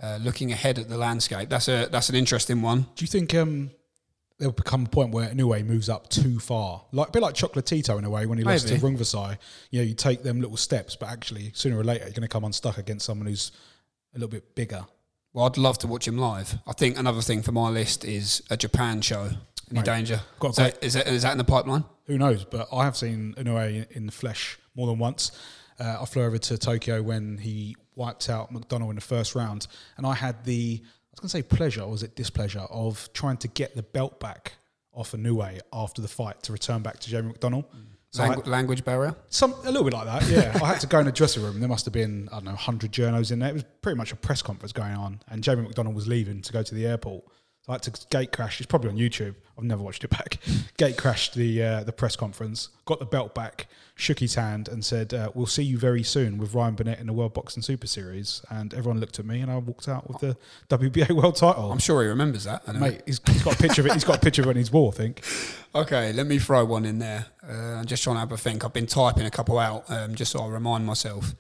uh, 0.02 0.18
looking 0.22 0.52
ahead 0.52 0.78
at 0.78 0.88
the 0.88 0.96
landscape. 0.96 1.48
That's 1.48 1.68
a 1.68 1.88
that's 1.90 2.08
an 2.08 2.14
interesting 2.14 2.62
one. 2.62 2.86
Do 2.94 3.04
you 3.04 3.06
think 3.08 3.34
um, 3.34 3.70
there'll 4.38 4.52
become 4.52 4.86
a 4.86 4.88
point 4.88 5.12
where 5.12 5.28
Inoue 5.28 5.66
moves 5.66 5.88
up 5.88 6.08
too 6.08 6.38
far? 6.38 6.84
Like 6.92 7.08
a 7.08 7.12
bit 7.12 7.22
like 7.22 7.34
Chocolatito 7.34 7.98
in 7.98 8.04
a 8.04 8.10
way 8.10 8.26
when 8.26 8.38
he 8.38 8.44
lost 8.44 8.68
to 8.68 8.74
Maybe. 8.74 8.96
Rungvisai. 8.96 9.36
You 9.70 9.80
know, 9.80 9.84
you 9.84 9.94
take 9.94 10.22
them 10.22 10.40
little 10.40 10.56
steps, 10.56 10.96
but 10.96 11.08
actually 11.08 11.50
sooner 11.54 11.78
or 11.78 11.84
later 11.84 12.04
you're 12.04 12.12
going 12.12 12.22
to 12.22 12.28
come 12.28 12.44
unstuck 12.44 12.78
against 12.78 13.06
someone 13.06 13.26
who's 13.26 13.52
a 14.14 14.18
little 14.18 14.30
bit 14.30 14.54
bigger. 14.54 14.86
Well, 15.32 15.46
I'd 15.46 15.58
love 15.58 15.78
to 15.78 15.86
watch 15.86 16.08
him 16.08 16.18
live. 16.18 16.58
I 16.66 16.72
think 16.72 16.98
another 16.98 17.20
thing 17.20 17.42
for 17.42 17.52
my 17.52 17.68
list 17.68 18.04
is 18.04 18.42
a 18.50 18.56
Japan 18.56 19.00
show. 19.00 19.30
Any 19.70 19.78
Right. 19.78 19.86
danger? 19.86 20.20
Got 20.40 20.50
Is 20.50 20.56
that, 20.56 20.84
is, 20.84 20.92
that, 20.94 21.06
is 21.08 21.22
that 21.22 21.32
in 21.32 21.38
the 21.38 21.44
pipeline? 21.44 21.84
Who 22.06 22.18
knows? 22.18 22.44
But 22.44 22.68
I 22.72 22.84
have 22.84 22.96
seen 22.96 23.34
Inoue 23.38 23.90
in 23.92 24.06
the 24.06 24.12
flesh 24.12 24.58
more 24.74 24.86
than 24.86 24.98
once. 24.98 25.30
Uh, 25.78 25.98
I 26.00 26.04
flew 26.06 26.22
over 26.24 26.38
to 26.38 26.58
Tokyo 26.58 27.02
when 27.02 27.38
he 27.38 27.76
wiped 27.94 28.28
out 28.28 28.52
McDonnell 28.52 28.90
in 28.90 28.96
the 28.96 29.00
first 29.00 29.34
round, 29.34 29.66
and 29.96 30.06
I 30.06 30.14
had 30.14 30.44
the 30.44 30.82
I 30.82 31.10
was 31.12 31.20
going 31.20 31.28
to 31.28 31.28
say 31.28 31.42
pleasure, 31.42 31.82
or 31.82 31.90
was 31.90 32.02
it 32.02 32.14
displeasure, 32.16 32.60
of 32.70 33.08
trying 33.12 33.36
to 33.38 33.48
get 33.48 33.74
the 33.76 33.82
belt 33.82 34.20
back 34.20 34.52
off 34.92 35.12
Inoue 35.12 35.60
after 35.72 36.02
the 36.02 36.08
fight 36.08 36.42
to 36.44 36.52
return 36.52 36.82
back 36.82 36.98
to 37.00 37.08
Jamie 37.10 37.32
McDonnell. 37.32 37.64
So 38.12 38.24
I- 38.24 38.28
Langu- 38.34 38.46
language 38.48 38.84
barrier. 38.84 39.14
Some 39.28 39.52
a 39.64 39.70
little 39.70 39.84
bit 39.84 39.92
like 39.92 40.06
that, 40.06 40.28
yeah. 40.28 40.58
I 40.62 40.66
had 40.66 40.80
to 40.80 40.86
go 40.88 40.98
in 40.98 41.06
a 41.06 41.12
dressing 41.12 41.42
room. 41.44 41.60
There 41.60 41.68
must 41.68 41.84
have 41.84 41.94
been 41.94 42.28
I 42.32 42.36
don't 42.36 42.44
know, 42.46 42.56
hundred 42.56 42.90
journos 42.92 43.30
in 43.30 43.38
there. 43.38 43.50
It 43.50 43.54
was 43.54 43.64
pretty 43.82 43.96
much 43.96 44.10
a 44.12 44.16
press 44.16 44.42
conference 44.42 44.72
going 44.72 44.94
on, 44.94 45.20
and 45.28 45.44
Jamie 45.44 45.64
McDonnell 45.66 45.94
was 45.94 46.08
leaving 46.08 46.42
to 46.42 46.52
go 46.52 46.62
to 46.64 46.74
the 46.74 46.86
airport. 46.86 47.24
I 47.70 47.78
to 47.78 47.92
gate 48.10 48.32
crash. 48.32 48.60
It's 48.60 48.66
probably 48.66 48.90
on 48.90 48.96
YouTube. 48.96 49.34
I've 49.56 49.64
never 49.64 49.82
watched 49.82 50.04
it 50.04 50.10
back. 50.10 50.38
gate 50.76 50.96
crashed 50.96 51.34
the 51.34 51.62
uh, 51.62 51.84
the 51.84 51.92
press 51.92 52.16
conference, 52.16 52.70
got 52.84 52.98
the 52.98 53.04
belt 53.04 53.34
back, 53.34 53.66
shook 53.94 54.18
his 54.18 54.34
hand, 54.34 54.68
and 54.68 54.84
said, 54.84 55.14
uh, 55.14 55.30
"We'll 55.34 55.46
see 55.46 55.62
you 55.62 55.78
very 55.78 56.02
soon 56.02 56.38
with 56.38 56.54
Ryan 56.54 56.74
Burnett 56.74 56.98
in 56.98 57.06
the 57.06 57.12
World 57.12 57.34
Boxing 57.34 57.62
Super 57.62 57.86
Series." 57.86 58.42
And 58.50 58.74
everyone 58.74 59.00
looked 59.00 59.18
at 59.18 59.26
me, 59.26 59.40
and 59.40 59.50
I 59.50 59.58
walked 59.58 59.88
out 59.88 60.08
with 60.08 60.20
the 60.20 60.36
WBA 60.76 61.12
World 61.12 61.36
Title. 61.36 61.70
I'm 61.70 61.78
sure 61.78 62.02
he 62.02 62.08
remembers 62.08 62.44
that. 62.44 62.66
Mate, 62.74 63.02
he's, 63.06 63.20
he's 63.26 63.42
got 63.42 63.54
a 63.54 63.58
picture 63.58 63.82
of 63.82 63.86
it. 63.86 63.92
He's 63.92 64.04
got 64.04 64.16
a 64.16 64.20
picture 64.20 64.42
of 64.42 64.48
it 64.48 64.50
on 64.50 64.56
his 64.56 64.72
wall, 64.72 64.90
I 64.92 64.96
think. 64.96 65.24
Okay, 65.72 66.12
let 66.12 66.26
me 66.26 66.40
throw 66.40 66.64
one 66.64 66.84
in 66.84 66.98
there. 66.98 67.26
Uh, 67.48 67.52
I'm 67.78 67.86
just 67.86 68.02
trying 68.02 68.16
to 68.16 68.20
have 68.20 68.32
a 68.32 68.36
think. 68.36 68.64
I've 68.64 68.72
been 68.72 68.88
typing 68.88 69.24
a 69.24 69.30
couple 69.30 69.56
out 69.56 69.88
um, 69.88 70.16
just 70.16 70.32
so 70.32 70.40
I 70.40 70.48
remind 70.48 70.84
myself. 70.84 71.32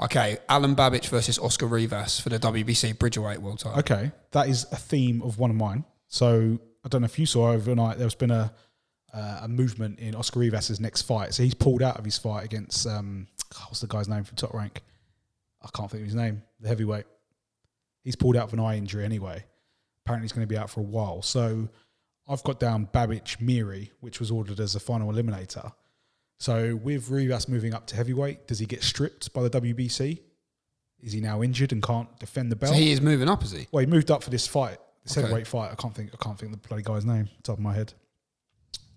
Okay, 0.00 0.38
Alan 0.48 0.74
Babić 0.74 1.08
versus 1.08 1.38
Oscar 1.38 1.66
Rivas 1.66 2.18
for 2.18 2.28
the 2.28 2.38
WBC 2.38 2.98
Bridgerweight 2.98 3.40
World 3.40 3.60
Title. 3.60 3.78
Okay, 3.80 4.12
that 4.32 4.48
is 4.48 4.66
a 4.72 4.76
theme 4.76 5.22
of 5.22 5.38
one 5.38 5.50
of 5.50 5.56
mine. 5.56 5.84
So 6.08 6.58
I 6.84 6.88
don't 6.88 7.02
know 7.02 7.06
if 7.06 7.18
you 7.18 7.26
saw 7.26 7.52
overnight. 7.52 7.98
There's 7.98 8.14
been 8.14 8.30
a 8.30 8.52
uh, 9.12 9.40
a 9.42 9.48
movement 9.48 9.98
in 9.98 10.14
Oscar 10.14 10.40
Rivas's 10.40 10.80
next 10.80 11.02
fight. 11.02 11.34
So 11.34 11.42
he's 11.42 11.54
pulled 11.54 11.82
out 11.82 11.98
of 11.98 12.04
his 12.04 12.18
fight 12.18 12.44
against 12.44 12.86
um, 12.86 13.26
what's 13.68 13.80
the 13.80 13.86
guy's 13.86 14.08
name 14.08 14.24
from 14.24 14.36
Top 14.36 14.54
Rank? 14.54 14.82
I 15.62 15.68
can't 15.74 15.90
think 15.90 16.00
of 16.00 16.06
his 16.06 16.14
name. 16.14 16.42
The 16.60 16.68
heavyweight. 16.68 17.04
He's 18.04 18.16
pulled 18.16 18.36
out 18.36 18.44
of 18.44 18.52
an 18.52 18.60
eye 18.60 18.76
injury 18.76 19.04
anyway. 19.04 19.44
Apparently, 20.04 20.24
he's 20.24 20.32
going 20.32 20.46
to 20.46 20.52
be 20.52 20.58
out 20.58 20.70
for 20.70 20.80
a 20.80 20.84
while. 20.84 21.22
So 21.22 21.68
I've 22.28 22.42
got 22.42 22.58
down 22.58 22.88
Babich 22.92 23.40
Miri, 23.40 23.92
which 24.00 24.18
was 24.18 24.30
ordered 24.30 24.58
as 24.58 24.74
a 24.74 24.80
final 24.80 25.12
eliminator. 25.12 25.72
So 26.42 26.74
with 26.74 27.08
Rivas 27.08 27.48
moving 27.48 27.72
up 27.72 27.86
to 27.86 27.94
heavyweight, 27.94 28.48
does 28.48 28.58
he 28.58 28.66
get 28.66 28.82
stripped 28.82 29.32
by 29.32 29.44
the 29.46 29.60
WBC? 29.60 30.18
Is 31.00 31.12
he 31.12 31.20
now 31.20 31.40
injured 31.40 31.70
and 31.70 31.80
can't 31.80 32.08
defend 32.18 32.50
the 32.50 32.56
belt? 32.56 32.72
So 32.74 32.80
he 32.80 32.90
is 32.90 33.00
moving 33.00 33.28
up, 33.28 33.44
is 33.44 33.52
he? 33.52 33.68
well, 33.70 33.78
he 33.78 33.86
moved 33.86 34.10
up 34.10 34.24
for 34.24 34.30
this 34.30 34.44
fight, 34.44 34.78
this 35.04 35.12
Okay. 35.16 35.20
heavyweight 35.20 35.46
fight. 35.46 35.70
I 35.70 35.76
can't 35.76 35.94
think. 35.94 36.10
I 36.12 36.16
can't 36.20 36.36
think 36.36 36.52
of 36.52 36.60
the 36.60 36.66
bloody 36.68 36.82
guy's 36.82 37.04
name. 37.06 37.28
Top 37.44 37.58
of 37.58 37.62
my 37.62 37.72
head. 37.72 37.94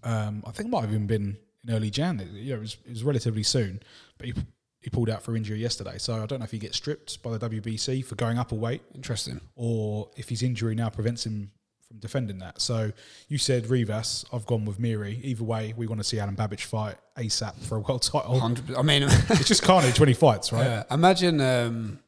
Um, 0.01 0.43
I 0.47 0.51
think 0.51 0.69
it 0.69 0.71
might 0.71 0.81
have 0.81 0.89
even 0.89 1.05
been 1.05 1.37
in 1.67 1.73
early 1.75 1.91
Jan. 1.91 2.19
It, 2.19 2.29
yeah, 2.31 2.55
it 2.55 2.61
was, 2.61 2.77
it 2.83 2.89
was 2.89 3.03
relatively 3.03 3.43
soon, 3.43 3.79
but 4.17 4.25
he 4.25 4.33
he 4.81 4.89
pulled 4.89 5.11
out 5.11 5.21
for 5.21 5.35
injury 5.35 5.59
yesterday. 5.59 5.99
So 5.99 6.23
I 6.23 6.25
don't 6.25 6.39
know 6.39 6.45
if 6.45 6.51
he 6.51 6.57
gets 6.57 6.77
stripped 6.77 7.21
by 7.21 7.37
the 7.37 7.49
WBC 7.49 8.03
for 8.05 8.15
going 8.15 8.39
up 8.39 8.53
a 8.53 8.55
weight, 8.55 8.81
Interesting. 8.95 9.39
or 9.55 10.09
if 10.17 10.29
his 10.29 10.41
injury 10.41 10.73
now 10.73 10.89
prevents 10.89 11.27
him 11.27 11.51
from 11.95 11.99
defending 11.99 12.39
that. 12.39 12.61
So 12.61 12.91
you 13.27 13.37
said 13.37 13.69
Rivas. 13.69 14.25
I've 14.31 14.45
gone 14.45 14.65
with 14.65 14.79
Miri. 14.79 15.19
Either 15.23 15.43
way, 15.43 15.73
we 15.75 15.87
want 15.87 15.99
to 15.99 16.03
see 16.03 16.19
Alan 16.19 16.35
Babić 16.35 16.61
fight 16.61 16.95
ASAP 17.17 17.55
for 17.65 17.77
a 17.77 17.79
world 17.79 18.01
title. 18.01 18.33
100 18.33 18.75
I 18.75 18.81
mean, 18.81 19.03
It's 19.29 19.47
just 19.47 19.63
carnage 19.63 19.99
when 19.99 20.09
he 20.09 20.15
fights, 20.15 20.51
right? 20.51 20.65
Yeah. 20.65 20.83
Imagine, 20.91 21.41
um, 21.41 21.99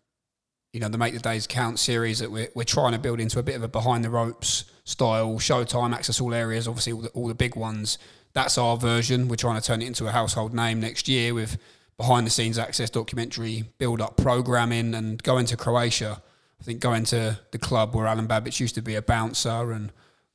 you 0.73 0.79
know, 0.79 0.89
the 0.89 0.97
Make 0.97 1.13
the 1.13 1.19
Days 1.19 1.47
Count 1.47 1.79
series 1.79 2.19
that 2.19 2.31
we're, 2.31 2.49
we're 2.55 2.63
trying 2.63 2.93
to 2.93 2.99
build 2.99 3.19
into 3.19 3.39
a 3.39 3.43
bit 3.43 3.55
of 3.55 3.63
a 3.63 3.67
behind 3.67 4.03
the 4.03 4.09
ropes 4.09 4.65
style, 4.83 5.35
Showtime, 5.35 5.93
Access 5.93 6.21
All 6.21 6.33
Areas, 6.33 6.67
obviously 6.67 6.93
all 6.93 7.01
the, 7.01 7.09
all 7.09 7.27
the 7.27 7.35
big 7.35 7.55
ones. 7.55 7.97
That's 8.33 8.57
our 8.57 8.77
version. 8.77 9.27
We're 9.27 9.35
trying 9.37 9.59
to 9.59 9.65
turn 9.65 9.81
it 9.81 9.87
into 9.87 10.07
a 10.07 10.11
household 10.11 10.53
name 10.53 10.79
next 10.79 11.07
year 11.07 11.33
with 11.33 11.57
behind 11.97 12.27
the 12.27 12.31
scenes 12.31 12.59
access 12.59 12.91
documentary, 12.91 13.63
build 13.79 14.01
up 14.01 14.17
programming, 14.17 14.93
and 14.93 15.21
going 15.23 15.47
to 15.47 15.57
Croatia. 15.57 16.21
I 16.59 16.63
think 16.63 16.79
going 16.79 17.03
to 17.05 17.39
the 17.51 17.59
club 17.59 17.95
where 17.95 18.07
Alan 18.07 18.27
Babić 18.27 18.59
used 18.59 18.75
to 18.75 18.81
be 18.81 18.95
a 18.95 19.01
bouncer, 19.01 19.71
and 19.71 19.91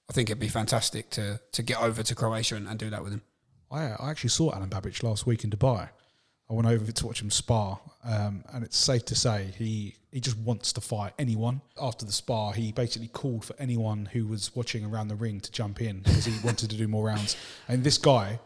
I 0.09 0.13
think 0.13 0.31
it'd 0.31 0.41
be 0.41 0.49
fantastic 0.49 1.11
to 1.11 1.41
to 1.53 1.63
get 1.63 1.81
over 1.81 2.03
to 2.03 2.15
Croatia 2.15 2.57
and, 2.57 2.69
and 2.69 2.79
do 2.79 2.91
that 2.91 3.03
with 3.03 3.13
him. 3.13 3.23
I, 3.71 3.93
I 3.99 4.11
actually 4.11 4.31
saw 4.31 4.55
Alan 4.55 4.69
Babić 4.69 5.03
last 5.03 5.27
week 5.27 5.45
in 5.45 5.51
Dubai. 5.51 5.89
I 6.51 6.55
went 6.55 6.69
over 6.69 6.93
to 6.93 7.07
watch 7.07 7.23
him 7.23 7.31
spar, 7.31 7.81
um, 8.05 8.45
and 8.53 8.63
it's 8.63 8.77
safe 8.77 9.05
to 9.07 9.15
say 9.15 9.53
he 9.57 9.97
he 10.11 10.21
just 10.21 10.37
wants 10.39 10.73
to 10.75 10.81
fight 10.83 11.15
anyone. 11.19 11.63
After 11.81 12.05
the 12.05 12.13
spar, 12.13 12.53
he 12.53 12.73
basically 12.73 13.09
called 13.09 13.45
for 13.45 13.55
anyone 13.59 14.07
who 14.13 14.27
was 14.27 14.55
watching 14.55 14.85
around 14.85 15.09
the 15.09 15.15
ring 15.15 15.41
to 15.41 15.51
jump 15.51 15.81
in 15.81 16.01
because 16.01 16.27
he 16.27 16.35
wanted 16.45 16.69
to 16.71 16.77
do 16.77 16.87
more 16.87 17.07
rounds. 17.07 17.37
And 17.69 17.83
this 17.83 17.97
guy, 17.97 18.39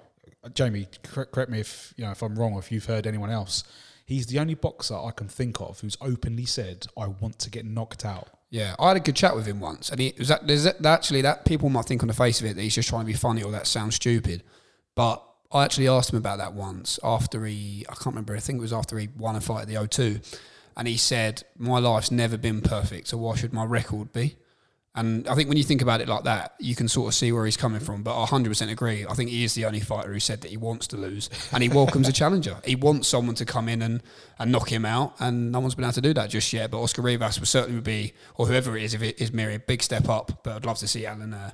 uh, 0.44 0.50
Jamie, 0.50 0.86
correct, 1.02 1.32
correct 1.32 1.50
me 1.50 1.58
if 1.58 1.92
you 1.96 2.04
know 2.04 2.12
if 2.12 2.22
I'm 2.22 2.38
wrong 2.38 2.52
or 2.52 2.60
if 2.60 2.70
you've 2.70 2.84
heard 2.84 3.06
anyone 3.06 3.30
else. 3.30 3.64
He's 4.06 4.26
the 4.26 4.38
only 4.38 4.54
boxer 4.54 4.94
I 4.94 5.10
can 5.10 5.28
think 5.28 5.60
of 5.60 5.80
who's 5.80 5.96
openly 6.00 6.46
said, 6.46 6.86
"I 6.96 7.08
want 7.08 7.38
to 7.40 7.50
get 7.50 7.66
knocked 7.66 8.04
out." 8.04 8.28
Yeah, 8.50 8.76
I 8.78 8.88
had 8.88 8.96
a 8.96 9.00
good 9.00 9.16
chat 9.16 9.34
with 9.34 9.46
him 9.46 9.58
once, 9.58 9.90
and 9.90 10.00
he 10.00 10.14
was 10.16 10.28
that. 10.28 10.46
There's 10.46 10.62
that, 10.62 10.86
actually 10.86 11.22
that 11.22 11.44
people 11.44 11.68
might 11.68 11.86
think 11.86 12.02
on 12.02 12.08
the 12.08 12.14
face 12.14 12.40
of 12.40 12.46
it 12.46 12.54
that 12.54 12.62
he's 12.62 12.76
just 12.76 12.88
trying 12.88 13.02
to 13.02 13.06
be 13.06 13.12
funny 13.12 13.42
or 13.42 13.50
that 13.50 13.66
sounds 13.66 13.96
stupid, 13.96 14.44
but 14.94 15.22
I 15.50 15.64
actually 15.64 15.88
asked 15.88 16.12
him 16.12 16.18
about 16.18 16.38
that 16.38 16.54
once 16.54 17.00
after 17.02 17.44
he. 17.44 17.84
I 17.88 17.94
can't 17.94 18.06
remember. 18.06 18.36
I 18.36 18.40
think 18.40 18.58
it 18.58 18.62
was 18.62 18.72
after 18.72 18.96
he 18.98 19.08
won 19.16 19.34
a 19.34 19.40
fight 19.40 19.62
at 19.62 19.68
the 19.68 19.74
O2, 19.74 20.20
and 20.76 20.86
he 20.86 20.96
said, 20.96 21.42
"My 21.58 21.80
life's 21.80 22.12
never 22.12 22.36
been 22.36 22.60
perfect, 22.60 23.08
so 23.08 23.18
why 23.18 23.34
should 23.34 23.52
my 23.52 23.64
record 23.64 24.12
be?" 24.12 24.36
And 24.96 25.28
I 25.28 25.34
think 25.34 25.48
when 25.50 25.58
you 25.58 25.62
think 25.62 25.82
about 25.82 26.00
it 26.00 26.08
like 26.08 26.24
that, 26.24 26.54
you 26.58 26.74
can 26.74 26.88
sort 26.88 27.08
of 27.08 27.14
see 27.14 27.30
where 27.30 27.44
he's 27.44 27.56
coming 27.58 27.80
from. 27.80 28.02
But 28.02 28.20
I 28.20 28.26
100% 28.26 28.70
agree. 28.70 29.04
I 29.06 29.12
think 29.12 29.28
he 29.28 29.44
is 29.44 29.52
the 29.54 29.66
only 29.66 29.80
fighter 29.80 30.10
who 30.10 30.18
said 30.20 30.40
that 30.40 30.50
he 30.50 30.56
wants 30.56 30.86
to 30.88 30.96
lose 30.96 31.28
and 31.52 31.62
he 31.62 31.68
welcomes 31.68 32.08
a 32.08 32.12
challenger. 32.20 32.56
He 32.64 32.76
wants 32.76 33.06
someone 33.06 33.34
to 33.36 33.44
come 33.44 33.68
in 33.68 33.82
and, 33.82 34.02
and 34.38 34.50
knock 34.50 34.70
him 34.70 34.86
out, 34.86 35.14
and 35.20 35.52
no 35.52 35.60
one's 35.60 35.74
been 35.74 35.84
able 35.84 35.92
to 35.92 36.00
do 36.00 36.14
that 36.14 36.30
just 36.30 36.50
yet. 36.52 36.70
But 36.70 36.80
Oscar 36.82 37.02
Rivas 37.02 37.38
would 37.38 37.48
certainly 37.48 37.82
be, 37.82 38.14
or 38.36 38.46
whoever 38.46 38.76
it 38.76 38.84
is, 38.84 38.94
if 38.94 39.02
it 39.02 39.20
is 39.20 39.32
Miri, 39.32 39.56
a 39.56 39.58
big 39.58 39.82
step 39.82 40.08
up. 40.08 40.42
But 40.42 40.56
I'd 40.56 40.64
love 40.64 40.78
to 40.78 40.88
see 40.88 41.04
Alan 41.04 41.34
uh, 41.34 41.50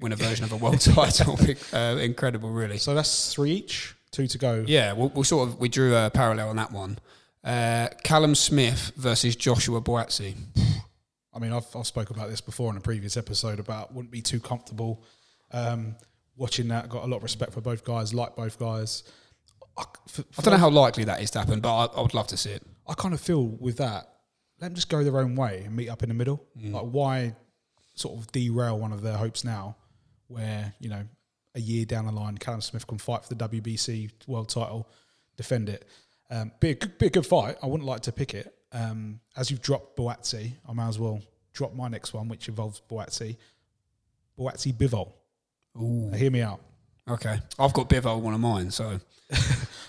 win 0.00 0.12
a 0.12 0.16
version 0.16 0.44
of 0.46 0.52
a 0.52 0.56
world 0.56 0.80
title. 0.80 1.36
Big- 1.44 1.58
uh, 1.72 1.98
incredible, 2.00 2.50
really. 2.50 2.78
So 2.78 2.94
that's 2.94 3.34
three 3.34 3.50
each, 3.50 3.94
two 4.12 4.26
to 4.28 4.38
go. 4.38 4.64
Yeah, 4.66 4.94
we'll, 4.94 5.10
we'll 5.10 5.24
sort 5.24 5.48
of 5.48 5.60
we 5.60 5.68
drew 5.68 5.94
a 5.94 6.08
parallel 6.10 6.48
on 6.48 6.56
that 6.56 6.72
one. 6.72 6.98
Uh, 7.44 7.88
Callum 8.02 8.34
Smith 8.34 8.92
versus 8.96 9.36
Joshua 9.36 9.80
Buatsi. 9.82 10.34
I 11.38 11.40
mean, 11.40 11.52
I've, 11.52 11.66
I've 11.76 11.86
spoken 11.86 12.16
about 12.16 12.30
this 12.30 12.40
before 12.40 12.68
in 12.72 12.76
a 12.76 12.80
previous 12.80 13.16
episode 13.16 13.60
about 13.60 13.94
wouldn't 13.94 14.10
be 14.10 14.20
too 14.20 14.40
comfortable 14.40 15.04
um, 15.52 15.94
watching 16.36 16.66
that. 16.68 16.88
Got 16.88 17.04
a 17.04 17.06
lot 17.06 17.18
of 17.18 17.22
respect 17.22 17.52
for 17.52 17.60
both 17.60 17.84
guys, 17.84 18.12
like 18.12 18.34
both 18.34 18.58
guys. 18.58 19.04
I, 19.76 19.84
for, 20.08 20.24
I 20.36 20.42
don't 20.42 20.54
know 20.54 20.58
how 20.58 20.70
likely 20.70 21.04
that 21.04 21.22
is 21.22 21.30
to 21.32 21.38
happen, 21.38 21.60
but 21.60 21.72
I, 21.72 21.84
I 21.96 22.00
would 22.00 22.12
love 22.12 22.26
to 22.28 22.36
see 22.36 22.50
it. 22.50 22.64
I 22.88 22.94
kind 22.94 23.14
of 23.14 23.20
feel 23.20 23.44
with 23.44 23.76
that, 23.76 24.08
let 24.60 24.68
them 24.68 24.74
just 24.74 24.88
go 24.88 25.04
their 25.04 25.16
own 25.20 25.36
way 25.36 25.62
and 25.64 25.76
meet 25.76 25.88
up 25.88 26.02
in 26.02 26.08
the 26.08 26.14
middle. 26.16 26.44
Like, 26.72 26.86
why 26.86 27.36
sort 27.94 28.18
of 28.18 28.32
derail 28.32 28.76
one 28.76 28.92
of 28.92 29.02
their 29.02 29.16
hopes 29.16 29.44
now, 29.44 29.76
where 30.26 30.74
you 30.80 30.88
know 30.88 31.04
a 31.54 31.60
year 31.60 31.84
down 31.84 32.06
the 32.06 32.12
line, 32.12 32.36
Callum 32.36 32.62
Smith 32.62 32.84
can 32.84 32.98
fight 32.98 33.24
for 33.24 33.32
the 33.32 33.48
WBC 33.48 34.10
world 34.26 34.48
title, 34.48 34.90
defend 35.36 35.68
it. 35.68 35.86
Um, 36.30 36.50
be 36.58 36.70
a 36.70 36.74
be 36.74 37.06
a 37.06 37.10
good 37.10 37.26
fight. 37.26 37.58
I 37.62 37.66
wouldn't 37.66 37.88
like 37.88 38.00
to 38.02 38.12
pick 38.12 38.34
it. 38.34 38.57
Um, 38.72 39.20
as 39.36 39.50
you've 39.50 39.62
dropped 39.62 39.96
Buatsi, 39.96 40.52
I 40.68 40.72
might 40.72 40.88
as 40.88 40.98
well 40.98 41.22
drop 41.52 41.74
my 41.74 41.88
next 41.88 42.12
one, 42.12 42.28
which 42.28 42.48
involves 42.48 42.82
Buatsi. 42.88 43.36
Buatsi 44.38 44.74
Bivol. 44.74 45.12
Ooh. 45.80 46.10
Now, 46.10 46.16
hear 46.16 46.30
me 46.30 46.42
out. 46.42 46.60
Okay, 47.08 47.38
I've 47.58 47.72
got 47.72 47.88
Bivol 47.88 48.20
one 48.20 48.34
of 48.34 48.40
mine, 48.40 48.70
so 48.70 49.00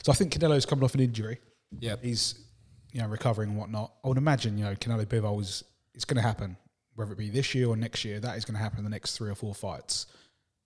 So 0.03 0.11
I 0.11 0.15
think 0.15 0.33
Canelo's 0.33 0.65
coming 0.65 0.83
off 0.83 0.93
an 0.95 1.01
injury. 1.01 1.39
yeah. 1.79 1.95
he's 2.01 2.35
you 2.91 3.01
know 3.01 3.07
recovering 3.07 3.49
and 3.49 3.57
whatnot. 3.57 3.93
I 4.03 4.07
would 4.07 4.17
imagine 4.17 4.57
you 4.57 4.63
know 4.65 4.75
Canelo 4.75 5.05
Bivol 5.05 5.41
is 5.41 5.63
it's 5.93 6.05
going 6.05 6.15
to 6.15 6.21
happen, 6.21 6.57
whether 6.95 7.11
it 7.11 7.17
be 7.17 7.29
this 7.29 7.53
year 7.53 7.67
or 7.67 7.75
next 7.75 8.05
year. 8.05 8.19
That 8.19 8.37
is 8.37 8.45
going 8.45 8.55
to 8.55 8.63
happen 8.63 8.79
in 8.79 8.83
the 8.83 8.89
next 8.89 9.17
three 9.17 9.29
or 9.29 9.35
four 9.35 9.53
fights. 9.53 10.05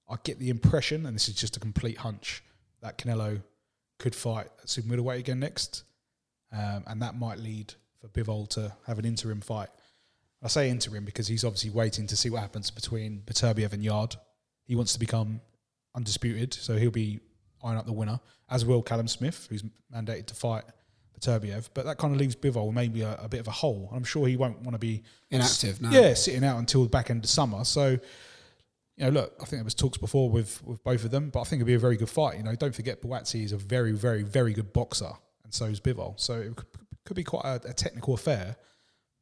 I 0.10 0.16
get 0.24 0.40
the 0.40 0.50
impression, 0.50 1.06
and 1.06 1.16
this 1.16 1.28
is 1.28 1.36
just 1.36 1.58
a 1.58 1.60
complete 1.60 1.98
hunch, 1.98 2.44
that 2.82 2.98
Canelo 2.98 3.42
could 4.00 4.14
fight 4.14 4.48
at 4.62 4.70
super 4.70 4.90
middleweight 4.90 5.20
again 5.20 5.40
next, 5.40 5.84
um, 6.52 6.84
and 6.88 7.02
that 7.02 7.16
might 7.16 7.40
lead 7.40 7.74
for 8.04 8.10
Bivol 8.10 8.50
to 8.50 8.74
have 8.86 9.00
an 9.00 9.06
interim 9.06 9.42
fight. 9.42 9.70
I 10.42 10.48
say 10.50 10.70
interim 10.70 11.06
because 11.06 11.28
he's 11.28 11.46
obviously 11.46 11.70
waiting 11.70 12.06
to 12.08 12.18
see 12.18 12.30
what 12.30 12.42
happens 12.42 12.70
between 12.70 13.22
Beterbiev 13.26 13.72
and 13.72 13.84
Yarde. 13.84 14.18
He 14.66 14.76
wants 14.76 14.94
to 14.94 15.00
become 15.00 15.40
undisputed, 15.96 16.54
so 16.54 16.76
he'll 16.76 16.92
be 16.92 17.20
eyeing 17.64 17.78
up 17.78 17.86
the 17.86 17.94
winner, 17.94 18.20
as 18.50 18.66
will 18.66 18.82
Callum 18.82 19.08
Smith, 19.08 19.48
who's 19.50 19.64
mandated 19.94 20.26
to 20.28 20.36
fight 20.36 20.64
Beterbiev. 21.18 21.70
But 21.74 21.86
that 21.86 21.98
kind 21.98 22.14
of 22.14 22.20
leaves 22.20 22.36
Bivol 22.36 22.74
maybe 22.74 23.04
a, 23.04 23.18
a 23.22 23.30
bit 23.30 23.40
of 23.40 23.48
a 23.48 23.52
hole. 23.52 23.90
I'm 23.94 24.04
sure 24.04 24.28
he 24.28 24.36
won't 24.36 24.62
want 24.62 24.74
to 24.74 24.80
be 24.80 25.04
Inactive 25.32 25.82
now. 25.82 25.92
yeah, 25.92 26.14
sitting 26.14 26.44
out 26.44 26.58
until 26.58 26.84
the 26.84 26.90
back 26.90 27.10
end 27.10 27.24
of 27.24 27.30
summer. 27.30 27.64
So, 27.64 27.92
you 28.98 29.06
know, 29.06 29.10
look, 29.10 29.34
I 29.38 29.46
think 29.46 29.60
there 29.60 29.64
was 29.64 29.74
talks 29.74 29.98
before 29.98 30.30
with 30.30 30.62
with 30.66 30.84
both 30.84 31.06
of 31.06 31.12
them, 31.12 31.30
but 31.30 31.40
I 31.40 31.44
think 31.46 31.60
it'd 31.60 31.68
be 31.68 31.74
a 31.74 31.80
very 31.80 31.96
good 31.96 32.10
fight. 32.10 32.38
You 32.38 32.44
know, 32.44 32.56
don't 32.56 32.76
forget 32.76 33.02
Buatsi 33.02 33.46
is 33.46 33.54
a 33.54 33.58
very, 33.58 33.94
very, 33.94 34.24
very 34.24 34.52
good 34.52 34.74
boxer, 34.74 35.12
and 35.46 35.54
so 35.54 35.66
is 35.66 35.80
Bivol. 35.80 36.20
So 36.20 36.34
it 36.34 36.54
could, 37.06 37.16
be 37.16 37.24
quite 37.24 37.46
a, 37.46 37.70
a 37.70 37.74
technical 37.74 38.14
affair. 38.14 38.56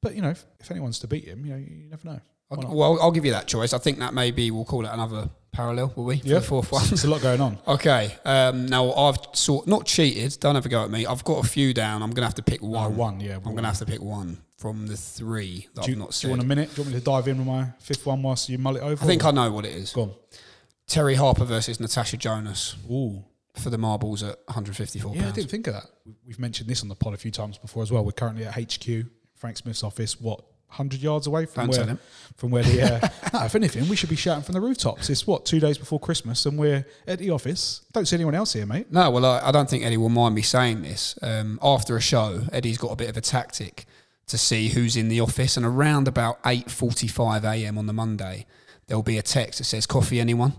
But 0.02 0.16
you 0.16 0.22
know, 0.22 0.30
if, 0.32 0.46
if 0.60 0.72
anyone's 0.72 1.00
to 1.00 1.08
beat 1.08 1.26
him, 1.26 1.46
you 1.46 1.52
know, 1.54 1.58
you 1.58 1.90
never 1.90 2.08
know. 2.08 2.20
I'll- 2.50 2.76
well, 2.76 2.98
I'll 3.02 3.12
give 3.12 3.24
you 3.26 3.32
that 3.32 3.48
choice. 3.48 3.72
I 3.74 3.78
think 3.78 4.00
that 4.00 4.14
maybe 4.14 4.52
we'll 4.52 4.66
call 4.66 4.86
it 4.86 4.90
another 4.92 5.30
parallel, 5.54 5.94
will 5.96 6.04
we? 6.06 6.16
Yeah. 6.16 6.36
the 6.36 6.42
fourth 6.42 6.70
one. 6.72 6.86
There's 6.88 7.06
a 7.06 7.10
lot 7.10 7.22
going 7.22 7.40
on. 7.40 7.58
Okay. 7.68 8.14
Um, 8.26 8.66
now 8.66 8.92
I've 8.94 9.18
sort 9.34 9.68
not 9.68 9.86
cheated. 9.86 10.38
Don't 10.42 10.56
have 10.56 10.66
a 10.66 10.70
go 10.70 10.84
at 10.84 10.92
me. 10.92 11.06
I've 11.06 11.24
got 11.24 11.46
a 11.46 11.48
few 11.48 11.74
down. 11.74 12.02
I'm 12.04 12.12
gonna 12.12 12.28
have 12.28 12.36
to 12.36 12.44
pick 12.44 12.62
one. 12.62 12.86
Oh, 12.86 12.90
one, 12.90 13.20
yeah, 13.22 13.36
I'm 13.38 13.56
gonna 13.56 13.68
have 13.68 13.78
to 13.78 13.86
pick 13.86 14.02
one 14.02 14.38
from 14.58 14.86
the 14.88 14.98
three 14.98 15.68
that 15.76 15.82
Do 15.82 15.82
I've 15.84 15.90
you, 15.90 15.96
not 15.96 16.08
do 16.10 16.14
said. 16.14 16.28
you 16.28 16.32
want 16.32 16.44
a 16.44 16.46
minute? 16.46 16.70
Do 16.76 16.82
you 16.82 16.84
want 16.86 16.94
me 16.94 17.00
to 17.00 17.06
dive 17.06 17.28
in 17.30 17.38
with 17.38 17.48
my 17.48 17.68
fifth 17.80 18.06
one 18.06 18.22
whilst 18.22 18.50
you 18.50 18.58
mull 18.58 18.76
it 18.76 18.84
over? 18.84 19.02
I 19.04 19.08
think 19.08 19.24
or- 19.24 19.28
I 19.30 19.32
know 19.32 19.52
what 19.52 19.66
it 19.66 19.74
is. 19.74 19.94
Go 19.94 20.02
on. 20.02 20.12
Terri 20.90 21.16
Harper 21.16 21.46
versus 21.46 21.80
Natasha 21.80 22.18
Jonas 22.18 22.76
Ooh. 22.92 23.24
For 23.56 23.70
the 23.70 23.78
marbles 23.78 24.24
at 24.24 24.38
154 24.46 25.16
Yeah, 25.16 25.28
I 25.28 25.32
didn't 25.32 25.50
think 25.50 25.68
of 25.68 25.74
that. 25.74 25.86
We- 26.06 26.14
We've 26.28 26.40
mentioned 26.40 26.70
this 26.70 26.82
on 26.82 26.88
the 26.90 26.96
pod 26.96 27.14
a 27.14 27.18
few 27.18 27.32
times 27.32 27.58
before 27.58 27.84
as 27.84 27.92
well. 27.92 28.04
We're 28.06 28.12
currently 28.14 28.46
at 28.46 28.54
HQ, 28.56 29.06
Frank 29.36 29.58
Smith's 29.58 29.84
office. 29.84 30.20
What, 30.22 30.44
hundred 30.68 31.02
yards 31.02 31.28
away 31.28 31.46
from 31.46 31.68
Don't 31.70 31.86
where? 31.88 31.98
From 32.38 32.52
where 32.52 32.64
the 32.64 32.82
uh, 32.82 33.10
no, 33.34 33.40
if 33.46 33.56
anything, 33.56 33.90
we 33.90 33.98
should 33.98 34.10
be 34.10 34.16
shouting 34.16 34.44
from 34.44 34.54
the 34.54 34.62
rooftops. 34.62 35.10
It's 35.10 35.28
what 35.28 35.46
two 35.46 35.60
days 35.60 35.78
before 35.78 36.00
Christmas, 36.00 36.46
and 36.46 36.58
we're 36.58 36.86
at 37.06 37.20
the 37.20 37.30
office. 37.32 37.82
Don't 37.92 38.06
see 38.08 38.16
anyone 38.16 38.36
else 38.36 38.54
here, 38.54 38.66
mate. 38.66 38.90
No, 38.92 39.12
well, 39.12 39.26
I, 39.26 39.50
I 39.50 39.52
don't 39.52 39.70
think 39.70 39.84
Eddie 39.84 39.98
will 39.98 40.08
mind 40.10 40.34
me 40.34 40.42
saying 40.42 40.82
this. 40.84 41.20
Um, 41.22 41.60
after 41.62 41.98
a 41.98 42.02
show, 42.02 42.44
Eddie's 42.54 42.78
got 42.78 42.92
a 42.92 42.96
bit 42.96 43.10
of 43.10 43.18
a 43.18 43.22
tactic 43.22 43.86
to 44.28 44.38
see 44.38 44.70
who's 44.70 44.96
in 44.96 45.10
the 45.10 45.20
office, 45.20 45.58
and 45.58 45.66
around 45.66 46.08
about 46.08 46.42
8:45 46.44 47.44
a.m. 47.44 47.78
on 47.78 47.88
the 47.88 47.94
Monday, 47.94 48.46
there'll 48.88 49.04
be 49.04 49.18
a 49.18 49.22
text 49.22 49.58
that 49.58 49.66
says 49.66 49.86
"Coffee, 49.86 50.22
anyone?" 50.22 50.54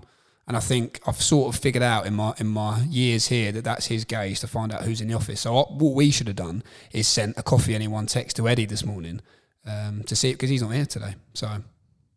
And 0.48 0.56
I 0.56 0.60
think 0.60 1.00
I've 1.06 1.22
sort 1.22 1.54
of 1.54 1.60
figured 1.60 1.84
out 1.84 2.04
in 2.04 2.14
my 2.14 2.34
in 2.38 2.48
my 2.48 2.82
years 2.82 3.28
here 3.28 3.52
that 3.52 3.62
that's 3.62 3.86
his 3.86 4.04
gaze 4.04 4.40
to 4.40 4.48
find 4.48 4.72
out 4.72 4.82
who's 4.82 5.00
in 5.00 5.08
the 5.08 5.14
office. 5.14 5.42
So 5.42 5.52
what 5.54 5.94
we 5.94 6.10
should 6.10 6.26
have 6.26 6.36
done 6.36 6.64
is 6.92 7.06
sent 7.06 7.38
a 7.38 7.42
"Coffee, 7.42 7.74
anyone?" 7.74 8.06
text 8.06 8.36
to 8.36 8.48
Eddie 8.48 8.66
this 8.66 8.84
morning 8.84 9.20
um, 9.66 10.02
to 10.04 10.16
see 10.16 10.30
it 10.30 10.34
because 10.34 10.50
he's 10.50 10.62
not 10.62 10.72
here 10.72 10.86
today. 10.86 11.14
So 11.34 11.48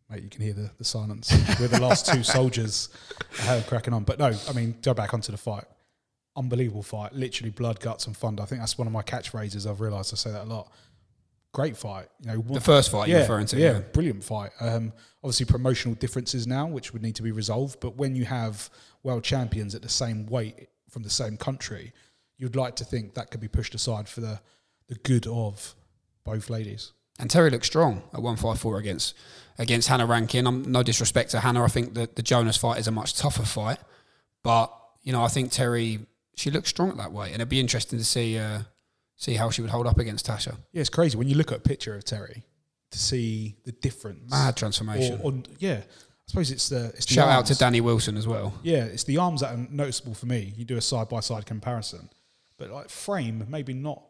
Mate, 0.08 0.22
you 0.22 0.28
can 0.28 0.40
hear 0.40 0.52
the, 0.52 0.70
the 0.78 0.84
silence. 0.84 1.32
We're 1.58 1.66
the 1.66 1.80
last 1.80 2.06
two 2.06 2.22
soldiers 2.22 2.90
cracking 3.66 3.92
on. 3.92 4.04
But 4.04 4.20
no, 4.20 4.32
I 4.48 4.52
mean, 4.52 4.76
go 4.80 4.94
back 4.94 5.12
onto 5.12 5.32
the 5.32 5.38
fight. 5.38 5.64
Unbelievable 6.36 6.84
fight. 6.84 7.12
Literally 7.12 7.50
blood, 7.50 7.80
guts, 7.80 8.06
and 8.06 8.16
thunder. 8.16 8.42
I 8.42 8.46
think 8.46 8.60
that's 8.60 8.78
one 8.78 8.86
of 8.86 8.92
my 8.92 9.02
catchphrases. 9.02 9.68
I've 9.68 9.80
realised 9.80 10.14
I 10.14 10.16
say 10.16 10.30
that 10.30 10.44
a 10.44 10.44
lot. 10.44 10.70
Great 11.56 11.74
fight. 11.74 12.08
You 12.20 12.32
know, 12.32 12.42
the 12.42 12.60
first 12.60 12.90
fight 12.90 13.08
you're 13.08 13.20
referring 13.20 13.46
to, 13.46 13.56
yeah, 13.58 13.72
yeah. 13.72 13.78
brilliant 13.78 14.22
fight. 14.22 14.50
Um, 14.60 14.92
obviously, 15.24 15.46
promotional 15.46 15.94
differences 15.94 16.46
now, 16.46 16.66
which 16.66 16.92
would 16.92 17.00
need 17.00 17.14
to 17.14 17.22
be 17.22 17.32
resolved. 17.32 17.80
But 17.80 17.96
when 17.96 18.14
you 18.14 18.26
have 18.26 18.68
world 19.02 19.24
champions 19.24 19.74
at 19.74 19.80
the 19.80 19.88
same 19.88 20.26
weight 20.26 20.68
from 20.90 21.02
the 21.02 21.08
same 21.08 21.38
country, 21.38 21.94
you'd 22.36 22.56
like 22.56 22.76
to 22.76 22.84
think 22.84 23.14
that 23.14 23.30
could 23.30 23.40
be 23.40 23.48
pushed 23.48 23.74
aside 23.74 24.06
for 24.06 24.20
the 24.20 24.38
the 24.88 24.96
good 24.96 25.26
of 25.26 25.74
both 26.24 26.50
ladies. 26.50 26.92
And 27.18 27.30
Terri 27.30 27.50
looked 27.50 27.64
strong 27.64 28.02
at 28.12 28.20
154 28.20 28.76
against 28.76 29.14
against 29.58 29.88
Hannah 29.88 30.04
Rankin. 30.04 30.46
I'm 30.46 30.70
no 30.70 30.82
disrespect 30.82 31.30
to 31.30 31.40
Hannah. 31.40 31.64
I 31.64 31.68
think 31.68 31.94
that 31.94 32.16
the 32.16 32.22
Jonas 32.22 32.58
fight 32.58 32.80
is 32.80 32.86
a 32.86 32.92
much 32.92 33.14
tougher 33.14 33.46
fight, 33.46 33.78
but 34.44 34.70
you 35.02 35.10
know 35.10 35.22
I 35.24 35.28
think 35.28 35.52
Terri 35.52 36.04
she 36.34 36.50
looked 36.50 36.68
strong 36.68 36.90
at 36.90 36.98
that 36.98 37.12
weight, 37.12 37.28
and 37.28 37.36
it'd 37.36 37.48
be 37.48 37.60
interesting 37.60 37.98
to 37.98 38.04
see 38.04 38.36
uh, 38.38 38.58
see 39.16 39.34
how 39.34 39.50
she 39.50 39.62
would 39.62 39.70
hold 39.70 39.86
up 39.86 39.98
against 39.98 40.26
Tasha. 40.26 40.56
Yeah, 40.72 40.80
it's 40.80 40.90
crazy 40.90 41.16
when 41.16 41.28
you 41.28 41.34
look 41.36 41.52
at 41.52 41.58
a 41.58 41.60
picture 41.60 41.94
of 41.94 42.04
Terri 42.04 42.42
to 42.90 42.98
see 42.98 43.56
the 43.64 43.72
difference. 43.72 44.30
Mad 44.30 44.56
transformation. 44.56 45.20
Or, 45.22 45.32
or, 45.32 45.42
yeah, 45.58 45.80
I 45.82 46.28
suppose 46.28 46.50
it's 46.50 46.68
the 46.68 46.86
it's 46.96 47.06
the 47.06 47.14
Shout 47.14 47.28
out 47.28 47.46
to. 47.46 47.54
Danny 47.56 47.80
Wilson 47.80 48.16
as 48.16 48.26
well. 48.26 48.54
Yeah, 48.62 48.84
it's 48.84 49.04
the 49.04 49.18
arms 49.18 49.40
that 49.40 49.54
are 49.54 49.66
noticeable 49.70 50.14
for 50.14 50.26
me. 50.26 50.52
You 50.56 50.64
do 50.64 50.76
a 50.76 50.80
side 50.80 51.08
by 51.08 51.20
side 51.20 51.46
comparison, 51.46 52.08
but 52.58 52.70
like 52.70 52.88
frame, 52.90 53.44
maybe 53.48 53.74
not. 53.74 54.02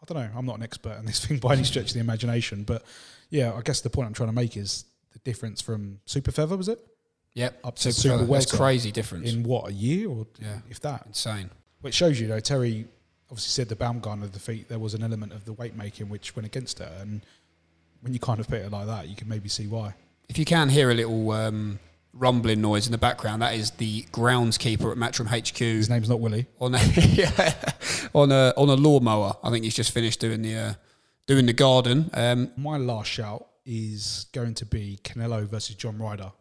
I 0.00 0.04
don't 0.06 0.22
know. 0.22 0.30
I'm 0.38 0.46
not 0.46 0.56
an 0.58 0.62
expert 0.62 0.96
in 0.98 1.06
this 1.06 1.24
thing 1.26 1.38
by 1.38 1.54
any 1.54 1.64
stretch 1.64 1.88
of 1.88 1.94
the 1.94 2.00
imagination, 2.00 2.62
but 2.64 2.84
yeah, 3.30 3.52
I 3.54 3.60
guess 3.62 3.80
the 3.80 3.90
point 3.90 4.06
I'm 4.06 4.14
trying 4.14 4.28
to 4.30 4.34
make 4.34 4.56
is 4.56 4.84
the 5.12 5.18
difference 5.20 5.60
from 5.60 6.00
super 6.06 6.30
feather 6.30 6.56
was 6.56 6.68
it 6.68 6.78
Yep, 7.34 7.60
Up 7.64 7.76
to 7.76 7.92
Super 7.92 8.18
super. 8.18 8.32
That's 8.32 8.50
crazy 8.52 8.90
difference. 8.90 9.32
in 9.32 9.42
what 9.42 9.68
a 9.70 9.72
year 9.72 10.08
or 10.08 10.26
Yeah. 10.40 10.58
if 10.70 10.80
that. 10.80 11.04
Insane. 11.06 11.50
Which 11.82 11.94
shows 11.94 12.18
you 12.20 12.26
though 12.26 12.40
Terri 12.40 12.86
obviously 13.30 13.50
said 13.50 13.68
the 13.68 13.76
Baumgardner 13.76 14.30
defeat 14.30 14.68
there 14.68 14.78
was 14.78 14.94
an 14.94 15.02
element 15.02 15.32
of 15.32 15.44
the 15.44 15.52
weight 15.52 15.76
making 15.76 16.08
which 16.08 16.34
went 16.36 16.46
against 16.46 16.78
her, 16.78 16.92
and 17.00 17.24
when 18.00 18.12
you 18.12 18.20
kind 18.20 18.40
of 18.40 18.48
put 18.48 18.58
it 18.60 18.70
like 18.70 18.86
that, 18.86 19.08
you 19.08 19.16
can 19.16 19.28
maybe 19.28 19.48
see 19.48 19.66
why. 19.66 19.94
If 20.28 20.38
you 20.38 20.44
can 20.44 20.68
hear 20.68 20.90
a 20.90 20.94
little 20.94 21.30
um, 21.32 21.78
rumbling 22.12 22.60
noise 22.60 22.86
in 22.86 22.92
the 22.92 22.98
background, 22.98 23.42
that 23.42 23.54
is 23.54 23.72
the 23.72 24.02
groundskeeper 24.12 24.90
at 24.92 24.98
Matchroom 24.98 25.26
HQ. 25.28 25.58
His 25.58 25.88
name's 25.88 26.08
not 26.08 26.20
Willie. 26.20 26.46
on 26.60 26.74
a 26.74 26.78
yeah, 26.94 27.54
on 28.14 28.30
a 28.32 28.52
on 28.56 28.68
a 28.68 28.74
lawnmower. 28.74 29.36
I 29.42 29.50
think 29.50 29.64
he's 29.64 29.74
just 29.74 29.92
finished 29.92 30.20
doing 30.20 30.42
the 30.42 30.54
uh, 30.56 30.74
doing 31.26 31.46
the 31.46 31.52
garden. 31.52 32.10
Um, 32.14 32.50
My 32.56 32.76
last 32.76 33.10
shout 33.10 33.46
is 33.64 34.26
going 34.32 34.54
to 34.54 34.66
be 34.66 34.98
Canelo 35.04 35.46
versus 35.46 35.74
John 35.76 35.98
Ryder. 35.98 36.32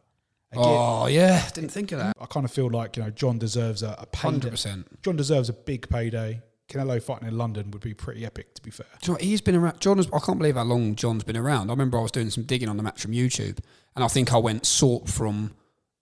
Again, 0.51 0.63
oh 0.65 1.07
yeah, 1.07 1.47
didn't 1.49 1.71
think 1.71 1.91
of 1.91 1.99
that. 1.99 2.13
I 2.19 2.25
kind 2.25 2.45
of 2.45 2.51
feel 2.51 2.69
like 2.69 2.95
you 2.95 3.03
know 3.03 3.09
John 3.09 3.37
deserves 3.37 3.83
a, 3.83 3.95
a 3.99 4.05
payday. 4.05 4.29
Hundred 4.31 4.51
percent. 4.51 5.03
John 5.03 5.15
deserves 5.17 5.49
a 5.49 5.53
big 5.53 5.89
payday. 5.89 6.41
Canelo 6.69 7.01
fighting 7.01 7.27
in 7.27 7.37
London 7.37 7.71
would 7.71 7.81
be 7.81 7.93
pretty 7.93 8.25
epic, 8.25 8.53
to 8.55 8.61
be 8.61 8.71
fair. 8.71 8.87
Know 9.07 9.15
he's 9.15 9.41
been 9.41 9.55
around. 9.55 9.79
John, 9.79 9.97
has, 9.97 10.07
I 10.13 10.19
can't 10.19 10.37
believe 10.37 10.55
how 10.55 10.63
long 10.63 10.95
John's 10.95 11.23
been 11.23 11.37
around. 11.37 11.69
I 11.69 11.73
remember 11.73 11.97
I 11.97 12.01
was 12.01 12.11
doing 12.11 12.29
some 12.29 12.43
digging 12.43 12.67
on 12.67 12.77
the 12.77 12.83
Matchroom 12.83 13.15
YouTube, 13.15 13.59
and 13.95 14.03
I 14.03 14.07
think 14.07 14.33
I 14.33 14.37
went 14.37 14.65
sort 14.65 15.07
from 15.07 15.53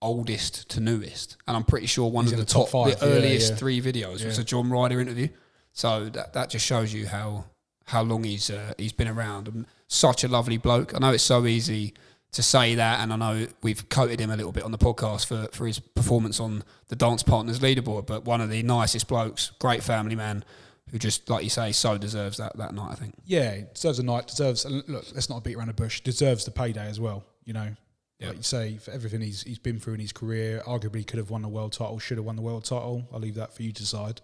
oldest 0.01 0.69
to 0.69 0.79
newest, 0.79 1.37
and 1.47 1.55
I'm 1.55 1.63
pretty 1.63 1.87
sure 1.87 2.09
one 2.09 2.25
He's 2.25 2.33
of 2.33 2.39
the 2.39 2.45
the 2.45 2.51
top 2.51 2.69
top, 2.69 2.87
five, 2.87 2.99
the 2.99 3.05
earliest 3.05 3.51
yeah. 3.51 3.57
three 3.57 3.81
videos 3.81 4.25
was 4.25 4.37
a 4.39 4.43
John 4.43 4.69
Ryder 4.69 4.99
interview. 4.99 5.27
So 5.71 6.09
that 6.09 6.33
that 6.33 6.49
just 6.49 6.65
shows 6.65 6.93
you 6.93 7.07
how 7.07 7.45
how 7.85 8.01
long 8.01 8.23
he's 8.23 8.49
uh, 8.49 8.73
he's 8.77 8.93
been 8.93 9.07
around 9.07 9.47
and 9.47 9.65
such 9.87 10.23
a 10.23 10.27
lovely 10.27 10.57
bloke. 10.57 10.95
I 10.95 10.99
know 10.99 11.11
it's 11.11 11.23
so 11.23 11.45
easy 11.45 11.93
to 12.35 12.43
say 12.43 12.75
that, 12.75 12.99
and 13.01 13.11
I 13.11 13.15
know 13.15 13.47
we've 13.63 13.87
quoted 13.89 14.19
him 14.19 14.29
a 14.31 14.35
little 14.37 14.51
bit 14.51 14.63
on 14.63 14.71
the 14.71 14.77
podcast 14.77 15.25
for 15.25 15.47
for 15.51 15.67
his 15.67 15.79
performance 15.79 16.39
on 16.39 16.63
the 16.89 16.95
Dance 16.95 17.23
Partners 17.23 17.59
leaderboard, 17.59 18.05
but 18.05 18.25
one 18.25 18.41
of 18.41 18.49
the 18.49 18.61
nicest 18.63 19.07
blokes, 19.07 19.51
great 19.59 19.83
family 19.83 20.15
man. 20.15 20.43
Who 20.91 20.99
just, 20.99 21.31
like 21.31 21.43
you 21.43 21.49
say, 21.49 21.71
so 21.71 21.97
deserves 21.97 22.37
that, 22.37 22.55
that 22.57 22.75
night, 22.75 22.91
I 22.91 22.95
think. 22.95 23.15
Yeah, 23.25 23.61
deserves 23.73 23.97
a 23.97 24.03
night. 24.03 24.27
Deserves. 24.27 24.65
And 24.65 24.87
look, 24.87 25.03
let's 25.15 25.31
not 25.31 25.43
beat 25.43 25.55
around 25.55 25.67
the 25.69 25.73
bush. 25.73 26.01
Deserves 26.01 26.45
the 26.45 26.51
payday 26.51 26.85
as 26.87 26.99
well. 26.99 27.23
You 27.43 27.53
know, 27.53 27.69
Yeah. 28.19 28.27
like 28.27 28.37
you 28.37 28.43
say, 28.43 28.77
for 28.77 28.91
everything 28.91 29.19
he's 29.21 29.41
he's 29.41 29.57
been 29.57 29.79
through 29.79 29.95
in 29.95 29.99
his 29.99 30.11
career, 30.13 30.61
arguably 30.67 31.05
could 31.05 31.17
have 31.17 31.31
won 31.31 31.41
the 31.41 31.47
world 31.47 31.73
title, 31.73 31.97
should 31.97 32.17
have 32.17 32.25
won 32.25 32.35
the 32.35 32.43
world 32.43 32.65
title. 32.65 33.07
I'll 33.11 33.19
leave 33.19 33.33
that 33.35 33.51
for 33.55 33.63
you 33.63 33.71
to 33.71 33.81
decide. 33.81 34.21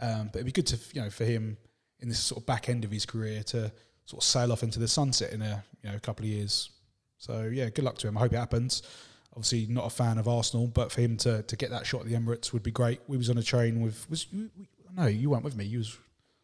Um, 0.00 0.26
but 0.32 0.36
it'd 0.40 0.46
be 0.46 0.52
good 0.52 0.66
to 0.68 0.78
you 0.92 1.02
know 1.02 1.08
for 1.10 1.24
him 1.24 1.56
in 2.00 2.08
this 2.08 2.18
sort 2.18 2.40
of 2.40 2.46
back 2.46 2.68
end 2.68 2.84
of 2.84 2.90
his 2.90 3.06
career 3.06 3.44
to 3.44 3.70
sort 4.06 4.22
of 4.22 4.24
sail 4.24 4.50
off 4.50 4.64
into 4.64 4.80
the 4.80 4.88
sunset 4.88 5.32
in 5.32 5.40
a 5.40 5.62
you 5.84 5.90
know 5.90 5.94
a 5.96 6.00
couple 6.00 6.24
of 6.24 6.30
years. 6.30 6.70
So 7.22 7.42
yeah, 7.52 7.70
good 7.70 7.84
luck 7.84 7.98
to 7.98 8.08
him. 8.08 8.16
I 8.18 8.20
hope 8.22 8.32
it 8.32 8.38
happens. 8.38 8.82
Obviously, 9.36 9.66
not 9.72 9.86
a 9.86 9.90
fan 9.90 10.18
of 10.18 10.26
Arsenal, 10.26 10.66
but 10.66 10.90
for 10.90 11.00
him 11.00 11.16
to, 11.18 11.42
to 11.44 11.56
get 11.56 11.70
that 11.70 11.86
shot 11.86 12.00
at 12.00 12.08
the 12.08 12.14
Emirates 12.14 12.52
would 12.52 12.64
be 12.64 12.72
great. 12.72 13.00
We 13.06 13.16
was 13.16 13.30
on 13.30 13.38
a 13.38 13.44
train 13.44 13.80
with 13.80 14.10
was 14.10 14.26
you, 14.32 14.50
no, 14.96 15.06
you 15.06 15.30
weren't 15.30 15.44
with 15.44 15.56
me. 15.56 15.64
You 15.64 15.78
was 15.78 15.96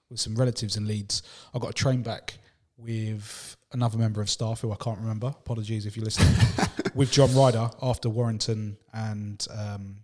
with 0.09 0.21
some 0.21 0.37
relatives 0.37 0.77
in 0.77 0.87
Leeds. 0.87 1.25
I 1.53 1.59
got 1.59 1.71
a 1.71 1.75
train 1.75 2.03
back 2.03 2.39
with 2.77 3.57
another 3.73 3.99
member 3.99 4.21
of 4.21 4.31
staff 4.31 4.61
who 4.61 4.71
I 4.71 4.77
can't 4.77 5.01
remember. 5.01 5.27
Apologies 5.27 5.85
if 5.85 5.97
you're 5.97 6.05
listening. 6.05 6.33
with 6.95 7.11
John 7.11 7.35
Ryder 7.35 7.71
after 7.83 8.09
Warrington 8.09 8.79
and 8.95 9.45
um, 9.51 9.97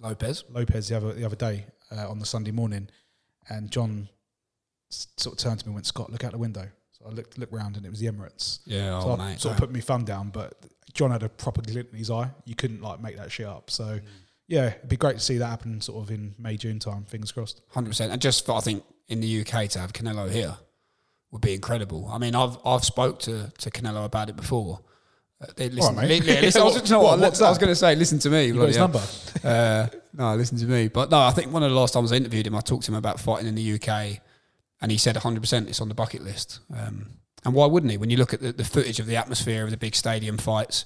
Lopez. 0.00 0.42
Lopez 0.50 0.88
the 0.88 0.96
other 0.96 1.12
the 1.12 1.24
other 1.24 1.36
day 1.36 1.66
uh, 1.92 2.10
on 2.10 2.18
the 2.18 2.26
Sunday 2.26 2.50
morning, 2.50 2.88
and 3.48 3.70
John 3.70 4.08
sort 4.90 5.34
of 5.34 5.38
turned 5.38 5.60
to 5.60 5.66
me 5.66 5.68
and 5.68 5.74
went, 5.76 5.86
"Scott, 5.86 6.10
look 6.10 6.24
out 6.24 6.32
the 6.32 6.38
window." 6.38 6.68
I 7.06 7.10
looked 7.10 7.38
looked 7.38 7.52
round 7.52 7.76
and 7.76 7.84
it 7.86 7.90
was 7.90 8.00
the 8.00 8.06
Emirates. 8.06 8.60
Yeah, 8.66 9.00
So 9.00 9.10
oh, 9.10 9.12
I 9.14 9.30
mate. 9.30 9.40
sort 9.40 9.54
of 9.54 9.60
put 9.60 9.72
my 9.72 9.80
thumb 9.80 10.04
down, 10.04 10.30
but 10.30 10.54
John 10.92 11.10
had 11.10 11.22
a 11.22 11.28
proper 11.28 11.62
glint 11.62 11.88
in 11.92 11.98
his 11.98 12.10
eye. 12.10 12.30
You 12.44 12.54
couldn't 12.54 12.82
like 12.82 13.00
make 13.00 13.16
that 13.16 13.30
shit 13.30 13.46
up. 13.46 13.70
So 13.70 13.98
yeah, 14.48 14.68
it'd 14.76 14.88
be 14.88 14.96
great 14.96 15.14
to 15.18 15.22
see 15.22 15.38
that 15.38 15.46
happen 15.46 15.80
sort 15.80 16.02
of 16.02 16.10
in 16.10 16.34
May 16.38 16.56
June 16.56 16.78
time. 16.78 17.04
Fingers 17.04 17.32
crossed. 17.32 17.60
Hundred 17.70 17.90
percent, 17.90 18.12
and 18.12 18.20
just 18.22 18.46
for, 18.46 18.52
I 18.56 18.60
think 18.60 18.84
in 19.08 19.20
the 19.20 19.40
UK 19.40 19.68
to 19.70 19.78
have 19.78 19.92
Canelo 19.92 20.30
here 20.30 20.56
would 21.32 21.42
be 21.42 21.54
incredible. 21.54 22.08
I 22.10 22.18
mean, 22.18 22.34
I've 22.34 22.56
I've 22.64 22.84
spoke 22.84 23.18
to 23.20 23.52
to 23.58 23.70
Canelo 23.70 24.04
about 24.04 24.28
it 24.28 24.36
before. 24.36 24.80
Uh, 25.38 25.46
listen, 25.58 25.94
right, 25.96 26.08
mate. 26.08 26.24
li- 26.24 26.34
li- 26.34 26.40
listen, 26.40 26.62
I 26.62 26.64
was, 26.64 26.90
What- 26.90 27.18
what's 27.20 27.42
I 27.42 27.48
was 27.50 27.58
going 27.58 27.68
to 27.68 27.76
say, 27.76 27.94
listen 27.94 28.18
to 28.20 28.30
me. 28.30 28.46
You 28.46 28.54
got 28.54 28.68
his 28.68 28.78
number. 28.78 29.02
Uh, 29.44 29.86
no, 30.14 30.34
listen 30.34 30.56
to 30.58 30.64
me. 30.64 30.88
But 30.88 31.10
no, 31.10 31.18
I 31.18 31.30
think 31.30 31.52
one 31.52 31.62
of 31.62 31.70
the 31.70 31.76
last 31.76 31.92
times 31.92 32.10
I 32.10 32.16
interviewed 32.16 32.46
him, 32.46 32.56
I 32.56 32.60
talked 32.60 32.84
to 32.86 32.90
him 32.90 32.96
about 32.96 33.20
fighting 33.20 33.46
in 33.46 33.54
the 33.54 33.74
UK, 33.74 34.18
and 34.80 34.90
he 34.90 34.98
said 34.98 35.16
100 35.16 35.40
percent 35.40 35.68
it's 35.68 35.80
on 35.80 35.88
the 35.88 35.94
bucket 35.94 36.22
list. 36.22 36.60
Um, 36.76 37.10
and 37.44 37.54
why 37.54 37.66
wouldn't 37.66 37.92
he? 37.92 37.98
When 37.98 38.10
you 38.10 38.16
look 38.16 38.34
at 38.34 38.40
the, 38.40 38.52
the 38.52 38.64
footage 38.64 38.98
of 38.98 39.06
the 39.06 39.16
atmosphere 39.16 39.64
of 39.64 39.70
the 39.70 39.76
big 39.76 39.94
stadium 39.94 40.36
fights, 40.36 40.84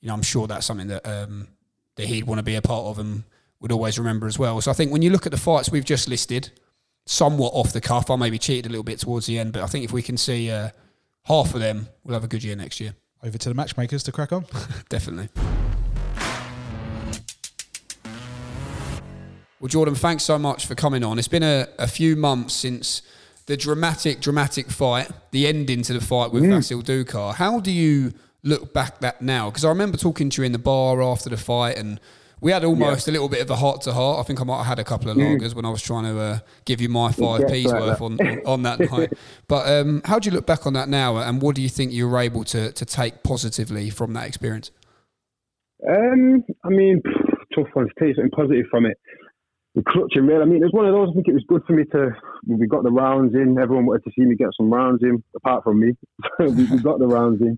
you 0.00 0.08
know, 0.08 0.14
I'm 0.14 0.22
sure 0.22 0.46
that's 0.46 0.66
something 0.66 0.88
that 0.88 1.06
um, 1.06 1.48
that 1.96 2.06
he'd 2.06 2.24
want 2.24 2.38
to 2.38 2.42
be 2.42 2.54
a 2.54 2.62
part 2.62 2.86
of 2.86 2.98
and 2.98 3.24
would 3.60 3.72
always 3.72 3.98
remember 3.98 4.26
as 4.26 4.38
well. 4.38 4.60
So 4.60 4.70
I 4.70 4.74
think 4.74 4.92
when 4.92 5.02
you 5.02 5.10
look 5.10 5.26
at 5.26 5.32
the 5.32 5.38
fights 5.38 5.70
we've 5.70 5.84
just 5.84 6.08
listed, 6.08 6.50
somewhat 7.06 7.52
off 7.54 7.72
the 7.72 7.80
cuff, 7.80 8.10
I 8.10 8.16
maybe 8.16 8.38
cheated 8.38 8.66
a 8.66 8.68
little 8.68 8.84
bit 8.84 9.00
towards 9.00 9.26
the 9.26 9.38
end, 9.38 9.52
but 9.52 9.62
I 9.62 9.66
think 9.66 9.84
if 9.84 9.92
we 9.92 10.02
can 10.02 10.16
see 10.16 10.50
uh, 10.50 10.70
half 11.24 11.54
of 11.54 11.60
them, 11.60 11.88
we'll 12.04 12.14
have 12.14 12.24
a 12.24 12.28
good 12.28 12.44
year 12.44 12.56
next 12.56 12.80
year. 12.80 12.94
Over 13.22 13.36
to 13.36 13.48
the 13.48 13.54
matchmakers 13.54 14.02
to 14.04 14.12
crack 14.12 14.32
on. 14.32 14.46
Definitely. 14.88 15.28
Well, 19.60 19.68
Jordan, 19.68 19.96
thanks 19.96 20.22
so 20.22 20.38
much 20.38 20.66
for 20.66 20.76
coming 20.76 21.02
on. 21.02 21.18
It's 21.18 21.26
been 21.26 21.42
a, 21.42 21.66
a 21.80 21.88
few 21.88 22.14
months 22.14 22.54
since 22.54 23.02
the 23.48 23.56
dramatic, 23.56 24.20
dramatic 24.20 24.70
fight, 24.70 25.10
the 25.30 25.46
ending 25.46 25.80
to 25.80 25.94
the 25.94 26.02
fight 26.02 26.30
with 26.32 26.44
Vasil 26.44 26.82
Ducar. 26.82 27.34
How 27.34 27.60
do 27.60 27.72
you 27.72 28.12
look 28.42 28.74
back 28.74 29.00
that 29.00 29.22
now? 29.22 29.48
Because 29.48 29.64
I 29.64 29.70
remember 29.70 29.96
talking 29.96 30.28
to 30.28 30.42
you 30.42 30.46
in 30.46 30.52
the 30.52 30.58
bar 30.58 31.02
after 31.02 31.30
the 31.30 31.38
fight, 31.38 31.78
and 31.78 31.98
we 32.42 32.52
had 32.52 32.62
almost 32.62 33.08
a 33.08 33.10
little 33.10 33.30
bit 33.30 33.40
of 33.40 33.48
a 33.48 33.56
heart 33.56 33.80
to 33.82 33.94
heart. 33.94 34.20
I 34.20 34.22
think 34.24 34.42
I 34.42 34.44
might 34.44 34.58
have 34.58 34.66
had 34.66 34.78
a 34.78 34.84
couple 34.84 35.10
of 35.10 35.16
lagers 35.16 35.54
when 35.54 35.64
I 35.64 35.70
was 35.70 35.80
trying 35.80 36.04
to 36.04 36.20
uh, 36.20 36.38
give 36.66 36.82
you 36.82 36.90
my 36.90 37.10
five 37.10 37.40
gets 37.40 37.52
p's 37.52 37.72
worth 37.72 38.02
on, 38.02 38.20
on, 38.20 38.42
on 38.44 38.62
that 38.64 38.80
night. 38.80 39.14
But 39.48 39.66
um, 39.66 40.02
how 40.04 40.18
do 40.18 40.28
you 40.28 40.36
look 40.36 40.44
back 40.44 40.66
on 40.66 40.74
that 40.74 40.90
now, 40.90 41.16
and 41.16 41.40
what 41.40 41.56
do 41.56 41.62
you 41.62 41.70
think 41.70 41.90
you 41.90 42.06
were 42.06 42.18
able 42.18 42.44
to, 42.44 42.70
to 42.70 42.84
take 42.84 43.22
positively 43.22 43.88
from 43.88 44.12
that 44.12 44.28
experience? 44.28 44.70
Um, 45.88 46.44
I 46.64 46.68
mean, 46.68 47.00
tough 47.54 47.68
one 47.72 47.88
to 47.88 47.94
take 47.98 48.14
something 48.14 48.30
positive 48.30 48.66
from 48.70 48.84
it. 48.84 48.98
The 49.78 49.84
clutching, 49.84 50.26
really. 50.26 50.42
I 50.42 50.44
mean, 50.44 50.56
it 50.60 50.66
was 50.66 50.74
one 50.74 50.86
of 50.86 50.92
those. 50.92 51.10
I 51.10 51.14
think 51.14 51.28
it 51.28 51.38
was 51.38 51.46
good 51.46 51.62
for 51.64 51.72
me 51.72 51.84
to. 51.92 52.10
We 52.48 52.66
got 52.66 52.82
the 52.82 52.90
rounds 52.90 53.36
in. 53.36 53.56
Everyone 53.62 53.86
wanted 53.86 54.02
to 54.06 54.10
see 54.10 54.24
me 54.24 54.34
get 54.34 54.50
some 54.56 54.74
rounds 54.74 55.04
in, 55.04 55.22
apart 55.36 55.62
from 55.62 55.78
me. 55.78 55.92
we, 56.40 56.66
got 56.82 56.98
the 56.98 57.06
rounds 57.06 57.40
in. 57.40 57.56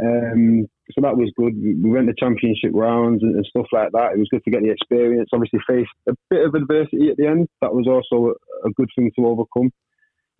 Um, 0.00 0.66
so 0.92 1.02
that 1.02 1.18
was 1.18 1.30
good. 1.36 1.52
We 1.60 1.74
we 1.74 1.90
went 1.90 2.06
the 2.06 2.14
championship 2.18 2.70
rounds 2.72 3.22
and, 3.22 3.36
and 3.36 3.44
stuff 3.44 3.66
like 3.72 3.92
that. 3.92 4.12
It 4.14 4.18
was 4.18 4.28
good 4.30 4.42
to 4.44 4.50
get 4.50 4.62
the 4.62 4.70
experience. 4.70 5.28
Obviously, 5.34 5.58
faced 5.68 5.92
a 6.08 6.14
bit 6.30 6.46
of 6.46 6.54
adversity 6.54 7.10
at 7.10 7.18
the 7.18 7.26
end. 7.26 7.46
That 7.60 7.74
was 7.74 7.86
also 7.86 8.32
a, 8.32 8.68
a 8.68 8.72
good 8.72 8.88
thing 8.96 9.10
to 9.16 9.26
overcome. 9.26 9.70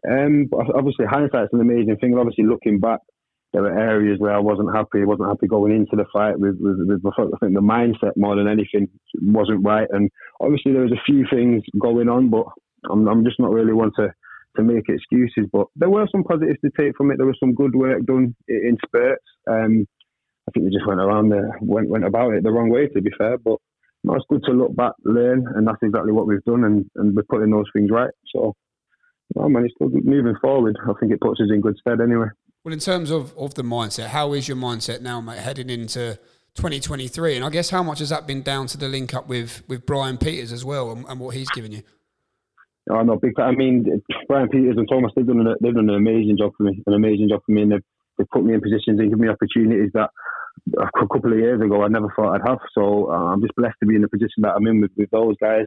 Um, 0.08 0.48
but 0.50 0.74
obviously, 0.74 1.04
hindsight's 1.04 1.52
an 1.52 1.60
amazing 1.60 1.98
thing. 2.00 2.16
Obviously, 2.16 2.44
looking 2.44 2.80
back, 2.80 3.00
there 3.52 3.62
were 3.62 3.78
areas 3.78 4.18
where 4.18 4.32
I 4.32 4.38
wasn't 4.38 4.74
happy. 4.74 5.02
I 5.02 5.06
wasn't 5.06 5.28
happy 5.28 5.46
going 5.46 5.74
into 5.74 5.96
the 5.96 6.04
fight 6.12 6.38
with, 6.38 6.56
with, 6.60 6.78
with 6.86 7.00
I 7.06 7.38
think 7.40 7.54
the 7.54 7.60
mindset 7.60 8.16
more 8.16 8.36
than 8.36 8.48
anything 8.48 8.88
wasn't 9.20 9.64
right. 9.64 9.88
And 9.90 10.08
obviously 10.40 10.72
there 10.72 10.82
was 10.82 10.92
a 10.92 11.04
few 11.04 11.26
things 11.32 11.62
going 11.80 12.08
on, 12.08 12.30
but 12.30 12.46
I'm, 12.90 13.08
I'm 13.08 13.24
just 13.24 13.40
not 13.40 13.50
really 13.50 13.72
one 13.72 13.90
to, 13.96 14.08
to 14.56 14.62
make 14.62 14.88
excuses. 14.88 15.50
But 15.52 15.66
there 15.74 15.90
were 15.90 16.06
some 16.12 16.22
positives 16.22 16.60
to 16.64 16.70
take 16.78 16.96
from 16.96 17.10
it. 17.10 17.16
There 17.16 17.26
was 17.26 17.38
some 17.40 17.54
good 17.54 17.74
work 17.74 18.04
done 18.06 18.34
in 18.48 18.76
spurts. 18.86 19.24
Um, 19.50 19.86
I 20.48 20.52
think 20.52 20.64
we 20.64 20.70
just 20.70 20.86
went 20.86 21.00
around 21.00 21.28
the 21.28 21.50
went 21.60 21.88
went 21.88 22.04
about 22.04 22.34
it 22.34 22.42
the 22.42 22.50
wrong 22.50 22.70
way, 22.70 22.86
to 22.88 23.00
be 23.00 23.10
fair. 23.18 23.38
But 23.38 23.58
no, 24.02 24.14
it's 24.14 24.24
good 24.28 24.42
to 24.44 24.52
look 24.52 24.74
back, 24.74 24.92
learn, 25.04 25.44
and 25.54 25.66
that's 25.66 25.82
exactly 25.82 26.12
what 26.12 26.26
we've 26.26 26.44
done, 26.44 26.64
and, 26.64 26.86
and 26.96 27.14
we're 27.14 27.22
putting 27.28 27.50
those 27.50 27.66
things 27.72 27.90
right. 27.90 28.10
So, 28.34 28.54
no, 29.36 29.48
man, 29.48 29.64
it's 29.64 29.74
good. 29.78 29.92
moving 30.04 30.36
forward. 30.40 30.76
I 30.82 30.92
think 30.98 31.12
it 31.12 31.20
puts 31.20 31.40
us 31.40 31.48
in 31.52 31.60
good 31.60 31.76
stead 31.78 32.00
anyway. 32.00 32.28
Well, 32.64 32.74
in 32.74 32.80
terms 32.80 33.10
of, 33.10 33.36
of 33.38 33.54
the 33.54 33.62
mindset, 33.62 34.08
how 34.08 34.34
is 34.34 34.46
your 34.46 34.56
mindset 34.56 35.00
now, 35.00 35.20
mate, 35.20 35.38
heading 35.38 35.70
into 35.70 36.18
2023. 36.54 37.36
And 37.36 37.44
I 37.44 37.50
guess 37.50 37.70
how 37.70 37.82
much 37.82 38.00
has 38.00 38.08
that 38.10 38.26
been 38.26 38.42
down 38.42 38.66
to 38.68 38.78
the 38.78 38.88
link 38.88 39.14
up 39.14 39.28
with, 39.28 39.62
with 39.68 39.86
Brian 39.86 40.18
Peters 40.18 40.52
as 40.52 40.64
well 40.64 40.90
and, 40.90 41.04
and 41.08 41.20
what 41.20 41.34
he's 41.34 41.50
given 41.50 41.72
you? 41.72 41.82
Oh 42.90 43.02
no, 43.02 43.16
big. 43.16 43.38
I 43.38 43.52
mean, 43.52 44.02
Brian 44.26 44.48
Peters 44.48 44.76
and 44.76 44.88
Thomas 44.88 45.12
they've 45.14 45.26
done 45.26 45.46
an, 45.46 45.54
they've 45.60 45.74
done 45.74 45.88
an 45.88 45.94
amazing 45.94 46.36
job 46.38 46.52
for 46.56 46.64
me, 46.64 46.82
an 46.86 46.94
amazing 46.94 47.28
job 47.28 47.40
for 47.46 47.52
me, 47.52 47.62
and 47.62 47.72
they've, 47.72 47.84
they've 48.18 48.28
put 48.30 48.44
me 48.44 48.54
in 48.54 48.60
positions 48.60 48.98
and 48.98 49.10
given 49.10 49.20
me 49.20 49.28
opportunities 49.28 49.90
that 49.94 50.10
a 50.78 51.06
couple 51.08 51.32
of 51.32 51.38
years 51.38 51.60
ago 51.60 51.82
I 51.82 51.88
never 51.88 52.12
thought 52.14 52.34
I'd 52.34 52.48
have. 52.48 52.58
So 52.74 53.10
uh, 53.10 53.32
I'm 53.32 53.40
just 53.40 53.54
blessed 53.56 53.76
to 53.80 53.86
be 53.86 53.96
in 53.96 54.02
the 54.02 54.08
position 54.08 54.42
that 54.42 54.54
I'm 54.54 54.66
in 54.66 54.80
with, 54.80 54.90
with 54.96 55.10
those 55.10 55.36
guys. 55.40 55.66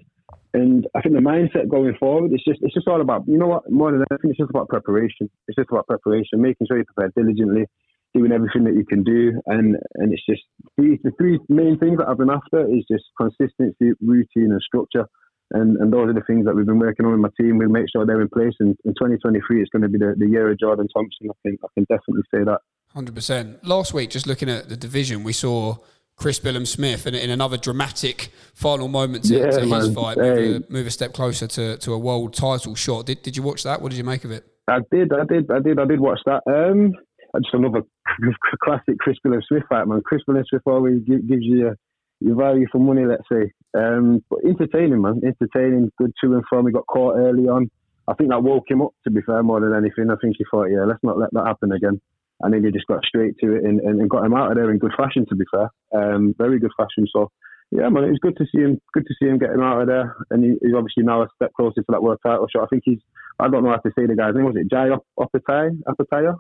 And 0.54 0.88
I 0.96 1.02
think 1.02 1.16
the 1.16 1.22
mindset 1.22 1.70
going 1.70 1.96
forward, 2.00 2.32
it's 2.32 2.44
just 2.46 2.60
it's 2.62 2.74
just 2.74 2.88
all 2.88 3.02
about 3.02 3.24
you 3.28 3.38
know 3.38 3.48
what 3.48 3.72
more 3.72 3.92
than 3.92 4.04
anything, 4.12 4.32
it's 4.32 4.40
just 4.40 4.52
about 4.52 4.70
preparation. 4.70 5.30
It's 5.48 5.58
just 5.58 5.70
about 5.72 5.88
preparation, 5.88 6.42
making 6.42 6.68
sure 6.68 6.78
you 6.78 6.86
prepare 6.86 7.12
diligently, 7.18 7.66
doing 8.14 8.32
everything 8.32 8.64
that 8.66 8.76
you 8.76 8.86
can 8.86 9.04
do, 9.04 9.42
and 9.48 9.76
and 9.96 10.14
it's 10.14 10.26
just 10.30 10.44
three, 10.76 11.00
the 11.04 11.12
three 11.18 11.40
main 11.50 11.80
things 11.80 11.98
that 11.98 12.08
I've 12.08 12.20
been 12.20 12.30
after 12.30 12.68
is 12.70 12.86
just 12.90 13.06
consistency, 13.20 13.98
routine, 14.02 14.54
and 14.54 14.62
structure. 14.62 15.08
And, 15.52 15.78
and 15.78 15.94
those 15.94 16.10
are 16.10 16.14
the 16.14 16.26
things 16.26 16.46
that 16.46 16.56
we've 16.56 16.66
been 16.66 16.80
working 16.80 17.06
on 17.06 17.12
with 17.12 17.22
my 17.22 17.30
team. 17.40 17.58
We'll 17.60 17.70
make 17.70 17.86
sure 17.92 18.06
they're 18.06 18.22
in 18.22 18.30
place. 18.30 18.54
And 18.60 18.76
in 18.86 18.94
2023, 18.98 19.62
it's 19.62 19.70
going 19.70 19.84
to 19.84 19.90
be 19.90 20.00
the, 20.00 20.16
the 20.18 20.26
year 20.26 20.50
of 20.50 20.60
Jordan 20.60 20.88
Thompson. 20.90 21.30
I 21.30 21.38
think 21.44 21.60
I 21.64 21.68
can 21.76 21.86
definitely 21.86 22.24
say 22.34 22.44
that. 22.44 22.60
Hundred 22.94 23.16
percent. 23.16 23.64
Last 23.66 23.94
week, 23.94 24.12
just 24.12 24.28
looking 24.28 24.50
at 24.50 24.70
the 24.70 24.78
division, 24.78 25.24
we 25.24 25.34
saw 25.34 25.78
Chris 26.16 26.40
Billam-Smith 26.40 27.08
in, 27.08 27.16
in 27.16 27.32
another 27.32 27.58
dramatic 27.58 28.30
final 28.54 28.88
moment 28.88 29.26
to, 29.26 29.36
Yeah, 29.40 29.50
to 29.50 29.62
his 29.66 29.94
fight, 29.96 30.18
Hey. 30.20 30.36
move, 30.36 30.64
a, 30.70 30.72
move 30.72 30.88
a 30.88 30.92
step 30.92 31.12
closer 31.14 31.48
to, 31.48 31.78
to 31.78 31.94
a 31.94 31.98
world 31.98 32.34
title 32.36 32.76
shot. 32.76 33.08
Did, 33.08 33.24
did 33.24 33.36
you 33.36 33.42
watch 33.42 33.64
that? 33.64 33.82
What 33.82 33.90
did 33.90 33.98
you 33.98 34.04
make 34.04 34.24
of 34.24 34.32
it? 34.32 34.46
I 34.68 34.80
did, 34.92 35.12
I 35.12 35.26
did, 35.26 35.50
I 35.52 35.60
did, 35.60 35.80
I 35.80 35.86
did 35.86 36.00
watch 36.00 36.20
that. 36.26 36.42
Um, 36.48 36.94
just 37.42 37.54
another 37.54 37.82
classic 38.64 39.00
Chris 39.00 39.18
Billam 39.26 39.42
Smith 39.48 39.64
fight, 39.68 39.88
man. 39.88 40.02
Chris 40.06 40.22
Billam 40.30 40.46
Smith 40.48 40.62
always 40.68 41.02
gives 41.04 41.44
you 41.44 41.58
your, 41.58 41.78
your 42.20 42.36
value 42.36 42.68
for 42.72 42.78
money, 42.78 43.06
let's 43.06 43.28
say. 43.28 43.52
Um, 43.76 44.24
but 44.30 44.40
entertaining, 44.46 45.02
man, 45.02 45.20
entertaining, 45.26 45.92
good 45.98 46.14
to 46.24 46.34
and 46.36 46.44
from. 46.48 46.68
He 46.68 46.74
got 46.74 46.86
caught 46.86 47.18
early 47.18 47.48
on. 47.48 47.72
I 48.08 48.14
think 48.14 48.30
that 48.30 48.44
woke 48.44 48.66
him 48.70 48.82
up, 48.84 48.92
to 49.06 49.10
be 49.10 49.22
fair, 49.22 49.42
more 49.42 49.62
than 49.62 49.74
anything. 49.74 50.12
I 50.12 50.16
think 50.22 50.36
he 50.38 50.46
thought, 50.52 50.66
yeah, 50.66 50.84
let's 50.86 51.04
not 51.04 51.18
let 51.18 51.34
that 51.34 51.48
happen 51.48 51.72
again. 51.72 52.00
And 52.44 52.54
then 52.54 52.64
he 52.64 52.72
just 52.72 52.88
got 52.88 53.04
straight 53.06 53.36
to 53.40 53.56
it 53.56 53.64
and, 53.64 53.80
and, 53.80 54.00
and 54.02 54.10
got 54.10 54.26
him 54.26 54.34
out 54.34 54.52
of 54.52 54.58
there 54.58 54.70
in 54.70 54.78
good 54.78 54.94
fashion, 54.96 55.26
to 55.30 55.36
be 55.36 55.46
fair. 55.50 55.72
Um, 55.96 56.36
very 56.38 56.60
good 56.60 56.72
fashion. 56.78 57.08
So, 57.12 57.32
yeah, 57.72 57.90
man, 57.90 58.04
it 58.04 58.12
was 58.12 58.20
good 58.22 58.38
to 58.38 58.46
see 58.52 58.62
him. 58.62 58.80
Good 58.94 59.08
to 59.08 59.16
see 59.18 59.28
him 59.28 59.40
get 59.40 59.50
him 59.50 59.62
out 59.62 59.82
of 59.82 59.88
there, 59.88 60.16
and 60.30 60.44
he, 60.44 60.52
he's 60.62 60.76
obviously 60.76 61.04
now 61.04 61.24
a 61.24 61.28
step 61.36 61.54
closer 61.54 61.82
to 61.82 61.86
that 61.90 62.04
world 62.04 62.20
title 62.22 62.48
shot. 62.54 62.64
I 62.64 62.68
think 62.68 62.84
he's. 62.86 63.00
I 63.40 63.48
don't 63.48 63.64
know 63.64 63.72
how 63.72 63.78
to 63.78 63.92
say 63.98 64.06
the 64.06 64.16
guy's 64.16 64.36
name. 64.36 64.46
Was 64.46 64.56
it 64.56 64.70
Jai 64.70 64.90
Op- 64.90 65.08
Opetaia? 65.18 66.36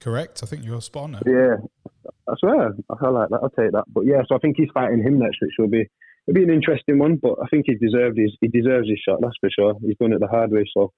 Correct. 0.00 0.40
I 0.42 0.46
think 0.46 0.64
you're 0.64 0.80
spot 0.80 1.04
on 1.04 1.12
there. 1.12 1.22
Yeah, 1.24 2.10
I 2.28 2.34
swear. 2.40 2.74
I 2.90 3.08
like 3.08 3.28
that. 3.28 3.40
I'll 3.40 3.50
take 3.50 3.70
that. 3.70 3.84
But 3.86 4.06
yeah, 4.06 4.22
so 4.26 4.34
I 4.34 4.38
think 4.38 4.56
he's 4.56 4.70
fighting 4.74 5.02
him 5.02 5.20
next, 5.20 5.38
which 5.40 5.52
will 5.58 5.68
be 5.68 5.86
it'll 6.26 6.34
be 6.34 6.42
an 6.42 6.50
interesting 6.50 6.98
one. 6.98 7.16
But 7.22 7.34
I 7.40 7.46
think 7.46 7.66
he's 7.68 7.78
deserved 7.78 8.18
his 8.18 8.36
he 8.40 8.48
deserves 8.48 8.88
his 8.88 8.98
shot. 9.06 9.20
That's 9.20 9.36
for 9.40 9.50
sure. 9.50 9.74
He's 9.82 9.96
done 10.00 10.12
it 10.12 10.18
the 10.18 10.26
hard 10.26 10.50
way. 10.50 10.64
So 10.74 10.92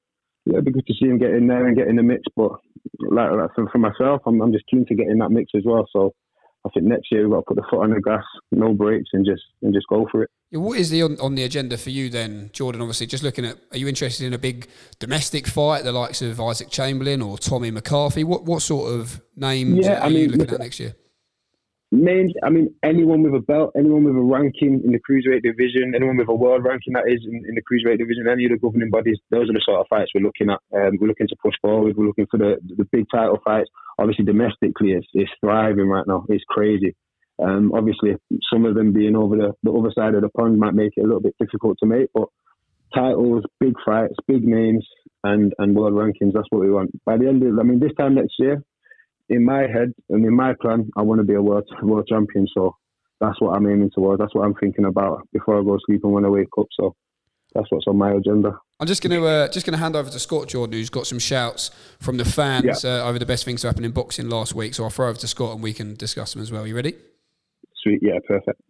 yeah, 0.46 0.54
it'd 0.54 0.64
be 0.64 0.72
good 0.72 0.86
to 0.86 0.94
see 0.94 1.06
him 1.06 1.18
get 1.18 1.30
in 1.30 1.46
there 1.46 1.66
and 1.66 1.76
get 1.76 1.88
in 1.88 1.96
the 1.96 2.02
mix. 2.02 2.22
But 2.36 2.52
like, 3.00 3.30
like 3.32 3.50
for, 3.54 3.68
for 3.70 3.78
myself, 3.78 4.22
I'm, 4.26 4.40
I'm 4.40 4.52
just 4.52 4.66
keen 4.70 4.86
to 4.86 4.94
get 4.94 5.08
in 5.08 5.18
that 5.18 5.30
mix 5.30 5.52
as 5.56 5.62
well. 5.64 5.86
So 5.92 6.14
I 6.66 6.70
think 6.70 6.86
next 6.86 7.12
year 7.12 7.22
we've 7.22 7.32
got 7.32 7.40
to 7.40 7.44
put 7.46 7.56
the 7.56 7.66
foot 7.70 7.82
on 7.82 7.90
the 7.90 8.00
gas, 8.00 8.24
no 8.50 8.72
brakes, 8.72 9.10
and 9.12 9.24
just 9.24 9.42
and 9.62 9.74
just 9.74 9.86
go 9.88 10.06
for 10.10 10.22
it. 10.22 10.30
What 10.52 10.78
is 10.78 10.90
the 10.90 11.02
on, 11.02 11.18
on 11.20 11.34
the 11.34 11.42
agenda 11.42 11.76
for 11.76 11.90
you 11.90 12.08
then, 12.08 12.50
Jordan? 12.52 12.80
Obviously, 12.80 13.06
just 13.06 13.22
looking 13.24 13.44
at, 13.44 13.58
are 13.72 13.76
you 13.76 13.88
interested 13.88 14.26
in 14.26 14.32
a 14.32 14.38
big 14.38 14.68
domestic 14.98 15.46
fight, 15.46 15.84
the 15.84 15.92
likes 15.92 16.22
of 16.22 16.40
Isaac 16.40 16.70
Chamberlain 16.70 17.22
or 17.22 17.38
Tommy 17.38 17.70
McCarthy? 17.70 18.24
What 18.24 18.44
what 18.44 18.62
sort 18.62 18.92
of 18.92 19.20
names 19.36 19.84
Yeah, 19.84 20.00
are 20.00 20.04
I 20.04 20.08
you 20.08 20.28
looking 20.28 20.54
at 20.54 20.60
next 20.60 20.80
year? 20.80 20.94
Main, 21.94 22.32
I 22.42 22.50
mean, 22.50 22.74
anyone 22.82 23.22
with 23.22 23.34
a 23.34 23.44
belt, 23.44 23.72
anyone 23.78 24.02
with 24.02 24.16
a 24.16 24.20
ranking 24.20 24.82
in 24.84 24.90
the 24.90 24.98
cruiserweight 24.98 25.42
division, 25.42 25.94
anyone 25.94 26.16
with 26.16 26.28
a 26.28 26.34
world 26.34 26.64
ranking 26.64 26.94
that 26.94 27.06
is 27.06 27.20
in, 27.24 27.44
in 27.46 27.54
the 27.54 27.62
cruiserweight 27.62 27.98
division, 27.98 28.26
any 28.26 28.46
of 28.46 28.50
the 28.50 28.58
governing 28.58 28.90
bodies, 28.90 29.18
those 29.30 29.48
are 29.48 29.52
the 29.52 29.62
sort 29.64 29.80
of 29.80 29.86
fights 29.88 30.10
we're 30.14 30.26
looking 30.26 30.50
at. 30.50 30.58
Um, 30.74 30.98
we're 31.00 31.06
looking 31.06 31.28
to 31.28 31.36
push 31.40 31.54
forward. 31.62 31.96
We're 31.96 32.08
looking 32.08 32.26
for 32.30 32.38
the 32.38 32.58
the 32.76 32.84
big 32.90 33.06
title 33.14 33.38
fights. 33.44 33.70
Obviously, 33.98 34.24
domestically, 34.24 34.92
it's, 34.92 35.06
it's 35.14 35.30
thriving 35.40 35.88
right 35.88 36.06
now. 36.06 36.24
It's 36.28 36.44
crazy. 36.48 36.96
Um, 37.38 37.72
obviously, 37.74 38.16
some 38.52 38.64
of 38.64 38.74
them 38.74 38.92
being 38.92 39.14
over 39.14 39.36
the, 39.36 39.52
the 39.62 39.72
other 39.72 39.92
side 39.94 40.14
of 40.14 40.22
the 40.22 40.28
pond 40.30 40.58
might 40.58 40.74
make 40.74 40.92
it 40.96 41.02
a 41.02 41.06
little 41.06 41.20
bit 41.20 41.36
difficult 41.38 41.78
to 41.80 41.86
make, 41.86 42.08
but 42.14 42.28
titles, 42.94 43.44
big 43.58 43.74
fights, 43.84 44.14
big 44.26 44.44
names, 44.44 44.86
and, 45.24 45.52
and 45.58 45.74
world 45.74 45.94
rankings, 45.94 46.32
that's 46.32 46.46
what 46.50 46.60
we 46.60 46.70
want. 46.70 46.90
By 47.04 47.16
the 47.16 47.28
end 47.28 47.42
of, 47.42 47.58
I 47.58 47.62
mean, 47.62 47.80
this 47.80 47.94
time 47.98 48.14
next 48.14 48.34
year, 48.38 48.62
in 49.28 49.44
my 49.44 49.62
head 49.62 49.92
and 50.10 50.24
in 50.24 50.34
my 50.34 50.54
plan, 50.60 50.90
I 50.96 51.02
want 51.02 51.20
to 51.20 51.24
be 51.24 51.34
a 51.34 51.42
world 51.42 51.68
world 51.82 52.06
champion. 52.08 52.46
So 52.54 52.76
that's 53.20 53.40
what 53.40 53.56
I'm 53.56 53.68
aiming 53.68 53.90
towards. 53.94 54.20
That's 54.20 54.34
what 54.34 54.44
I'm 54.44 54.54
thinking 54.54 54.84
about 54.84 55.26
before 55.32 55.58
I 55.58 55.64
go 55.64 55.76
to 55.76 55.82
sleep 55.86 56.02
and 56.04 56.12
when 56.12 56.24
I 56.24 56.28
wake 56.28 56.48
up. 56.58 56.66
So 56.78 56.94
that's 57.54 57.66
what's 57.70 57.86
on 57.86 57.96
my 57.96 58.12
agenda. 58.12 58.58
I'm 58.80 58.86
just 58.86 59.02
going 59.02 59.18
to 59.18 59.26
uh, 59.26 59.48
just 59.48 59.64
going 59.64 59.74
to 59.74 59.82
hand 59.82 59.96
over 59.96 60.10
to 60.10 60.18
Scott 60.18 60.48
Jordan, 60.48 60.74
who's 60.74 60.90
got 60.90 61.06
some 61.06 61.18
shouts 61.18 61.70
from 62.00 62.16
the 62.16 62.24
fans 62.24 62.84
uh, 62.84 63.06
over 63.06 63.18
the 63.18 63.26
best 63.26 63.44
things 63.44 63.60
to 63.62 63.68
happen 63.68 63.84
in 63.84 63.92
boxing 63.92 64.28
last 64.28 64.54
week. 64.54 64.74
So 64.74 64.84
I'll 64.84 64.90
throw 64.90 65.08
over 65.08 65.18
to 65.18 65.28
Scott 65.28 65.54
and 65.54 65.62
we 65.62 65.72
can 65.72 65.94
discuss 65.94 66.32
them 66.32 66.42
as 66.42 66.50
well. 66.50 66.66
You 66.66 66.74
ready? 66.74 66.94
Sweet, 67.82 68.00
yeah, 68.02 68.18
perfect. 68.26 68.60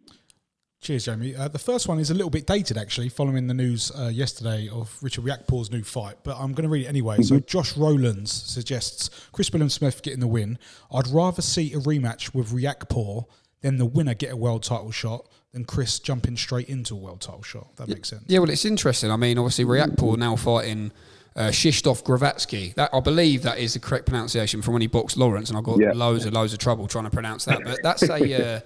Cheers, 0.85 1.05
Jamie. 1.05 1.35
Uh, 1.35 1.47
the 1.47 1.57
first 1.57 1.87
one 1.87 1.97
is 1.97 2.11
a 2.11 2.13
little 2.13 2.29
bit 2.29 2.45
dated, 2.45 2.77
actually, 2.77 3.09
following 3.09 3.47
the 3.47 3.55
news 3.55 3.91
uh, 3.97 4.05
yesterday 4.09 4.69
of 4.71 4.95
Richard 5.01 5.23
Riakporhe's 5.25 5.71
new 5.71 5.81
fight, 5.81 6.17
but 6.23 6.37
I'm 6.37 6.51
going 6.53 6.61
to 6.61 6.69
read 6.69 6.85
it 6.85 6.89
anyway. 6.89 7.23
So, 7.23 7.39
Josh 7.39 7.75
Rowlands 7.75 8.31
suggests 8.31 9.09
Chris 9.31 9.49
Billam 9.49 9.71
Smith 9.71 10.03
getting 10.03 10.19
the 10.19 10.27
win. 10.27 10.59
I'd 10.93 11.07
rather 11.07 11.41
see 11.41 11.73
a 11.73 11.77
rematch 11.77 12.35
with 12.35 12.51
Riakporhe 12.51 13.25
than 13.61 13.77
the 13.77 13.85
winner 13.87 14.13
get 14.13 14.31
a 14.31 14.37
world 14.37 14.61
title 14.61 14.91
shot 14.91 15.27
than 15.53 15.65
Chris 15.65 15.97
jumping 15.97 16.37
straight 16.37 16.69
into 16.69 16.93
a 16.93 16.97
world 16.97 17.21
title 17.21 17.41
shot. 17.41 17.75
That 17.77 17.87
makes 17.87 18.09
sense. 18.09 18.21
Yeah, 18.27 18.37
well, 18.37 18.51
it's 18.51 18.63
interesting. 18.63 19.09
I 19.09 19.15
mean, 19.15 19.39
obviously, 19.39 19.65
Riakpor 19.65 20.19
now 20.19 20.35
fighting 20.35 20.91
uh, 21.35 21.47
Krzysztof 21.47 22.03
Głowacki. 22.03 22.75
That 22.75 22.91
I 22.93 22.99
believe 22.99 23.41
that 23.41 23.57
is 23.57 23.73
the 23.73 23.79
correct 23.79 24.05
pronunciation 24.05 24.61
from 24.61 24.73
when 24.73 24.81
he 24.83 24.87
boxed 24.87 25.17
Lawrence, 25.17 25.49
and 25.49 25.57
I've 25.57 25.63
got 25.63 25.79
Yeah. 25.79 25.93
loads 25.95 26.25
and 26.25 26.35
loads 26.35 26.53
of 26.53 26.59
trouble 26.59 26.87
trying 26.87 27.05
to 27.05 27.09
pronounce 27.09 27.45
that. 27.45 27.63
But 27.63 27.81
that's 27.81 28.03
a 28.03 28.57
uh, 28.57 28.59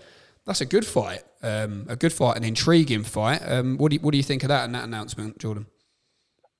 that's 0.50 0.62
a 0.62 0.66
good 0.66 0.86
fight, 0.86 1.22
um, 1.44 1.86
a 1.88 1.96
good 1.96 2.12
fight, 2.12 2.36
an 2.36 2.44
intriguing 2.44 3.04
fight. 3.04 3.40
Um, 3.46 3.78
what 3.78 3.92
do 3.92 3.98
you, 3.98 4.02
what 4.02 4.14
do 4.14 4.18
you 4.18 4.24
think 4.24 4.42
of 4.42 4.50
that 4.50 4.66
and 4.66 4.74
that 4.74 4.84
announcement, 4.84 5.38
Jordan? 5.38 5.68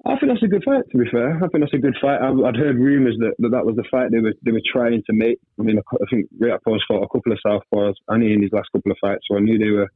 I 0.06 0.16
think 0.18 0.32
that's 0.32 0.44
a 0.44 0.48
good 0.48 0.64
fight. 0.64 0.84
To 0.92 0.98
be 1.00 1.10
fair, 1.10 1.38
I 1.38 1.48
think 1.48 1.64
that's 1.64 1.74
a 1.74 1.80
good 1.80 1.98
fight. 2.00 2.22
I, 2.22 2.30
I'd 2.30 2.56
heard 2.56 2.78
rumours 2.78 3.18
that, 3.18 3.34
that 3.40 3.50
that 3.50 3.66
was 3.66 3.76
the 3.78 3.84
fight 3.90 4.12
they 4.12 4.20
were 4.20 4.34
they 4.46 4.52
were 4.52 4.62
trying 4.72 5.02
to 5.08 5.14
make. 5.14 5.40
I 5.60 5.64
mean, 5.64 5.80
I 5.80 6.06
think 6.12 6.28
Ray 6.38 6.52
Riakporhe's 6.52 6.86
fought 6.88 7.02
a 7.04 7.10
couple 7.10 7.34
of 7.34 7.40
southpaws, 7.44 7.96
he 8.22 8.32
in 8.32 8.44
his 8.44 8.54
last 8.54 8.70
couple 8.72 8.92
of 8.92 8.98
fights, 9.02 9.26
so 9.28 9.38
I 9.38 9.40
knew 9.40 9.58
they 9.58 9.72
were 9.72 9.90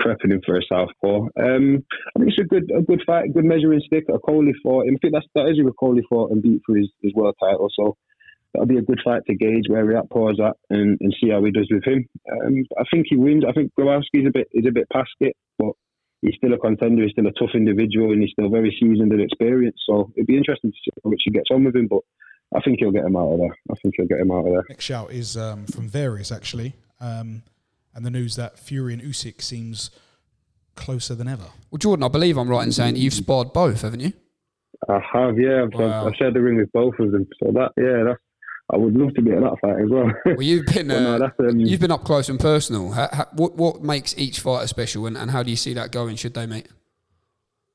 prepping 0.00 0.32
him 0.32 0.40
for 0.46 0.56
a 0.56 0.62
southpaw. 0.66 1.28
Um, 1.38 1.84
I 2.16 2.18
think 2.18 2.32
it's 2.32 2.40
a 2.40 2.44
good 2.44 2.70
a 2.74 2.80
good 2.80 3.02
fight, 3.06 3.34
good 3.34 3.44
measuring 3.44 3.82
stick. 3.84 4.08
Okolie 4.08 4.56
fought 4.62 4.86
him. 4.86 4.96
I 4.96 4.98
think 5.02 5.12
that's 5.12 5.28
that 5.34 5.48
is 5.48 5.58
who 5.58 5.70
Coley 5.78 6.02
fought 6.08 6.30
and 6.30 6.42
beat 6.42 6.62
for 6.64 6.74
his, 6.74 6.88
his 7.02 7.12
world 7.12 7.36
title. 7.38 7.68
So 7.76 7.96
that'll 8.52 8.66
be 8.66 8.78
a 8.78 8.82
good 8.82 9.00
fight 9.04 9.22
to 9.26 9.34
gauge 9.34 9.64
where 9.68 9.84
Riakporhe's 9.84 10.40
at 10.40 10.56
and, 10.70 10.98
and 11.00 11.14
see 11.20 11.30
how 11.30 11.44
he 11.44 11.50
does 11.50 11.68
with 11.70 11.84
him. 11.84 12.08
Um, 12.30 12.64
I 12.78 12.84
think 12.90 13.06
he 13.08 13.16
wins. 13.16 13.44
I 13.48 13.52
think 13.52 13.72
Grabowski's 13.78 14.26
a 14.26 14.32
bit 14.32 14.48
is 14.52 14.66
a 14.66 14.72
bit 14.72 14.88
past 14.90 15.10
it, 15.20 15.36
but 15.58 15.72
he's 16.22 16.34
still 16.36 16.52
a 16.54 16.58
contender. 16.58 17.02
He's 17.02 17.12
still 17.12 17.26
a 17.26 17.32
tough 17.32 17.54
individual, 17.54 18.12
and 18.12 18.22
he's 18.22 18.32
still 18.32 18.48
very 18.48 18.76
seasoned 18.80 19.12
and 19.12 19.20
experienced. 19.20 19.80
So 19.86 20.12
it'd 20.16 20.26
be 20.26 20.36
interesting 20.36 20.70
to 20.72 20.76
see 20.76 20.90
how 21.04 21.10
much 21.10 21.22
he 21.24 21.30
gets 21.30 21.50
on 21.50 21.64
with 21.64 21.76
him. 21.76 21.88
But 21.88 22.00
I 22.54 22.60
think 22.60 22.78
he'll 22.80 22.92
get 22.92 23.04
him 23.04 23.16
out 23.16 23.32
of 23.32 23.38
there. 23.38 23.56
I 23.70 23.74
think 23.82 23.94
he'll 23.96 24.06
get 24.06 24.20
him 24.20 24.30
out 24.30 24.46
of 24.46 24.52
there. 24.52 24.64
Next 24.68 24.84
shout 24.84 25.12
is 25.12 25.36
um, 25.36 25.66
from 25.66 25.88
Various, 25.88 26.30
actually, 26.32 26.74
um, 27.00 27.42
and 27.94 28.06
the 28.06 28.10
news 28.10 28.36
that 28.36 28.58
Fury 28.58 28.94
and 28.94 29.02
Usyk 29.02 29.42
seems 29.42 29.90
closer 30.76 31.14
than 31.14 31.26
ever. 31.28 31.46
Well, 31.70 31.78
Jordan, 31.78 32.04
I 32.04 32.08
believe 32.08 32.36
I'm 32.36 32.48
right 32.48 32.64
in 32.64 32.72
saying 32.72 32.94
that 32.94 33.00
you've 33.00 33.14
sparred 33.14 33.52
both, 33.52 33.82
haven't 33.82 34.00
you? 34.00 34.12
I 34.88 35.00
have, 35.12 35.38
yeah. 35.38 35.64
I've, 35.64 35.72
Wow. 35.72 36.06
I've 36.06 36.14
shared 36.16 36.34
the 36.34 36.42
ring 36.42 36.56
with 36.56 36.70
both 36.72 36.94
of 36.98 37.10
them. 37.10 37.26
So 37.42 37.50
that, 37.52 37.72
yeah, 37.78 38.04
that's. 38.04 38.20
I 38.72 38.76
would 38.76 38.94
love 38.94 39.14
to 39.14 39.22
be 39.22 39.30
at 39.30 39.40
that 39.40 39.56
fight 39.60 39.80
as 39.80 39.88
well. 39.88 40.10
Well, 40.24 40.42
you've 40.42 40.66
been 40.74 40.88
no, 40.88 41.14
uh, 41.14 41.18
that's, 41.18 41.34
um, 41.38 41.60
you've 41.60 41.80
been 41.80 41.92
up 41.92 42.04
close 42.04 42.28
and 42.28 42.38
personal. 42.38 42.90
How, 42.90 43.08
how, 43.12 43.26
what 43.32 43.54
what 43.56 43.82
makes 43.82 44.16
each 44.18 44.40
fighter 44.40 44.66
special, 44.66 45.06
and, 45.06 45.16
and 45.16 45.30
how 45.30 45.42
do 45.42 45.50
you 45.50 45.56
see 45.56 45.74
that 45.74 45.92
going? 45.92 46.16
Should 46.16 46.34
they 46.34 46.46
meet? 46.46 46.68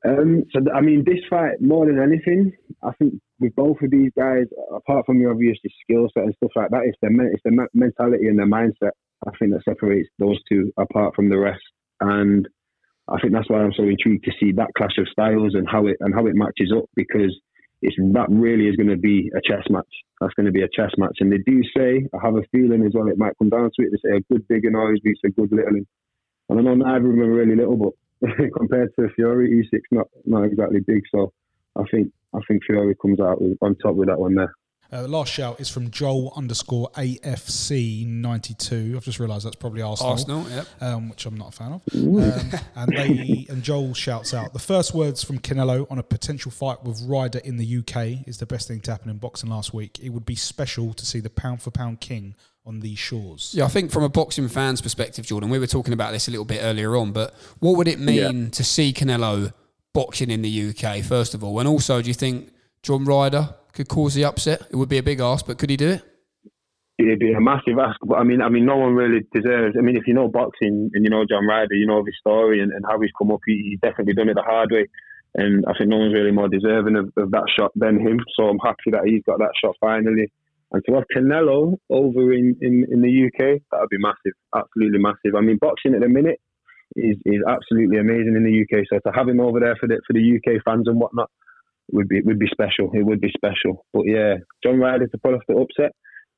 Um, 0.05 0.43
so 0.51 0.59
I 0.73 0.81
mean, 0.81 1.03
this 1.05 1.19
fight 1.29 1.61
more 1.61 1.85
than 1.85 1.99
anything, 1.99 2.51
I 2.83 2.91
think 2.99 3.13
with 3.39 3.55
both 3.55 3.77
of 3.81 3.91
these 3.91 4.11
guys, 4.17 4.45
apart 4.75 5.05
from 5.05 5.19
the 5.19 5.29
obvious 5.29 5.57
skill 5.83 6.09
set 6.13 6.23
and 6.23 6.35
stuff 6.35 6.51
like 6.55 6.71
that, 6.71 6.83
it's 6.85 6.97
their 7.01 7.11
men- 7.11 7.31
it's 7.33 7.43
their 7.43 7.53
me- 7.53 7.71
mentality 7.73 8.27
and 8.27 8.37
their 8.37 8.47
mindset. 8.47 8.91
I 9.25 9.31
think 9.37 9.53
that 9.53 9.63
separates 9.63 10.09
those 10.19 10.39
two 10.49 10.73
apart 10.77 11.15
from 11.15 11.29
the 11.29 11.37
rest, 11.37 11.63
and 12.01 12.47
I 13.07 13.19
think 13.19 13.33
that's 13.33 13.49
why 13.49 13.61
I'm 13.61 13.73
so 13.73 13.83
intrigued 13.83 14.25
to 14.25 14.31
see 14.39 14.51
that 14.53 14.73
clash 14.77 14.97
of 14.97 15.07
styles 15.09 15.53
and 15.53 15.67
how 15.69 15.87
it 15.87 15.97
and 16.01 16.13
how 16.13 16.25
it 16.27 16.35
matches 16.35 16.73
up 16.75 16.85
because 16.95 17.33
it's 17.81 17.95
that 18.13 18.27
really 18.29 18.67
is 18.67 18.75
going 18.75 18.89
to 18.89 18.97
be 18.97 19.31
a 19.35 19.41
chess 19.41 19.65
match. 19.69 19.89
That's 20.19 20.33
going 20.35 20.45
to 20.45 20.51
be 20.51 20.61
a 20.61 20.69
chess 20.69 20.91
match, 20.97 21.17
and 21.19 21.31
they 21.31 21.39
do 21.45 21.61
say 21.75 22.07
I 22.13 22.17
have 22.23 22.35
a 22.35 22.43
feeling 22.51 22.85
as 22.85 22.93
well 22.93 23.07
it 23.07 23.17
might 23.17 23.37
come 23.37 23.49
down 23.49 23.71
to 23.73 23.85
it. 23.85 23.91
They 23.91 24.09
say 24.09 24.17
a 24.17 24.33
good 24.33 24.47
big 24.47 24.65
and 24.65 24.75
always 24.75 24.99
beats 24.99 25.21
a 25.25 25.29
good 25.29 25.51
little. 25.51 25.81
And 26.49 26.59
I 26.59 26.61
know 26.61 26.75
neither 26.75 27.09
of 27.09 27.15
them 27.15 27.21
are 27.21 27.31
really 27.31 27.55
little, 27.55 27.77
but 27.77 28.29
compared 28.57 28.89
to 28.99 29.09
Fury, 29.15 29.49
Usyk's 29.49 29.87
not 29.91 30.07
not 30.25 30.43
exactly 30.43 30.79
big. 30.79 31.01
So 31.11 31.33
I 31.75 31.83
think 31.91 32.11
I 32.33 32.39
think 32.47 32.63
Fury 32.65 32.95
comes 33.01 33.19
out 33.19 33.41
on 33.61 33.75
top 33.75 33.95
with 33.95 34.09
that 34.09 34.19
one 34.19 34.35
there. 34.35 34.53
Uh, 34.91 35.03
the 35.03 35.07
last 35.07 35.31
shout 35.31 35.61
is 35.61 35.69
from 35.69 35.89
Joel 35.89 36.33
underscore 36.35 36.89
AFC 36.95 38.05
ninety 38.05 38.53
two. 38.55 38.93
I've 38.97 39.05
just 39.05 39.19
realised 39.19 39.45
that's 39.45 39.55
probably 39.55 39.81
Arsenal, 39.81 40.11
Arsenal, 40.11 40.49
yep. 40.49 40.67
um, 40.81 41.07
which 41.07 41.25
I'm 41.25 41.37
not 41.37 41.49
a 41.49 41.51
fan 41.51 41.71
of. 41.73 41.81
Um, 41.95 42.59
and 42.75 42.95
they 42.95 43.45
and 43.49 43.63
Joel 43.63 43.93
shouts 43.93 44.33
out 44.33 44.51
the 44.51 44.59
first 44.59 44.93
words 44.93 45.23
from 45.23 45.39
Canelo 45.39 45.89
on 45.89 45.97
a 45.97 46.03
potential 46.03 46.51
fight 46.51 46.83
with 46.83 47.01
Ryder 47.03 47.39
in 47.39 47.55
the 47.55 47.77
UK 47.77 48.27
is 48.27 48.39
the 48.39 48.45
best 48.45 48.67
thing 48.67 48.81
to 48.81 48.91
happen 48.91 49.09
in 49.09 49.17
boxing 49.17 49.49
last 49.49 49.73
week. 49.73 49.97
It 50.03 50.09
would 50.09 50.25
be 50.25 50.35
special 50.35 50.93
to 50.93 51.05
see 51.05 51.21
the 51.21 51.29
pound 51.29 51.61
for 51.61 51.71
pound 51.71 52.01
king 52.01 52.35
on 52.65 52.81
these 52.81 52.99
shores. 52.99 53.53
Yeah, 53.55 53.65
I 53.65 53.69
think 53.69 53.91
from 53.91 54.03
a 54.03 54.09
boxing 54.09 54.49
fan's 54.49 54.81
perspective, 54.81 55.25
Jordan, 55.25 55.49
we 55.49 55.57
were 55.57 55.67
talking 55.67 55.93
about 55.93 56.11
this 56.11 56.27
a 56.27 56.31
little 56.31 56.45
bit 56.45 56.59
earlier 56.61 56.97
on, 56.97 57.13
but 57.13 57.33
what 57.59 57.77
would 57.77 57.87
it 57.87 57.99
mean 57.99 58.51
to 58.51 58.63
see 58.63 58.91
Canelo 58.91 59.53
boxing 59.93 60.29
in 60.29 60.41
the 60.41 60.69
UK, 60.69 61.01
first 61.03 61.33
of 61.33 61.45
all? 61.45 61.59
And 61.59 61.67
also, 61.67 62.01
do 62.01 62.09
you 62.09 62.13
think 62.13 62.51
John 62.83 63.05
Ryder 63.05 63.55
could 63.73 63.87
cause 63.87 64.13
the 64.13 64.25
upset? 64.25 64.61
It 64.69 64.75
would 64.75 64.89
be 64.89 64.97
a 64.97 65.03
big 65.03 65.19
ask, 65.19 65.45
but 65.45 65.57
could 65.57 65.69
he 65.69 65.77
do 65.77 65.89
it? 65.89 66.03
it'd 67.07 67.19
be 67.19 67.33
a 67.33 67.41
massive 67.41 67.79
ask. 67.79 67.99
But 68.05 68.17
I 68.17 68.23
mean, 68.23 68.41
I 68.41 68.49
mean, 68.49 68.65
no 68.65 68.77
one 68.77 68.93
really 68.93 69.25
deserves. 69.33 69.75
I 69.77 69.81
mean, 69.81 69.97
if 69.97 70.07
you 70.07 70.13
know 70.13 70.27
boxing 70.27 70.91
and 70.93 71.03
you 71.03 71.09
know 71.09 71.25
John 71.29 71.47
Ryder, 71.47 71.75
you 71.75 71.87
know 71.87 72.03
his 72.05 72.15
story 72.19 72.61
and, 72.61 72.71
and 72.71 72.85
how 72.87 72.99
he's 72.99 73.11
come 73.17 73.31
up. 73.31 73.39
He, 73.45 73.69
he's 73.69 73.79
definitely 73.79 74.13
done 74.13 74.29
it 74.29 74.35
the 74.35 74.43
hard 74.43 74.71
way, 74.71 74.87
and 75.35 75.65
I 75.67 75.73
think 75.77 75.89
no 75.89 75.97
one's 75.97 76.13
really 76.13 76.31
more 76.31 76.47
deserving 76.47 76.95
of, 76.95 77.11
of 77.17 77.31
that 77.31 77.47
shot 77.57 77.71
than 77.75 77.99
him. 77.99 78.19
So 78.35 78.47
I'm 78.47 78.59
happy 78.59 78.91
that 78.91 79.05
he's 79.05 79.23
got 79.25 79.39
that 79.39 79.53
shot 79.61 79.75
finally. 79.79 80.31
And 80.73 80.83
to 80.87 80.95
have 80.95 81.03
Canelo 81.13 81.77
over 81.89 82.31
in, 82.31 82.55
in, 82.61 82.85
in 82.89 83.01
the 83.01 83.27
UK, 83.27 83.59
that 83.71 83.81
would 83.81 83.89
be 83.89 83.97
massive, 83.97 84.31
absolutely 84.55 84.99
massive. 84.99 85.35
I 85.35 85.41
mean, 85.41 85.57
boxing 85.59 85.93
at 85.95 85.99
the 85.99 86.07
minute 86.07 86.39
is 86.95 87.17
is 87.25 87.41
absolutely 87.47 87.97
amazing 87.97 88.35
in 88.35 88.43
the 88.43 88.63
UK. 88.63 88.85
So 88.89 88.99
to 88.99 89.15
have 89.15 89.27
him 89.27 89.39
over 89.39 89.59
there 89.59 89.75
for 89.79 89.87
the 89.87 89.99
for 90.07 90.13
the 90.13 90.37
UK 90.37 90.63
fans 90.63 90.87
and 90.87 90.99
whatnot 90.99 91.29
would 91.91 92.07
be 92.07 92.21
would 92.21 92.39
be 92.39 92.47
special. 92.51 92.91
It 92.93 93.05
would 93.05 93.21
be 93.21 93.31
special. 93.35 93.85
But 93.93 94.03
yeah, 94.05 94.35
John 94.63 94.79
Ryder 94.79 95.07
to 95.07 95.17
pull 95.17 95.35
off 95.35 95.41
the 95.47 95.55
upset, 95.55 95.91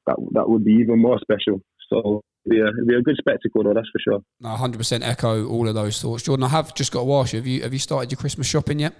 that 0.08 0.16
that 0.34 0.50
would 0.50 0.64
be 0.64 0.74
even 0.74 1.00
more 1.00 1.20
special. 1.20 1.62
So 1.90 2.22
a, 2.52 2.54
it'd 2.56 2.88
be 2.88 2.96
a 2.96 3.02
good 3.02 3.18
spectacle, 3.18 3.64
though. 3.64 3.74
That's 3.74 3.90
for 3.92 4.00
sure. 4.00 4.20
No, 4.42 4.50
100% 4.50 5.02
echo 5.04 5.48
all 5.48 5.68
of 5.68 5.76
those 5.76 6.02
thoughts. 6.02 6.24
Jordan, 6.24 6.44
I 6.44 6.50
have 6.50 6.74
just 6.74 6.92
got 6.92 7.04
to 7.04 7.14
ask 7.14 7.34
you, 7.34 7.40
have 7.40 7.48
you, 7.48 7.64
have 7.64 7.74
you 7.74 7.80
started 7.80 8.12
your 8.12 8.20
Christmas 8.20 8.48
shopping 8.48 8.80
yet? 8.80 8.94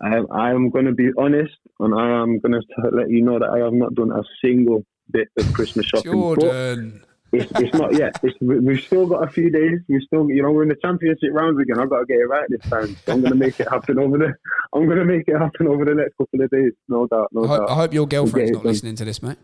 I 0.00 0.16
I 0.32 0.50
am 0.50 0.70
going 0.70 0.86
to 0.86 0.92
be 0.92 1.10
honest, 1.16 1.54
and 1.78 1.94
I 1.94 2.22
am 2.22 2.38
going 2.40 2.52
to 2.52 2.60
let 2.92 3.10
you 3.10 3.22
know 3.22 3.38
that 3.38 3.48
I 3.48 3.58
have 3.58 3.72
not 3.72 3.94
done 3.94 4.10
a 4.10 4.22
single 4.44 4.84
bit 5.10 5.28
of 5.38 5.52
Christmas 5.52 5.86
shopping. 5.86 6.12
But 6.12 6.40
Jordan. 6.40 7.04
It's, 7.32 7.52
it's 7.60 7.74
not 7.74 7.94
yet. 7.94 8.18
It's, 8.22 8.36
we- 8.40 8.60
we've 8.60 8.80
still 8.84 9.06
got 9.06 9.26
a 9.26 9.30
few 9.30 9.50
days. 9.50 9.80
We 9.88 10.00
still, 10.06 10.28
you 10.30 10.42
know, 10.42 10.50
we're 10.50 10.64
in 10.64 10.68
the 10.68 10.76
championship 10.82 11.30
rounds 11.32 11.58
again. 11.60 11.78
I've 11.78 11.90
got 11.90 12.00
to 12.00 12.06
get 12.06 12.18
it 12.18 12.28
right 12.28 12.44
this 12.48 12.60
time. 12.62 12.96
So 13.06 13.12
I'm 13.12 13.20
going 13.20 13.32
to 13.32 13.38
make 13.38 13.58
it 13.58 13.68
happen 13.68 13.98
over 13.98 14.18
the. 14.18 14.34
I'm 14.74 14.86
going 14.86 14.98
to 14.98 15.04
make 15.04 15.28
it 15.28 15.36
happen 15.38 15.66
over 15.68 15.84
the 15.84 15.94
next 15.94 16.16
couple 16.18 16.42
of 16.42 16.50
days. 16.50 16.72
No 16.88 17.06
doubt. 17.06 17.28
No 17.32 17.44
I 17.44 17.48
hope, 17.48 17.58
doubt. 17.60 17.70
I 17.70 17.74
hope 17.74 17.94
your 17.94 18.06
girlfriend's 18.06 18.52
not 18.52 18.62
done. 18.62 18.72
listening 18.72 18.96
to 18.96 19.04
this, 19.04 19.22
mate. 19.22 19.38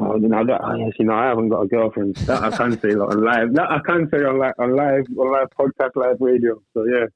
Oh, 0.00 0.14
know, 0.16 0.46
that, 0.46 0.64
I, 0.64 0.76
you 0.76 1.04
know, 1.04 1.14
I 1.14 1.26
haven't 1.26 1.50
got 1.50 1.60
a 1.60 1.66
girlfriend. 1.66 2.16
That 2.16 2.42
I 2.42 2.56
can 2.56 2.80
say 2.80 2.94
like, 2.94 3.10
on 3.10 3.22
live. 3.22 3.52
That 3.54 3.70
I 3.70 3.78
can 3.84 4.08
say 4.10 4.24
on 4.24 4.38
live, 4.38 4.54
on 4.58 4.74
live, 4.74 5.04
on 5.18 5.32
live 5.32 5.48
podcast, 5.58 5.90
live 5.96 6.16
radio. 6.18 6.60
So 6.72 6.86
yeah, 6.86 7.06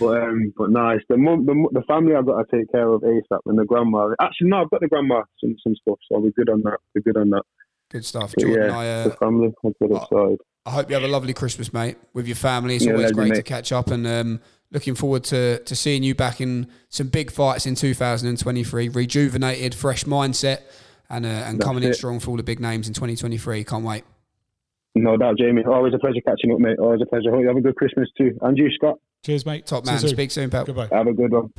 but 0.00 0.20
um, 0.20 0.52
but 0.56 0.70
no, 0.70 0.88
it's 0.88 1.04
the 1.08 1.16
mum, 1.16 1.46
the, 1.46 1.68
the 1.70 1.82
family 1.86 2.16
I've 2.16 2.26
got 2.26 2.42
to 2.48 2.56
take 2.56 2.70
care 2.72 2.88
of 2.88 3.02
ASAP 3.02 3.38
and 3.46 3.56
the 3.58 3.64
grandma. 3.64 4.12
Actually, 4.20 4.48
no, 4.48 4.62
I've 4.62 4.70
got 4.70 4.80
the 4.80 4.88
grandma 4.88 5.22
some 5.38 5.54
some 5.62 5.76
stuff, 5.76 5.98
so 6.10 6.18
we're 6.18 6.32
good 6.32 6.48
on 6.50 6.62
that. 6.62 6.78
We're 6.96 7.02
good 7.02 7.16
on 7.16 7.30
that. 7.30 7.42
Good 7.90 8.04
stuff. 8.04 8.34
Jordan, 8.38 8.70
yeah, 8.70 8.78
I, 8.78 8.84
the 8.84 9.12
uh, 9.12 9.16
family, 9.16 9.52
I've 9.64 9.88
got 9.88 10.02
it 10.02 10.08
sorted. 10.08 10.38
I 10.66 10.70
hope 10.70 10.88
you 10.88 10.94
have 10.94 11.04
a 11.04 11.08
lovely 11.08 11.32
Christmas, 11.32 11.72
mate, 11.72 11.96
with 12.12 12.26
your 12.26 12.36
family. 12.36 12.76
It's 12.76 12.84
Yeah, 12.84 12.92
always 12.92 13.10
legend, 13.10 13.30
great 13.30 13.34
to 13.34 13.42
catch 13.42 13.72
up 13.72 13.88
and 13.88 14.06
um, 14.06 14.40
looking 14.70 14.94
forward 14.94 15.24
to, 15.24 15.58
to 15.58 15.74
seeing 15.74 16.02
you 16.02 16.14
back 16.14 16.40
in 16.40 16.68
some 16.88 17.08
big 17.08 17.30
fights 17.30 17.66
in 17.66 17.74
2023. 17.74 18.90
Rejuvenated, 18.90 19.74
fresh 19.74 20.04
mindset, 20.04 20.60
and 21.08 21.26
uh, 21.26 21.28
and 21.28 21.58
That's 21.58 21.66
coming 21.66 21.82
in 21.82 21.94
strong 21.94 22.20
for 22.20 22.30
all 22.30 22.36
the 22.36 22.42
big 22.42 22.60
names 22.60 22.86
in 22.86 22.94
2023. 22.94 23.64
Can't 23.64 23.84
wait. 23.84 24.04
No 24.94 25.16
doubt, 25.16 25.38
Jamie. 25.38 25.64
Always 25.64 25.94
a 25.94 25.98
pleasure 25.98 26.20
catching 26.26 26.52
up, 26.52 26.58
mate. 26.58 26.78
Always 26.78 27.00
a 27.00 27.06
pleasure. 27.06 27.30
Hope 27.30 27.40
you 27.40 27.48
have 27.48 27.56
a 27.56 27.60
good 27.60 27.76
Christmas 27.76 28.08
too. 28.16 28.36
And 28.42 28.56
you, 28.58 28.70
Scott. 28.74 28.98
Cheers, 29.24 29.46
mate. 29.46 29.66
Top 29.66 29.86
See 29.86 29.92
man. 29.92 30.00
soon. 30.00 30.10
Speak 30.10 30.30
soon, 30.30 30.50
pal. 30.50 30.64
Goodbye. 30.64 30.88
Have 30.92 31.06
a 31.06 31.12
good 31.12 31.32
one. 31.32 31.50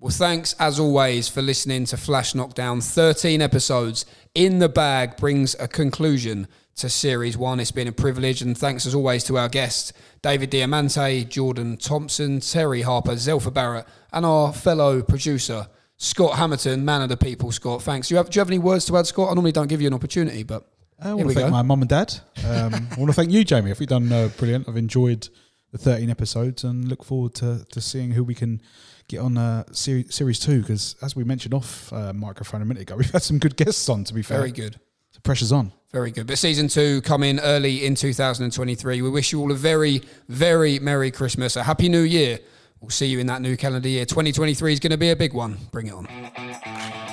Well, 0.00 0.10
thanks 0.12 0.54
as 0.60 0.78
always 0.78 1.28
for 1.28 1.42
listening 1.42 1.84
to 1.86 1.96
Flash 1.96 2.32
Knockdown. 2.32 2.82
13 2.82 3.42
episodes 3.42 4.06
in 4.32 4.60
the 4.60 4.68
bag 4.68 5.16
brings 5.16 5.56
a 5.58 5.66
conclusion 5.66 6.46
to 6.76 6.88
Series 6.88 7.36
1. 7.36 7.58
It's 7.58 7.72
been 7.72 7.88
a 7.88 7.92
privilege, 7.92 8.40
and 8.40 8.56
thanks 8.56 8.86
as 8.86 8.94
always 8.94 9.24
to 9.24 9.36
our 9.36 9.48
guests, 9.48 9.92
David 10.22 10.50
Diamante, 10.50 11.24
Jordan 11.24 11.76
Thompson, 11.78 12.38
Terri 12.38 12.84
Harper, 12.84 13.14
Zelfa 13.14 13.52
Barrett, 13.52 13.86
and 14.12 14.24
our 14.24 14.52
fellow 14.52 15.02
producer, 15.02 15.66
Scott 15.96 16.38
Hamilton, 16.38 16.84
man 16.84 17.02
of 17.02 17.08
the 17.08 17.16
people. 17.16 17.50
Scott, 17.50 17.82
thanks. 17.82 18.06
Do 18.06 18.14
you 18.14 18.18
have, 18.18 18.30
do 18.30 18.36
you 18.36 18.40
have 18.40 18.50
any 18.50 18.60
words 18.60 18.84
to 18.84 18.96
add, 18.96 19.08
Scott? 19.08 19.32
I 19.32 19.34
normally 19.34 19.50
don't 19.50 19.66
give 19.66 19.80
you 19.80 19.88
an 19.88 19.94
opportunity, 19.94 20.44
but 20.44 20.64
I 21.02 21.12
want 21.12 21.30
to 21.30 21.34
thank 21.34 21.48
go. 21.48 21.50
my 21.50 21.62
mum 21.62 21.82
and 21.82 21.88
dad. 21.88 22.14
Um, 22.46 22.72
I 22.92 22.94
want 22.98 23.08
to 23.08 23.14
thank 23.14 23.32
you, 23.32 23.42
Jamie. 23.42 23.72
If 23.72 23.80
we've 23.80 23.88
done 23.88 24.12
uh, 24.12 24.28
brilliant, 24.38 24.68
I've 24.68 24.76
enjoyed 24.76 25.28
the 25.72 25.78
13 25.78 26.08
episodes 26.08 26.62
and 26.62 26.88
look 26.88 27.04
forward 27.04 27.34
to, 27.34 27.66
to 27.72 27.80
seeing 27.80 28.12
who 28.12 28.22
we 28.22 28.36
can 28.36 28.62
get 29.08 29.20
on 29.20 29.36
uh, 29.36 29.64
series, 29.72 30.14
series 30.14 30.38
two. 30.38 30.60
Because 30.60 30.94
as 31.02 31.16
we 31.16 31.24
mentioned 31.24 31.54
off 31.54 31.92
uh, 31.92 32.12
microphone 32.12 32.62
a 32.62 32.64
minute 32.64 32.82
ago, 32.82 32.96
we've 32.98 33.10
had 33.10 33.22
some 33.22 33.38
good 33.38 33.56
guests 33.56 33.88
on. 33.88 34.04
To 34.04 34.14
be 34.14 34.22
fair, 34.22 34.38
Very 34.38 34.52
good. 34.52 34.78
The 35.14 35.20
pressure's 35.20 35.52
on. 35.52 35.72
Very 35.92 36.10
good. 36.10 36.26
But 36.26 36.38
season 36.38 36.68
two 36.68 37.00
coming 37.00 37.40
early 37.40 37.86
in 37.86 37.94
2023. 37.94 39.02
We 39.02 39.10
wish 39.10 39.32
you 39.32 39.40
all 39.40 39.50
a 39.50 39.54
very, 39.54 40.02
very 40.28 40.78
Merry 40.78 41.10
Christmas, 41.10 41.56
a 41.56 41.62
Happy 41.62 41.88
New 41.88 42.02
Year. 42.02 42.38
We'll 42.80 42.90
see 42.90 43.06
you 43.06 43.18
in 43.18 43.26
that 43.26 43.42
new 43.42 43.56
calendar 43.56 43.88
year. 43.88 44.04
2023 44.04 44.72
is 44.72 44.80
going 44.80 44.92
to 44.92 44.98
be 44.98 45.10
a 45.10 45.16
big 45.16 45.32
one. 45.32 45.56
Bring 45.72 45.88
it 45.88 45.94
on. 45.94 47.07